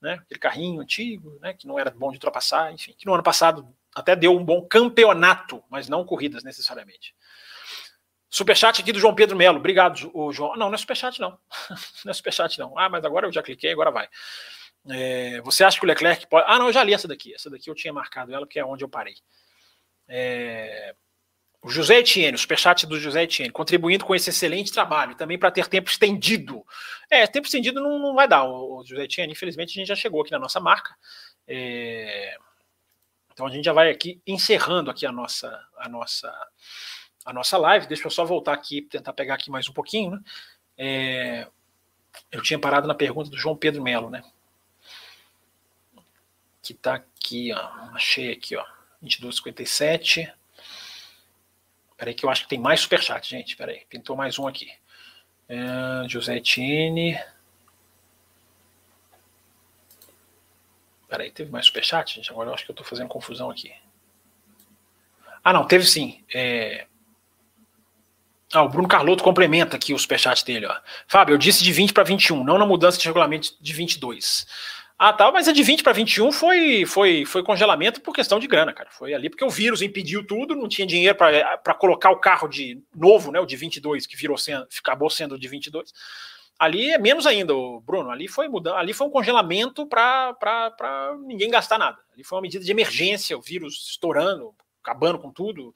né? 0.00 0.14
Aquele 0.14 0.40
carrinho 0.40 0.80
antigo, 0.80 1.36
né? 1.40 1.52
Que 1.52 1.66
não 1.66 1.78
era 1.78 1.90
bom 1.90 2.10
de 2.10 2.16
ultrapassar, 2.16 2.72
enfim. 2.72 2.94
Que 2.96 3.06
no 3.06 3.14
ano 3.14 3.22
passado 3.24 3.68
até 3.94 4.14
deu 4.14 4.36
um 4.36 4.44
bom 4.44 4.62
campeonato, 4.62 5.62
mas 5.68 5.88
não 5.88 6.04
corridas 6.04 6.44
necessariamente. 6.44 7.14
Superchat 8.34 8.80
aqui 8.80 8.92
do 8.92 8.98
João 8.98 9.14
Pedro 9.14 9.36
Melo. 9.36 9.58
Obrigado, 9.58 9.96
João. 10.32 10.56
Não, 10.56 10.66
não 10.66 10.74
é 10.74 10.76
superchat, 10.76 11.20
não. 11.20 11.38
não 12.04 12.10
é 12.10 12.12
superchat, 12.12 12.58
não. 12.58 12.76
Ah, 12.76 12.88
mas 12.88 13.04
agora 13.04 13.28
eu 13.28 13.32
já 13.32 13.40
cliquei, 13.40 13.70
agora 13.70 13.92
vai. 13.92 14.08
É, 14.90 15.40
você 15.42 15.62
acha 15.62 15.78
que 15.78 15.86
o 15.86 15.86
Leclerc 15.86 16.26
pode. 16.26 16.44
Ah, 16.48 16.58
não, 16.58 16.66
eu 16.66 16.72
já 16.72 16.82
li 16.82 16.92
essa 16.92 17.06
daqui. 17.06 17.32
Essa 17.32 17.48
daqui 17.48 17.70
eu 17.70 17.76
tinha 17.76 17.92
marcado 17.92 18.34
ela, 18.34 18.44
que 18.44 18.58
é 18.58 18.64
onde 18.64 18.82
eu 18.82 18.88
parei. 18.88 19.14
É... 20.08 20.96
O 21.62 21.70
José 21.70 22.00
Etienne, 22.00 22.34
o 22.34 22.38
superchat 22.38 22.84
do 22.88 22.98
José 22.98 23.22
Etienne, 23.22 23.52
contribuindo 23.52 24.04
com 24.04 24.16
esse 24.16 24.30
excelente 24.30 24.72
trabalho, 24.72 25.14
também 25.14 25.38
para 25.38 25.52
ter 25.52 25.68
tempo 25.68 25.88
estendido. 25.88 26.66
É, 27.08 27.28
tempo 27.28 27.46
estendido 27.46 27.80
não, 27.80 28.00
não 28.00 28.14
vai 28.16 28.26
dar, 28.26 28.42
o, 28.42 28.80
o 28.80 28.84
José 28.84 29.04
Etienne. 29.04 29.32
Infelizmente, 29.32 29.70
a 29.70 29.74
gente 29.74 29.86
já 29.86 29.94
chegou 29.94 30.22
aqui 30.22 30.32
na 30.32 30.40
nossa 30.40 30.58
marca. 30.58 30.92
É... 31.46 32.36
Então 33.32 33.46
a 33.46 33.50
gente 33.50 33.64
já 33.64 33.72
vai 33.72 33.92
aqui 33.92 34.20
encerrando 34.26 34.90
aqui 34.90 35.06
a 35.06 35.12
nossa, 35.12 35.56
a 35.78 35.88
nossa 35.88 36.32
a 37.24 37.32
nossa 37.32 37.56
live. 37.56 37.86
Deixa 37.86 38.06
eu 38.06 38.10
só 38.10 38.24
voltar 38.24 38.52
aqui, 38.52 38.82
tentar 38.82 39.12
pegar 39.12 39.34
aqui 39.34 39.50
mais 39.50 39.68
um 39.68 39.72
pouquinho. 39.72 40.12
Né? 40.12 40.20
É, 40.76 41.48
eu 42.30 42.42
tinha 42.42 42.58
parado 42.58 42.86
na 42.86 42.94
pergunta 42.94 43.30
do 43.30 43.38
João 43.38 43.56
Pedro 43.56 43.82
Melo, 43.82 44.10
né? 44.10 44.22
Que 46.62 46.72
está 46.72 46.94
aqui, 46.94 47.52
ó. 47.52 47.60
Achei 47.94 48.32
aqui, 48.32 48.56
ó. 48.56 48.64
22,57. 49.02 50.32
Peraí, 51.96 52.14
que 52.14 52.24
eu 52.24 52.30
acho 52.30 52.42
que 52.42 52.48
tem 52.48 52.58
mais 52.58 52.80
superchat, 52.80 53.28
gente. 53.28 53.56
Peraí, 53.56 53.84
pintou 53.88 54.16
mais 54.16 54.38
um 54.38 54.46
aqui. 54.46 54.72
É, 55.48 56.08
José 56.08 56.40
Tini. 56.40 57.18
Peraí, 61.08 61.30
teve 61.30 61.50
mais 61.50 61.66
superchat, 61.66 62.16
gente? 62.16 62.30
Agora 62.30 62.50
eu 62.50 62.54
acho 62.54 62.64
que 62.64 62.70
eu 62.70 62.74
estou 62.74 62.86
fazendo 62.86 63.08
confusão 63.08 63.50
aqui. 63.50 63.72
Ah, 65.44 65.52
não, 65.52 65.66
teve 65.66 65.84
sim. 65.84 66.24
É, 66.34 66.86
ah, 68.54 68.62
o 68.62 68.68
Bruno 68.68 68.86
Carloto 68.86 69.24
complementa 69.24 69.76
aqui 69.76 69.92
o 69.92 69.98
superchat 69.98 70.44
dele. 70.44 70.66
Ó. 70.66 70.74
Fábio, 71.08 71.34
eu 71.34 71.38
disse 71.38 71.64
de 71.64 71.72
20 71.72 71.92
para 71.92 72.04
21, 72.04 72.44
não 72.44 72.56
na 72.56 72.64
mudança 72.64 72.96
de 72.96 73.04
regulamento 73.04 73.50
de 73.60 73.72
22. 73.72 74.46
Ah, 74.96 75.12
tá, 75.12 75.30
mas 75.32 75.48
a 75.48 75.52
de 75.52 75.62
20 75.62 75.82
para 75.82 75.92
21 75.92 76.30
foi, 76.30 76.86
foi, 76.86 77.24
foi 77.24 77.42
congelamento 77.42 78.00
por 78.00 78.14
questão 78.14 78.38
de 78.38 78.46
grana, 78.46 78.72
cara. 78.72 78.88
Foi 78.92 79.12
ali 79.12 79.28
porque 79.28 79.44
o 79.44 79.50
vírus 79.50 79.82
impediu 79.82 80.24
tudo, 80.24 80.54
não 80.54 80.68
tinha 80.68 80.86
dinheiro 80.86 81.18
para 81.18 81.74
colocar 81.74 82.10
o 82.12 82.20
carro 82.20 82.46
de 82.46 82.80
novo, 82.94 83.32
né, 83.32 83.40
o 83.40 83.46
de 83.46 83.56
22, 83.56 84.06
que 84.06 84.16
virou 84.16 84.38
sendo, 84.38 84.68
acabou 84.78 85.10
sendo 85.10 85.34
o 85.34 85.38
de 85.38 85.48
22. 85.48 85.92
Ali 86.56 86.92
é 86.92 86.98
menos 86.98 87.26
ainda, 87.26 87.52
Bruno. 87.84 88.08
Ali 88.08 88.28
foi 88.28 88.46
mudando, 88.46 88.76
ali 88.76 88.92
foi 88.92 89.08
um 89.08 89.10
congelamento 89.10 89.84
para 89.84 91.16
ninguém 91.26 91.50
gastar 91.50 91.76
nada. 91.76 91.98
Ali 92.12 92.22
foi 92.22 92.36
uma 92.36 92.42
medida 92.42 92.64
de 92.64 92.70
emergência, 92.70 93.36
o 93.36 93.42
vírus 93.42 93.88
estourando, 93.90 94.54
acabando 94.80 95.18
com 95.18 95.32
tudo 95.32 95.74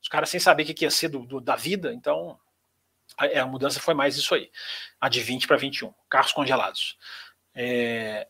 os 0.00 0.08
caras 0.08 0.28
sem 0.28 0.40
saber 0.40 0.62
o 0.62 0.66
que 0.66 0.84
ia 0.84 0.90
ser 0.90 1.08
do, 1.08 1.20
do 1.20 1.40
da 1.40 1.56
vida, 1.56 1.92
então 1.92 2.38
a, 3.16 3.26
é, 3.26 3.38
a, 3.38 3.46
mudança 3.46 3.80
foi 3.80 3.94
mais 3.94 4.16
isso 4.16 4.34
aí. 4.34 4.50
A 5.00 5.08
de 5.08 5.20
20 5.20 5.46
para 5.46 5.56
21, 5.56 5.92
carros 6.08 6.32
congelados. 6.32 6.96
É, 7.54 8.28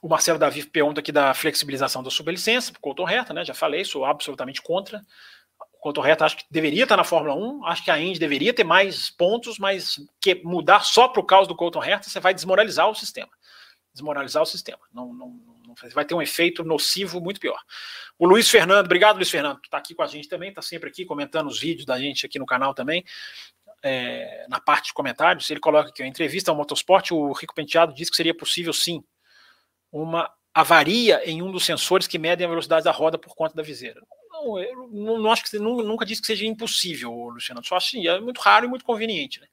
o 0.00 0.08
Marcelo 0.08 0.38
Davi 0.38 0.64
pergunta 0.64 1.00
aqui 1.00 1.10
da 1.10 1.34
flexibilização 1.34 2.02
da 2.02 2.10
superlicença 2.10 2.72
para 2.72 2.78
o 2.78 2.82
Colton 2.82 3.08
Herta, 3.08 3.34
né? 3.34 3.44
Já 3.44 3.54
falei, 3.54 3.84
sou 3.84 4.04
absolutamente 4.04 4.62
contra. 4.62 5.04
O 5.72 5.78
Colton 5.78 6.06
Herta 6.06 6.24
acho 6.24 6.36
que 6.36 6.44
deveria 6.50 6.84
estar 6.84 6.96
na 6.96 7.04
Fórmula 7.04 7.34
1, 7.34 7.66
acho 7.66 7.84
que 7.84 7.90
a 7.90 8.00
Indy 8.00 8.18
deveria 8.18 8.54
ter 8.54 8.64
mais 8.64 9.10
pontos, 9.10 9.58
mas 9.58 10.00
que 10.20 10.36
mudar 10.44 10.80
só 10.80 11.08
por 11.08 11.24
causa 11.24 11.48
do 11.48 11.56
Colton 11.56 11.82
Herta, 11.82 12.08
você 12.08 12.20
vai 12.20 12.32
desmoralizar 12.32 12.88
o 12.88 12.94
sistema. 12.94 13.30
Desmoralizar 13.92 14.42
o 14.42 14.46
sistema. 14.46 14.80
Não, 14.92 15.12
não, 15.12 15.28
vai 15.94 16.04
ter 16.04 16.14
um 16.14 16.22
efeito 16.22 16.64
nocivo 16.64 17.20
muito 17.20 17.40
pior. 17.40 17.60
O 18.18 18.26
Luiz 18.26 18.48
Fernando, 18.48 18.86
obrigado, 18.86 19.16
Luiz 19.16 19.30
Fernando, 19.30 19.60
está 19.62 19.78
aqui 19.78 19.94
com 19.94 20.02
a 20.02 20.06
gente 20.06 20.28
também, 20.28 20.48
está 20.48 20.62
sempre 20.62 20.88
aqui 20.88 21.04
comentando 21.04 21.46
os 21.46 21.60
vídeos 21.60 21.86
da 21.86 21.98
gente 21.98 22.26
aqui 22.26 22.38
no 22.38 22.46
canal 22.46 22.74
também. 22.74 23.04
É, 23.82 24.46
na 24.48 24.58
parte 24.58 24.86
de 24.86 24.92
comentários, 24.92 25.48
ele 25.50 25.60
coloca 25.60 25.90
aqui: 25.90 26.02
a 26.02 26.06
entrevista 26.06 26.50
ao 26.50 26.56
Motorsport, 26.56 27.12
o 27.12 27.32
Rico 27.32 27.54
Penteado 27.54 27.94
disse 27.94 28.10
que 28.10 28.16
seria 28.16 28.34
possível 28.34 28.72
sim 28.72 29.04
uma 29.92 30.30
avaria 30.52 31.22
em 31.24 31.40
um 31.42 31.52
dos 31.52 31.64
sensores 31.64 32.06
que 32.06 32.18
medem 32.18 32.44
a 32.44 32.50
velocidade 32.50 32.84
da 32.84 32.90
roda 32.90 33.16
por 33.16 33.34
conta 33.34 33.54
da 33.54 33.62
viseira. 33.62 34.02
Não, 34.30 34.58
eu 34.58 34.88
não, 34.88 35.18
não 35.18 35.32
acho 35.32 35.44
que 35.44 35.58
nunca 35.58 36.04
disse 36.04 36.20
que 36.20 36.26
seja 36.26 36.44
impossível, 36.44 37.12
Luciano. 37.12 37.64
Só 37.64 37.76
assim, 37.76 38.06
é 38.06 38.20
muito 38.20 38.40
raro 38.40 38.66
e 38.66 38.68
muito 38.68 38.84
conveniente, 38.84 39.40
né? 39.40 39.46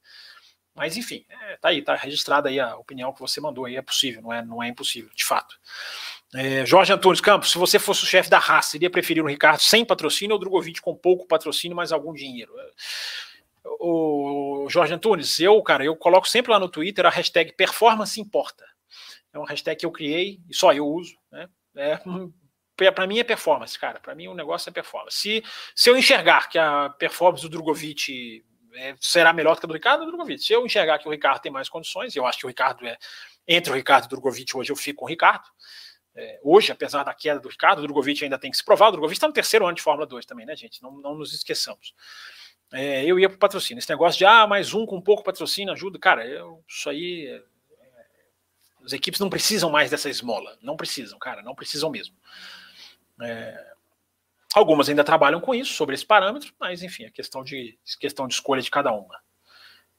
Mas 0.74 0.96
enfim, 0.96 1.24
é, 1.28 1.56
tá 1.56 1.70
aí, 1.70 1.80
tá 1.80 1.94
registrada 1.94 2.50
aí 2.50 2.60
a 2.60 2.76
opinião 2.76 3.12
que 3.12 3.20
você 3.20 3.40
mandou 3.40 3.64
aí, 3.64 3.76
é 3.76 3.82
possível, 3.82 4.20
não 4.20 4.32
é, 4.32 4.44
não 4.44 4.62
é 4.62 4.68
impossível, 4.68 5.10
de 5.14 5.24
fato. 5.24 5.58
É, 6.34 6.66
Jorge 6.66 6.92
Antônio 6.92 7.22
Campos, 7.22 7.52
se 7.52 7.58
você 7.58 7.78
fosse 7.78 8.02
o 8.02 8.06
chefe 8.06 8.28
da 8.28 8.38
raça, 8.38 8.76
iria 8.76 8.90
preferir 8.90 9.22
o 9.22 9.28
Ricardo 9.28 9.60
sem 9.60 9.84
patrocínio 9.84 10.34
ou 10.34 10.40
Drogovic 10.40 10.80
com 10.80 10.94
pouco 10.94 11.26
patrocínio, 11.26 11.76
mas 11.76 11.92
algum 11.92 12.12
dinheiro? 12.12 12.52
O 13.80 14.66
Jorge 14.68 14.94
Antunes, 14.94 15.38
eu, 15.40 15.60
cara, 15.62 15.84
eu 15.84 15.96
coloco 15.96 16.28
sempre 16.28 16.52
lá 16.52 16.58
no 16.58 16.68
Twitter 16.68 17.06
a 17.06 17.10
hashtag 17.10 17.52
performance 17.52 18.20
importa. 18.20 18.64
É 19.32 19.38
uma 19.38 19.48
hashtag 19.48 19.78
que 19.78 19.86
eu 19.86 19.92
criei 19.92 20.40
e 20.48 20.54
só 20.54 20.72
eu 20.72 20.86
uso, 20.86 21.14
né? 21.30 21.48
É, 21.76 22.90
para 22.90 23.06
mim 23.06 23.18
é 23.18 23.24
performance, 23.24 23.78
cara. 23.78 24.00
Para 24.00 24.14
mim 24.14 24.28
o 24.28 24.34
negócio 24.34 24.68
é 24.68 24.72
performance. 24.72 25.16
Se, 25.16 25.44
se 25.74 25.90
eu 25.90 25.96
enxergar 25.96 26.48
que 26.48 26.58
a 26.58 26.90
performance 26.90 27.42
do 27.42 27.48
Drogovic 27.48 28.44
é, 28.74 28.94
será 29.00 29.32
melhor 29.32 29.54
do 29.54 29.60
que 29.60 29.66
a 29.66 29.68
do 29.68 29.74
Ricardo, 29.74 30.04
do 30.04 30.08
Drogovic. 30.08 30.42
Se 30.42 30.52
eu 30.52 30.64
enxergar 30.64 30.98
que 30.98 31.08
o 31.08 31.10
Ricardo 31.10 31.40
tem 31.40 31.52
mais 31.52 31.68
condições, 31.68 32.14
eu 32.14 32.26
acho 32.26 32.38
que 32.38 32.46
o 32.46 32.48
Ricardo 32.48 32.86
é 32.86 32.96
entre 33.48 33.72
o 33.72 33.76
Ricardo 33.76 34.04
e 34.04 34.06
o 34.06 34.10
Drogovic, 34.10 34.56
hoje 34.56 34.72
eu 34.72 34.76
fico 34.76 35.00
com 35.00 35.04
o 35.04 35.08
Ricardo. 35.08 35.44
É, 36.16 36.40
hoje, 36.42 36.72
apesar 36.72 37.04
da 37.04 37.12
queda 37.12 37.38
do 37.38 37.48
Ricardo, 37.48 37.80
o 37.80 37.82
Drogovic 37.82 38.24
ainda 38.24 38.38
tem 38.38 38.50
que 38.50 38.56
se 38.56 38.64
provar. 38.64 38.88
O 38.88 38.92
Drogovic 38.92 39.16
está 39.16 39.28
no 39.28 39.34
terceiro 39.34 39.66
ano 39.66 39.76
de 39.76 39.82
Fórmula 39.82 40.06
2 40.06 40.24
também, 40.24 40.46
né, 40.46 40.56
gente? 40.56 40.82
Não, 40.82 40.92
não 40.92 41.14
nos 41.14 41.34
esqueçamos. 41.34 41.94
É, 42.72 43.04
eu 43.04 43.18
ia 43.18 43.28
para 43.28 43.36
o 43.36 43.38
patrocínio. 43.38 43.78
Esse 43.78 43.90
negócio 43.90 44.18
de, 44.18 44.24
ah, 44.24 44.46
mais 44.46 44.72
um 44.72 44.86
com 44.86 45.00
pouco 45.00 45.22
patrocínio 45.22 45.74
ajuda. 45.74 45.98
Cara, 45.98 46.26
eu, 46.26 46.64
isso 46.66 46.88
aí. 46.88 47.26
É, 47.26 47.42
as 48.82 48.92
equipes 48.94 49.20
não 49.20 49.28
precisam 49.28 49.68
mais 49.68 49.90
dessa 49.90 50.08
esmola. 50.08 50.56
Não 50.62 50.76
precisam, 50.76 51.18
cara, 51.18 51.42
não 51.42 51.54
precisam 51.54 51.90
mesmo. 51.90 52.16
É, 53.22 53.74
algumas 54.54 54.88
ainda 54.88 55.04
trabalham 55.04 55.40
com 55.40 55.54
isso, 55.54 55.74
sobre 55.74 55.94
esse 55.94 56.04
parâmetro, 56.04 56.52
mas 56.58 56.82
enfim, 56.82 57.04
é 57.04 57.10
questão 57.10 57.44
de, 57.44 57.78
questão 58.00 58.26
de 58.26 58.34
escolha 58.34 58.62
de 58.62 58.70
cada 58.70 58.90
uma. 58.90 59.20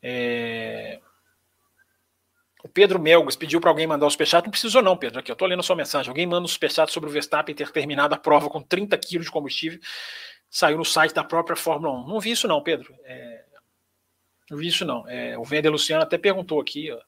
É, 0.01 0.99
o 2.68 2.70
Pedro 2.70 2.99
Melgos 2.99 3.38
pediu 3.38 3.61
para 3.61 3.70
alguém 3.70 3.88
mandar 3.88 4.05
o 4.05 4.09
superchat. 4.09 4.43
Não 4.43 4.51
precisou, 4.51 4.82
não, 4.82 4.97
Pedro. 4.97 5.20
Aqui, 5.20 5.32
eu 5.32 5.34
estou 5.34 5.47
lendo 5.47 5.61
a 5.61 5.63
sua 5.63 5.76
mensagem. 5.76 6.09
Alguém 6.09 6.28
manda 6.28 6.43
um 6.43 6.47
superchat 6.47 6.91
sobre 6.91 7.09
o 7.09 7.13
Verstappen 7.13 7.55
ter 7.55 7.72
terminado 7.72 8.13
a 8.13 8.18
prova 8.18 8.49
com 8.49 8.61
30 8.61 8.97
quilos 8.97 9.28
de 9.28 9.32
combustível. 9.32 9.80
Saiu 10.49 10.78
no 10.78 10.84
site 10.84 11.13
da 11.13 11.24
própria 11.24 11.55
Fórmula 11.55 11.93
1. 12.01 12.07
Não 12.07 12.20
vi 12.20 12.32
isso, 12.32 12.45
não, 12.45 12.61
Pedro. 12.61 12.93
É... 13.05 13.45
Não 14.51 14.57
vi 14.57 14.68
isso, 14.68 14.84
não. 14.84 15.07
É... 15.07 15.38
O 15.38 15.45
Vender 15.45 15.70
Luciano 15.70 16.03
até 16.03 16.18
perguntou 16.18 16.59
aqui, 16.59 16.91
ó, 16.91 16.99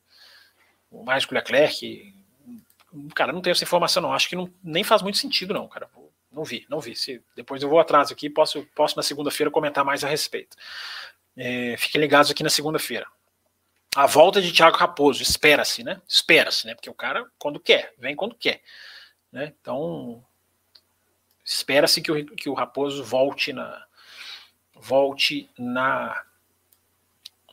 o 0.90 1.04
Mágico 1.04 1.34
Leclerc. 1.34 2.16
Cara, 3.14 3.34
não 3.34 3.42
tenho 3.42 3.52
essa 3.52 3.66
informação, 3.66 4.02
não. 4.02 4.14
Acho 4.14 4.30
que 4.30 4.38
não, 4.38 4.50
nem 4.64 4.84
faz 4.84 5.02
muito 5.02 5.18
sentido, 5.18 5.54
não, 5.54 5.68
cara. 5.68 5.90
Não 6.32 6.46
vi, 6.46 6.66
não 6.70 6.80
vi. 6.80 6.96
Se, 6.96 7.22
depois 7.36 7.62
eu 7.62 7.68
vou 7.68 7.80
atrás 7.80 8.14
aqui, 8.14 8.30
posso, 8.30 8.66
posso 8.74 8.96
na 8.96 9.04
segunda-feira 9.04 9.52
comentar 9.52 9.84
mais 9.84 10.06
a 10.06 10.08
respeito. 10.08 10.56
É, 11.36 11.76
fiquem 11.78 12.00
ligados 12.00 12.32
aqui 12.32 12.44
na 12.44 12.50
segunda-feira 12.50 13.06
a 14.00 14.06
volta 14.06 14.42
de 14.42 14.54
Thiago 14.54 14.78
Raposo, 14.78 15.22
espera-se, 15.22 15.84
né? 15.84 16.02
Espera-se, 16.08 16.66
né? 16.66 16.74
Porque 16.74 16.90
o 16.90 16.94
cara, 16.94 17.30
quando 17.38 17.60
quer, 17.60 17.94
vem 17.98 18.16
quando 18.16 18.34
quer. 18.34 18.62
Né? 19.30 19.54
Então, 19.60 20.24
espera-se 21.44 22.02
que 22.02 22.10
o, 22.10 22.26
que 22.28 22.48
o 22.48 22.54
Raposo 22.54 23.04
volte 23.04 23.52
na 23.52 23.86
volte 24.74 25.50
na 25.60 26.24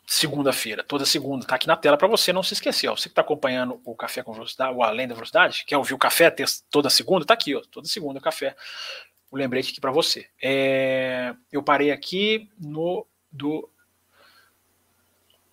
segunda-feira, 0.07 0.85
toda 0.85 1.05
segunda, 1.05 1.45
tá 1.45 1.57
aqui 1.57 1.67
na 1.67 1.77
tela 1.77 1.99
para 1.99 2.07
você 2.07 2.33
não 2.33 2.45
se 2.45 2.55
esquecer. 2.55 2.87
Ó. 2.87 2.95
Você 2.95 3.09
que 3.09 3.13
está 3.13 3.23
acompanhando 3.23 3.81
o 3.85 3.97
Café 3.97 4.23
com 4.23 4.33
Velocidade, 4.33 4.73
o 4.73 4.85
Além 4.85 5.09
da 5.09 5.15
Velocidade, 5.15 5.65
quer 5.65 5.77
ouvir 5.77 5.95
o 5.95 5.99
café 5.99 6.33
toda 6.71 6.89
segunda, 6.89 7.27
tá 7.27 7.35
aqui, 7.35 7.57
ó, 7.57 7.63
toda 7.73 7.89
segunda 7.89 8.21
o 8.21 8.23
café. 8.23 8.55
O 9.33 9.37
lembrete 9.37 9.73
aqui 9.73 9.81
para 9.81 9.91
você. 9.91 10.29
É, 10.41 11.35
eu 11.51 11.61
parei 11.61 11.91
aqui 11.91 12.49
no 12.57 13.05
do 13.33 13.69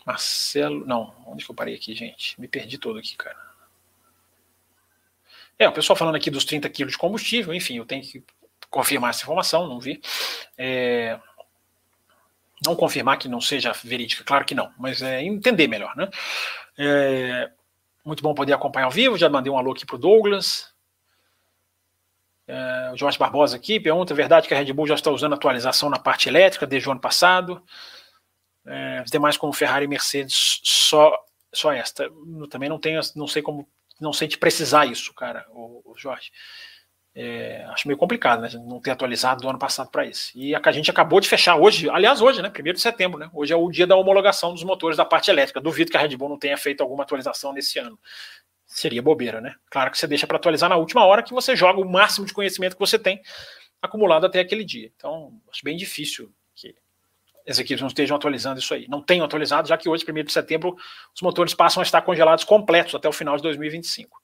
Marcelo. 0.05 0.85
Não, 0.85 1.13
onde 1.25 1.45
que 1.45 1.51
eu 1.51 1.55
parei 1.55 1.75
aqui, 1.75 1.93
gente? 1.93 2.39
Me 2.39 2.47
perdi 2.47 2.77
todo 2.77 2.99
aqui, 2.99 3.15
cara. 3.15 3.37
É, 5.57 5.67
o 5.67 5.71
pessoal 5.71 5.95
falando 5.95 6.15
aqui 6.15 6.29
dos 6.29 6.45
30 6.45 6.69
quilos 6.69 6.93
de 6.93 6.97
combustível, 6.97 7.53
enfim, 7.53 7.77
eu 7.77 7.85
tenho 7.85 8.03
que 8.03 8.23
confirmar 8.69 9.11
essa 9.11 9.23
informação, 9.23 9.67
não 9.67 9.79
vi. 9.79 10.01
É, 10.57 11.19
não 12.65 12.75
confirmar 12.75 13.17
que 13.17 13.27
não 13.27 13.39
seja 13.39 13.71
verídica, 13.83 14.23
claro 14.23 14.45
que 14.45 14.55
não, 14.55 14.71
mas 14.77 15.01
é 15.01 15.21
entender 15.21 15.67
melhor, 15.67 15.95
né? 15.95 16.09
É, 16.77 17.51
muito 18.03 18.23
bom 18.23 18.33
poder 18.33 18.53
acompanhar 18.53 18.85
ao 18.85 18.91
vivo, 18.91 19.17
já 19.17 19.29
mandei 19.29 19.51
um 19.51 19.57
alô 19.57 19.71
aqui 19.71 19.85
para 19.85 19.95
o 19.95 19.99
Douglas. 19.99 20.73
É, 22.47 22.91
o 22.93 22.97
Jorge 22.97 23.17
Barbosa 23.17 23.55
aqui 23.55 23.79
pergunta: 23.79 24.13
é 24.13 24.15
verdade 24.15 24.47
que 24.47 24.53
a 24.53 24.57
Red 24.57 24.73
Bull 24.73 24.87
já 24.87 24.95
está 24.95 25.11
usando 25.11 25.33
atualização 25.33 25.89
na 25.89 25.99
parte 25.99 26.27
elétrica 26.27 26.67
desde 26.67 26.89
o 26.89 26.91
ano 26.91 27.01
passado? 27.01 27.63
É, 28.65 28.99
as 28.99 29.11
demais 29.11 29.37
como 29.37 29.53
Ferrari 29.53 29.85
e 29.85 29.87
Mercedes 29.87 30.61
só 30.63 31.13
só 31.53 31.71
esta. 31.71 32.03
Eu 32.03 32.47
também 32.49 32.67
não 32.67 32.79
tenho, 32.79 32.99
não 33.15 33.27
sei 33.27 33.41
como, 33.41 33.67
não 34.01 34.11
sei 34.11 34.27
te 34.27 34.37
precisar 34.37 34.85
isso, 34.85 35.13
cara, 35.13 35.45
o, 35.51 35.81
o 35.85 35.97
Jorge. 35.97 36.31
É, 37.15 37.63
acho 37.65 37.87
meio 37.87 37.97
complicado, 37.97 38.41
né? 38.41 38.49
Não 38.65 38.81
ter 38.81 38.89
atualizado 38.89 39.43
do 39.43 39.47
ano 39.47 39.59
passado 39.59 39.91
para 39.91 40.03
isso. 40.03 40.31
E 40.33 40.55
a, 40.55 40.61
a 40.63 40.71
gente 40.71 40.89
acabou 40.89 41.19
de 41.19 41.29
fechar 41.29 41.55
hoje, 41.55 41.87
aliás, 41.87 42.21
hoje, 42.21 42.41
né? 42.41 42.49
Primeiro 42.49 42.75
de 42.75 42.81
setembro, 42.81 43.19
né? 43.19 43.29
Hoje 43.31 43.53
é 43.53 43.55
o 43.55 43.69
dia 43.69 43.85
da 43.85 43.95
homologação 43.95 44.51
dos 44.51 44.63
motores 44.63 44.97
da 44.97 45.05
parte 45.05 45.29
elétrica. 45.29 45.61
Duvido 45.61 45.91
que 45.91 45.97
a 45.97 45.99
Red 45.99 46.17
Bull 46.17 46.29
não 46.29 46.39
tenha 46.39 46.57
feito 46.57 46.81
alguma 46.81 47.03
atualização 47.03 47.53
nesse 47.53 47.77
ano. 47.77 47.99
Seria 48.65 49.03
bobeira, 49.03 49.39
né? 49.39 49.53
Claro 49.69 49.91
que 49.91 49.97
você 49.99 50.07
deixa 50.07 50.25
para 50.25 50.37
atualizar 50.37 50.69
na 50.69 50.75
última 50.75 51.05
hora 51.05 51.21
que 51.21 51.33
você 51.33 51.55
joga 51.55 51.79
o 51.79 51.85
máximo 51.87 52.25
de 52.25 52.33
conhecimento 52.33 52.73
que 52.73 52.79
você 52.79 52.97
tem 52.97 53.21
acumulado 53.79 54.25
até 54.25 54.39
aquele 54.39 54.65
dia. 54.65 54.91
Então, 54.95 55.39
acho 55.51 55.61
bem 55.63 55.77
difícil 55.77 56.33
as 57.47 57.59
equipes 57.59 57.81
não 57.81 57.87
estejam 57.87 58.15
atualizando 58.15 58.59
isso 58.59 58.73
aí. 58.73 58.87
Não 58.87 59.01
tenham 59.01 59.25
atualizado, 59.25 59.67
já 59.67 59.77
que 59.77 59.89
hoje, 59.89 60.05
1 60.09 60.23
de 60.23 60.31
setembro, 60.31 60.75
os 61.13 61.21
motores 61.21 61.53
passam 61.53 61.81
a 61.81 61.83
estar 61.83 62.01
congelados 62.01 62.43
completos 62.43 62.95
até 62.95 63.07
o 63.07 63.13
final 63.13 63.35
de 63.35 63.43
2025. 63.43 64.21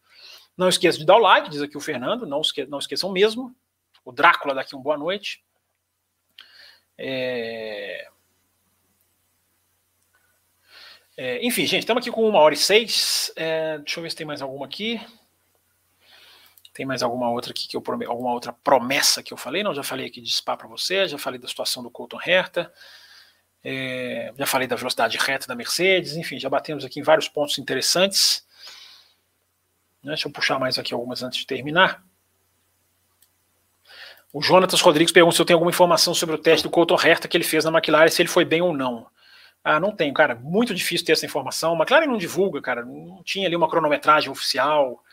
Não 0.57 0.69
esqueça 0.69 0.97
de 0.97 1.05
dar 1.05 1.15
o 1.15 1.19
like, 1.19 1.49
diz 1.49 1.61
aqui 1.61 1.77
o 1.77 1.81
Fernando, 1.81 2.25
não, 2.25 2.41
esque 2.41 2.65
não 2.65 2.79
esqueçam 2.79 3.11
mesmo. 3.11 3.55
O 4.03 4.11
Drácula 4.11 4.53
daqui, 4.53 4.75
um 4.75 4.81
boa 4.81 4.97
noite. 4.97 5.43
É... 6.97 8.07
É, 11.15 11.45
enfim, 11.45 11.65
gente, 11.65 11.81
estamos 11.81 12.01
aqui 12.01 12.09
com 12.09 12.27
uma 12.27 12.39
hora 12.39 12.53
e 12.53 12.57
seis. 12.57 13.29
É, 13.35 13.77
deixa 13.79 13.99
eu 13.99 14.03
ver 14.03 14.09
se 14.09 14.15
tem 14.15 14.25
mais 14.25 14.41
alguma 14.41 14.65
aqui. 14.65 15.01
Tem 16.73 16.85
mais 16.85 17.03
alguma 17.03 17.29
outra 17.29 17.51
aqui 17.51 17.67
que 17.67 17.75
eu 17.75 17.83
alguma 18.07 18.31
outra 18.31 18.53
promessa 18.53 19.21
que 19.21 19.33
eu 19.33 19.37
falei? 19.37 19.61
Não, 19.61 19.75
já 19.75 19.83
falei 19.83 20.05
aqui 20.05 20.21
de 20.21 20.31
SPA 20.31 20.55
para 20.55 20.67
você, 20.69 21.09
já 21.09 21.17
falei 21.17 21.37
da 21.37 21.45
situação 21.45 21.83
do 21.83 21.91
Colton 21.91 22.19
Herta. 22.25 22.73
É, 23.63 24.33
já 24.37 24.45
falei 24.45 24.67
da 24.67 24.75
velocidade 24.75 25.17
reta 25.17 25.47
da 25.47 25.55
Mercedes, 25.55 26.15
enfim, 26.15 26.39
já 26.39 26.49
batemos 26.49 26.85
aqui 26.85 26.99
em 26.99 27.03
vários 27.03 27.27
pontos 27.27 27.57
interessantes. 27.57 28.45
Né, 30.03 30.11
deixa 30.11 30.27
eu 30.27 30.31
puxar 30.31 30.59
mais 30.59 30.77
aqui 30.77 30.93
algumas 30.93 31.21
antes 31.23 31.39
de 31.39 31.47
terminar. 31.47 32.03
O 34.31 34.41
Jonatas 34.41 34.79
Rodrigues 34.81 35.11
pergunta 35.11 35.35
se 35.35 35.41
eu 35.41 35.45
tenho 35.45 35.57
alguma 35.57 35.71
informação 35.71 36.13
sobre 36.13 36.35
o 36.35 36.37
teste 36.37 36.63
do 36.63 36.69
Colton 36.69 36.97
Herta 37.03 37.27
que 37.27 37.35
ele 37.35 37.43
fez 37.43 37.65
na 37.65 37.71
McLaren, 37.71 38.09
se 38.09 38.21
ele 38.21 38.29
foi 38.29 38.45
bem 38.45 38.61
ou 38.61 38.71
não. 38.71 39.07
Ah, 39.63 39.79
não 39.79 39.91
tenho, 39.91 40.13
cara. 40.13 40.35
Muito 40.35 40.73
difícil 40.73 41.05
ter 41.05 41.13
essa 41.13 41.25
informação. 41.25 41.73
A 41.73 41.75
McLaren 41.75 42.05
não 42.05 42.17
divulga, 42.17 42.61
cara. 42.61 42.85
Não 42.85 43.21
tinha 43.23 43.47
ali 43.47 43.55
uma 43.55 43.69
cronometragem 43.69 44.29
oficial. 44.29 45.03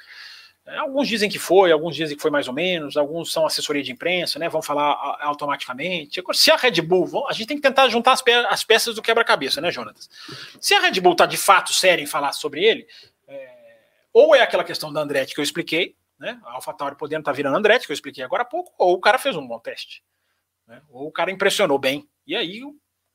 É, 0.66 0.78
alguns 0.78 1.06
dizem 1.06 1.30
que 1.30 1.38
foi, 1.38 1.70
alguns 1.70 1.94
dizem 1.94 2.16
que 2.16 2.22
foi 2.22 2.30
mais 2.30 2.48
ou 2.48 2.54
menos, 2.54 2.96
alguns 2.96 3.32
são 3.32 3.46
assessoria 3.46 3.84
de 3.84 3.92
imprensa, 3.92 4.38
né? 4.38 4.48
Vão 4.48 4.60
falar 4.60 5.16
automaticamente. 5.20 6.20
Se 6.34 6.50
a 6.50 6.56
Red 6.56 6.82
Bull, 6.82 7.28
a 7.28 7.32
gente 7.32 7.46
tem 7.46 7.56
que 7.56 7.62
tentar 7.62 7.88
juntar 7.88 8.12
as, 8.12 8.20
pe 8.20 8.32
as 8.32 8.64
peças 8.64 8.96
do 8.96 9.02
quebra-cabeça, 9.02 9.60
né, 9.60 9.70
Jonatas? 9.70 10.10
Se 10.60 10.74
a 10.74 10.80
Red 10.80 11.00
Bull 11.00 11.12
está 11.12 11.24
de 11.24 11.36
fato 11.36 11.72
séria 11.72 12.02
em 12.02 12.06
falar 12.06 12.32
sobre 12.32 12.64
ele, 12.64 12.86
é, 13.28 13.48
ou 14.12 14.34
é 14.34 14.40
aquela 14.40 14.64
questão 14.64 14.92
da 14.92 15.00
Andretti 15.00 15.34
que 15.34 15.40
eu 15.40 15.44
expliquei, 15.44 15.94
né? 16.18 16.40
A 16.44 16.54
AlphaTauri 16.54 16.96
podendo 16.96 17.20
estar 17.20 17.30
tá 17.30 17.36
virando 17.36 17.56
Andretti, 17.56 17.86
que 17.86 17.92
eu 17.92 17.94
expliquei 17.94 18.24
agora 18.24 18.42
há 18.42 18.46
pouco, 18.46 18.74
ou 18.76 18.94
o 18.94 19.00
cara 19.00 19.18
fez 19.18 19.36
um 19.36 19.46
bom 19.46 19.60
teste, 19.60 20.02
né? 20.66 20.82
ou 20.90 21.06
o 21.06 21.12
cara 21.12 21.30
impressionou 21.30 21.78
bem. 21.78 22.08
E 22.26 22.34
aí, 22.34 22.60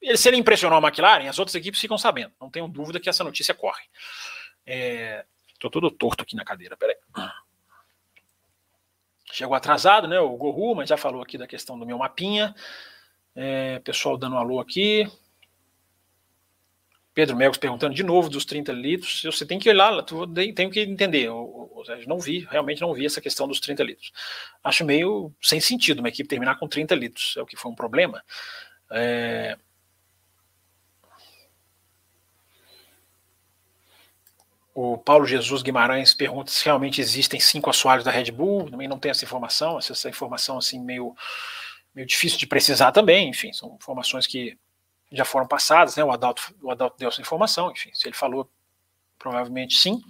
ele, 0.02 0.18
se 0.18 0.30
ele 0.30 0.38
impressionou 0.38 0.80
a 0.80 0.88
McLaren, 0.88 1.28
as 1.28 1.38
outras 1.38 1.56
equipes 1.56 1.82
ficam 1.82 1.98
sabendo. 1.98 2.32
Não 2.40 2.50
tenho 2.50 2.68
dúvida 2.70 3.00
que 3.00 3.10
essa 3.10 3.26
notícia 3.26 3.54
corre. 3.54 3.84
É, 4.66 5.26
Tô 5.62 5.70
todo 5.70 5.92
torto 5.92 6.24
aqui 6.24 6.36
na 6.36 6.44
cadeira, 6.44 6.76
peraí. 6.76 6.98
Chegou 9.32 9.56
atrasado, 9.56 10.08
né? 10.08 10.20
O 10.20 10.36
Gorru, 10.36 10.74
mas 10.74 10.90
já 10.90 10.98
falou 10.98 11.22
aqui 11.22 11.38
da 11.38 11.46
questão 11.46 11.78
do 11.78 11.86
meu 11.86 12.00
mapinha. 12.00 12.56
É, 13.36 13.78
pessoal 13.80 14.18
dando 14.18 14.36
um 14.36 14.40
alô 14.40 14.60
aqui. 14.60 15.08
Pedro 17.14 17.36
Melgos 17.36 17.60
perguntando 17.60 17.94
de 17.94 18.04
novo 18.04 18.28
dos 18.28 18.44
30 18.44 18.72
litros. 18.72 19.22
Você 19.24 19.46
tem 19.46 19.60
que 19.60 19.72
lá, 19.72 20.02
tu, 20.02 20.26
tenho 20.28 20.72
que 20.72 20.80
entender. 20.82 21.26
Eu, 21.26 21.86
eu, 21.88 22.08
não 22.08 22.20
vi, 22.20 22.40
realmente 22.50 22.82
não 22.82 22.92
vi 22.92 23.06
essa 23.06 23.22
questão 23.22 23.48
dos 23.48 23.60
30 23.60 23.84
litros. 23.84 24.12
Acho 24.64 24.84
meio 24.84 25.32
sem 25.40 25.60
sentido 25.60 26.00
uma 26.00 26.10
equipe 26.10 26.28
terminar 26.28 26.58
com 26.58 26.68
30 26.68 26.96
litros. 26.96 27.36
É 27.38 27.42
o 27.42 27.46
que 27.46 27.56
foi 27.56 27.72
um 27.72 27.76
problema. 27.76 28.24
É, 28.90 29.56
O 34.74 34.98
Paulo 34.98 35.26
Jesus 35.26 35.62
Guimarães 35.62 36.14
pergunta 36.14 36.50
se 36.50 36.64
realmente 36.64 37.02
existem 37.02 37.40
cinco 37.40 37.70
assoalhos 37.70 38.06
da 38.06 38.12
Red 38.12 38.32
Bull. 38.32 38.70
Também 38.70 38.88
não 38.88 38.98
tem 38.98 39.12
essa 39.12 39.26
informação, 39.26 39.78
essa 39.78 40.10
informação 40.10 40.58
assim 40.58 40.80
meio, 40.80 41.14
meio 41.94 42.08
difícil 42.08 42.40
de 42.40 42.48
precisar 42.48 42.92
também. 42.92 43.30
Enfim, 43.30 43.52
são 43.52 43.76
informações 43.76 44.26
que 44.26 44.58
já 45.12 45.26
foram 45.26 45.46
passadas, 45.46 45.96
né? 45.96 46.04
O 46.04 46.12
Adalto, 46.12 46.56
o 46.62 46.72
Adalto 46.72 46.98
deu 46.98 47.10
essa 47.10 47.22
informação, 47.22 47.72
enfim, 47.72 47.90
se 47.94 48.08
ele 48.08 48.16
falou, 48.16 48.50
provavelmente 49.20 49.76
sim. 49.76 50.02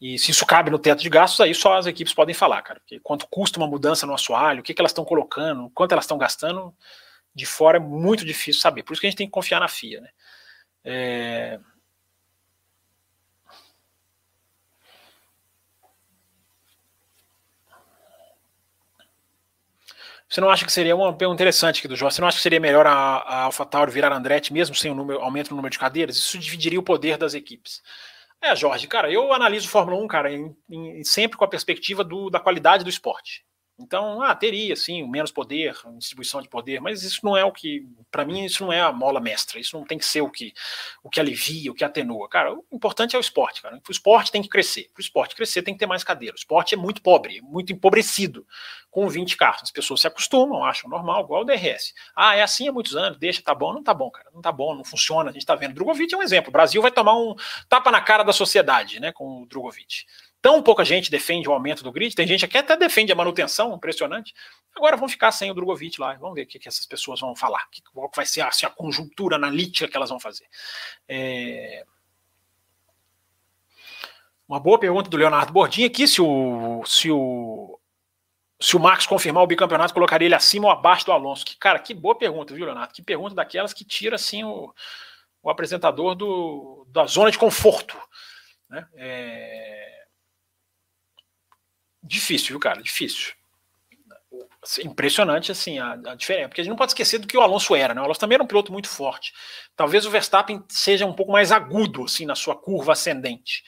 E 0.00 0.18
se 0.18 0.30
isso 0.30 0.46
cabe 0.46 0.70
no 0.70 0.78
teto 0.78 1.02
de 1.02 1.10
gastos, 1.10 1.40
aí 1.40 1.54
só 1.54 1.76
as 1.76 1.86
equipes 1.86 2.14
podem 2.14 2.34
falar, 2.34 2.62
cara. 2.62 2.80
Porque 2.80 3.00
quanto 3.00 3.26
custa 3.26 3.58
uma 3.58 3.66
mudança 3.66 4.06
no 4.06 4.14
assoalho, 4.14 4.60
o 4.60 4.62
que, 4.62 4.72
que 4.72 4.80
elas 4.80 4.92
estão 4.92 5.04
colocando, 5.04 5.68
quanto 5.74 5.92
elas 5.92 6.04
estão 6.04 6.16
gastando, 6.16 6.74
de 7.34 7.44
fora 7.44 7.76
é 7.76 7.80
muito 7.80 8.24
difícil 8.24 8.62
saber. 8.62 8.82
Por 8.82 8.92
isso 8.92 9.00
que 9.00 9.06
a 9.06 9.10
gente 9.10 9.18
tem 9.18 9.26
que 9.26 9.32
confiar 9.32 9.60
na 9.60 9.68
FIA, 9.68 10.00
né? 10.00 10.08
É, 10.82 11.60
Você 20.30 20.40
não 20.40 20.48
acha 20.48 20.64
que 20.64 20.70
seria 20.70 20.94
uma 20.94 21.12
pergunta 21.12 21.42
interessante 21.42 21.80
aqui 21.80 21.88
do 21.88 21.96
Jorge? 21.96 22.14
Você 22.14 22.20
não 22.20 22.28
acha 22.28 22.36
que 22.36 22.42
seria 22.42 22.60
melhor 22.60 22.86
a, 22.86 22.92
a 22.92 23.42
AlphaTauri 23.44 23.90
virar 23.90 24.12
Andretti, 24.12 24.52
mesmo 24.52 24.76
sem 24.76 24.88
o 24.88 24.94
número, 24.94 25.20
aumento 25.20 25.50
no 25.50 25.56
número 25.56 25.72
de 25.72 25.78
cadeiras? 25.78 26.16
Isso 26.16 26.38
dividiria 26.38 26.78
o 26.78 26.84
poder 26.84 27.18
das 27.18 27.34
equipes. 27.34 27.82
É, 28.40 28.54
Jorge, 28.54 28.86
cara, 28.86 29.10
eu 29.10 29.32
analiso 29.32 29.68
Fórmula 29.68 30.00
1, 30.00 30.06
cara, 30.06 30.32
em, 30.32 30.56
em, 30.70 31.02
sempre 31.02 31.36
com 31.36 31.44
a 31.44 31.48
perspectiva 31.48 32.04
do, 32.04 32.30
da 32.30 32.38
qualidade 32.38 32.84
do 32.84 32.90
esporte. 32.90 33.44
Então, 33.80 34.22
ah, 34.22 34.34
teria 34.34 34.76
sim 34.76 35.08
menos 35.08 35.32
poder, 35.32 35.74
distribuição 35.96 36.42
de 36.42 36.48
poder, 36.48 36.80
mas 36.80 37.02
isso 37.02 37.20
não 37.24 37.36
é 37.36 37.44
o 37.44 37.50
que, 37.50 37.86
para 38.10 38.24
mim, 38.24 38.44
isso 38.44 38.64
não 38.64 38.72
é 38.72 38.80
a 38.80 38.92
mola 38.92 39.20
mestra. 39.20 39.58
Isso 39.58 39.76
não 39.76 39.84
tem 39.84 39.98
que 39.98 40.04
ser 40.04 40.20
o 40.20 40.30
que, 40.30 40.52
o 41.02 41.08
que 41.08 41.18
alivia, 41.18 41.70
o 41.70 41.74
que 41.74 41.84
atenua. 41.84 42.28
Cara, 42.28 42.54
o 42.54 42.64
importante 42.72 43.16
é 43.16 43.18
o 43.18 43.20
esporte, 43.20 43.62
cara. 43.62 43.80
O 43.88 43.92
esporte 43.92 44.30
tem 44.30 44.42
que 44.42 44.48
crescer. 44.48 44.90
Para 44.92 45.00
o 45.00 45.02
esporte 45.02 45.34
crescer, 45.34 45.62
tem 45.62 45.74
que 45.74 45.80
ter 45.80 45.86
mais 45.86 46.04
cadeira. 46.04 46.34
O 46.34 46.38
esporte 46.38 46.74
é 46.74 46.78
muito 46.78 47.02
pobre, 47.02 47.40
muito 47.42 47.72
empobrecido 47.72 48.46
com 48.90 49.08
20 49.08 49.36
carros. 49.36 49.62
As 49.62 49.70
pessoas 49.70 50.00
se 50.00 50.06
acostumam, 50.06 50.64
acham 50.64 50.90
normal, 50.90 51.24
igual 51.24 51.42
o 51.42 51.44
DRS. 51.44 51.94
Ah, 52.14 52.36
é 52.36 52.42
assim 52.42 52.68
há 52.68 52.72
muitos 52.72 52.96
anos, 52.96 53.18
deixa, 53.18 53.42
tá 53.42 53.54
bom. 53.54 53.72
Não 53.72 53.82
tá 53.82 53.94
bom, 53.94 54.10
cara. 54.10 54.30
Não 54.34 54.42
tá 54.42 54.52
bom, 54.52 54.74
não 54.74 54.84
funciona. 54.84 55.30
A 55.30 55.32
gente 55.32 55.46
tá 55.46 55.54
vendo. 55.54 55.74
Drogovic 55.74 56.12
é 56.12 56.16
um 56.16 56.22
exemplo. 56.22 56.50
O 56.50 56.52
Brasil 56.52 56.82
vai 56.82 56.90
tomar 56.90 57.16
um 57.16 57.34
tapa 57.68 57.90
na 57.90 58.00
cara 58.00 58.22
da 58.22 58.32
sociedade, 58.32 59.00
né, 59.00 59.12
com 59.12 59.42
o 59.42 59.46
Drogovic. 59.46 60.04
Tão 60.42 60.62
pouca 60.62 60.84
gente 60.84 61.10
defende 61.10 61.48
o 61.48 61.52
aumento 61.52 61.82
do 61.82 61.92
grid, 61.92 62.14
tem 62.14 62.26
gente 62.26 62.46
que 62.48 62.56
até 62.56 62.76
defende 62.76 63.12
a 63.12 63.14
manutenção, 63.14 63.74
impressionante. 63.74 64.32
Agora 64.74 64.96
vão 64.96 65.08
ficar 65.08 65.32
sem 65.32 65.50
o 65.50 65.54
Drogovic 65.54 66.00
lá, 66.00 66.14
vamos 66.14 66.34
ver 66.34 66.42
o 66.42 66.46
que, 66.46 66.58
que 66.58 66.68
essas 66.68 66.86
pessoas 66.86 67.20
vão 67.20 67.36
falar, 67.36 67.68
que, 67.70 67.82
qual 67.92 68.10
vai 68.14 68.24
ser 68.24 68.40
a, 68.40 68.48
a 68.48 68.70
conjuntura 68.70 69.36
analítica 69.36 69.86
que 69.86 69.96
elas 69.96 70.08
vão 70.08 70.18
fazer. 70.18 70.46
É... 71.06 71.84
Uma 74.48 74.58
boa 74.58 74.78
pergunta 74.80 75.10
do 75.10 75.16
Leonardo 75.16 75.52
Bordinha 75.52 75.86
aqui, 75.86 76.08
se 76.08 76.22
o, 76.22 76.82
se 76.86 77.10
o, 77.10 77.78
se 78.58 78.76
o 78.76 78.80
Max 78.80 79.06
confirmar 79.06 79.44
o 79.44 79.46
bicampeonato, 79.46 79.94
colocaria 79.94 80.26
ele 80.26 80.34
acima 80.34 80.66
ou 80.66 80.72
abaixo 80.72 81.06
do 81.06 81.12
Alonso. 81.12 81.44
Que, 81.44 81.56
cara, 81.56 81.78
que 81.78 81.94
boa 81.94 82.16
pergunta, 82.16 82.54
viu, 82.54 82.64
Leonardo? 82.64 82.92
Que 82.92 83.02
pergunta 83.02 83.34
daquelas 83.34 83.72
que 83.72 83.84
tira 83.84 84.16
assim 84.16 84.42
o, 84.42 84.74
o 85.42 85.50
apresentador 85.50 86.14
do, 86.14 86.86
da 86.90 87.06
zona 87.06 87.30
de 87.30 87.38
conforto. 87.38 87.96
Né? 88.68 88.86
É... 88.96 89.99
Difícil, 92.10 92.48
viu, 92.48 92.58
cara? 92.58 92.82
Difícil. 92.82 93.32
Assim, 94.60 94.82
impressionante, 94.82 95.52
assim, 95.52 95.78
a, 95.78 95.92
a, 95.92 96.14
diferença. 96.16 96.48
Porque 96.48 96.60
a 96.60 96.64
gente 96.64 96.70
não 96.70 96.76
pode 96.76 96.90
esquecer 96.90 97.18
do 97.18 97.26
que 97.26 97.36
o 97.36 97.40
Alonso 97.40 97.74
era, 97.76 97.94
né? 97.94 98.00
O 98.00 98.04
Alonso 98.04 98.18
também 98.18 98.34
era 98.34 98.42
um 98.42 98.48
piloto 98.48 98.72
muito 98.72 98.88
forte. 98.88 99.32
Talvez 99.76 100.04
o 100.04 100.10
Verstappen 100.10 100.60
seja 100.68 101.06
um 101.06 101.12
pouco 101.12 101.30
mais 101.30 101.52
agudo, 101.52 102.04
assim, 102.04 102.26
na 102.26 102.34
sua 102.34 102.56
curva 102.56 102.92
ascendente. 102.92 103.62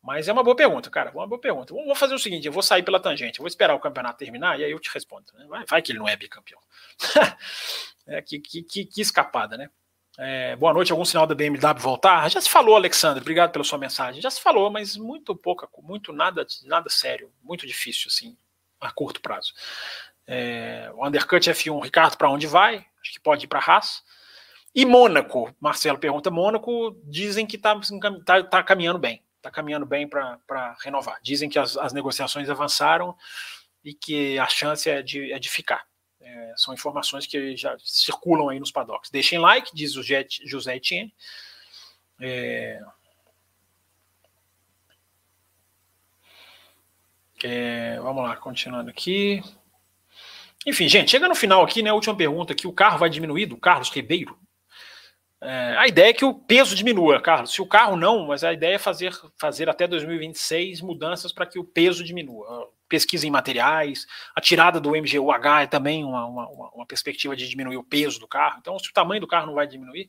Mas 0.00 0.28
é 0.28 0.32
uma 0.32 0.44
boa 0.44 0.54
pergunta, 0.54 0.88
cara. 0.88 1.10
Uma 1.10 1.26
boa 1.26 1.40
pergunta. 1.40 1.74
Vou 1.74 1.96
fazer 1.96 2.14
o 2.14 2.18
seguinte: 2.18 2.46
eu 2.46 2.52
vou 2.52 2.62
sair 2.62 2.84
pela 2.84 3.00
tangente, 3.00 3.40
vou 3.40 3.48
esperar 3.48 3.74
o 3.74 3.80
campeonato 3.80 4.18
terminar 4.18 4.58
e 4.60 4.64
aí 4.64 4.70
eu 4.70 4.78
te 4.78 4.90
respondo. 4.94 5.26
Né? 5.34 5.44
Vai, 5.48 5.64
vai, 5.68 5.82
que 5.82 5.90
ele 5.90 5.98
não 5.98 6.08
é 6.08 6.14
bicampeão. 6.14 6.60
é, 8.06 8.22
que, 8.22 8.38
que, 8.38 8.62
que, 8.62 8.84
que 8.84 9.00
escapada, 9.00 9.56
né? 9.56 9.68
É, 10.16 10.54
boa 10.54 10.72
noite, 10.72 10.92
algum 10.92 11.04
sinal 11.04 11.26
da 11.26 11.34
BMW 11.34 11.58
voltar? 11.78 12.28
Já 12.30 12.40
se 12.40 12.48
falou, 12.48 12.76
Alexandre, 12.76 13.20
obrigado 13.20 13.50
pela 13.50 13.64
sua 13.64 13.78
mensagem. 13.78 14.22
Já 14.22 14.30
se 14.30 14.40
falou, 14.40 14.70
mas 14.70 14.96
muito 14.96 15.34
pouca, 15.34 15.68
muito 15.82 16.12
nada, 16.12 16.46
nada 16.64 16.88
sério, 16.88 17.32
muito 17.42 17.66
difícil, 17.66 18.08
assim, 18.08 18.36
a 18.80 18.92
curto 18.92 19.20
prazo. 19.20 19.52
É, 20.26 20.90
o 20.94 21.06
Undercut 21.06 21.50
F1, 21.50 21.82
Ricardo, 21.82 22.16
para 22.16 22.30
onde 22.30 22.46
vai? 22.46 22.86
Acho 23.02 23.12
que 23.12 23.20
pode 23.20 23.44
ir 23.44 23.48
para 23.48 23.58
a 23.58 23.62
Haas. 23.62 24.02
E 24.74 24.84
Mônaco, 24.84 25.54
Marcelo 25.60 25.98
pergunta: 25.98 26.30
Mônaco 26.30 26.96
dizem 27.04 27.46
que 27.46 27.56
está 27.56 27.78
tá, 28.24 28.42
tá 28.42 28.62
caminhando 28.62 28.98
bem, 28.98 29.22
está 29.36 29.50
caminhando 29.50 29.86
bem 29.86 30.08
para 30.08 30.76
renovar. 30.82 31.18
Dizem 31.22 31.48
que 31.48 31.58
as, 31.58 31.76
as, 31.76 31.92
negociações 31.92 32.48
avançaram 32.48 33.16
e 33.84 33.94
que 33.94 34.38
a 34.38 34.46
chance 34.46 34.88
é 34.88 35.02
de, 35.02 35.32
é 35.32 35.38
de 35.38 35.50
ficar. 35.50 35.84
É, 36.24 36.54
são 36.56 36.72
informações 36.72 37.26
que 37.26 37.54
já 37.54 37.76
circulam 37.78 38.48
aí 38.48 38.58
nos 38.58 38.72
paddocks. 38.72 39.10
Deixem 39.10 39.38
like, 39.38 39.74
diz 39.74 39.94
o 39.94 40.02
José 40.02 40.76
Etienne. 40.76 41.14
É, 42.18 42.80
é, 47.42 48.00
vamos 48.00 48.22
lá, 48.22 48.36
continuando 48.36 48.88
aqui. 48.88 49.42
Enfim, 50.66 50.88
gente, 50.88 51.10
chega 51.10 51.28
no 51.28 51.34
final 51.34 51.62
aqui, 51.62 51.82
né? 51.82 51.92
Última 51.92 52.16
pergunta: 52.16 52.54
que 52.54 52.66
o 52.66 52.72
carro 52.72 52.98
vai 52.98 53.10
diminuir 53.10 53.44
do 53.44 53.56
Carlos 53.58 53.90
Ribeiro? 53.90 54.38
É, 55.42 55.76
a 55.76 55.86
ideia 55.86 56.08
é 56.08 56.14
que 56.14 56.24
o 56.24 56.32
peso 56.32 56.74
diminua, 56.74 57.20
Carlos. 57.20 57.52
Se 57.52 57.60
o 57.60 57.66
carro 57.66 57.96
não, 57.96 58.28
mas 58.28 58.42
a 58.42 58.52
ideia 58.54 58.76
é 58.76 58.78
fazer, 58.78 59.12
fazer 59.36 59.68
até 59.68 59.86
2026 59.86 60.80
mudanças 60.80 61.32
para 61.32 61.44
que 61.44 61.58
o 61.58 61.64
peso 61.64 62.02
diminua. 62.02 62.72
Pesquisa 62.94 63.26
em 63.26 63.30
materiais, 63.30 64.06
a 64.36 64.40
tirada 64.40 64.78
do 64.80 64.90
MGUH 64.90 65.62
é 65.62 65.66
também 65.66 66.04
uma, 66.04 66.24
uma, 66.26 66.70
uma, 66.70 66.86
perspectiva 66.86 67.34
de 67.34 67.48
diminuir 67.48 67.76
o 67.76 67.82
peso 67.82 68.20
do 68.20 68.28
carro. 68.28 68.58
Então, 68.60 68.78
se 68.78 68.88
o 68.88 68.92
tamanho 68.92 69.20
do 69.20 69.26
carro 69.26 69.48
não 69.48 69.54
vai 69.54 69.66
diminuir, 69.66 70.08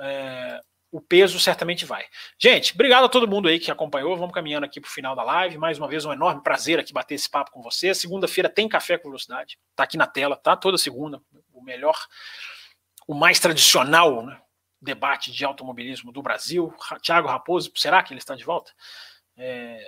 é, 0.00 0.60
o 0.90 1.00
peso 1.00 1.38
certamente 1.38 1.84
vai. 1.84 2.04
Gente, 2.36 2.74
obrigado 2.74 3.04
a 3.04 3.08
todo 3.08 3.28
mundo 3.28 3.46
aí 3.46 3.60
que 3.60 3.70
acompanhou. 3.70 4.16
Vamos 4.16 4.34
caminhando 4.34 4.66
aqui 4.66 4.80
para 4.80 4.88
o 4.88 4.90
final 4.90 5.14
da 5.14 5.22
live. 5.22 5.58
Mais 5.58 5.78
uma 5.78 5.86
vez, 5.86 6.04
um 6.04 6.12
enorme 6.12 6.42
prazer 6.42 6.80
aqui 6.80 6.92
bater 6.92 7.14
esse 7.14 7.30
papo 7.30 7.52
com 7.52 7.62
você. 7.62 7.94
Segunda-feira 7.94 8.48
tem 8.48 8.68
Café 8.68 8.98
com 8.98 9.08
Velocidade. 9.08 9.60
Tá 9.76 9.84
aqui 9.84 9.96
na 9.96 10.08
tela, 10.08 10.34
tá? 10.34 10.56
Toda 10.56 10.76
segunda. 10.76 11.22
O 11.52 11.62
melhor 11.62 11.96
o 13.06 13.14
mais 13.14 13.38
tradicional 13.38 14.26
né, 14.26 14.40
debate 14.80 15.30
de 15.30 15.44
automobilismo 15.44 16.10
do 16.10 16.20
Brasil. 16.20 16.74
Tiago 17.00 17.28
Raposo, 17.28 17.70
será 17.76 18.02
que 18.02 18.12
ele 18.12 18.18
está 18.18 18.34
de 18.34 18.42
volta? 18.42 18.72
É, 19.36 19.80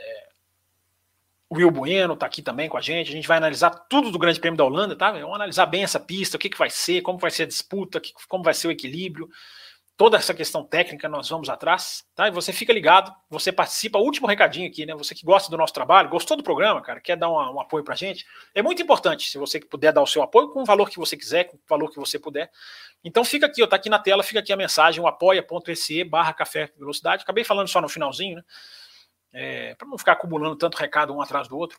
o 1.49 1.57
Will 1.57 1.71
Bueno 1.71 2.15
está 2.15 2.27
aqui 2.27 2.43
também 2.43 2.69
com 2.69 2.77
a 2.77 2.81
gente. 2.81 3.11
A 3.11 3.13
gente 3.13 3.29
vai 3.29 3.37
analisar 3.37 3.71
tudo 3.71 4.11
do 4.11 4.19
Grande 4.19 4.41
Prêmio 4.41 4.57
da 4.57 4.65
Holanda, 4.65 4.97
tá? 4.97 5.13
Vamos 5.13 5.35
analisar 5.35 5.67
bem 5.67 5.85
essa 5.85 6.01
pista, 6.01 6.37
o 6.37 6.41
que, 6.41 6.49
que 6.49 6.59
vai 6.59 6.71
ser, 6.71 7.03
como 7.03 7.19
vai 7.19 7.31
ser 7.31 7.45
a 7.45 7.47
disputa, 7.47 8.01
como 8.29 8.43
vai 8.45 8.55
ser 8.55 8.69
o 8.69 8.71
equilíbrio 8.71 9.29
toda 9.97 10.17
essa 10.17 10.35
questão 10.35 10.65
técnica 10.65 11.09
nós 11.09 11.29
vamos 11.29 11.49
atrás, 11.49 12.05
tá? 12.15 12.29
E 12.29 12.31
você 12.31 12.53
fica 12.53 12.73
ligado, 12.73 13.15
você 13.31 13.53
participa. 13.53 13.99
Último 13.99 14.27
recadinho 14.27 14.69
aqui, 14.69 14.85
né? 14.85 14.95
Você 14.95 15.15
que 15.15 15.25
gosta 15.25 15.51
do 15.51 15.57
nosso 15.57 15.73
trabalho, 15.73 16.09
gostou 16.09 16.37
do 16.37 16.43
programa, 16.43 16.81
cara, 16.83 17.01
quer 17.01 17.17
dar 17.17 17.31
um, 17.31 17.35
um 17.35 17.61
apoio 17.61 17.85
pra 17.85 17.95
gente, 17.95 18.27
é 18.55 18.63
muito 18.63 18.83
importante 18.83 19.31
se 19.31 19.39
você 19.39 19.61
puder 19.61 19.93
dar 19.93 20.03
o 20.03 20.07
seu 20.07 20.23
apoio 20.23 20.49
com 20.51 20.63
o 20.63 20.65
valor 20.65 20.91
que 20.91 20.99
você 20.99 21.17
quiser, 21.17 21.45
com 21.45 21.57
o 21.57 21.61
valor 21.69 21.91
que 21.91 21.99
você 21.99 22.19
puder. 22.19 22.51
Então 23.05 23.25
fica 23.25 23.47
aqui, 23.47 23.63
ó, 23.63 23.67
tá 23.67 23.77
aqui 23.77 23.89
na 23.89 23.99
tela, 23.99 24.23
fica 24.23 24.41
aqui 24.41 24.53
a 24.53 24.57
mensagem, 24.57 25.03
o 25.03 25.07
apoia.se 25.07 26.05
barra 26.05 26.33
café 26.33 26.73
velocidade. 26.77 27.23
Acabei 27.23 27.45
falando 27.45 27.69
só 27.69 27.81
no 27.81 27.89
finalzinho, 27.89 28.37
né? 28.37 28.43
É, 29.35 29.75
para 29.75 29.89
não 29.89 29.99
ficar 29.99 30.13
acumulando 30.13 30.57
tanto 30.57 30.79
recado 30.79 31.13
um 31.13 31.21
atrás 31.21 31.49
do 31.49 31.59
outro. 31.59 31.79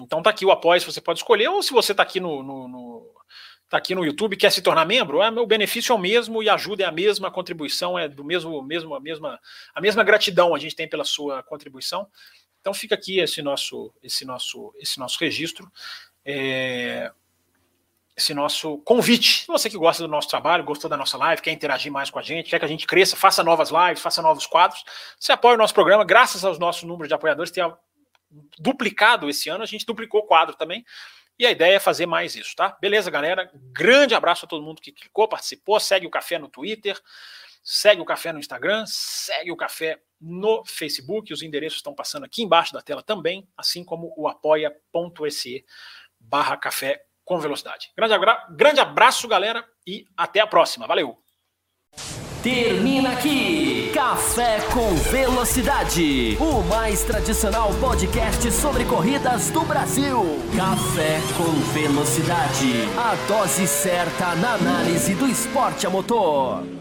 Então 0.00 0.22
tá 0.22 0.30
aqui 0.30 0.44
o 0.44 0.50
apoio, 0.50 0.80
você 0.80 1.00
pode 1.00 1.20
escolher, 1.20 1.48
ou 1.48 1.62
se 1.62 1.72
você 1.72 1.94
tá 1.94 2.02
aqui 2.02 2.20
no, 2.20 2.42
no, 2.42 2.68
no 2.68 3.14
está 3.64 3.76
aqui 3.76 3.94
no 3.94 4.04
YouTube, 4.04 4.36
quer 4.36 4.50
se 4.50 4.62
tornar 4.62 4.86
membro, 4.86 5.20
é, 5.22 5.30
meu 5.30 5.46
benefício 5.46 5.92
é 5.92 5.94
o 5.94 5.98
mesmo 5.98 6.42
e 6.42 6.48
a 6.48 6.54
ajuda 6.54 6.84
é 6.84 6.86
a 6.86 6.92
mesma, 6.92 7.30
contribuição 7.30 7.98
é 7.98 8.08
do 8.08 8.24
mesmo, 8.24 8.62
mesmo 8.62 8.94
a 8.94 9.00
mesma, 9.00 9.38
a 9.74 9.80
mesma 9.80 10.02
gratidão 10.02 10.54
a 10.54 10.58
gente 10.58 10.74
tem 10.74 10.88
pela 10.88 11.04
sua 11.04 11.42
contribuição. 11.42 12.08
Então 12.60 12.72
fica 12.72 12.94
aqui 12.94 13.20
esse 13.20 13.42
nosso, 13.42 13.94
esse 14.02 14.24
nosso, 14.24 14.74
esse 14.78 14.98
nosso 14.98 15.18
registro, 15.20 15.70
é, 16.24 17.12
esse 18.18 18.34
nosso 18.34 18.78
convite. 18.78 19.46
Você 19.46 19.70
que 19.70 19.78
gosta 19.78 20.02
do 20.02 20.08
nosso 20.08 20.28
trabalho, 20.28 20.64
gostou 20.64 20.90
da 20.90 20.96
nossa 20.96 21.16
live, 21.16 21.40
quer 21.40 21.52
interagir 21.52 21.90
mais 21.90 22.10
com 22.10 22.18
a 22.18 22.22
gente, 22.22 22.50
quer 22.50 22.58
que 22.58 22.64
a 22.64 22.68
gente 22.68 22.84
cresça, 22.84 23.16
faça 23.16 23.44
novas 23.44 23.70
lives, 23.70 24.02
faça 24.02 24.20
novos 24.20 24.44
quadros, 24.44 24.84
você 25.18 25.30
apoia 25.30 25.54
o 25.54 25.56
nosso 25.58 25.72
programa, 25.72 26.04
graças 26.04 26.44
aos 26.44 26.58
nossos 26.58 26.82
números 26.82 27.06
de 27.06 27.14
apoiadores, 27.14 27.52
tem 27.52 27.62
duplicado 28.58 29.30
esse 29.30 29.48
ano, 29.48 29.62
a 29.62 29.66
gente 29.66 29.86
duplicou 29.86 30.20
o 30.20 30.26
quadro 30.26 30.56
também. 30.56 30.84
E 31.38 31.46
a 31.46 31.52
ideia 31.52 31.76
é 31.76 31.78
fazer 31.78 32.06
mais 32.06 32.34
isso, 32.34 32.56
tá? 32.56 32.76
Beleza, 32.80 33.08
galera? 33.08 33.48
Grande 33.72 34.16
abraço 34.16 34.44
a 34.44 34.48
todo 34.48 34.64
mundo 34.64 34.82
que 34.82 34.90
clicou, 34.90 35.28
participou. 35.28 35.78
Segue 35.78 36.04
o 36.04 36.10
Café 36.10 36.36
no 36.36 36.48
Twitter, 36.48 37.00
segue 37.62 38.02
o 38.02 38.04
Café 38.04 38.32
no 38.32 38.40
Instagram, 38.40 38.84
segue 38.88 39.52
o 39.52 39.56
Café 39.56 40.00
no 40.20 40.64
Facebook. 40.66 41.32
Os 41.32 41.40
endereços 41.40 41.78
estão 41.78 41.94
passando 41.94 42.24
aqui 42.24 42.42
embaixo 42.42 42.72
da 42.72 42.82
tela 42.82 43.04
também, 43.04 43.48
assim 43.56 43.84
como 43.84 44.12
o 44.16 44.26
apoia.se 44.26 45.64
barra 46.18 46.56
café 46.56 47.04
com 47.28 47.38
velocidade. 47.38 47.90
Grande, 47.96 48.14
grande 48.56 48.80
abraço, 48.80 49.28
galera, 49.28 49.62
e 49.86 50.06
até 50.16 50.40
a 50.40 50.46
próxima. 50.46 50.86
Valeu! 50.86 51.16
Termina 52.42 53.12
aqui 53.12 53.90
Café 53.92 54.60
com 54.72 54.94
Velocidade, 55.10 56.38
o 56.40 56.62
mais 56.62 57.02
tradicional 57.02 57.70
podcast 57.80 58.50
sobre 58.52 58.84
corridas 58.84 59.50
do 59.50 59.62
Brasil. 59.62 60.22
Café 60.56 61.18
com 61.36 61.52
Velocidade, 61.72 62.84
a 62.96 63.14
dose 63.26 63.66
certa 63.66 64.34
na 64.36 64.54
análise 64.54 65.14
do 65.14 65.26
esporte 65.26 65.86
a 65.86 65.90
motor. 65.90 66.77